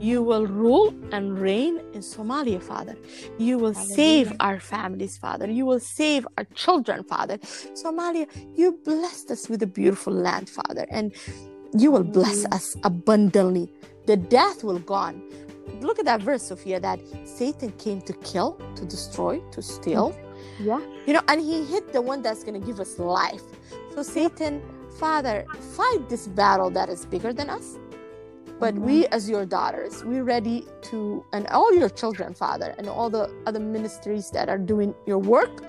You 0.00 0.22
will 0.22 0.46
rule 0.46 0.94
and 1.12 1.38
reign 1.38 1.78
in 1.94 2.00
Somalia, 2.00 2.62
Father. 2.62 2.96
You 3.38 3.58
will 3.58 3.74
save 3.74 4.32
our 4.40 4.58
families, 4.58 5.16
Father. 5.16 5.48
You 5.50 5.64
will 5.66 5.80
save 5.80 6.26
our 6.38 6.44
children, 6.54 7.04
Father. 7.04 7.38
Somalia, 7.38 8.26
you 8.56 8.80
blessed 8.84 9.30
us 9.30 9.48
with 9.48 9.62
a 9.62 9.66
beautiful 9.66 10.12
land, 10.12 10.48
Father, 10.50 10.86
and 10.90 11.14
you 11.78 11.92
will 11.92 12.04
bless 12.04 12.44
us 12.52 12.76
abundantly. 12.84 13.72
The 14.06 14.16
death 14.16 14.64
will 14.64 14.80
gone. 14.80 15.22
Look 15.80 15.98
at 15.98 16.04
that 16.06 16.22
verse, 16.22 16.42
Sophia, 16.42 16.80
that 16.80 17.00
Satan 17.24 17.72
came 17.72 18.00
to 18.02 18.12
kill, 18.14 18.60
to 18.76 18.84
destroy, 18.84 19.40
to 19.52 19.62
steal. 19.62 20.16
Yeah 20.58 20.80
You 21.06 21.14
know, 21.14 21.22
and 21.28 21.40
he 21.40 21.64
hit 21.64 21.92
the 21.92 22.00
one 22.00 22.22
that's 22.22 22.44
going 22.44 22.60
to 22.60 22.66
give 22.66 22.80
us 22.80 22.98
life. 22.98 23.42
So, 23.94 24.02
Satan, 24.02 24.62
Father, 24.98 25.44
fight 25.76 26.08
this 26.08 26.28
battle 26.28 26.70
that 26.70 26.88
is 26.88 27.06
bigger 27.06 27.32
than 27.32 27.50
us. 27.50 27.78
But 28.60 28.74
Amen. 28.74 28.82
we, 28.82 29.02
mm-hmm. 29.02 29.14
as 29.14 29.28
your 29.28 29.44
daughters, 29.44 30.04
we're 30.04 30.24
ready 30.24 30.64
to, 30.82 31.24
and 31.32 31.46
all 31.48 31.74
your 31.74 31.88
children, 31.88 32.34
Father, 32.34 32.74
and 32.78 32.88
all 32.88 33.10
the 33.10 33.32
other 33.46 33.60
ministries 33.60 34.30
that 34.30 34.48
are 34.48 34.58
doing 34.58 34.94
your 35.06 35.18
work. 35.18 35.64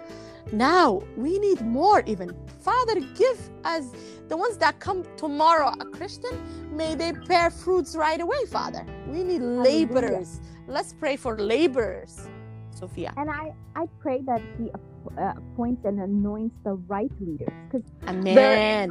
Now 0.52 1.02
we 1.18 1.40
need 1.40 1.62
more, 1.62 2.04
even. 2.06 2.36
Father, 2.60 3.00
give 3.16 3.50
us 3.64 3.92
the 4.28 4.38
ones 4.38 4.58
that 4.58 4.80
come 4.80 5.04
tomorrow 5.18 5.74
a 5.80 5.86
Christian, 5.86 6.40
may 6.72 6.96
they 6.96 7.12
bear 7.12 7.50
fruits 7.50 7.96
right 7.96 8.22
away, 8.22 8.46
Father. 8.48 8.86
We 9.08 9.24
need 9.24 9.42
laborers. 9.42 10.42
Let's 10.68 10.94
pray 10.94 11.18
for 11.18 11.38
laborers, 11.38 12.28
Sophia. 12.76 13.14
and 13.18 13.30
I 13.30 13.54
I 13.76 13.86
pray 14.00 14.22
that 14.26 14.42
he 14.58 14.70
uh, 15.18 15.34
appoints 15.38 15.86
and 15.86 16.00
anoints 16.00 16.56
the 16.64 16.74
right 16.94 17.12
leaders 17.20 17.54
because 17.70 17.86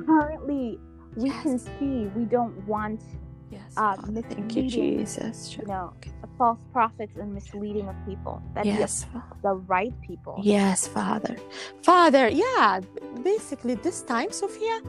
currently 0.06 0.78
we 1.16 1.30
can 1.42 1.59
see 1.59 2.06
we 2.16 2.24
don't 2.24 2.56
want 2.66 3.02
Yes. 3.50 3.74
uh. 3.76 3.96
Thank 4.30 4.56
you, 4.56 4.62
Jesus. 4.68 5.56
you 5.56 5.66
know 5.66 5.92
false 6.38 6.59
prophets 6.72 7.12
and 7.20 7.34
misleading 7.34 7.86
of 7.88 7.96
people 8.06 8.42
that 8.54 8.64
Yes. 8.66 9.06
the 9.42 9.54
right 9.74 9.92
people 10.00 10.40
Yes, 10.42 10.86
Father. 10.86 11.36
Father, 11.82 12.28
yeah, 12.28 12.80
basically 13.22 13.74
this 13.74 14.02
time, 14.02 14.30
Sophia, 14.32 14.80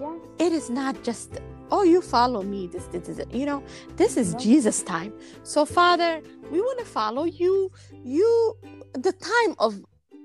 yes 0.00 0.26
it 0.38 0.52
is 0.52 0.68
not 0.70 1.02
just, 1.02 1.38
oh, 1.70 1.82
you 1.82 2.00
follow 2.02 2.42
me, 2.42 2.66
this, 2.66 2.86
this, 2.86 3.06
this. 3.06 3.20
You 3.32 3.46
know, 3.46 3.62
this 3.96 4.16
is. 4.16 4.34
Jesus' 4.34 4.82
time. 4.82 5.12
So, 5.42 5.64
Father, 5.64 6.20
we 6.50 6.60
want 6.60 6.78
to 6.78 6.84
follow 6.84 7.24
you. 7.24 7.70
You, 8.04 8.56
the 8.92 9.12
time 9.12 9.56
of, 9.58 9.80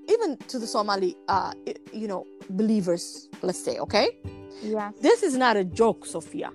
even 0.08 0.36
to 0.48 0.58
the 0.58 0.66
Somali, 0.66 1.16
uh, 1.28 1.52
you 1.92 2.08
know, 2.08 2.26
believers, 2.50 3.28
let's 3.42 3.62
say, 3.62 3.78
okay? 3.78 4.18
yes 4.62 4.92
This 5.00 5.22
is 5.22 5.36
not 5.36 5.56
a 5.56 5.64
joke, 5.64 6.06
Sophia. 6.06 6.50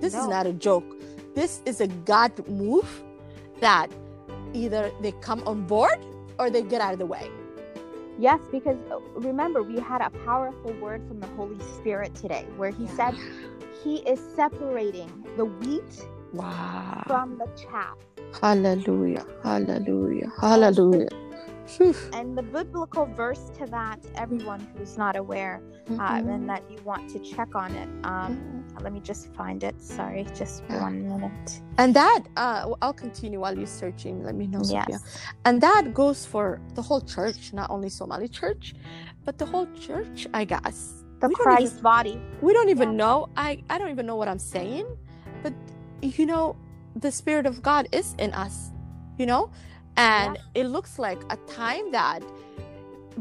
This 0.00 0.14
is 0.14 0.26
not 0.28 0.46
a 0.46 0.52
joke. 0.52 0.84
This 1.34 1.60
is 1.64 1.80
a 1.80 1.88
God 1.88 2.46
move 2.48 3.02
that 3.60 3.88
either 4.52 4.90
they 5.00 5.12
come 5.12 5.42
on 5.46 5.66
board 5.66 5.98
or 6.38 6.50
they 6.50 6.62
get 6.62 6.80
out 6.80 6.92
of 6.92 6.98
the 6.98 7.06
way. 7.06 7.28
Yes 8.18 8.40
because 8.50 8.78
uh, 8.90 8.98
remember 9.14 9.62
we 9.62 9.78
had 9.80 10.00
a 10.00 10.10
powerful 10.24 10.72
word 10.74 11.02
from 11.08 11.20
the 11.20 11.28
holy 11.28 11.60
spirit 11.60 12.14
today 12.14 12.46
where 12.56 12.70
he 12.70 12.86
said 12.86 13.16
he 13.82 13.96
is 14.08 14.20
separating 14.36 15.26
the 15.36 15.44
wheat 15.44 16.08
Wow. 16.32 17.02
from 17.06 17.38
the 17.38 17.48
chaff 17.56 17.98
Hallelujah. 18.42 19.26
Hallelujah. 19.42 20.32
Hallelujah. 20.40 21.08
And 22.12 22.36
the 22.36 22.42
biblical 22.42 23.06
verse 23.06 23.50
to 23.58 23.66
that 23.68 23.98
everyone 24.16 24.66
who's 24.76 24.96
not 24.98 25.16
aware 25.16 25.62
um, 25.98 25.98
Mhm. 25.98 26.34
and 26.34 26.48
that 26.48 26.64
you 26.70 26.80
want 26.82 27.08
to 27.10 27.20
check 27.20 27.54
on 27.54 27.74
it 27.74 27.88
um, 28.04 28.63
let 28.82 28.92
me 28.92 29.00
just 29.00 29.32
find 29.34 29.62
it 29.64 29.74
sorry 29.80 30.26
just 30.34 30.62
Yeah. 30.68 30.82
one 30.82 31.08
minute 31.08 31.60
And 31.78 31.94
that, 31.94 32.22
uh, 32.36 32.70
I'll 32.82 32.92
continue 33.06 33.40
while 33.40 33.56
you're 33.58 33.66
searching. 33.82 34.22
Let 34.22 34.36
me 34.36 34.46
know, 34.46 34.62
Sophia. 34.62 34.84
yes 34.90 35.02
And 35.44 35.60
that 35.60 35.92
goes 35.92 36.24
for 36.24 36.60
the 36.76 36.82
whole 36.82 37.00
church, 37.14 37.52
not 37.52 37.68
only 37.70 37.88
Somali 37.88 38.28
church, 38.28 38.74
but 39.24 39.38
the 39.38 39.46
whole 39.46 39.66
church, 39.86 40.26
I 40.40 40.44
guess. 40.44 40.78
the 41.20 41.28
We 41.28 41.34
christ 41.34 41.72
even- 41.74 41.82
body 41.82 42.16
we 42.46 42.52
don't 42.56 42.68
even 42.76 42.90
Yeah. 42.90 43.02
know 43.02 43.18
I, 43.36 43.50
I 43.72 43.74
don't 43.78 43.90
even 43.96 44.04
know 44.10 44.16
what 44.20 44.28
i'm 44.32 44.42
saying 44.56 44.84
but 45.42 45.54
you 46.18 46.26
know 46.32 46.44
the 47.04 47.10
spirit 47.20 47.46
of 47.50 47.54
god 47.62 47.84
is 48.00 48.08
in 48.24 48.30
us 48.44 48.56
you 49.20 49.26
know 49.32 49.42
and 49.96 50.32
it 50.60 50.66
looks 50.76 50.98
like 51.06 51.20
a 51.36 51.38
time 51.62 51.86
that 51.98 52.20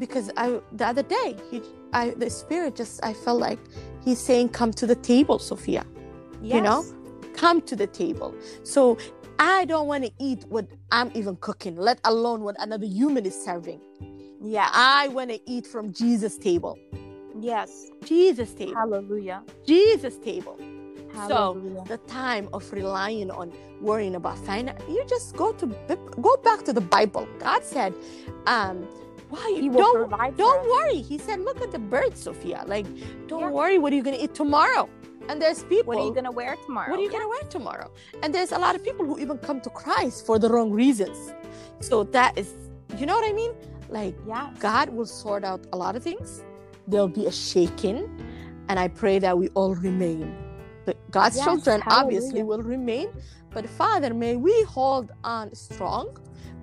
because 0.04 0.28
i 0.44 0.46
the 0.80 0.86
other 0.92 1.04
day 1.18 1.30
he 1.50 1.58
i 1.94 2.04
the 2.24 2.30
spirit 2.30 2.72
just 2.82 2.94
i 3.10 3.14
felt 3.14 3.40
like 3.40 3.62
he's 4.06 4.20
saying 4.20 4.50
come 4.50 4.72
to 4.72 4.86
the 4.88 4.96
table 4.96 5.40
sophia 5.40 5.86
you 6.42 6.62
know 6.62 6.86
come 7.34 7.62
to 7.62 7.76
the 7.76 7.88
table 7.88 8.34
so 8.64 8.98
i 9.40 9.66
don't 9.66 9.88
want 9.88 10.04
to 10.06 10.12
eat 10.20 10.46
what 10.50 10.68
i'm 10.92 11.12
even 11.16 11.36
cooking 11.38 11.76
let 11.78 12.00
alone 12.06 12.42
what 12.44 12.56
another 12.60 12.86
human 12.86 13.26
is 13.26 13.36
serving 13.46 13.80
Yeah. 14.42 14.70
I 14.74 15.10
want 15.10 15.32
to 15.32 15.40
eat 15.50 15.68
from 15.68 15.94
Jesus' 15.94 16.38
table. 16.38 16.78
Yes. 17.40 17.90
Jesus' 18.06 18.54
table. 18.54 18.76
Hallelujah. 18.76 19.44
Jesus' 19.66 20.18
table. 20.20 20.58
So 21.28 21.56
Hallelujah. 21.56 21.84
the 21.88 21.98
time 22.08 22.50
of 22.54 22.72
relying 22.74 23.32
on 23.32 23.54
worrying 23.82 24.16
about 24.16 24.38
finance, 24.40 24.82
you 24.90 25.04
just 25.08 25.36
go 25.38 25.54
to 25.54 25.68
go 26.22 26.38
back 26.44 26.64
to 26.66 26.74
the 26.74 26.82
Bible. 26.82 27.28
God 27.40 27.64
said, 27.64 27.94
um, 28.48 28.88
why 29.34 29.48
He 29.60 29.70
will 29.70 29.80
don't 29.86 29.96
provide 30.10 30.38
don't 30.38 30.64
worry. 30.76 31.00
He 31.12 31.18
said, 31.18 31.40
look 31.48 31.60
at 31.66 31.72
the 31.72 31.80
birds, 31.94 32.18
Sophia. 32.28 32.64
Like, 32.74 32.88
don't 33.28 33.42
Yeah. 33.42 33.60
worry. 33.60 33.78
What 33.82 33.90
are 33.92 33.96
you 34.00 34.04
gonna 34.08 34.24
eat 34.26 34.34
tomorrow? 34.44 34.90
And 35.30 35.42
there's 35.42 35.64
people. 35.64 35.94
What 35.94 35.98
are 36.02 36.08
you 36.10 36.14
gonna 36.20 36.32
wear 36.32 36.56
tomorrow? 36.66 36.90
What 36.92 37.00
are 37.00 37.04
you 37.08 37.12
gonna 37.18 37.32
wear 37.36 37.44
tomorrow? 37.58 37.90
And 38.22 38.30
there's 38.36 38.52
a 38.52 38.60
lot 38.66 38.74
of 38.76 38.82
people 38.84 39.06
who 39.06 39.16
even 39.24 39.38
come 39.48 39.60
to 39.62 39.70
Christ 39.70 40.26
for 40.28 40.38
the 40.44 40.50
wrong 40.54 40.70
reasons. 40.72 41.18
So 41.80 42.04
that 42.18 42.38
is, 42.38 42.50
you 42.98 43.06
know 43.06 43.16
what 43.16 43.28
I 43.30 43.34
mean? 43.34 43.54
Like 43.90 44.16
Yeah. 44.28 44.50
God 44.60 44.90
will 44.90 45.06
sort 45.24 45.44
out 45.44 45.62
a 45.74 45.78
lot 45.78 45.96
of 45.96 46.04
things. 46.04 46.44
There'll 46.88 47.16
be 47.22 47.26
a 47.26 47.32
shaking, 47.32 48.00
and 48.68 48.76
I 48.80 48.88
pray 48.90 49.18
that 49.20 49.38
we 49.38 49.48
all 49.56 49.74
remain. 49.76 50.36
But 50.86 50.98
God's 51.12 51.38
Yes, 51.38 51.46
children 51.46 51.82
obviously 51.88 52.44
will 52.44 52.62
remain. 52.62 53.08
But 53.56 53.70
Father, 53.70 54.14
may 54.14 54.36
we 54.36 54.56
hold 54.64 55.12
on 55.24 55.56
strong. 55.56 56.06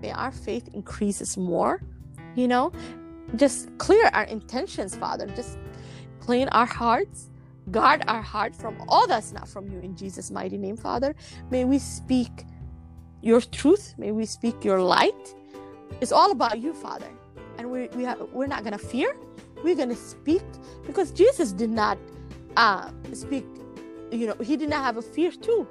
May 0.03 0.13
our 0.13 0.33
faith 0.33 0.69
increases 0.75 1.39
more. 1.39 1.81
You 2.35 2.49
know, 2.49 2.73
just 3.37 3.77
clear 3.79 4.11
our 4.13 4.25
intentions, 4.25 4.95
Father. 4.97 5.27
Just 5.27 5.59
clean 6.21 6.49
our 6.49 6.67
hearts. 6.67 7.31
Guard 7.71 8.03
our 8.09 8.23
heart 8.23 8.57
from 8.57 8.77
all 8.89 9.07
that's 9.07 9.33
not 9.33 9.49
from 9.49 9.69
you 9.71 9.79
in 9.81 9.95
Jesus' 9.95 10.31
mighty 10.31 10.59
name, 10.59 10.77
Father. 10.77 11.15
May 11.51 11.65
we 11.65 11.79
speak 11.79 12.45
your 13.23 13.41
truth. 13.41 13.95
May 13.99 14.13
we 14.13 14.27
speak 14.27 14.65
your 14.65 14.81
light. 14.81 15.35
It's 16.01 16.13
all 16.13 16.31
about 16.31 16.59
you, 16.59 16.73
Father. 16.75 17.11
And 17.59 17.71
we, 17.71 17.89
we 17.89 18.05
ha- 18.05 18.17
we're 18.33 18.47
not 18.47 18.65
to 18.73 18.79
fear. 18.79 19.17
We're 19.63 19.77
to 19.91 19.97
speak 19.97 20.43
because 20.87 21.13
Jesus 21.13 21.53
did 21.53 21.71
not 21.71 21.99
uh, 22.57 22.91
speak, 23.13 23.45
you 24.11 24.27
know, 24.27 24.35
he 24.43 24.57
did 24.57 24.71
not 24.71 24.83
have 24.83 24.97
a 24.97 25.03
fear 25.03 25.31
too. 25.31 25.67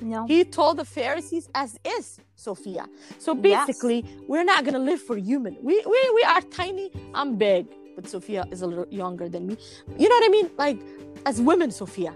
No. 0.00 0.26
He 0.26 0.44
told 0.44 0.76
the 0.78 0.84
Pharisees 0.84 1.48
as 1.54 1.78
is, 1.84 2.20
Sophia. 2.36 2.86
So 3.18 3.34
Yes. 3.34 3.66
basically, 3.66 4.04
we're 4.28 4.44
not 4.44 4.64
gonna 4.64 4.78
live 4.78 5.00
for 5.00 5.16
human. 5.16 5.56
We 5.62 5.82
we 5.86 6.10
we 6.14 6.22
are 6.22 6.40
tiny. 6.42 6.90
I'm 7.14 7.36
big, 7.36 7.66
but 7.96 8.08
Sophia 8.08 8.44
is 8.52 8.62
a 8.62 8.66
little 8.66 8.86
younger 8.90 9.28
than 9.28 9.46
me. 9.46 9.56
You 9.98 10.08
know 10.08 10.14
what 10.14 10.24
I 10.24 10.28
mean? 10.28 10.50
Like 10.56 10.78
as 11.26 11.40
women, 11.40 11.70
Sophia. 11.70 12.14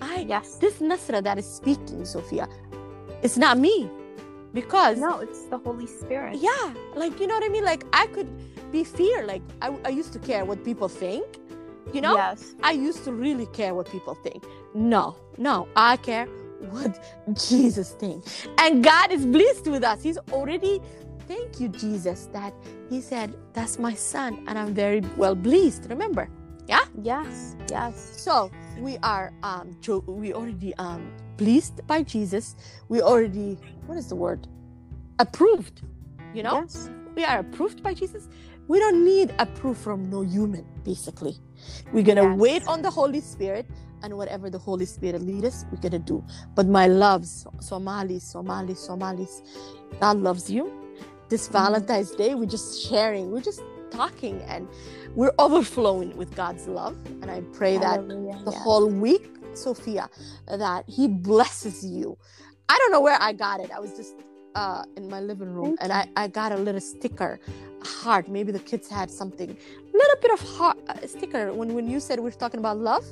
I 0.00 0.26
yes. 0.28 0.56
this 0.56 0.74
Nasra 0.80 1.22
that 1.22 1.38
is 1.38 1.46
speaking, 1.46 2.04
Sophia, 2.04 2.48
it's 3.22 3.36
not 3.36 3.58
me. 3.58 3.90
Because 4.52 4.98
No, 4.98 5.18
it's 5.18 5.42
the 5.46 5.58
Holy 5.58 5.86
Spirit. 5.86 6.36
yeah, 6.36 6.72
like 6.94 7.18
you 7.20 7.26
know 7.26 7.34
what 7.34 7.44
I 7.44 7.48
mean? 7.48 7.64
Like 7.64 7.84
I 7.92 8.06
could 8.08 8.28
be 8.70 8.84
fear. 8.84 9.26
Like 9.26 9.42
I, 9.60 9.76
I 9.84 9.88
used 9.88 10.12
to 10.12 10.20
care 10.20 10.44
what 10.44 10.62
people 10.64 10.88
think. 10.88 11.26
You 11.92 12.00
know? 12.00 12.16
Yes. 12.16 12.54
I 12.62 12.72
used 12.72 13.04
to 13.04 13.12
really 13.12 13.46
care 13.46 13.74
what 13.74 13.86
people 13.90 14.14
think. 14.14 14.42
No, 14.74 15.16
no, 15.38 15.68
I 15.76 15.96
care 15.96 16.26
what 16.70 16.98
Jesus 17.48 17.92
thinks. 17.92 18.46
And 18.58 18.84
God 18.84 19.12
is 19.12 19.24
pleased 19.26 19.66
with 19.68 19.84
us. 19.84 20.02
He's 20.02 20.18
already, 20.32 20.80
thank 21.28 21.60
you, 21.60 21.68
Jesus, 21.68 22.28
that 22.32 22.54
He 22.90 23.00
said, 23.00 23.34
That's 23.54 23.78
my 23.78 23.94
son, 23.94 24.44
and 24.48 24.58
I'm 24.58 24.74
very 24.74 25.02
well 25.16 25.36
pleased. 25.36 25.88
Remember? 25.90 26.28
Yeah? 26.68 26.84
Yes. 27.02 27.56
Yes. 27.70 27.96
So 28.16 28.50
we 28.78 28.98
are 29.02 29.32
um 29.42 29.76
we 30.06 30.32
already 30.34 30.74
um 30.76 31.12
pleased 31.38 31.86
by 31.86 32.02
Jesus. 32.04 32.56
We 32.88 33.02
already 33.02 33.58
what 33.86 33.98
is 33.98 34.08
the 34.08 34.16
word? 34.16 34.48
Approved. 35.20 35.82
You 36.34 36.44
know? 36.44 36.62
Yes. 36.62 36.90
we 37.16 37.24
are 37.24 37.40
approved 37.40 37.82
by 37.82 37.94
Jesus. 37.94 38.28
We 38.68 38.80
don't 38.80 39.04
need 39.04 39.34
approval 39.38 39.74
from 39.74 40.10
no 40.10 40.22
human, 40.22 40.66
basically. 40.84 41.36
We're 41.92 42.04
gonna 42.04 42.24
Yes. 42.24 42.38
wait 42.38 42.64
on 42.66 42.82
the 42.82 42.90
Holy 42.90 43.20
Spirit, 43.20 43.66
and 44.02 44.16
whatever 44.16 44.50
the 44.50 44.58
Holy 44.58 44.86
Spirit 44.86 45.22
lead 45.22 45.44
us, 45.44 45.64
we're 45.70 45.80
gonna 45.80 45.98
do. 45.98 46.24
But 46.54 46.66
my 46.66 46.86
loves, 46.86 47.46
Somalis, 47.60 48.24
Somalis, 48.24 48.80
Somalis, 48.80 49.42
God 50.00 50.18
loves 50.18 50.50
you. 50.50 50.72
This. 51.28 51.48
Valentine's 51.48 52.10
Day, 52.12 52.34
we're 52.34 52.46
just 52.46 52.86
sharing, 52.88 53.30
we're 53.30 53.40
just 53.40 53.62
talking, 53.90 54.40
and 54.42 54.68
we're 55.14 55.32
overflowing 55.38 56.16
with 56.16 56.34
God's 56.36 56.68
love. 56.68 56.96
And 57.22 57.30
I 57.30 57.40
pray 57.52 57.78
that 57.78 58.00
Hallelujah. 58.00 58.40
the 58.44 58.52
yes. 58.52 58.62
whole 58.62 58.88
week, 58.88 59.30
Sophia, 59.54 60.08
that 60.46 60.84
He 60.88 61.08
blesses 61.08 61.84
you. 61.84 62.18
I 62.68 62.78
don't 62.78 62.92
know 62.92 63.00
where 63.00 63.18
I 63.20 63.32
got 63.32 63.60
it. 63.60 63.70
I 63.70 63.80
was 63.80 63.94
just 63.96 64.14
uh, 64.54 64.84
in 64.96 65.08
my 65.08 65.20
living 65.20 65.52
room 65.52 65.76
and 65.80 65.92
I, 65.92 66.08
I 66.16 66.28
got 66.28 66.52
a 66.52 66.56
little 66.56 66.80
sticker, 66.80 67.40
heart. 67.82 68.28
Maybe 68.28 68.52
the 68.52 68.58
kids 68.58 68.88
had 68.88 69.10
something, 69.10 69.56
little 69.94 70.16
bit 70.20 70.30
of 70.32 70.40
heart 70.40 70.78
uh, 70.88 71.06
sticker 71.06 71.52
when, 71.52 71.74
when 71.74 71.88
you 71.88 72.00
said 72.00 72.20
we're 72.20 72.30
talking 72.32 72.60
about 72.60 72.78
love. 72.78 73.04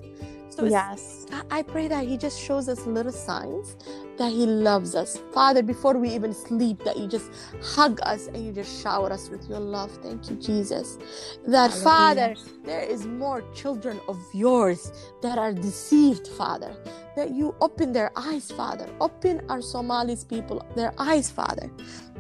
So 0.51 0.67
yes. 0.67 1.25
I- 1.33 1.59
I 1.59 1.63
pray 1.63 1.89
that 1.89 2.05
He 2.07 2.17
just 2.19 2.39
shows 2.39 2.69
us 2.69 2.85
little 2.87 3.13
signs 3.13 3.77
that 4.19 4.31
He 4.31 4.45
loves 4.45 4.95
us. 4.95 5.19
Father, 5.33 5.63
before 5.63 5.95
we 5.95 6.11
even 6.11 6.35
sleep, 6.35 6.85
that 6.85 6.99
you 6.99 7.07
just 7.09 7.31
hug 7.63 8.01
us 8.03 8.27
and 8.27 8.45
you 8.45 8.53
just 8.53 8.83
shower 8.83 9.11
us 9.11 9.31
with 9.31 9.49
your 9.49 9.61
love. 9.61 9.91
Thank 10.03 10.29
you, 10.29 10.37
Jesus. 10.37 10.99
That, 11.47 11.71
Hallelujah. 11.71 11.85
Father, 11.85 12.35
there 12.65 12.83
is 12.83 13.07
more 13.07 13.43
children 13.55 13.99
of 14.09 14.19
yours 14.35 14.93
that 15.23 15.39
are 15.39 15.55
deceived, 15.55 16.29
Father. 16.29 16.77
That 17.17 17.31
you 17.31 17.55
open 17.63 17.93
their 17.93 18.11
eyes, 18.17 18.51
Father. 18.51 18.89
Open 19.01 19.41
our 19.49 19.63
Somalis 19.63 20.23
people, 20.25 20.67
their 20.77 20.93
eyes, 20.99 21.31
Father. 21.31 21.71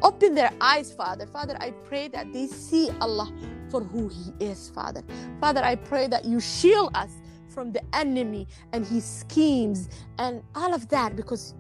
Open 0.02 0.34
their 0.34 0.52
eyes, 0.60 0.92
Father. 0.92 1.26
Father, 1.26 1.56
I 1.60 1.70
pray 1.70 2.08
that 2.08 2.32
they 2.32 2.46
see 2.46 2.90
Allah 3.00 3.32
for 3.70 3.82
who 3.82 4.08
He 4.08 4.32
is, 4.44 4.70
Father. 4.70 5.02
Father, 5.40 5.62
I 5.62 5.76
pray 5.76 6.06
that 6.08 6.24
you 6.24 6.40
shield 6.40 6.90
us 6.94 7.10
from 7.48 7.72
the 7.72 7.82
enemy 7.94 8.48
and 8.72 8.86
his 8.86 9.04
schemes 9.04 9.88
and 10.18 10.42
all 10.54 10.74
of 10.74 10.88
that 10.88 11.16
because 11.16 11.54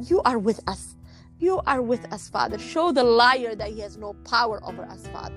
you 0.00 0.22
are 0.22 0.38
with 0.38 0.60
us. 0.68 0.96
You 1.38 1.60
are 1.66 1.82
with 1.82 2.10
us, 2.12 2.28
Father. 2.28 2.58
Show 2.58 2.92
the 2.92 3.04
liar 3.04 3.54
that 3.56 3.68
he 3.70 3.80
has 3.80 3.96
no 3.96 4.14
power 4.24 4.60
over 4.64 4.84
us, 4.84 5.06
Father. 5.08 5.34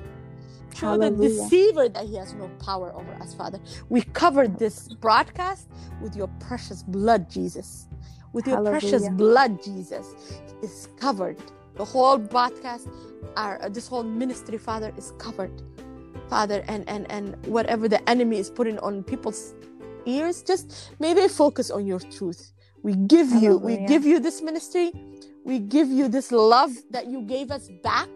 Show 0.75 0.97
the 0.97 1.09
deceiver 1.09 1.89
that 1.89 2.05
he 2.05 2.15
has 2.15 2.33
no 2.33 2.49
power 2.59 2.93
over 2.93 3.13
us, 3.15 3.33
Father. 3.33 3.59
We 3.89 4.01
covered 4.03 4.59
this 4.59 4.89
broadcast 4.89 5.69
with 6.01 6.15
your 6.15 6.27
precious 6.39 6.83
blood, 6.83 7.29
Jesus. 7.29 7.87
With 8.33 8.47
your 8.47 8.57
precious 8.57 9.09
blood, 9.09 9.63
Jesus 9.63 10.15
is 10.61 10.89
covered. 10.97 11.37
The 11.75 11.85
whole 11.85 12.17
broadcast, 12.17 12.87
our 13.37 13.61
uh, 13.61 13.69
this 13.69 13.87
whole 13.87 14.03
ministry, 14.03 14.57
Father, 14.57 14.93
is 14.97 15.13
covered. 15.17 15.51
Father, 16.29 16.63
and 16.67 16.87
and 16.89 17.09
and 17.11 17.35
whatever 17.47 17.87
the 17.87 18.01
enemy 18.09 18.37
is 18.39 18.49
putting 18.49 18.79
on 18.79 19.03
people's 19.03 19.53
ears, 20.05 20.41
just 20.43 20.91
may 20.99 21.13
they 21.13 21.27
focus 21.27 21.69
on 21.71 21.85
your 21.85 21.99
truth. 21.99 22.51
We 22.83 22.95
give 22.95 23.31
you, 23.31 23.57
we 23.57 23.77
give 23.87 24.05
you 24.05 24.19
this 24.19 24.41
ministry, 24.41 24.91
we 25.43 25.59
give 25.59 25.89
you 25.89 26.07
this 26.07 26.31
love 26.31 26.71
that 26.91 27.07
you 27.07 27.21
gave 27.23 27.51
us 27.51 27.69
back. 27.83 28.09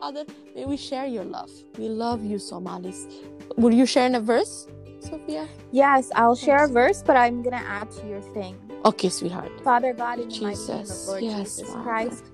Father, 0.00 0.24
may 0.54 0.64
we 0.66 0.76
share 0.76 1.06
your 1.06 1.24
love. 1.24 1.50
We 1.78 1.88
love 1.88 2.24
you, 2.24 2.38
Somalis. 2.38 3.06
Will 3.56 3.72
you 3.72 3.86
share 3.86 4.06
in 4.06 4.14
a 4.16 4.20
verse, 4.20 4.68
Sophia? 5.00 5.48
Yes. 5.72 6.10
I'll 6.14 6.36
share 6.36 6.64
a 6.64 6.68
verse, 6.68 7.02
but 7.02 7.16
I'm 7.16 7.42
gonna 7.42 7.56
add 7.66 7.90
to 7.92 8.06
your 8.08 8.20
thing. 8.34 8.56
Okay, 8.84 9.08
sweetheart. 9.08 9.52
Father 9.64 9.92
God, 9.92 10.20
in 10.20 10.28
the 10.28 10.40
mighty 10.40 10.66
name 10.66 10.80
of 10.80 10.80
Jesus. 10.80 11.08
Lord 11.08 11.22
Yes, 11.22 11.56
Jesus 11.56 11.70
Father. 11.70 11.82
Christ, 11.82 12.24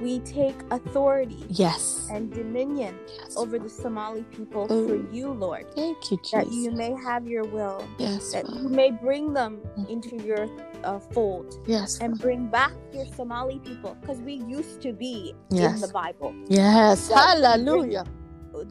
we 0.00 0.18
take 0.20 0.56
authority 0.70 1.44
Yes. 1.48 2.08
and 2.10 2.32
dominion 2.32 2.94
yes. 3.18 3.36
over 3.36 3.58
the 3.58 3.68
Somali 3.68 4.22
people 4.34 4.66
Oh. 4.70 4.88
for 4.88 5.14
you, 5.14 5.30
Lord. 5.30 5.66
Thank 5.74 6.10
you, 6.10 6.16
Jesus. 6.18 6.30
That 6.32 6.52
you 6.52 6.70
may 6.72 6.92
have 7.04 7.26
your 7.26 7.44
will, 7.44 7.86
yes, 7.98 8.32
that 8.32 8.46
Father. 8.46 8.60
you 8.60 8.68
may 8.68 8.90
bring 8.90 9.32
them 9.32 9.60
into 9.88 10.16
your 10.16 10.48
uh, 10.84 10.98
fold 10.98 11.54
yes, 11.66 11.98
and 12.00 12.12
Father. 12.16 12.22
bring 12.22 12.46
back 12.48 12.72
your 12.92 13.06
Somali 13.14 13.60
people 13.60 13.96
because 14.00 14.18
we 14.20 14.34
used 14.34 14.80
to 14.82 14.92
be 14.92 15.34
Yes. 15.50 15.74
in 15.74 15.80
the 15.80 15.92
Bible. 15.92 16.34
yes. 16.48 17.08
that 17.08 17.14
you 17.14 17.14
bring- 17.14 17.42
Hallelujah. 17.42 18.04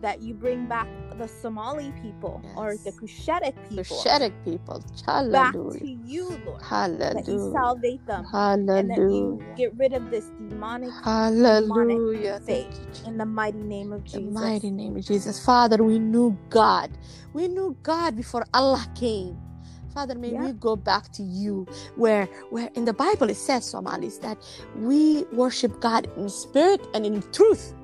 That 0.02 0.22
you 0.22 0.34
bring 0.36 0.68
back 0.68 0.88
the 1.22 1.30
Somali 1.30 1.94
people 1.94 2.46
or 2.56 2.78
the 2.86 2.92
Yes. 2.92 2.94
Cushitic 2.94 3.56
The 3.76 3.84
people 3.84 3.84
Shedek 3.84 4.34
people. 4.46 4.84
back 5.32 5.58
to 5.80 5.88
you, 5.88 6.38
Lord. 6.46 6.68
That 7.14 7.28
you 7.32 7.40
Hallelujah. 7.40 7.40
salvate 7.40 8.06
them 8.08 8.32
Hallelujah. 8.32 8.76
and 8.76 8.90
that 8.92 9.04
you 9.10 9.44
get 9.58 9.72
rid 9.78 9.94
of 9.94 10.10
this 10.12 10.32
demonic 10.40 10.96
Hallelujah. 11.04 12.40
faith 12.48 12.70
Thank 12.74 12.80
you, 12.82 12.88
in 13.06 13.18
the 13.18 13.26
mighty 13.26 13.64
name 13.64 13.94
of 13.94 14.06
In 14.14 14.26
the 14.26 14.32
Jesus. 14.32 14.32
mighty 14.32 14.72
name 14.72 14.98
of 14.98 15.06
Jesus. 15.06 15.44
Father, 15.44 15.84
we 15.84 16.00
knew 16.00 16.40
God. 16.50 16.98
We 17.34 17.48
knew 17.50 17.78
God 17.84 18.16
before 18.18 18.46
Allah 18.54 18.88
came. 18.96 19.40
Father, 19.94 20.16
may 20.16 20.34
Yeah. 20.34 20.42
we 20.42 20.54
go 20.54 20.76
back 20.78 21.12
to 21.14 21.24
you 21.24 21.68
where 21.96 22.30
where 22.50 22.70
in 22.76 22.86
the 22.86 22.94
Bible 22.94 23.30
it 23.30 23.38
says, 23.38 23.66
Somalis, 23.66 24.20
that 24.20 24.40
we 24.74 25.26
worship 25.32 25.80
God 25.82 26.08
in 26.18 26.30
spirit 26.30 26.88
and 26.94 27.06
in 27.06 27.24
truth. 27.34 27.76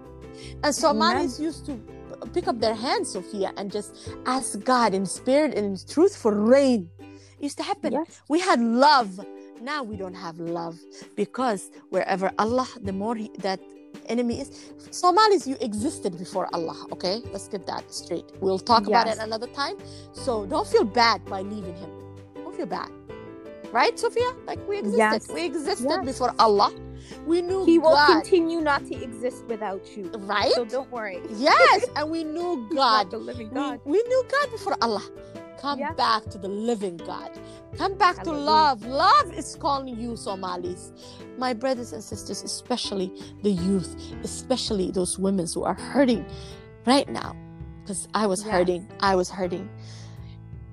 And 0.64 0.76
Somalis 0.76 1.40
used 1.40 1.66
to 1.68 1.84
pick 2.34 2.48
up 2.48 2.60
their 2.60 2.76
hands, 2.76 3.12
Sophia, 3.12 3.54
and 3.58 3.72
just 3.72 4.10
ask 4.26 4.64
God 4.64 4.94
in 4.94 5.06
spirit 5.06 5.54
and 5.56 5.66
in 5.66 5.78
truth 5.88 6.16
for 6.16 6.34
rain. 6.34 6.90
It 7.00 7.44
used 7.44 7.58
to 7.58 7.64
happen. 7.64 7.94
Yes. 7.94 8.22
We 8.30 8.40
had 8.40 8.60
love. 8.60 9.20
Now 9.62 9.84
we 9.84 9.96
don't 9.98 10.14
have 10.14 10.40
love 10.40 10.78
because 11.16 11.72
wherever 11.90 12.32
Allah, 12.38 12.68
the 12.82 12.94
more 12.94 13.16
he, 13.16 13.32
that 13.40 13.60
enemy 14.08 14.42
is. 14.42 14.72
Somalis, 14.92 15.48
you 15.48 15.58
existed 15.62 16.18
before 16.18 16.48
Allah, 16.54 16.78
okay? 16.92 17.22
Let's 17.32 17.48
get 17.48 17.66
that 17.68 17.92
straight. 17.94 18.26
We'll 18.40 18.60
talk 18.60 18.88
about 18.88 19.08
it 19.08 19.18
another 19.20 19.48
time. 19.48 19.76
So 20.14 20.46
don't 20.46 20.68
feel 20.68 20.84
bad 20.84 21.26
by 21.26 21.42
leaving 21.42 21.76
him. 21.76 21.90
Don't 22.36 22.56
feel 22.56 22.66
bad. 22.68 22.90
Right, 23.72 23.98
Sophia? 24.00 24.32
Like 24.46 24.66
we 24.68 24.80
existed. 24.80 24.98
Yes. 24.98 25.28
We 25.30 25.46
existed 25.46 25.88
Yes. 25.90 26.06
before 26.06 26.34
Allah. 26.40 26.74
We 27.26 27.42
knew 27.42 27.60
God 27.60 27.68
He 27.68 27.80
will 27.80 27.92
God. 27.96 28.22
continue 28.24 28.62
not 28.62 28.86
to 28.88 28.96
exist 29.04 29.46
without 29.48 29.86
you. 29.96 30.10
Right? 30.20 30.52
So 30.54 30.66
don't 30.66 30.92
worry. 30.92 31.20
yes, 31.32 31.86
and 31.96 32.10
we 32.10 32.24
knew 32.24 32.68
God. 32.74 33.12
the 33.12 33.18
living 33.18 33.50
We, 33.50 33.56
God. 33.56 33.80
we 33.86 34.02
knew 34.04 34.24
God 34.30 34.52
before 34.52 34.76
Allah. 34.82 35.04
Come 35.60 35.80
Yes. 35.80 35.96
back 35.96 36.24
to 36.30 36.38
the 36.38 36.48
living 36.48 36.98
God. 36.98 37.32
Come 37.78 37.96
back 37.96 38.24
to 38.24 38.32
love. 38.32 38.86
Love 38.86 39.34
is 39.34 39.56
calling 39.56 40.00
you, 40.00 40.16
Somalis. 40.16 40.92
My 41.38 41.54
brothers 41.54 41.94
and 41.94 42.04
sisters, 42.04 42.44
especially 42.44 43.12
the 43.42 43.52
youth, 43.52 43.96
especially 44.24 44.92
those 44.92 45.18
women 45.18 45.48
who 45.52 45.64
are 45.64 45.74
hurting 45.74 46.26
right 46.86 47.10
now. 47.10 47.36
Because 47.82 48.08
I 48.14 48.28
was 48.28 48.44
hurting. 48.44 48.88
I 49.00 49.16
was 49.16 49.30
hurting. 49.30 49.68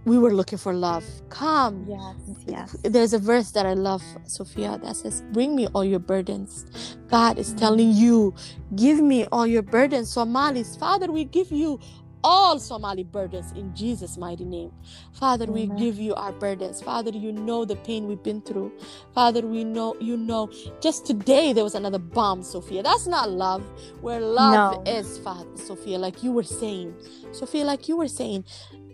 We 0.04 0.18
were 0.18 0.32
looking 0.34 0.58
for 0.58 0.74
love. 0.74 1.04
Come. 1.30 1.86
Yes, 1.88 2.16
yes. 2.46 2.76
There's 2.84 3.12
a 3.14 3.18
verse 3.18 3.52
that 3.52 3.66
I 3.66 3.74
love, 3.74 4.02
Sophia, 4.24 4.78
that 4.82 4.96
says, 4.96 5.22
Bring 5.32 5.56
me 5.56 5.68
all 5.68 5.84
your 5.84 6.00
burdens. 6.00 6.66
God 7.08 7.38
is 7.38 7.54
telling 7.54 7.92
mm. 7.92 7.96
you, 7.96 8.34
Give 8.76 9.00
me 9.00 9.26
all 9.32 9.46
your 9.46 9.62
burdens, 9.62 10.10
Somalis. 10.12 10.76
Father, 10.76 11.12
we 11.12 11.24
give 11.24 11.52
you 11.52 11.80
all 12.24 12.58
Somali 12.58 13.04
burdens 13.04 13.52
in 13.52 13.74
Jesus' 13.74 14.16
mighty 14.16 14.44
name. 14.44 14.72
Father, 15.12 15.46
we 15.46 15.64
Amen. 15.64 15.76
give 15.76 15.98
you 15.98 16.14
our 16.14 16.32
burdens. 16.32 16.82
Father, 16.82 17.10
you 17.12 17.32
know 17.32 17.64
the 17.64 17.76
pain 17.76 18.06
we've 18.08 18.22
been 18.22 18.40
through. 18.42 18.72
Father, 19.14 19.42
we 19.42 19.64
know, 19.64 19.94
you 20.00 20.16
know, 20.16 20.50
just 20.80 21.06
today 21.06 21.52
there 21.52 21.64
was 21.64 21.74
another 21.74 21.98
bomb, 21.98 22.42
Sophia. 22.42 22.82
That's 22.82 23.06
not 23.06 23.30
love. 23.30 23.62
Where 24.00 24.20
love 24.20 24.54
No. 24.54 24.82
is, 24.86 25.18
Father, 25.18 25.50
Sophia, 25.56 25.98
like 25.98 26.22
you 26.22 26.32
were 26.32 26.42
saying. 26.42 26.94
Sophia, 27.32 27.64
like 27.64 27.88
you 27.88 27.96
were 27.96 28.08
saying, 28.08 28.44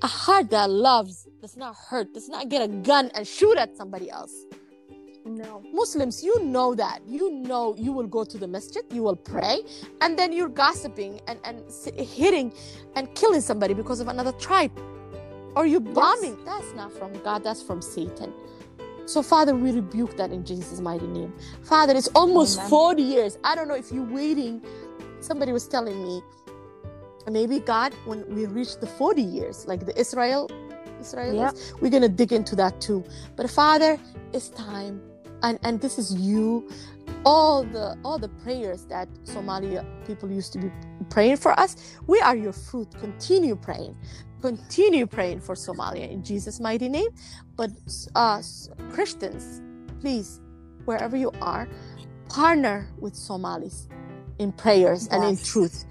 a 0.02 0.06
heart 0.06 0.50
that 0.50 0.70
loves 0.70 1.28
does 1.40 1.56
not 1.56 1.76
hurt, 1.76 2.12
does 2.14 2.28
not 2.28 2.48
get 2.48 2.62
a 2.62 2.68
gun 2.68 3.10
and 3.14 3.26
shoot 3.26 3.56
at 3.58 3.76
somebody 3.76 4.10
else. 4.10 4.32
No. 5.24 5.62
Muslims, 5.72 6.24
you 6.24 6.42
know 6.44 6.74
that. 6.74 7.00
You 7.06 7.30
know 7.30 7.74
you 7.76 7.92
will 7.92 8.06
go 8.06 8.24
to 8.24 8.38
the 8.38 8.48
masjid, 8.48 8.82
you 8.92 9.02
will 9.02 9.16
pray, 9.16 9.60
and 10.00 10.18
then 10.18 10.32
you're 10.32 10.48
gossiping 10.48 11.20
and, 11.26 11.38
and 11.44 11.62
hitting 11.96 12.52
and 12.96 13.14
killing 13.14 13.40
somebody 13.40 13.74
because 13.74 14.00
of 14.00 14.08
another 14.08 14.32
tribe. 14.32 14.72
Or 15.56 15.66
you 15.66 15.80
bombing. 15.80 16.42
That's 16.44 16.72
not 16.74 16.92
from 16.92 17.12
God, 17.22 17.44
that's 17.44 17.62
from 17.62 17.82
Satan. 17.82 18.32
So, 19.06 19.22
Father, 19.22 19.54
we 19.54 19.72
rebuke 19.72 20.16
that 20.16 20.30
in 20.30 20.44
Jesus' 20.44 20.80
mighty 20.80 21.06
name. 21.06 21.34
Father, 21.64 21.96
it's 21.96 22.08
almost 22.08 22.58
Amen. 22.58 22.70
40 22.70 23.02
years. 23.02 23.38
I 23.42 23.56
don't 23.56 23.66
know 23.68 23.74
if 23.74 23.90
you're 23.90 24.04
waiting. 24.04 24.62
Somebody 25.20 25.52
was 25.52 25.66
telling 25.66 26.02
me, 26.02 26.22
maybe 27.32 27.60
God, 27.60 27.94
when 28.06 28.24
we 28.34 28.46
reach 28.46 28.78
the 28.78 28.86
40 28.86 29.22
years, 29.22 29.66
like 29.66 29.86
the 29.86 29.98
Israel, 29.98 30.50
Israelis, 31.00 31.80
we're 31.80 31.90
gonna 31.90 32.08
dig 32.08 32.32
into 32.32 32.54
that 32.56 32.80
too. 32.80 33.04
But 33.36 33.50
Father, 33.50 33.98
it's 34.32 34.50
time, 34.50 35.00
and 35.42 35.58
and 35.62 35.80
this 35.80 35.98
is 35.98 36.14
you. 36.14 36.68
All 37.24 37.64
the 37.64 37.98
all 38.04 38.18
the 38.18 38.28
prayers 38.28 38.86
that 38.86 39.08
Somalia 39.24 39.84
people 40.06 40.30
used 40.30 40.52
to 40.54 40.58
be 40.58 40.70
praying 41.10 41.36
for 41.38 41.58
us, 41.58 41.96
we 42.06 42.20
are 42.20 42.36
your 42.36 42.52
fruit. 42.52 42.88
Continue 43.00 43.56
praying, 43.56 43.96
continue 44.40 45.06
praying 45.06 45.40
for 45.40 45.54
Somalia 45.54 46.10
in 46.10 46.22
Jesus' 46.22 46.60
mighty 46.60 46.88
name. 46.88 47.08
But 47.56 47.70
uh, 48.14 48.42
Christians, 48.90 49.60
please, 50.00 50.40
wherever 50.84 51.16
you 51.16 51.32
are, 51.42 51.68
partner 52.28 52.88
with 52.98 53.14
Somalis 53.16 53.88
in 54.38 54.52
prayers 54.52 55.08
and 55.08 55.22
in 55.24 55.36
truth. 55.36 55.84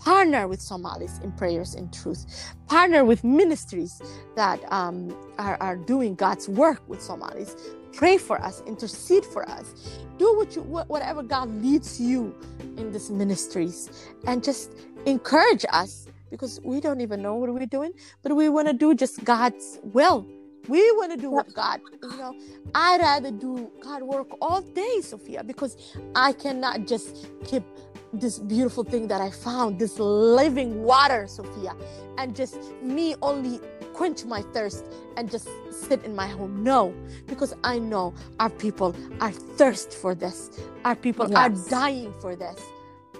Partner 0.00 0.48
with 0.48 0.62
Somalis 0.62 1.20
in 1.22 1.32
prayers 1.32 1.74
and 1.74 1.92
truth. 1.92 2.26
Partner 2.68 3.04
with 3.04 3.22
ministries 3.22 4.00
that 4.34 4.60
um, 4.72 5.14
are, 5.38 5.58
are 5.60 5.76
doing 5.76 6.14
God's 6.14 6.48
work 6.48 6.82
with 6.88 7.02
Somalis. 7.02 7.54
Pray 7.92 8.16
for 8.16 8.40
us, 8.40 8.62
intercede 8.66 9.24
for 9.26 9.48
us. 9.48 9.74
Do 10.18 10.36
what 10.36 10.56
you 10.56 10.62
whatever 10.62 11.22
God 11.22 11.50
leads 11.62 12.00
you 12.00 12.34
in 12.76 12.92
these 12.92 13.10
ministries, 13.10 13.90
and 14.26 14.42
just 14.42 14.72
encourage 15.06 15.64
us 15.70 16.06
because 16.30 16.60
we 16.64 16.80
don't 16.80 17.00
even 17.00 17.20
know 17.22 17.34
what 17.34 17.52
we're 17.52 17.66
doing, 17.66 17.92
but 18.22 18.34
we 18.34 18.48
want 18.48 18.68
to 18.68 18.74
do 18.74 18.94
just 18.94 19.24
God's 19.24 19.80
will. 19.82 20.26
We 20.68 20.80
want 20.92 21.12
to 21.12 21.18
do 21.18 21.30
what 21.30 21.52
God, 21.54 21.80
you 22.02 22.16
know. 22.16 22.34
I'd 22.74 23.00
rather 23.00 23.30
do 23.32 23.70
God 23.80 24.02
work 24.02 24.28
all 24.40 24.62
day, 24.62 25.00
Sophia, 25.02 25.44
because 25.44 25.76
I 26.14 26.32
cannot 26.32 26.86
just 26.86 27.28
keep 27.44 27.64
this 28.12 28.38
beautiful 28.38 28.84
thing 28.84 29.08
that 29.08 29.20
I 29.20 29.30
found, 29.30 29.78
this 29.78 29.98
living 29.98 30.82
water, 30.82 31.26
Sophia, 31.28 31.74
and 32.18 32.36
just 32.36 32.58
me 32.82 33.16
only 33.22 33.60
quench 33.94 34.24
my 34.24 34.42
thirst 34.54 34.84
and 35.16 35.30
just 35.30 35.48
sit 35.70 36.04
in 36.04 36.14
my 36.16 36.28
home. 36.28 36.62
No, 36.64 36.94
because 37.26 37.54
I 37.64 37.78
know 37.78 38.14
our 38.40 38.50
people 38.50 38.96
are 39.20 39.32
thirst 39.32 39.94
for 39.94 40.14
this. 40.14 40.50
Our 40.84 40.96
people 40.96 41.26
Yes. 41.26 41.36
are 41.36 41.50
dying 41.50 42.14
for 42.20 42.36
this, 42.36 42.72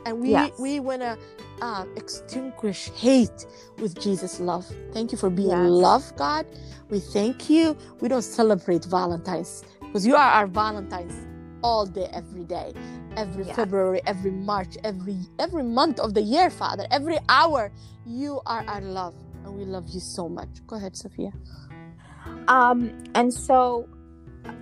and 0.06 0.20
we 0.20 0.30
Yes. 0.30 0.52
we 0.58 0.80
wanna 0.80 1.18
um, 1.62 1.88
extinguish 1.96 2.90
hate 2.90 3.46
with 3.78 3.98
Jesus' 4.00 4.40
love. 4.40 4.66
Thank 4.92 5.12
you 5.12 5.18
for 5.18 5.30
being 5.30 5.50
Yes. 5.50 5.70
love, 5.88 6.16
God. 6.16 6.46
We 6.90 7.00
thank 7.00 7.50
you. 7.50 7.76
We 8.00 8.08
don't 8.08 8.22
celebrate 8.22 8.84
Valentine's 8.86 9.64
because 9.80 10.06
you 10.06 10.16
are 10.16 10.30
our 10.32 10.46
Valentine's 10.46 11.14
all 11.62 11.86
day, 11.86 12.08
every 12.12 12.44
day, 12.44 12.74
every. 13.16 13.44
February, 13.44 14.00
every 14.06 14.30
March, 14.32 14.76
every 14.84 15.18
every 15.38 15.62
month 15.64 16.00
of 16.00 16.14
the 16.14 16.22
year, 16.22 16.50
Father, 16.50 16.86
every 16.90 17.18
hour. 17.28 17.72
You 18.06 18.40
are 18.46 18.64
our 18.68 18.80
love, 18.80 19.14
and 19.44 19.54
we 19.54 19.64
love 19.64 19.88
you 19.90 20.00
so 20.00 20.28
much. 20.28 20.48
Go 20.66 20.76
ahead, 20.76 20.96
Sophia. 20.96 21.32
Um, 22.48 22.92
and 23.14 23.32
so, 23.32 23.88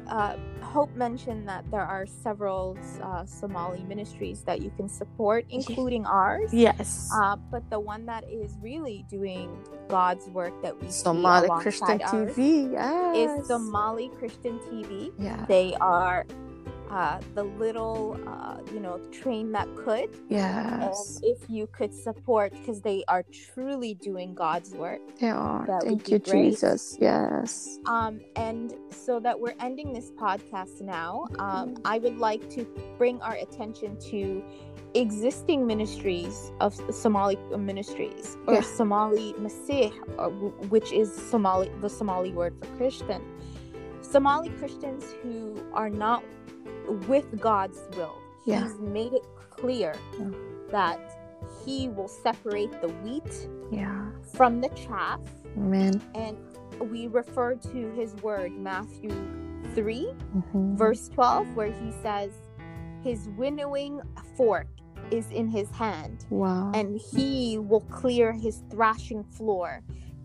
uh, 0.08 0.36
Hope 0.62 0.94
mentioned 0.94 1.48
that 1.48 1.64
there 1.70 1.82
are 1.82 2.06
several 2.06 2.76
uh, 3.02 3.24
Somali 3.24 3.82
ministries 3.84 4.42
that 4.42 4.60
you 4.60 4.70
can 4.76 4.88
support, 4.88 5.46
including 5.48 6.04
ours. 6.04 6.52
Yes. 6.52 7.10
Uh, 7.14 7.36
but 7.36 7.68
the 7.70 7.80
one 7.80 8.04
that 8.06 8.24
is 8.30 8.54
really 8.60 9.04
doing 9.08 9.56
God's 9.88 10.26
work 10.28 10.60
that 10.62 10.80
we 10.80 10.90
Somali 10.90 11.48
see 11.48 11.62
Christian 11.62 11.98
TV. 12.00 12.72
Yes. 12.72 13.40
is 13.40 13.48
Somali 13.48 14.10
Christian 14.18 14.58
TV. 14.58 15.10
Yeah. 15.18 15.44
They 15.48 15.74
are 15.80 16.26
uh, 16.90 17.20
the 17.34 17.42
little, 17.44 18.18
uh, 18.26 18.58
you 18.72 18.80
know, 18.80 18.98
train 19.10 19.52
that 19.52 19.68
could. 19.76 20.10
And 20.30 20.30
Yes. 20.30 21.20
if 21.22 21.38
you 21.48 21.66
could 21.68 21.92
support, 21.92 22.52
because 22.52 22.80
they 22.80 23.04
are 23.08 23.24
truly 23.32 23.94
doing 23.94 24.34
God's 24.34 24.74
work. 24.74 25.00
They 25.20 25.30
are. 25.30 25.66
Thank 25.82 26.08
you, 26.10 26.18
great. 26.18 26.50
Jesus. 26.50 26.96
Yes. 27.00 27.78
Um, 27.86 28.20
and 28.36 28.74
so 28.90 29.20
that 29.20 29.38
we're 29.38 29.54
ending 29.60 29.92
this 29.92 30.10
podcast 30.12 30.80
now, 30.80 31.26
um, 31.38 31.74
Mhm. 31.74 31.80
I 31.84 31.98
would 31.98 32.18
like 32.18 32.48
to 32.50 32.66
bring 32.96 33.20
our 33.22 33.34
attention 33.34 33.96
to 34.10 34.42
existing 34.94 35.66
ministries 35.66 36.50
of 36.60 36.74
Somali 36.90 37.36
ministries 37.58 38.36
or 38.46 38.54
Yeah. 38.54 38.60
Somali 38.62 39.34
Masih, 39.34 39.92
or, 40.18 40.30
which 40.70 40.92
is 40.92 41.12
Somali 41.12 41.70
the 41.82 41.90
Somali 41.90 42.32
word 42.32 42.54
for 42.58 42.66
Christian. 42.78 43.20
Somali 44.00 44.48
Christians 44.58 45.04
who 45.22 45.54
are 45.74 45.90
not 45.90 46.22
with 47.08 47.40
God's 47.40 47.80
will. 47.96 48.16
Yeah. 48.46 48.62
He's 48.64 48.78
made 48.80 49.12
it 49.12 49.24
clear 49.50 49.94
Yeah. 50.18 50.30
that 50.70 51.00
He 51.64 51.88
will 51.88 52.08
separate 52.08 52.72
the 52.82 52.88
wheat 53.04 53.48
Yeah. 53.70 54.10
from 54.34 54.60
the 54.60 54.68
chaff 54.70 55.20
Amen. 55.56 56.00
and 56.14 56.36
we 56.90 57.06
refer 57.06 57.54
to 57.54 57.90
his 57.92 58.14
word 58.16 58.52
matthew 58.52 59.10
3 59.74 60.12
Mhm. 60.36 60.76
verse 60.76 61.08
12 61.10 61.54
where 61.56 61.70
he 61.70 61.92
says 62.02 62.32
his 63.02 63.28
winnowing 63.36 64.00
fork 64.36 64.66
is 65.12 65.30
in 65.30 65.46
his 65.48 65.70
hand 65.70 66.26
Wow. 66.30 66.72
and 66.74 66.98
he 67.12 67.58
will 67.58 67.82
clear 67.82 68.32
his 68.32 68.62
thrashing 68.70 69.22
floor 69.24 69.80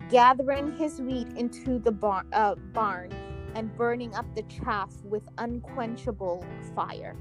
gathering 0.09 0.71
his 0.73 0.99
wheat 0.99 1.27
into 1.37 1.77
the 1.79 1.91
bar- 1.91 2.25
uh, 2.33 2.55
barn 2.73 3.09
and 3.55 3.75
burning 3.77 4.13
up 4.15 4.25
the 4.35 4.43
chaff 4.43 4.91
with 5.03 5.27
unquenchable 5.37 6.43
fire 6.75 7.15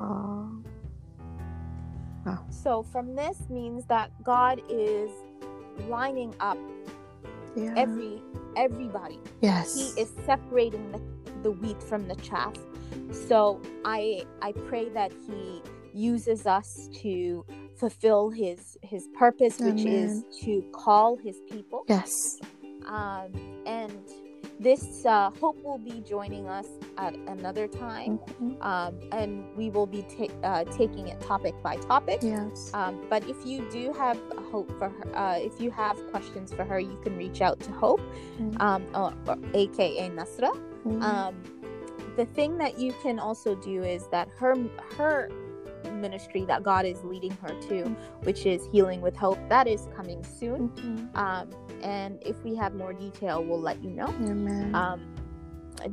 Oh. 0.00 0.50
so 2.50 2.82
from 2.82 3.14
this 3.14 3.48
means 3.48 3.84
that 3.86 4.10
god 4.22 4.60
is 4.68 5.10
lining 5.88 6.34
up 6.40 6.58
Yeah. 7.56 7.74
every 7.76 8.22
everybody 8.56 9.18
yes. 9.40 9.74
he 9.94 10.00
is 10.02 10.12
separating 10.26 10.92
the, 10.92 11.00
the 11.42 11.50
wheat 11.50 11.82
from 11.82 12.06
the 12.06 12.14
chaff 12.16 12.54
so 13.10 13.60
i 13.84 14.22
i 14.42 14.52
pray 14.52 14.88
that 14.90 15.12
he 15.26 15.62
uses 15.94 16.46
us 16.46 16.88
to 17.02 17.44
fulfill 17.76 18.28
his 18.30 18.76
his 18.82 19.08
purpose 19.18 19.58
which 19.58 19.84
is 19.84 20.24
to 20.42 20.62
call 20.72 21.16
his 21.16 21.36
people 21.50 21.84
Yes. 21.88 22.38
um 22.86 23.30
and 23.66 24.02
this 24.60 25.04
uh, 25.06 25.30
Hope 25.40 25.62
will 25.62 25.78
be 25.78 26.00
joining 26.00 26.48
us 26.48 26.66
at 26.96 27.14
another 27.28 27.68
time, 27.68 28.18
Mhm. 28.40 28.64
um, 28.64 28.94
and 29.12 29.44
we 29.56 29.70
will 29.70 29.86
be 29.86 30.02
ta- 30.02 30.34
uh, 30.42 30.64
taking 30.64 31.08
it 31.08 31.20
topic 31.20 31.54
by 31.62 31.76
topic. 31.76 32.18
Yes. 32.22 32.72
Um, 32.74 33.00
but 33.08 33.22
if 33.28 33.46
you 33.46 33.68
do 33.70 33.92
have 33.92 34.18
hope 34.50 34.70
for 34.78 34.88
her, 34.88 35.16
uh, 35.16 35.38
if 35.38 35.60
you 35.60 35.70
have 35.70 35.96
questions 36.10 36.52
for 36.52 36.64
her, 36.64 36.80
you 36.80 36.98
can 37.04 37.16
reach 37.16 37.40
out 37.40 37.60
to 37.60 37.72
Hope, 37.72 38.00
Mhm. 38.40 38.60
um, 38.60 38.82
or, 38.94 39.12
or 39.28 39.38
AKA 39.54 40.10
Nasra. 40.10 40.50
Mhm. 40.84 41.02
Um, 41.02 41.34
the 42.16 42.26
thing 42.26 42.58
that 42.58 42.78
you 42.80 42.92
can 43.02 43.18
also 43.20 43.54
do 43.54 43.82
is 43.84 44.08
that 44.08 44.28
her 44.38 44.56
her 44.96 45.30
ministry 45.92 46.44
that 46.46 46.62
God 46.62 46.84
is 46.86 47.02
leading 47.04 47.32
her 47.42 47.48
to, 47.68 47.84
which 48.22 48.46
is 48.46 48.66
Healing 48.72 49.00
with 49.00 49.16
Hope, 49.16 49.38
that 49.48 49.66
is 49.66 49.88
coming 49.96 50.22
soon. 50.24 50.68
Mhm. 50.70 51.16
Um, 51.16 51.50
and 51.82 52.18
if 52.24 52.42
we 52.44 52.54
have 52.56 52.74
more 52.74 52.92
detail, 52.92 53.44
we'll 53.44 53.60
let 53.60 53.82
you 53.82 53.90
know. 53.90 54.08
Amen. 54.08 54.74
Um, 54.74 55.00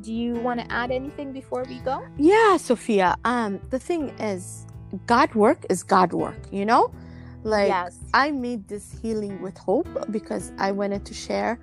do 0.01 0.11
you 0.13 0.33
want 0.35 0.59
to 0.59 0.71
add 0.71 0.91
anything 0.91 1.31
before 1.31 1.63
we 1.69 1.77
go? 1.79 2.03
yeah 2.17 2.57
sophia 2.57 3.15
um 3.23 3.59
the 3.69 3.77
thing 3.77 4.09
is 4.19 4.65
god 5.05 5.33
work 5.35 5.63
is 5.69 5.83
god 5.83 6.11
work 6.11 6.37
you 6.51 6.65
know 6.65 6.91
like 7.43 7.67
yes. 7.67 7.99
i 8.13 8.31
made 8.31 8.67
this 8.67 8.97
healing 9.01 9.39
with 9.41 9.55
hope 9.57 9.87
because 10.09 10.51
i 10.57 10.71
wanted 10.71 11.05
to 11.05 11.13
share 11.13 11.59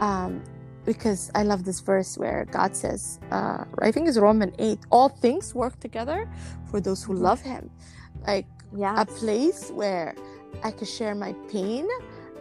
um 0.00 0.42
because 0.86 1.30
i 1.34 1.42
love 1.42 1.64
this 1.64 1.80
verse 1.80 2.16
where 2.16 2.46
god 2.50 2.74
says 2.76 3.18
uh 3.32 3.64
i 3.82 3.90
think 3.92 4.08
it's 4.08 4.18
roman 4.18 4.54
8 4.58 4.78
all 4.90 5.08
things 5.08 5.54
work 5.54 5.78
together 5.80 6.28
for 6.70 6.80
those 6.80 7.02
who 7.04 7.12
love 7.14 7.40
him 7.40 7.70
like 8.26 8.46
a 9.02 9.04
place 9.04 9.70
where 9.70 10.14
i 10.62 10.70
could 10.70 10.88
share 10.88 11.14
my 11.14 11.34
pain 11.50 11.86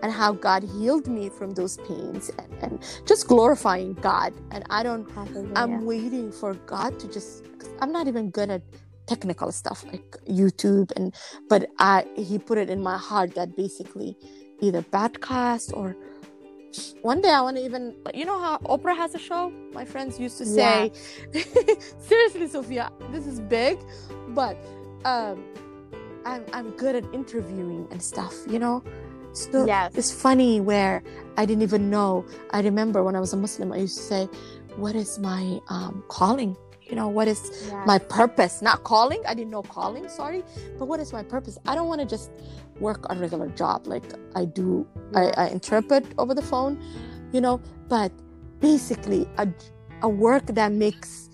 and 0.03 0.11
how 0.11 0.31
god 0.31 0.63
healed 0.63 1.07
me 1.07 1.29
from 1.29 1.51
those 1.55 1.77
pains 1.87 2.29
and, 2.39 2.53
and 2.63 2.83
just 3.07 3.27
glorifying 3.27 3.93
god 3.95 4.33
and 4.51 4.63
i 4.69 4.83
don't 4.83 5.09
Hallelujah. 5.11 5.53
I'm 5.55 5.85
waiting 5.85 6.31
for 6.31 6.53
God 6.65 6.99
to 6.99 7.07
just. 7.07 7.45
I'm 7.81 7.91
not 7.91 8.07
even 8.07 8.29
good 8.31 8.49
at 8.49 8.61
technical 9.07 9.51
stuff 9.51 9.85
like 9.91 10.17
YouTube, 10.27 10.91
and 10.95 11.13
but 11.49 11.69
I 11.79 12.05
He 12.15 12.37
put 12.39 12.57
it 12.57 12.69
in 12.69 12.81
my 12.81 12.97
heart 12.97 13.35
that 13.35 13.55
basically 13.55 14.17
either 14.61 14.81
podcast 14.81 15.75
or 15.75 15.95
one 17.01 17.21
day 17.21 17.29
I 17.29 17.41
want 17.41 17.57
to 17.57 17.63
even 17.63 17.95
you 18.13 18.25
know 18.25 18.39
how 18.39 18.57
Oprah 18.59 18.95
has 18.95 19.15
a 19.15 19.19
show. 19.19 19.51
My 19.73 19.85
friends 19.85 20.19
used 20.19 20.37
to 20.39 20.45
say, 20.45 20.91
seriously, 21.99 22.47
Sophia, 22.47 22.91
this 23.11 23.25
is 23.27 23.39
big, 23.39 23.79
but 24.29 24.57
um, 25.05 25.43
I'm 26.25 26.45
I'm 26.53 26.71
good 26.71 26.95
at 26.95 27.05
interviewing 27.13 27.87
and 27.91 28.01
stuff. 28.01 28.33
You 28.47 28.59
know. 28.59 28.83
So 29.33 29.65
Yes. 29.65 29.93
it's 29.95 30.11
funny 30.13 30.61
where 30.61 31.03
I 31.37 31.45
didn't 31.45 31.63
even 31.63 31.89
know. 31.89 32.25
I 32.51 32.61
remember 32.61 33.03
when 33.03 33.15
I 33.17 33.19
was 33.19 33.33
a 33.33 33.37
Muslim, 33.37 33.73
I 33.73 33.77
used 33.77 33.97
to 33.97 34.03
say, 34.03 34.29
what 34.77 34.95
is 34.95 35.19
my 35.19 35.59
um, 35.67 36.03
calling 36.07 36.55
you 36.83 36.95
know 36.95 37.07
what 37.07 37.27
is 37.27 37.51
Yes. 37.67 37.87
my 37.87 37.97
purpose 37.97 38.61
not 38.61 38.83
calling 38.83 39.19
i 39.27 39.33
didn't 39.33 39.49
know 39.49 39.63
calling 39.63 40.07
sorry 40.07 40.43
but 40.77 40.85
what 40.85 40.99
is 40.99 41.11
my 41.11 41.23
purpose 41.23 41.57
i 41.65 41.73
don't 41.73 41.87
want 41.87 41.99
to 41.99 42.05
just 42.05 42.29
work 42.79 43.05
a 43.09 43.15
regular 43.15 43.49
job. 43.49 43.87
Like 43.87 44.03
i 44.35 44.45
do 44.45 44.87
I, 45.13 45.31
I 45.37 45.47
interpret 45.49 46.05
over 46.17 46.33
the 46.33 46.41
phone 46.41 46.81
you 47.31 47.41
know 47.41 47.61
but 47.87 48.11
basically 48.59 49.27
a, 49.37 49.47
a 50.01 50.09
work 50.09 50.45
that 50.47 50.71
makes 50.71 51.29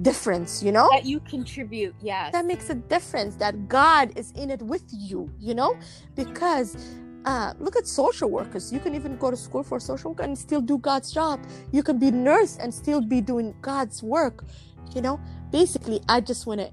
difference 0.00 0.62
you 0.62 0.72
know? 0.72 0.88
That 0.90 1.04
you 1.04 1.20
contribute. 1.20 1.94
yeah 2.00 2.30
that 2.30 2.46
makes 2.46 2.70
a 2.70 2.74
difference 2.74 3.36
that 3.36 3.68
god 3.68 4.12
is 4.16 4.32
in 4.32 4.50
it 4.50 4.62
with 4.62 4.84
you 4.90 5.30
you 5.38 5.54
know? 5.54 5.76
Because 6.14 6.76
uh, 7.24 7.54
look 7.60 7.76
at 7.76 7.86
social 7.86 8.28
workers. 8.28 8.72
You 8.72 8.80
can 8.80 8.96
even 8.96 9.16
go 9.16 9.30
to 9.30 9.36
school 9.36 9.62
for 9.62 9.78
social 9.78 10.10
work 10.10 10.24
and 10.24 10.36
still 10.36 10.60
do 10.60 10.76
god's 10.76 11.12
job. 11.12 11.38
You 11.70 11.84
can 11.84 11.96
be 11.96 12.10
nurse 12.10 12.56
and 12.56 12.74
still 12.74 13.00
be 13.00 13.20
doing 13.20 13.54
god's 13.60 14.02
work 14.02 14.44
you 14.94 15.00
know? 15.00 15.20
Basically 15.50 16.00
i 16.08 16.20
just 16.20 16.46
want 16.46 16.60
to 16.60 16.70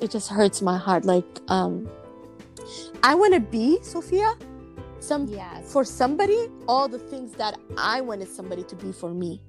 it 0.00 0.10
just 0.10 0.28
hurts 0.30 0.62
my 0.62 0.76
heart 0.78 1.04
like 1.04 1.24
um 1.48 1.88
i 3.02 3.14
want 3.14 3.34
to 3.34 3.40
be 3.40 3.78
sophia 3.82 4.34
some 5.00 5.26
yes. 5.28 5.72
for 5.72 5.84
somebody 5.84 6.48
all 6.68 6.88
the 6.88 6.98
things 6.98 7.32
that 7.32 7.58
i 7.78 8.00
wanted 8.00 8.28
somebody 8.28 8.64
to 8.64 8.76
be 8.76 8.92
for 8.92 9.10
me 9.14 9.40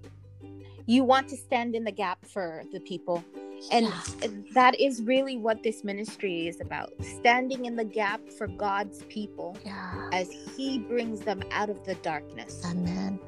You 0.87 1.03
want 1.03 1.27
to 1.29 1.37
stand 1.37 1.75
in 1.75 1.83
the 1.83 1.91
gap 1.91 2.25
for 2.25 2.63
the 2.73 2.79
people. 2.79 3.23
And 3.71 3.85
Yeah. 3.85 4.29
that 4.55 4.73
is 4.79 5.03
really 5.03 5.37
what 5.37 5.61
this 5.61 5.83
ministry 5.83 6.47
is 6.47 6.59
about 6.61 6.89
standing 7.19 7.65
in 7.65 7.75
the 7.75 7.85
gap 7.85 8.21
for 8.37 8.47
God's 8.47 9.03
people 9.05 9.55
yeah 9.63 10.09
as 10.19 10.27
He 10.57 10.79
brings 10.79 11.19
them 11.21 11.43
out 11.51 11.69
of 11.69 11.77
the 11.85 11.95
darkness. 12.01 12.63
Amen. 12.65 13.19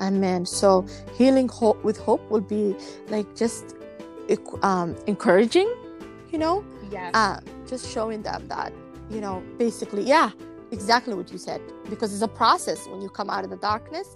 Amen. 0.00 0.46
So 0.46 0.86
healing 1.18 1.48
hope 1.48 1.82
with 1.82 1.98
hope 1.98 2.22
will 2.30 2.46
be 2.58 2.76
like 3.08 3.26
just 3.34 3.74
um, 4.62 4.94
encouraging, 5.08 5.68
you 6.32 6.38
know, 6.38 6.64
yeah 6.90 7.10
uh, 7.14 7.40
just 7.66 7.88
showing 7.92 8.22
them 8.22 8.46
that, 8.48 8.72
you 9.10 9.20
know, 9.20 9.42
basically, 9.58 10.02
yeah, 10.02 10.30
exactly 10.72 11.14
what 11.14 11.30
you 11.32 11.38
said. 11.38 11.60
Because 11.88 12.12
it's 12.12 12.22
a 12.22 12.28
process 12.28 12.86
when 12.88 13.00
you 13.02 13.08
come 13.08 13.28
out 13.30 13.44
of 13.44 13.50
the 13.50 13.56
darkness, 13.56 14.08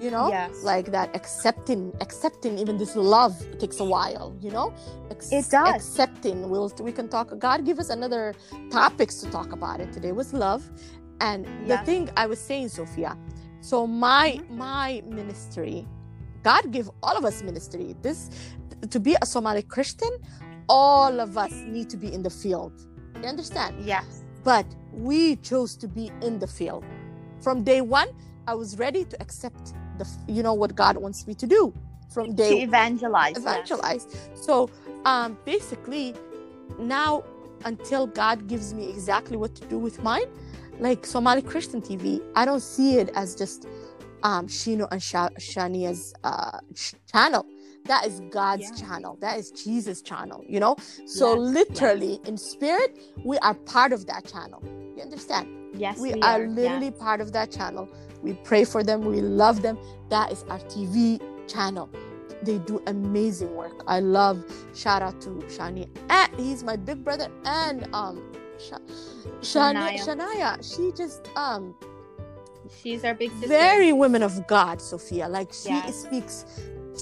you 0.00 0.10
know, 0.10 0.28
Yes. 0.30 0.62
like 0.64 0.86
that 0.92 1.14
accepting, 1.14 1.92
accepting 2.00 2.58
even 2.58 2.76
this 2.76 2.96
love 2.96 3.34
takes 3.58 3.78
a 3.80 3.84
while, 3.84 4.36
you 4.40 4.50
know, 4.50 4.74
Ex- 5.10 5.30
It 5.32 5.48
does. 5.50 5.74
Accepting. 5.76 6.48
We'll 6.50 6.72
we 6.80 6.92
can 6.92 7.08
talk. 7.08 7.38
God 7.38 7.64
give 7.64 7.78
us 7.78 7.90
another 7.90 8.34
topics 8.70 9.16
to 9.20 9.30
talk 9.30 9.52
about 9.52 9.80
it. 9.80 9.92
Today 9.92 10.12
was 10.12 10.32
love, 10.32 10.62
and 11.20 11.46
the 11.68 11.78
thing 11.86 12.10
I 12.16 12.26
was 12.26 12.40
saying, 12.40 12.68
Sophia. 12.70 13.16
So 13.60 13.86
my 13.86 14.28
Mm-hmm. 14.40 14.58
my 14.58 15.02
ministry, 15.06 15.86
God 16.42 16.72
give 16.72 16.90
all 17.04 17.16
of 17.16 17.24
us 17.24 17.42
ministry. 17.42 17.94
This 18.02 18.30
to 18.90 18.98
be 18.98 19.14
a 19.22 19.26
Somali 19.26 19.62
Christian, 19.62 20.10
all 20.80 21.14
of 21.26 21.30
us 21.44 21.52
need 21.76 21.88
to 21.94 21.98
be 22.04 22.08
in 22.16 22.22
the 22.28 22.30
field. 22.42 22.72
You 23.22 23.28
understand? 23.34 23.72
yes. 23.94 24.06
But 24.44 24.66
we 25.08 25.36
chose 25.50 25.72
to 25.82 25.86
be 25.98 26.10
in 26.28 26.38
the 26.44 26.46
field. 26.58 26.84
From 27.44 27.56
day 27.72 27.80
one, 27.98 28.08
I 28.50 28.54
was 28.62 28.70
ready 28.84 29.02
to 29.12 29.16
accept 29.24 29.64
the 29.98 30.06
you 30.36 30.42
know 30.46 30.54
what 30.62 30.70
God 30.82 30.94
wants 31.04 31.20
me 31.28 31.34
to 31.42 31.46
do. 31.46 31.62
From 32.14 32.26
day 32.34 32.48
To 32.50 32.54
day 32.56 32.62
evangelize. 32.70 33.34
yes. 33.36 33.42
evangelize. 33.44 34.04
So 34.46 34.54
um, 35.10 35.30
basically, 35.52 36.06
now 36.96 37.10
until 37.70 38.04
God 38.22 38.36
gives 38.52 38.74
me 38.78 38.84
exactly 38.94 39.36
what 39.42 39.52
to 39.60 39.64
do 39.72 39.78
with 39.86 39.96
mine, 40.10 40.28
like 40.86 41.00
Somali 41.14 41.42
Christian 41.52 41.80
TV, 41.88 42.20
I 42.34 42.42
don't 42.48 42.66
see 42.74 42.90
it 43.02 43.08
as 43.14 43.28
just 43.42 43.60
um, 44.28 44.44
Shino 44.58 44.86
and 44.92 45.00
Sha- 45.10 45.34
Shania's 45.48 46.02
uh, 46.24 46.58
ch- 46.74 46.94
channel. 47.10 47.44
That 47.86 48.06
is 48.06 48.20
God's 48.30 48.62
Yeah. 48.70 48.86
channel. 48.86 49.16
That 49.20 49.38
is 49.38 49.50
Jesus' 49.50 50.02
channel. 50.02 50.44
You 50.48 50.60
know. 50.60 50.76
So 51.06 51.34
Yes, 51.34 51.54
literally, 51.54 52.20
in 52.26 52.36
spirit, 52.36 52.98
we 53.24 53.38
are 53.38 53.54
part 53.54 53.92
of 53.92 54.06
that 54.06 54.24
channel. 54.26 54.62
You 54.96 55.02
understand? 55.02 55.48
Yes. 55.74 55.98
we, 55.98 56.12
We, 56.12 56.20
are, 56.20 56.46
literally 56.46 56.90
part 56.90 57.20
of 57.22 57.32
that 57.32 57.50
channel 57.50 57.88
we 58.22 58.34
pray 58.44 58.62
for 58.64 58.84
them 58.84 59.00
we 59.06 59.22
love 59.22 59.62
them 59.62 59.78
that 60.10 60.30
is 60.30 60.44
our 60.50 60.58
tv 60.58 61.18
channel 61.48 61.88
they 62.42 62.58
do 62.58 62.78
amazing 62.88 63.54
work 63.54 63.82
i 63.86 63.98
love 63.98 64.44
shout 64.74 65.00
out 65.00 65.18
to 65.22 65.30
shani 65.48 65.88
and 66.10 66.30
he's 66.38 66.62
my 66.62 66.76
big 66.76 67.02
brother 67.02 67.26
and 67.46 67.88
um 67.94 68.22
Sha- 68.58 68.76
shania 69.40 69.94
Shania. 69.94 70.58
shania 70.58 70.76
she 70.76 70.92
just 70.92 71.26
um 71.36 71.74
She's 72.82 73.02
our 73.02 73.14
big 73.14 73.30
sister. 73.32 73.48
very 73.48 73.92
women 73.94 74.22
of 74.22 74.46
god 74.46 74.80
sophia 74.82 75.26
like 75.26 75.52
she 75.54 75.70
Yes. 75.70 76.02
speaks 76.02 76.44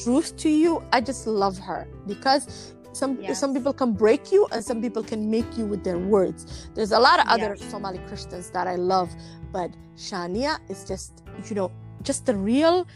truth 0.04 0.36
to 0.36 0.48
you 0.48 0.82
i 0.92 1.00
just 1.00 1.26
love 1.26 1.58
her 1.58 1.86
because 2.06 2.74
some 2.92 3.18
Yes. 3.20 3.38
some 3.38 3.54
people 3.54 3.72
can 3.72 3.92
break 3.92 4.32
you 4.32 4.46
and 4.52 4.64
some 4.64 4.80
people 4.82 5.02
can 5.02 5.30
make 5.30 5.56
you 5.56 5.64
with 5.66 5.84
their 5.84 5.98
words 5.98 6.68
there's 6.74 6.92
a 6.92 6.98
lot 6.98 7.20
of 7.20 7.26
other 7.28 7.56
Yes. 7.58 7.70
somali 7.70 7.98
christians 8.08 8.50
that 8.50 8.66
i 8.66 8.76
love 8.76 9.10
but 9.52 9.70
shania 9.96 10.58
is 10.68 10.84
just 10.84 11.22
you 11.48 11.54
know 11.54 11.70
just 12.02 12.28
a 12.28 12.34
real 12.36 12.86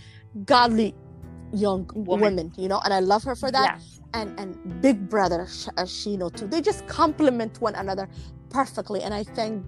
godly 0.45 0.95
young 1.53 1.89
Woman. 1.95 2.53
you 2.57 2.69
know 2.69 2.81
and 2.85 2.93
i 2.93 3.01
love 3.01 3.23
her 3.25 3.37
for 3.37 3.51
that 3.51 3.75
Yes. 3.79 4.01
and 4.15 4.39
and 4.41 4.81
big 4.83 5.09
brother 5.09 5.43
uh, 5.77 5.83
Shino 5.83 6.35
too. 6.35 6.47
They 6.47 6.61
just 6.61 6.87
complement 6.87 7.61
one 7.61 7.75
another 7.75 8.09
perfectly, 8.51 9.03
and 9.03 9.13
I 9.13 9.25
thank 9.25 9.65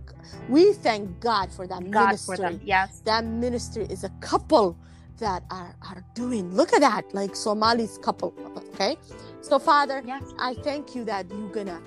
we 0.48 0.72
thank 0.72 1.20
God 1.20 1.52
for 1.52 1.66
that 1.66 1.90
God 1.90 2.06
ministry. 2.06 2.36
for 2.36 2.42
them. 2.42 2.60
Yes. 2.64 3.02
That 3.04 3.24
ministry 3.24 3.86
is 3.90 4.04
a 4.04 4.10
couple 4.20 4.78
that 5.18 5.44
are 5.50 5.74
are 5.82 6.04
doing. 6.14 6.54
Look 6.54 6.72
at 6.72 6.80
that, 6.80 7.12
like 7.14 7.32
Somali's 7.32 7.98
couple. 7.98 8.34
Okay, 8.74 8.96
so 9.40 9.58
Father, 9.58 10.02
Yes. 10.06 10.22
I 10.38 10.54
thank 10.54 10.94
you 10.94 11.04
that 11.04 11.26
you're 11.30 11.48
gonna 11.52 11.80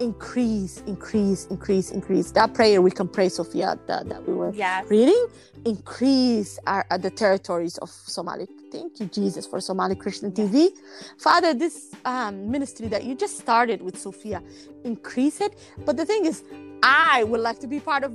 increase, 0.00 0.82
increase, 0.86 1.46
increase, 1.46 1.90
increase. 1.90 2.30
That 2.32 2.54
prayer 2.54 2.80
we 2.80 2.90
can 2.90 3.06
pray, 3.08 3.28
Sophia, 3.28 3.78
that, 3.86 4.08
that 4.08 4.26
we 4.26 4.34
were 4.34 4.52
Yes. 4.54 4.86
reading 4.88 5.26
increase 5.66 6.58
our, 6.66 6.86
uh, 6.90 6.96
the 6.96 7.10
territories 7.10 7.76
of 7.78 7.90
Somali. 7.90 8.46
Thank 8.72 9.00
you, 9.00 9.06
Jesus, 9.06 9.46
for 9.46 9.60
Somali 9.60 9.94
Christian 9.94 10.32
TV. 10.32 10.70
Father, 11.18 11.54
this 11.54 11.94
um, 12.04 12.50
ministry 12.50 12.88
that 12.88 13.04
you 13.04 13.14
just 13.14 13.38
started 13.38 13.82
with 13.82 13.98
Sophia, 13.98 14.42
increase 14.84 15.40
it. 15.40 15.58
But 15.84 15.96
the 15.96 16.06
thing 16.06 16.24
is, 16.26 16.44
I 16.82 17.24
would 17.24 17.40
like 17.40 17.58
to 17.60 17.66
be 17.66 17.80
part 17.80 18.04
of, 18.04 18.12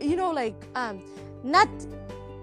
you 0.00 0.16
know, 0.16 0.32
like 0.32 0.56
um, 0.74 1.02
not 1.44 1.68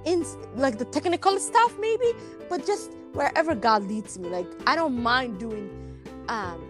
in 0.06 0.26
like 0.56 0.78
the 0.78 0.86
technical 0.86 1.40
stuff 1.40 1.78
maybe, 1.80 2.12
but 2.50 2.66
just 2.66 2.92
wherever 3.14 3.56
God 3.56 3.84
leads 3.84 4.18
me. 4.20 4.30
Like 4.30 4.48
I 4.68 4.76
don't 4.76 5.02
mind 5.02 5.40
doing 5.40 5.70
um 6.30 6.62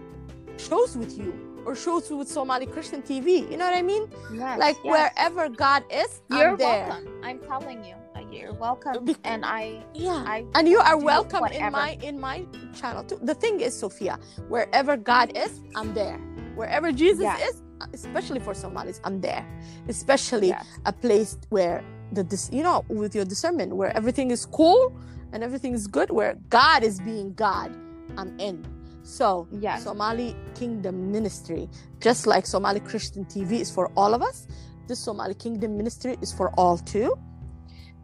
shows 0.58 0.96
with 0.96 1.16
you 1.18 1.32
or 1.64 1.74
shows 1.74 2.10
with 2.10 2.28
Somali 2.28 2.66
Christian 2.66 3.02
TV. 3.02 3.48
You 3.50 3.56
know 3.56 3.64
what 3.64 3.74
I 3.74 3.82
mean? 3.82 4.08
Yes, 4.32 4.58
Like 4.58 4.76
yes. 4.84 4.92
wherever 4.92 5.48
God 5.48 5.84
is, 5.90 6.22
you're 6.30 6.50
I'm 6.50 6.56
there. 6.56 6.88
welcome. 6.88 7.20
I'm 7.24 7.40
telling 7.40 7.84
you, 7.84 7.94
you're 8.30 8.52
welcome, 8.54 9.08
and 9.24 9.44
I, 9.46 9.82
Yeah. 9.94 10.22
I 10.26 10.44
and 10.54 10.68
you 10.68 10.78
are 10.80 10.98
welcome 10.98 11.44
in 11.46 11.72
my 11.72 11.96
in 12.02 12.20
my 12.20 12.44
channel 12.78 13.02
too. 13.04 13.18
The 13.22 13.34
thing 13.34 13.60
is, 13.60 13.74
Sophia, 13.74 14.18
wherever 14.48 14.96
God 14.96 15.36
is, 15.36 15.60
I'm 15.74 15.94
there. 15.94 16.18
Wherever 16.54 16.92
Jesus 16.92 17.26
is, 17.40 17.62
especially 17.94 18.40
for 18.40 18.52
Somalis, 18.54 19.00
I'm 19.04 19.20
there. 19.20 19.44
Especially 19.88 20.48
Yes. 20.48 20.66
a 20.86 20.92
place 20.92 21.38
where 21.50 21.82
the 22.12 22.24
dis- 22.24 22.50
you 22.52 22.62
know 22.62 22.84
with 22.88 23.14
your 23.14 23.24
discernment, 23.24 23.74
where 23.76 23.94
everything 23.96 24.30
is 24.30 24.46
cool 24.46 24.96
and 25.32 25.42
everything 25.42 25.74
is 25.74 25.86
good, 25.86 26.10
where 26.10 26.36
God 26.50 26.82
is 26.82 27.00
being 27.00 27.34
God, 27.34 27.76
I'm 28.16 28.38
in. 28.38 28.64
So 29.02 29.46
Yes. 29.52 29.84
Somali 29.84 30.34
Kingdom 30.54 31.12
Ministry, 31.12 31.68
just 32.00 32.26
like 32.26 32.46
Somali 32.46 32.80
Christian 32.80 33.24
TV 33.24 33.60
is 33.60 33.70
for 33.70 33.90
all 33.96 34.14
of 34.14 34.22
us, 34.22 34.46
this 34.88 34.98
Somali 34.98 35.34
Kingdom 35.34 35.76
Ministry 35.76 36.16
is 36.22 36.32
for 36.32 36.50
all 36.58 36.78
too. 36.78 37.16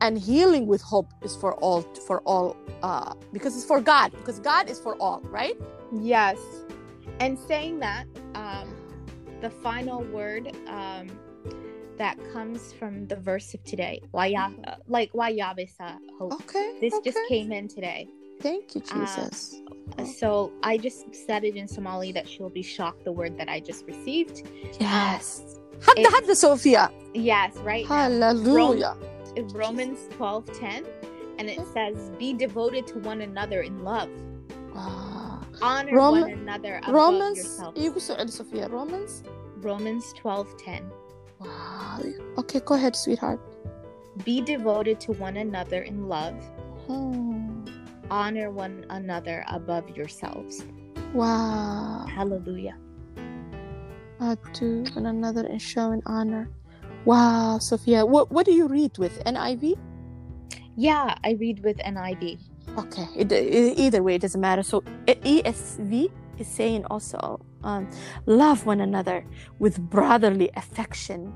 And 0.00 0.18
healing 0.18 0.66
with 0.66 0.82
hope 0.82 1.12
is 1.22 1.36
for 1.36 1.54
all 1.54 1.82
for 2.06 2.20
all 2.22 2.56
uh 2.82 3.14
because 3.32 3.56
it's 3.56 3.64
for 3.64 3.80
God, 3.80 4.10
because 4.12 4.38
God 4.40 4.68
is 4.68 4.78
for 4.80 4.96
all, 4.96 5.20
right? 5.24 5.56
Yes. 5.92 6.38
And 7.20 7.38
saying 7.38 7.78
that, 7.80 8.06
um, 8.34 8.74
the 9.40 9.50
final 9.50 10.02
word 10.04 10.56
um, 10.68 11.08
that 11.98 12.16
comes 12.32 12.72
from 12.72 13.06
the 13.06 13.16
verse 13.16 13.54
of 13.54 13.62
today. 13.64 14.00
Waya, 14.12 14.50
mm-hmm. 14.50 14.92
like 14.92 15.12
Wayabesa 15.12 15.98
hope. 16.18 16.34
Okay. 16.34 16.78
This 16.80 16.94
okay. 16.94 17.10
just 17.10 17.18
came 17.28 17.52
in 17.52 17.68
today. 17.68 18.08
Thank 18.40 18.74
you, 18.74 18.82
um, 18.92 19.00
Jesus. 19.00 19.60
Uh, 19.98 20.04
so 20.04 20.52
I 20.62 20.76
just 20.76 21.14
said 21.14 21.44
it 21.44 21.56
in 21.56 21.68
Somali 21.68 22.12
that 22.12 22.28
she'll 22.28 22.50
be 22.50 22.62
shocked 22.62 23.04
the 23.04 23.12
word 23.12 23.38
that 23.38 23.48
I 23.48 23.60
just 23.60 23.86
received. 23.86 24.48
Yes. 24.80 25.58
Um, 25.74 25.80
hadda 25.80 26.06
hadda 26.06 26.36
Sophia. 26.36 26.90
Yes, 27.14 27.56
right. 27.58 27.86
Hallelujah. 27.86 28.96
Now, 29.36 29.42
Romans 29.54 29.98
12 30.16 30.58
10, 30.58 30.84
and 31.38 31.48
it 31.48 31.60
says, 31.72 32.10
Be 32.18 32.32
devoted 32.32 32.86
to 32.88 32.98
one 32.98 33.20
another 33.20 33.62
in 33.62 33.84
love. 33.84 34.10
Ah. 34.74 35.22
Honor 35.60 35.94
Rom- 35.94 36.20
one 36.20 36.30
another. 36.32 36.80
Romans, 36.88 37.40
Sophia. 37.46 38.68
Romans. 38.68 39.22
Romans 39.58 40.12
12 40.14 40.56
10 40.56 40.90
wow 41.44 42.00
okay 42.38 42.60
go 42.64 42.74
ahead 42.74 42.94
sweetheart 42.96 43.40
Be 44.28 44.40
devoted 44.44 45.00
to 45.08 45.12
one 45.16 45.36
another 45.40 45.82
in 45.88 46.04
love. 46.08 46.36
Hmm. 46.84 47.64
Honor 48.12 48.50
one 48.52 48.84
another 48.92 49.40
above 49.48 49.88
yourselves. 49.96 50.64
wow 51.16 52.04
Hallelujah. 52.12 52.76
uh, 54.20 54.36
to 54.52 54.84
one 54.92 55.06
another 55.06 55.46
and 55.48 55.56
show 55.60 55.92
in 55.92 56.00
showing 56.00 56.02
honor 56.06 56.44
wow 57.08 57.56
Sophia 57.58 58.04
what 58.04 58.30
what 58.30 58.44
do 58.44 58.52
you 58.52 58.68
read 58.68 58.92
with 59.00 59.16
NIV 59.24 59.74
Yeah, 60.76 61.14
I 61.24 61.32
read 61.40 61.64
with 61.64 61.78
NIV. 61.80 62.36
okay 62.78 63.08
it, 63.16 63.32
it- 63.32 63.78
either 63.80 64.02
way 64.04 64.14
it 64.16 64.22
doesn't 64.22 64.40
matter 64.40 64.62
so 64.62 64.84
ESV 65.08 66.12
is 66.38 66.48
saying 66.48 66.84
also 66.92 67.40
um, 67.64 67.88
love 68.26 68.66
one 68.66 68.80
another 68.80 69.24
with 69.58 69.78
brotherly 69.80 70.50
affection 70.56 71.32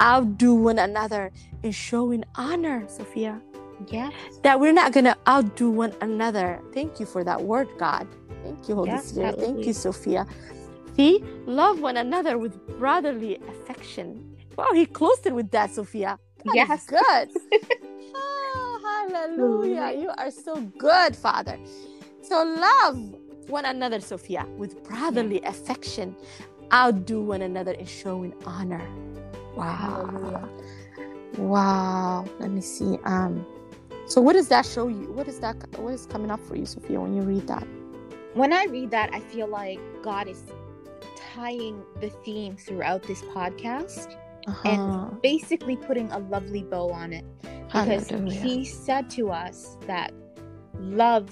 outdo 0.00 0.54
one 0.54 0.78
another 0.78 1.32
in 1.62 1.72
showing 1.72 2.24
honor 2.36 2.84
Sophia 2.88 3.40
Yes. 3.86 4.12
that 4.42 4.58
we're 4.60 4.72
not 4.72 4.92
gonna 4.92 5.16
outdo 5.28 5.70
one 5.70 5.94
another. 6.00 6.60
Thank 6.74 6.98
you 7.00 7.06
for 7.06 7.22
that 7.24 7.42
word, 7.42 7.68
God. 7.78 8.08
Thank 8.42 8.68
you, 8.68 8.74
Holy 8.74 8.88
Yes, 8.88 9.08
Spirit. 9.08 9.36
Thank 9.38 9.66
you, 9.66 9.72
Sophia. 9.72 10.26
See, 10.96 11.22
love 11.46 11.80
one 11.80 11.96
another 11.96 12.38
with 12.38 12.58
brotherly 12.78 13.38
affection. 13.48 14.36
Wow, 14.56 14.68
he 14.74 14.86
closed 14.86 15.26
it 15.26 15.34
with 15.34 15.50
that, 15.52 15.70
Sophia. 15.70 16.18
That 16.44 16.54
Yes. 16.54 16.86
good. 16.86 17.30
oh. 18.14 19.08
Hallelujah. 19.10 19.92
You 19.98 20.10
are 20.18 20.30
so 20.30 20.56
good, 20.78 21.14
Father. 21.16 21.58
So 22.22 22.42
love 22.44 23.14
one 23.48 23.64
another, 23.64 24.00
Sophia, 24.00 24.46
with 24.56 24.82
brotherly 24.84 25.42
affection. 25.42 26.16
Outdo 26.72 27.22
one 27.22 27.42
another 27.42 27.72
in 27.72 27.86
showing 27.86 28.34
honor. 28.44 28.86
Wow. 29.56 29.74
Hallelujah. 29.76 30.48
Wow. 31.38 32.24
Let 32.38 32.50
me 32.50 32.60
see. 32.60 32.98
Um 33.04 33.46
so 34.06 34.20
what 34.20 34.34
does 34.34 34.48
that 34.48 34.64
show 34.66 34.88
you? 34.88 35.12
What 35.12 35.28
is 35.28 35.38
that 35.40 35.56
what 35.78 35.94
is 35.94 36.06
coming 36.06 36.30
up 36.30 36.40
for 36.40 36.56
you, 36.56 36.66
Sophia, 36.66 37.00
when 37.00 37.14
you 37.14 37.22
read 37.22 37.46
that? 37.48 37.66
When 38.34 38.52
I 38.52 38.64
read 38.64 38.90
that, 38.92 39.10
I 39.12 39.20
feel 39.20 39.48
like 39.48 39.80
God 40.02 40.28
is 40.28 40.44
tying 41.16 41.82
the 42.00 42.10
theme 42.24 42.56
throughout 42.56 43.02
this 43.02 43.22
podcast 43.22 44.14
Uh-huh. 44.46 44.68
and 44.68 45.22
basically 45.22 45.76
putting 45.76 46.10
a 46.12 46.18
lovely 46.18 46.62
bow 46.62 46.90
on 46.90 47.12
it. 47.12 47.24
Because 47.66 48.08
Hallelujah. 48.10 48.40
He 48.40 48.64
said 48.64 49.10
to 49.10 49.30
us 49.30 49.76
that 49.86 50.12
love, 50.78 51.28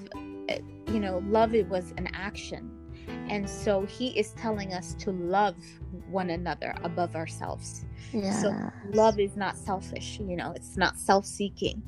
you 0.88 1.00
know, 1.00 1.22
love 1.28 1.54
it 1.54 1.68
was 1.68 1.92
an 1.96 2.08
action. 2.14 2.70
And 3.28 3.48
so 3.48 3.84
He 3.86 4.08
is 4.18 4.32
telling 4.32 4.72
us 4.72 4.94
to 4.94 5.10
love 5.10 5.56
one 6.08 6.30
another 6.30 6.74
above 6.82 7.16
ourselves. 7.16 7.84
yeah. 8.12 8.40
So 8.40 8.52
love 8.92 9.18
is 9.18 9.36
not 9.36 9.56
selfish, 9.56 10.18
you 10.20 10.36
know, 10.36 10.52
it's 10.52 10.76
not 10.76 10.96
self 10.98 11.26
seeking. 11.26 11.82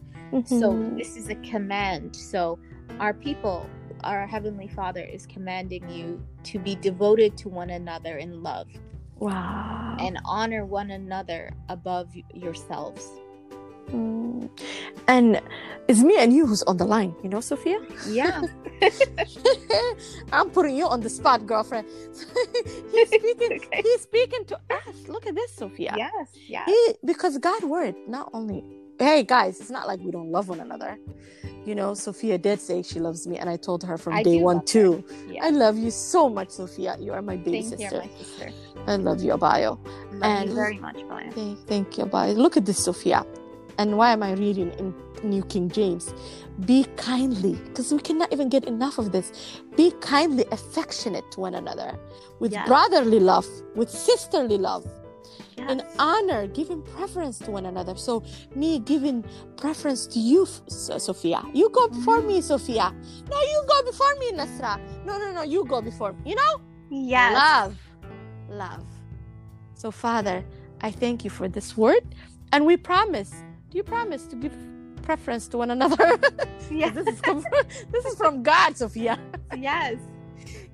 So 0.45 0.73
Mhm. 0.73 0.97
this 0.97 1.17
is 1.17 1.29
a 1.29 1.35
command. 1.37 2.15
So 2.17 2.59
our 3.01 3.15
people, 3.15 3.69
our 4.05 4.27
heavenly 4.27 4.69
Father 4.69 5.03
is 5.03 5.27
commanding 5.27 5.89
you 5.91 6.21
to 6.45 6.59
be 6.59 6.75
devoted 6.77 7.37
to 7.39 7.49
one 7.49 7.71
another 7.71 8.19
in 8.19 8.43
love 8.43 8.69
wow. 9.17 9.97
and 9.99 10.19
honor 10.25 10.65
one 10.65 10.91
another 10.91 11.51
above 11.69 12.15
yourselves. 12.33 13.11
Mm. 13.93 14.49
And 15.07 15.41
it's 15.89 16.01
me 16.03 16.17
and 16.19 16.33
you 16.33 16.47
who's 16.47 16.63
on 16.65 16.77
the 16.77 16.85
line, 16.85 17.15
you 17.23 17.29
know, 17.29 17.41
Sophia? 17.41 17.79
Yeah. 18.07 18.43
I'm 20.33 20.51
putting 20.51 20.77
you 20.77 20.87
on 20.87 21.01
the 21.01 21.09
spot, 21.11 21.47
girlfriend. 21.47 21.87
he's 22.93 23.09
speaking 23.09 23.53
Okay. 23.61 23.83
he's 23.83 24.03
speaking 24.03 24.45
to 24.47 24.57
us. 24.71 25.09
Look 25.09 25.27
at 25.27 25.35
this, 25.35 25.53
Sophia. 25.55 25.95
yes. 25.97 26.67
He, 26.67 26.95
because 27.05 27.39
God 27.39 27.65
word 27.65 27.95
not 28.07 28.31
only 28.33 28.65
hey 28.99 29.23
guys, 29.23 29.61
it's 29.61 29.71
not 29.71 29.87
like 29.87 30.01
we 30.01 30.11
don't 30.11 30.31
love 30.31 30.49
one 30.49 30.61
another. 30.61 30.99
You 31.65 31.75
know, 31.75 31.93
Sophia 31.95 32.39
did 32.39 32.61
say 32.61 32.83
she 32.83 32.99
loves 32.99 33.27
me, 33.27 33.37
and 33.37 33.49
I 33.51 33.57
told 33.57 33.83
her 33.85 33.99
from 33.99 34.15
I 34.15 34.23
day 34.23 34.41
one 34.41 34.65
too. 34.65 35.05
Yeah. 35.29 35.45
I 35.45 35.51
love 35.51 35.77
you 35.77 35.91
so 35.91 36.29
much, 36.29 36.51
Sophia. 36.51 36.97
You 36.99 37.13
are 37.13 37.21
my 37.23 37.37
baby 37.37 37.63
Thank 37.63 37.73
you, 37.81 37.89
sister. 37.89 37.99
my 38.01 38.19
sister. 38.19 38.53
I 38.87 38.97
love 38.97 39.23
you, 39.23 39.33
Abayo. 39.33 39.79
Love 40.13 40.23
And- 40.23 40.49
you 40.51 40.55
very 40.55 40.79
much. 40.79 40.97
Thank, 41.35 41.59
thank 41.67 41.99
you, 41.99 42.05
Abayo. 42.07 42.37
Look 42.37 42.57
at 42.57 42.65
this, 42.65 42.83
Sophia. 42.83 43.25
And 43.79 43.97
why 43.97 44.13
am 44.13 44.23
I 44.23 44.33
reading 44.33 44.73
in 44.73 44.95
New 45.23 45.43
King 45.45 45.71
James? 45.71 46.13
Be 46.67 46.85
kindly, 46.97 47.55
because 47.55 47.93
we 47.93 48.01
cannot 48.01 48.33
even 48.33 48.49
get 48.49 48.65
enough 48.65 48.99
of 48.99 49.13
this. 49.13 49.33
Be 49.77 49.93
kindly 50.01 50.45
affectionate 50.51 51.31
to 51.33 51.41
one 51.41 51.55
another 51.55 51.97
with 52.41 52.53
Yes. 52.53 52.67
brotherly 52.67 53.21
love, 53.21 53.47
with 53.77 53.89
sisterly 53.89 54.59
love 54.59 54.85
in 55.57 55.79
Yes. 55.79 55.95
honor, 55.99 56.47
giving 56.47 56.83
preference 56.83 57.39
to 57.39 57.51
one 57.51 57.67
another. 57.67 57.97
So, 57.97 58.23
me 58.55 58.79
giving 58.79 59.25
preference 59.57 60.07
to 60.09 60.19
you, 60.19 60.47
Sophia. 60.69 61.43
You 61.53 61.69
go 61.71 61.89
before 61.89 62.21
me, 62.21 62.39
mm-hmm. 62.39 62.43
Sophia. 62.43 62.95
No, 63.31 63.41
you 63.41 63.65
go 63.67 63.83
before 63.83 64.15
me, 64.17 64.33
Nasra. 64.33 64.81
No, 65.05 65.19
no, 65.19 65.33
no, 65.33 65.43
you 65.43 65.65
go 65.65 65.81
before 65.81 66.13
me. 66.13 66.31
You 66.31 66.37
know? 66.37 66.61
Yes. 66.91 67.35
Love. 67.35 67.77
Love. 68.49 68.87
So, 69.75 69.91
Father, 69.91 70.45
I 70.81 70.91
thank 70.91 71.25
you 71.25 71.31
for 71.31 71.49
this 71.49 71.77
word. 71.77 72.15
And 72.53 72.65
we 72.65 72.77
promise, 72.77 73.33
do 73.71 73.79
you 73.79 73.85
promise 73.85 74.27
to 74.27 74.37
give 74.37 74.55
preference 75.03 75.49
to 75.49 75.59
one 75.59 75.71
another? 75.71 76.19
Yes. 76.71 76.95
this, 76.95 77.07
is 77.09 77.21
from, 77.21 77.45
this 77.93 78.05
is 78.07 78.17
from 78.17 78.43
God, 78.43 78.77
Sophia. 78.77 79.19
yes. 79.57 79.97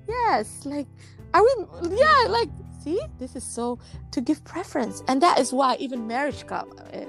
Yes, 0.07 0.65
like 0.65 0.87
are 1.33 1.41
we? 1.43 1.97
Yeah, 1.97 2.25
like 2.29 2.49
see, 2.83 2.99
this 3.19 3.35
is 3.35 3.43
so 3.43 3.79
to 4.11 4.21
give 4.21 4.43
preference, 4.43 5.03
and 5.07 5.21
that 5.21 5.39
is 5.39 5.53
why 5.53 5.77
even 5.79 6.07
marriage, 6.07 6.43
uh, 6.49 6.63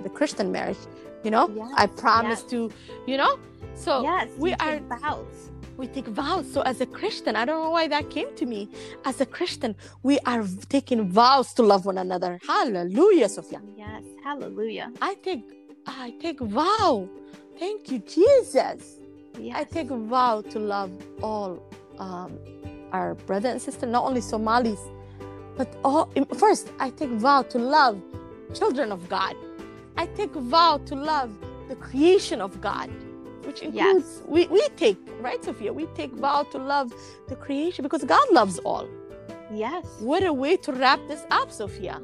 the 0.04 0.10
Christian 0.10 0.52
marriage, 0.52 0.78
you 1.24 1.30
know, 1.30 1.50
Yes, 1.54 1.72
I 1.76 1.86
promise 1.88 2.40
yes. 2.42 2.50
to, 2.52 2.70
you 3.06 3.16
know, 3.16 3.38
so 3.74 4.02
yes. 4.02 4.28
we 4.38 4.50
you 4.50 4.56
are 4.60 4.80
vows. 5.00 5.50
we 5.76 5.88
take 5.88 6.06
vows. 6.08 6.50
So 6.52 6.62
as 6.62 6.80
a 6.80 6.86
Christian, 6.86 7.36
I 7.36 7.44
don't 7.44 7.62
know 7.64 7.70
why 7.70 7.88
that 7.88 8.10
came 8.10 8.34
to 8.36 8.46
me. 8.46 8.68
As 9.04 9.20
a 9.20 9.26
Christian, 9.26 9.74
we 10.02 10.18
are 10.20 10.44
taking 10.68 11.10
vows 11.10 11.52
to 11.54 11.62
love 11.62 11.86
one 11.86 11.98
another. 11.98 12.38
Hallelujah, 12.46 13.28
Sophia. 13.28 13.60
Yes. 13.76 14.04
Hallelujah. 14.24 14.90
I 15.02 15.14
take, 15.16 15.44
I 15.86 16.14
take 16.20 16.40
vow. 16.40 17.08
Thank 17.58 17.90
you, 17.90 17.98
Jesus. 18.00 18.98
Yes. 19.38 19.56
I 19.56 19.64
take 19.64 19.88
vow 19.88 20.42
to 20.42 20.58
love 20.58 20.90
all 21.22 21.62
um, 21.98 22.38
our 22.92 23.14
brother 23.14 23.48
and 23.48 23.60
sister, 23.60 23.86
not 23.86 24.04
only 24.04 24.20
Somalis, 24.20 24.80
but 25.56 25.74
all. 25.84 26.10
First, 26.36 26.70
I 26.78 26.90
take 26.90 27.10
vow 27.10 27.42
to 27.42 27.58
love 27.58 28.00
children 28.54 28.92
of 28.92 29.08
God. 29.08 29.36
I 29.96 30.06
take 30.06 30.32
vow 30.32 30.78
to 30.86 30.94
love 30.94 31.32
the 31.68 31.76
creation 31.76 32.40
of 32.40 32.60
God, 32.60 32.90
which 33.44 33.60
includes 33.60 34.18
yes. 34.18 34.22
we, 34.26 34.46
we 34.48 34.66
take, 34.76 34.98
right, 35.20 35.42
Sophia? 35.42 35.72
We 35.72 35.86
take 35.94 36.12
vow 36.12 36.44
to 36.44 36.58
love 36.58 36.92
the 37.28 37.36
creation 37.36 37.82
because 37.82 38.04
God 38.04 38.30
loves 38.32 38.58
all. 38.60 38.88
Yes. 39.52 39.86
What 40.00 40.24
a 40.24 40.32
way 40.32 40.56
to 40.58 40.72
wrap 40.72 41.00
this 41.08 41.24
up, 41.30 41.50
Sophia. 41.52 42.00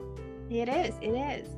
It 0.51 0.69
is, 0.69 0.95
it 1.01 1.13
is. 1.13 1.49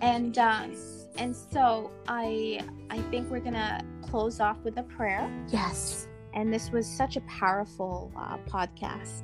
And 0.00 0.36
um 0.38 1.01
and 1.16 1.34
so 1.34 1.90
I 2.08 2.60
I 2.90 2.98
think 3.10 3.30
we're 3.30 3.40
gonna 3.40 3.82
close 4.02 4.40
off 4.40 4.58
with 4.64 4.78
a 4.78 4.82
prayer. 4.82 5.30
Yes. 5.48 6.08
And 6.34 6.52
this 6.52 6.70
was 6.70 6.86
such 6.86 7.16
a 7.16 7.20
powerful 7.22 8.10
uh, 8.16 8.38
podcast. 8.48 9.22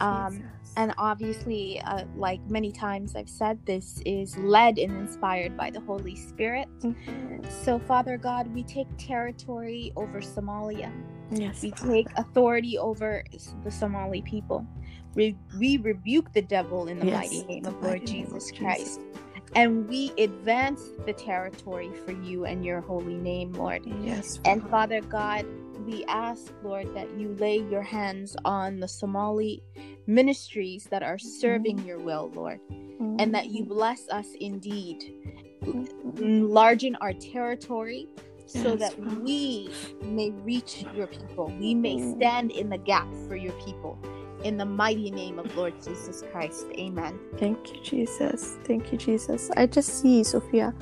Um, 0.00 0.42
and 0.76 0.92
obviously, 0.98 1.80
uh, 1.82 2.04
like 2.16 2.40
many 2.48 2.72
times 2.72 3.14
I've 3.14 3.28
said, 3.28 3.64
this 3.66 4.02
is 4.04 4.36
led 4.38 4.78
and 4.78 4.96
inspired 4.96 5.56
by 5.56 5.70
the 5.70 5.80
Holy 5.80 6.16
Spirit. 6.16 6.68
Mm-hmm. 6.80 7.44
So, 7.64 7.78
Father 7.78 8.16
God, 8.16 8.52
we 8.54 8.62
take 8.64 8.86
territory 8.98 9.92
over 9.96 10.20
Somalia. 10.20 10.92
Yes. 11.30 11.62
We 11.62 11.70
Father. 11.70 11.92
take 11.92 12.06
authority 12.16 12.78
over 12.78 13.24
the 13.64 13.70
Somali 13.70 14.22
people. 14.22 14.66
We, 15.14 15.36
we 15.58 15.76
rebuke 15.76 16.32
the 16.32 16.42
devil 16.42 16.88
in 16.88 16.98
the 16.98 17.06
yes, 17.06 17.14
mighty 17.14 17.44
name 17.44 17.66
of 17.66 17.82
Lord 17.82 18.06
Jesus 18.06 18.50
Christ. 18.50 19.00
Jesus. 19.00 19.21
And 19.54 19.88
we 19.88 20.12
advance 20.18 20.82
the 21.04 21.12
territory 21.12 21.90
for 22.04 22.12
you 22.12 22.46
and 22.46 22.64
your 22.64 22.80
holy 22.80 23.14
name, 23.14 23.52
Lord. 23.52 23.82
Yes. 24.02 24.40
And 24.44 24.68
Father 24.70 25.00
God, 25.02 25.46
we 25.86 26.04
ask, 26.06 26.52
Lord, 26.62 26.94
that 26.94 27.10
you 27.18 27.34
lay 27.38 27.58
your 27.58 27.82
hands 27.82 28.36
on 28.44 28.80
the 28.80 28.88
Somali 28.88 29.62
ministries 30.06 30.84
that 30.90 31.02
are 31.02 31.18
serving 31.18 31.78
mm-hmm. 31.78 31.88
your 31.88 31.98
will, 31.98 32.30
Lord, 32.34 32.60
mm-hmm. 32.70 33.16
and 33.18 33.34
that 33.34 33.46
you 33.50 33.64
bless 33.64 34.08
us 34.08 34.26
indeed. 34.40 35.14
Mm-hmm. 35.62 36.22
Enlarging 36.22 36.96
our 36.96 37.12
territory 37.12 38.08
so 38.46 38.76
that 38.76 38.98
we 39.22 39.70
may 40.02 40.30
reach 40.30 40.84
your 40.94 41.06
people. 41.06 41.52
We 41.58 41.74
may 41.74 41.96
mm. 41.96 42.16
stand 42.16 42.50
in 42.50 42.68
the 42.68 42.78
gap 42.78 43.06
for 43.26 43.36
your 43.36 43.52
people. 43.64 43.98
In 44.44 44.56
the 44.56 44.64
mighty 44.64 45.10
name 45.10 45.38
of 45.38 45.56
Lord 45.56 45.74
Jesus 45.82 46.24
Christ. 46.32 46.66
Amen. 46.76 47.18
Thank 47.38 47.72
you, 47.72 47.82
Jesus. 47.82 48.56
Thank 48.64 48.92
you, 48.92 48.98
Jesus. 48.98 49.50
I 49.56 49.66
just 49.66 50.00
see, 50.00 50.24
Sophia, 50.24 50.74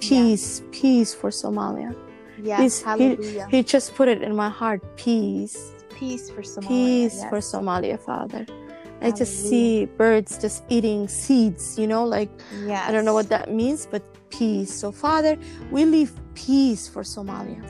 peace, 0.00 0.60
yeah. 0.60 0.68
peace 0.72 1.14
for 1.14 1.30
Somalia. 1.30 1.94
Yes, 2.42 2.82
hallelujah. 2.82 3.46
He, 3.50 3.58
he 3.58 3.62
just 3.62 3.94
put 3.94 4.08
it 4.08 4.22
in 4.22 4.34
my 4.34 4.48
heart, 4.48 4.82
peace. 4.96 5.72
Peace 5.96 6.28
for 6.28 6.42
Somalia. 6.42 6.68
Peace 6.68 7.16
yes. 7.20 7.30
for 7.30 7.38
Somalia, 7.38 7.98
Father. 8.00 8.46
I 9.00 9.10
just 9.10 9.48
see 9.50 9.84
birds 9.84 10.38
just 10.38 10.64
eating 10.70 11.08
seeds, 11.08 11.78
you 11.78 11.86
know, 11.86 12.04
like 12.04 12.30
yes. 12.64 12.88
I 12.88 12.92
don't 12.92 13.04
know 13.04 13.12
what 13.12 13.28
that 13.28 13.52
means, 13.52 13.86
but 13.86 14.02
peace. 14.30 14.72
So, 14.72 14.90
Father, 14.90 15.36
we 15.70 15.84
leave 15.84 16.12
peace 16.34 16.88
for 16.88 17.02
Somalia. 17.02 17.62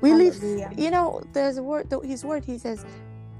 We 0.00 0.10
Hallelujah. 0.10 0.68
leave, 0.70 0.78
you 0.78 0.90
know, 0.90 1.22
there's 1.32 1.58
a 1.58 1.62
word, 1.62 1.92
his 2.04 2.24
word, 2.24 2.44
he 2.44 2.56
says, 2.56 2.86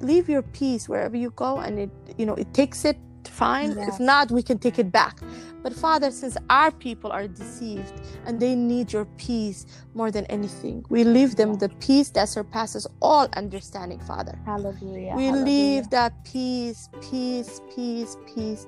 leave 0.01 0.29
your 0.29 0.43
peace 0.43 0.89
wherever 0.89 1.16
you 1.16 1.31
go, 1.31 1.59
and 1.59 1.79
it, 1.79 1.91
you 2.16 2.27
know, 2.27 2.35
it 2.35 2.53
takes 2.55 2.85
it 2.85 2.99
fine. 3.29 3.77
Yes. 3.77 3.95
If 3.95 4.01
not, 4.01 4.31
we 4.31 4.43
can 4.43 4.59
take 4.59 4.79
it 4.79 4.91
back. 4.91 5.19
But 5.62 5.73
Father, 5.73 6.11
since 6.11 6.37
our 6.51 6.70
people 6.70 7.11
are 7.11 7.27
deceived 7.29 7.93
and 8.27 8.41
they 8.41 8.55
need 8.55 8.93
your 8.93 9.05
peace 9.16 9.66
more 9.95 10.11
than 10.11 10.25
anything, 10.27 10.85
we 10.89 11.05
leave 11.05 11.37
them 11.37 11.55
the 11.55 11.69
peace 11.81 12.11
that 12.11 12.29
surpasses 12.29 12.87
all 13.03 13.29
understanding, 13.37 14.01
Father. 14.01 14.39
Hallelujah. 14.47 15.15
We 15.16 15.27
Hallelujah. 15.27 15.45
leave 15.45 15.91
that 15.91 16.25
peace, 16.25 16.89
peace, 17.01 17.61
peace, 17.75 18.16
peace, 18.35 18.66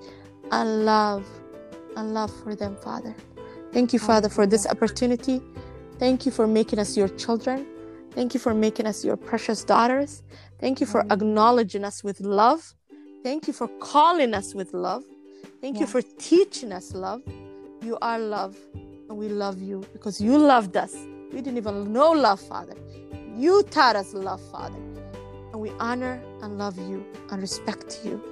and 0.51 0.85
love, 0.85 1.27
and 1.97 2.12
love 2.12 2.32
for 2.43 2.55
them, 2.55 2.77
Father. 2.77 3.15
Thank 3.73 3.93
you, 3.93 3.98
Father, 3.98 4.28
for 4.28 4.47
this 4.47 4.66
opportunity. 4.66 5.40
Thank 5.98 6.27
you 6.27 6.32
for 6.32 6.47
making 6.47 6.78
us 6.81 6.97
your 6.97 7.09
children. 7.09 7.66
Thank 8.12 8.35
you 8.35 8.40
for 8.40 8.52
making 8.52 8.86
us 8.86 9.05
your 9.05 9.16
precious 9.16 9.62
daughters. 9.62 10.23
Thank 10.61 10.81
you 10.81 10.87
for 10.87 11.01
acknowledging 11.11 11.85
us 11.85 12.05
with 12.05 12.20
love. 12.20 12.74
Thank 13.23 13.47
you 13.47 13.55
for 13.55 13.69
calling 13.81 14.35
us 14.35 14.55
with 14.55 14.74
love. 14.74 15.05
Thank 15.62 15.77
yeah. 15.77 15.82
you 15.82 15.87
for 15.87 16.03
teaching 16.03 16.70
us 16.70 16.95
love. 16.95 17.23
You 17.82 17.97
are 18.03 18.19
love, 18.19 18.59
and 18.74 19.16
we 19.16 19.28
love 19.28 19.62
you 19.62 19.82
because 19.95 20.20
you 20.20 20.37
loved 20.37 20.77
us. 20.77 20.95
We 21.32 21.41
didn't 21.41 21.57
even 21.57 21.93
know 21.93 22.11
love, 22.12 22.41
Father. 22.41 22.74
You 23.37 23.62
taught 23.70 23.97
us 23.97 24.12
love, 24.12 24.43
Father. 24.51 24.78
And 25.53 25.61
we 25.61 25.70
honor 25.81 26.23
and 26.43 26.59
love 26.59 26.78
you 26.78 27.07
and 27.31 27.41
respect 27.41 28.01
you. 28.05 28.23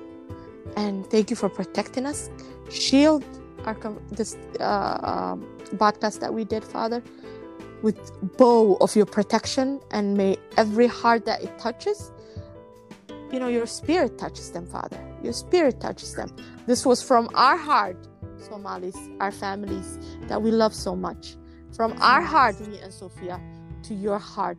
And 0.77 1.07
thank 1.11 1.31
you 1.31 1.37
for 1.37 1.49
protecting 1.49 2.05
us. 2.05 2.29
Shield 2.71 3.25
our 3.65 3.75
this 4.11 4.37
uh, 4.61 5.37
podcast 5.77 6.21
that 6.21 6.33
we 6.33 6.45
did, 6.45 6.63
Father, 6.63 7.03
with 7.83 7.99
bow 8.37 8.77
of 8.83 8.95
your 8.95 9.07
protection. 9.07 9.81
And 9.91 10.15
may 10.15 10.37
every 10.59 10.87
heart 10.87 11.25
that 11.25 11.43
it 11.43 11.59
touches 11.59 12.13
you 13.33 13.41
know, 13.41 13.49
your 13.49 13.67
spirit 13.67 14.19
touches 14.19 14.51
them, 14.53 14.67
Father. 14.67 14.99
Your 15.23 15.33
spirit 15.33 15.81
touches 15.81 16.15
them. 16.15 16.35
This 16.67 16.87
was 16.87 17.03
from 17.03 17.29
our 17.35 17.57
heart, 17.57 17.97
Somalis, 18.39 18.97
our 19.21 19.33
families 19.33 19.99
that 20.29 20.41
we 20.41 20.51
love 20.51 20.75
so 20.75 20.95
much. 20.95 21.37
From 21.75 21.95
our 22.01 22.23
heart, 22.23 22.59
me 22.67 22.79
and 22.81 22.93
Sophia, 22.93 23.41
to 23.85 23.95
your 23.95 24.19
heart. 24.19 24.59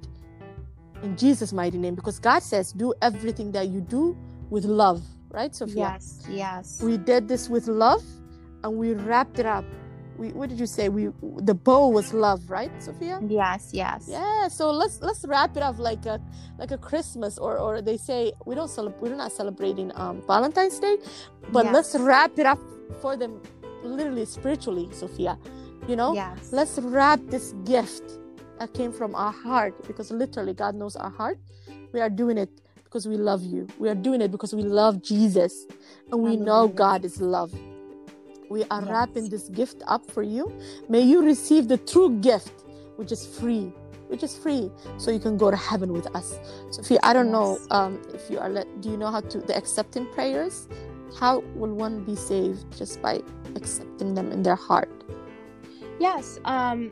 In 1.01 1.15
Jesus' 1.17 1.53
mighty 1.53 1.77
name. 1.77 1.95
Because 1.95 2.19
God 2.19 2.43
says, 2.43 2.71
do 2.71 2.93
everything 3.01 3.51
that 3.53 3.69
you 3.69 3.81
do 3.81 4.17
with 4.49 4.65
love. 4.65 5.01
Right, 5.31 5.53
Sophia? 5.55 5.93
Yes, 5.93 6.25
yes. 6.29 6.81
We 6.81 6.97
did 6.97 7.27
this 7.27 7.49
with 7.49 7.67
love 7.67 8.03
and 8.63 8.77
we 8.77 8.93
wrapped 8.93 9.39
it 9.39 9.45
up 9.45 9.65
we 10.19 10.29
what 10.33 10.49
did 10.49 10.59
you 10.59 10.65
say? 10.67 10.89
We 10.89 11.09
the 11.37 11.55
bow 11.55 11.87
was 11.87 12.13
love 12.13 12.49
right 12.49 12.71
sophia? 12.83 13.19
Yes 13.27 13.71
yes. 13.73 14.07
Yeah 14.09 14.47
so 14.49 14.69
let's 14.71 15.01
let's 15.01 15.23
wrap 15.25 15.55
it 15.55 15.63
up 15.63 15.79
like 15.79 16.05
a 16.05 16.21
like 16.57 16.71
a 16.71 16.77
christmas 16.77 17.37
or 17.37 17.57
or 17.57 17.81
they 17.81 17.97
say 17.97 18.33
we 18.45 18.53
don't 18.53 18.69
celebrate 18.69 19.01
we're 19.01 19.15
not 19.15 19.31
celebrating 19.31 19.91
um 19.95 20.21
valentine's 20.27 20.77
day 20.79 20.97
but 21.51 21.65
yes. 21.65 21.73
let's 21.73 21.95
wrap 21.95 22.37
it 22.37 22.45
up 22.45 22.59
for 23.01 23.15
them 23.15 23.41
literally 23.83 24.25
spiritually 24.25 24.89
sophia 24.91 25.37
you 25.87 25.95
know? 25.95 26.13
Yes. 26.13 26.51
let's 26.51 26.77
wrap 26.79 27.19
this 27.27 27.53
gift 27.65 28.19
that 28.59 28.73
came 28.73 28.91
from 28.91 29.15
our 29.15 29.31
heart 29.31 29.73
because 29.87 30.11
literally 30.11 30.53
god 30.53 30.75
knows 30.75 30.95
our 30.95 31.09
heart. 31.09 31.39
We 31.93 32.01
are 32.01 32.09
doing 32.09 32.37
it 32.37 32.49
because 32.83 33.07
we 33.07 33.17
love 33.17 33.41
you. 33.41 33.67
We 33.79 33.89
are 33.89 33.95
doing 33.95 34.21
it 34.21 34.31
because 34.31 34.53
we 34.53 34.63
love 34.63 35.01
jesus 35.01 35.65
and 36.11 36.21
we 36.21 36.35
know 36.37 36.67
god 36.67 37.05
is 37.05 37.21
love 37.21 37.53
we 38.49 38.63
are 38.65 38.81
yes. 38.81 38.89
wrapping 38.89 39.29
this 39.29 39.49
gift 39.49 39.83
up 39.87 40.09
for 40.09 40.23
you. 40.23 40.51
May 40.89 41.01
you 41.01 41.23
receive 41.23 41.67
the 41.67 41.77
true 41.77 42.17
gift, 42.19 42.65
which 42.97 43.11
is 43.11 43.25
free, 43.25 43.71
which 44.07 44.23
is 44.23 44.37
free, 44.37 44.71
so 44.97 45.11
you 45.11 45.19
can 45.19 45.37
go 45.37 45.51
to 45.51 45.57
heaven 45.57 45.93
with 45.93 46.13
us. 46.15 46.39
Sophie, 46.71 46.97
I 47.03 47.13
don't 47.13 47.27
yes. 47.27 47.33
know 47.33 47.59
um, 47.71 48.01
if 48.13 48.29
you 48.29 48.39
are. 48.39 48.49
Let, 48.49 48.81
do 48.81 48.89
you 48.89 48.97
know 48.97 49.11
how 49.11 49.21
to 49.21 49.39
the 49.39 49.55
accepting 49.55 50.05
prayers? 50.07 50.67
How 51.17 51.39
will 51.55 51.73
one 51.73 52.03
be 52.03 52.15
saved 52.15 52.77
just 52.77 53.01
by 53.01 53.21
accepting 53.55 54.13
them 54.13 54.31
in 54.31 54.43
their 54.43 54.55
heart? 54.55 54.89
Yes. 55.99 56.39
Um, 56.45 56.91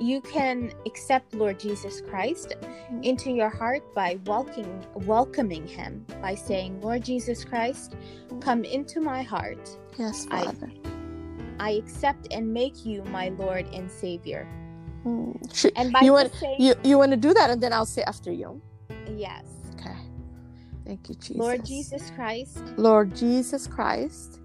you 0.00 0.20
can 0.20 0.72
accept 0.86 1.34
Lord 1.34 1.58
Jesus 1.58 2.00
Christ 2.00 2.54
into 3.02 3.30
your 3.30 3.48
heart 3.48 3.82
by 3.94 4.18
welcoming 4.26 4.86
welcoming 4.94 5.66
him 5.66 6.06
by 6.22 6.34
saying, 6.34 6.80
Lord 6.80 7.04
Jesus 7.04 7.44
Christ, 7.44 7.96
come 8.40 8.64
into 8.64 9.00
my 9.00 9.22
heart. 9.22 9.76
Yes, 9.98 10.26
Father. 10.26 10.70
I, 10.84 10.97
I 11.60 11.70
accept 11.70 12.28
and 12.30 12.52
make 12.52 12.84
you 12.84 13.02
my 13.04 13.30
Lord 13.30 13.66
and 13.72 13.90
Savior. 13.90 14.46
Hmm. 15.02 15.32
And 15.76 15.92
by 15.92 16.00
you 16.00 16.12
want 16.12 16.32
you 16.58 16.74
you 16.82 16.98
want 16.98 17.12
to 17.12 17.16
do 17.16 17.32
that, 17.34 17.50
and 17.50 17.62
then 17.62 17.72
I'll 17.72 17.86
say 17.86 18.02
after 18.02 18.32
you. 18.32 18.60
Yes. 19.16 19.44
Okay. 19.74 19.96
Thank 20.84 21.08
you, 21.08 21.14
Jesus. 21.14 21.36
Lord 21.36 21.64
Jesus 21.64 22.10
Christ. 22.14 22.62
Lord 22.76 23.14
Jesus 23.14 23.66
Christ. 23.66 24.40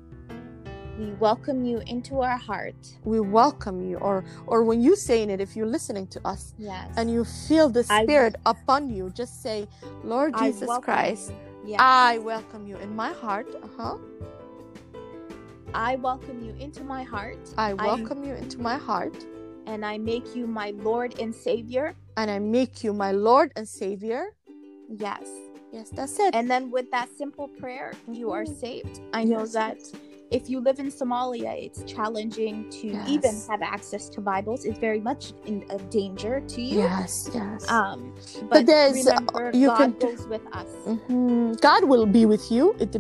We 1.00 1.12
welcome 1.14 1.66
you 1.66 1.82
into 1.88 2.22
our 2.22 2.38
heart. 2.38 2.76
We 3.04 3.20
welcome 3.20 3.82
you, 3.82 3.98
or 3.98 4.24
or 4.46 4.64
when 4.64 4.80
you 4.80 4.96
saying 4.96 5.32
it, 5.32 5.42
if 5.42 5.56
you're 5.56 5.66
listening 5.66 6.06
to 6.08 6.22
us, 6.24 6.54
yes, 6.58 6.94
and 6.98 7.10
you 7.10 7.26
feel 7.26 7.68
the 7.68 7.84
Spirit 7.84 8.36
I, 8.46 8.52
upon 8.52 8.90
you, 8.90 9.10
just 9.10 9.42
say, 9.42 9.68
Lord 10.04 10.36
Jesus 10.38 10.70
Christ, 10.84 11.34
yes. 11.66 11.80
I 11.82 12.20
welcome 12.20 12.68
you 12.68 12.78
in 12.78 12.96
my 12.96 13.12
heart. 13.12 13.48
Uh 13.64 13.68
huh 13.76 13.98
I 15.74 15.96
welcome 15.96 16.44
you 16.44 16.54
into 16.60 16.84
my 16.84 17.02
heart. 17.02 17.40
I 17.58 17.74
welcome 17.74 18.24
I, 18.24 18.28
you 18.28 18.34
into 18.36 18.60
my 18.60 18.78
heart. 18.78 19.26
And 19.66 19.84
I 19.84 19.98
make 19.98 20.36
you 20.36 20.46
my 20.46 20.72
Lord 20.78 21.20
and 21.20 21.34
Savior. 21.34 21.96
And 22.16 22.30
I 22.30 22.38
make 22.38 22.84
you 22.84 22.94
my 22.94 23.12
Lord 23.12 23.52
and 23.56 23.68
Savior. 23.68 24.36
Yes. 24.88 25.28
Yes, 25.72 25.90
that's 25.90 26.20
it. 26.20 26.36
And 26.36 26.50
then 26.50 26.70
with 26.70 26.92
that 26.92 27.10
simple 27.18 27.48
prayer, 27.48 27.94
you 28.12 28.32
are 28.32 28.46
saved. 28.46 29.02
I 29.14 29.24
know 29.24 29.48
that 29.48 29.80
if 30.34 30.50
you 30.50 30.60
live 30.60 30.80
in 30.80 30.90
Somalia, 30.92 31.54
it's 31.66 31.84
challenging 31.86 32.56
to 32.82 32.88
Yes. 32.88 33.08
even 33.16 33.34
have 33.50 33.62
access 33.62 34.10
to 34.10 34.20
Bibles. 34.22 34.66
It's 34.66 34.80
very 34.80 35.00
much 35.00 35.34
in 35.46 35.64
a 35.70 35.78
danger 35.98 36.42
to 36.54 36.60
you. 36.62 36.80
Yes, 36.80 37.30
yes. 37.34 37.70
Um, 37.70 38.00
but, 38.42 38.50
But 38.50 38.66
there's- 38.66 38.98
remember, 39.06 39.52
you 39.54 39.68
God 39.68 39.78
can- 39.78 39.96
goes 40.06 40.24
with 40.34 40.42
us. 40.62 40.72
Mhm. 40.88 41.62
God 41.62 41.84
will 41.92 42.08
be 42.18 42.26
with 42.26 42.46
you. 42.52 42.76
It, 42.84 42.92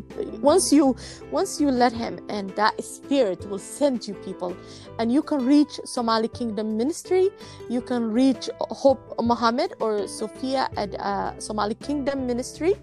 once 0.41 0.71
you 0.71 0.95
once 1.31 1.59
you 1.61 1.69
let 1.83 1.91
Him, 2.03 2.13
and 2.29 2.45
that 2.61 2.73
Spirit 2.83 3.39
will 3.49 3.63
send 3.79 4.07
you 4.07 4.13
people, 4.27 4.51
and 4.99 5.11
you 5.11 5.21
can 5.29 5.39
reach 5.45 5.73
Somali 5.95 6.27
Kingdom 6.39 6.77
Ministry. 6.77 7.25
You 7.69 7.81
can 7.81 8.11
reach 8.21 8.45
Hope 8.83 9.01
Muhammad 9.31 9.73
or 9.83 10.07
Sophia 10.07 10.69
at 10.77 10.91
uh, 10.99 11.33
Somali 11.39 11.75
Kingdom 11.87 12.27
Ministry, 12.31 12.73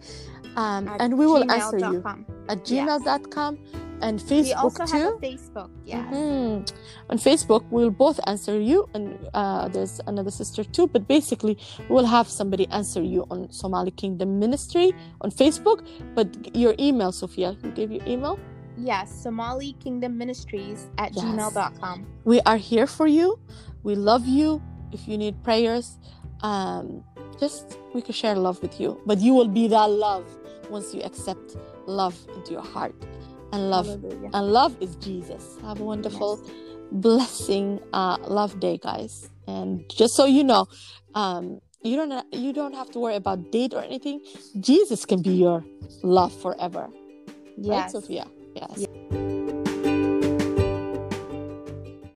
um, 0.57 0.91
and 0.99 1.11
we 1.21 1.27
will 1.27 1.47
answer 1.51 1.79
you 1.79 2.01
gmail.com. 2.03 2.27
at 2.53 2.59
Yes. 2.69 2.87
And 4.03 4.21
We 4.21 4.27
Facebook 4.43 4.57
also 4.65 4.85
too. 4.87 4.97
have 4.99 5.15
a 5.15 5.19
Facebook. 5.19 5.71
Yes. 5.85 6.15
Mhm. 6.15 6.73
On 7.11 7.19
Facebook, 7.19 7.65
we'll 7.71 7.91
both 7.91 8.19
answer 8.27 8.61
you, 8.61 8.89
and 8.95 9.19
uh, 9.35 9.69
there's 9.69 10.01
another 10.07 10.31
sister 10.31 10.63
too. 10.65 10.87
But 10.87 11.07
basically, 11.09 11.59
we'll 11.89 12.07
have 12.07 12.29
somebody 12.29 12.67
answer 12.71 13.03
you 13.03 13.27
on 13.31 13.51
Somali 13.51 13.91
Kingdom 13.91 14.39
Ministry 14.39 14.93
on 15.21 15.31
Facebook. 15.31 15.85
But 16.15 16.29
your 16.57 16.75
email, 16.79 17.13
Sophia, 17.13 17.57
who 17.63 17.71
gave 17.73 17.91
you 17.91 18.01
email? 18.07 18.39
Yes. 18.77 19.11
Somali 19.23 19.73
Kingdom 19.85 20.17
Ministries 20.17 20.89
at 20.99 21.15
Yes. 21.15 21.25
gmail.com. 21.25 22.07
We 22.25 22.41
are 22.47 22.57
here 22.57 22.87
for 22.87 23.07
you. 23.07 23.39
We 23.83 23.95
love 23.95 24.27
you. 24.27 24.61
If 24.93 25.07
you 25.09 25.17
need 25.19 25.43
prayers, 25.45 25.99
um, 26.43 27.05
just 27.39 27.79
we 27.95 28.01
can 28.03 28.15
share 28.15 28.35
love 28.37 28.61
with 28.63 28.81
you. 28.81 28.99
But 29.07 29.19
you 29.21 29.35
will 29.35 29.49
be 29.49 29.69
that 29.69 29.91
love 29.91 30.25
once 30.71 30.95
you 30.95 31.03
accept 31.03 31.57
love 31.87 32.17
into 32.37 32.53
your 32.53 32.63
heart, 32.75 32.95
and 33.53 33.71
love 33.71 33.87
Hallelujah. 33.87 34.31
and 34.33 34.53
love 34.53 34.77
is 34.81 34.97
Jesus. 34.97 35.57
Have 35.63 35.81
a 35.81 35.85
wonderful, 35.85 36.41
blessing, 36.93 37.81
uh, 37.93 38.19
love 38.27 38.59
day, 38.61 38.79
guys. 38.79 39.29
And 39.47 39.85
just 39.91 40.15
so 40.15 40.25
you 40.25 40.45
know, 40.45 40.67
um, 41.15 41.61
you 41.83 41.97
don't 41.97 42.25
you 42.33 42.53
don't 42.53 42.75
have 42.75 42.91
to 42.93 42.99
worry 42.99 43.17
about 43.17 43.51
date 43.51 43.75
or 43.75 43.83
anything. 43.83 44.21
Jesus 44.61 45.05
can 45.05 45.23
be 45.23 45.31
your 45.33 45.65
love 46.03 46.33
forever. 46.33 46.89
Right, 47.59 47.89
Yes. 47.89 47.93
Sophia? 47.93 48.27
Yes. 48.55 48.71
Yes. 48.79 49.30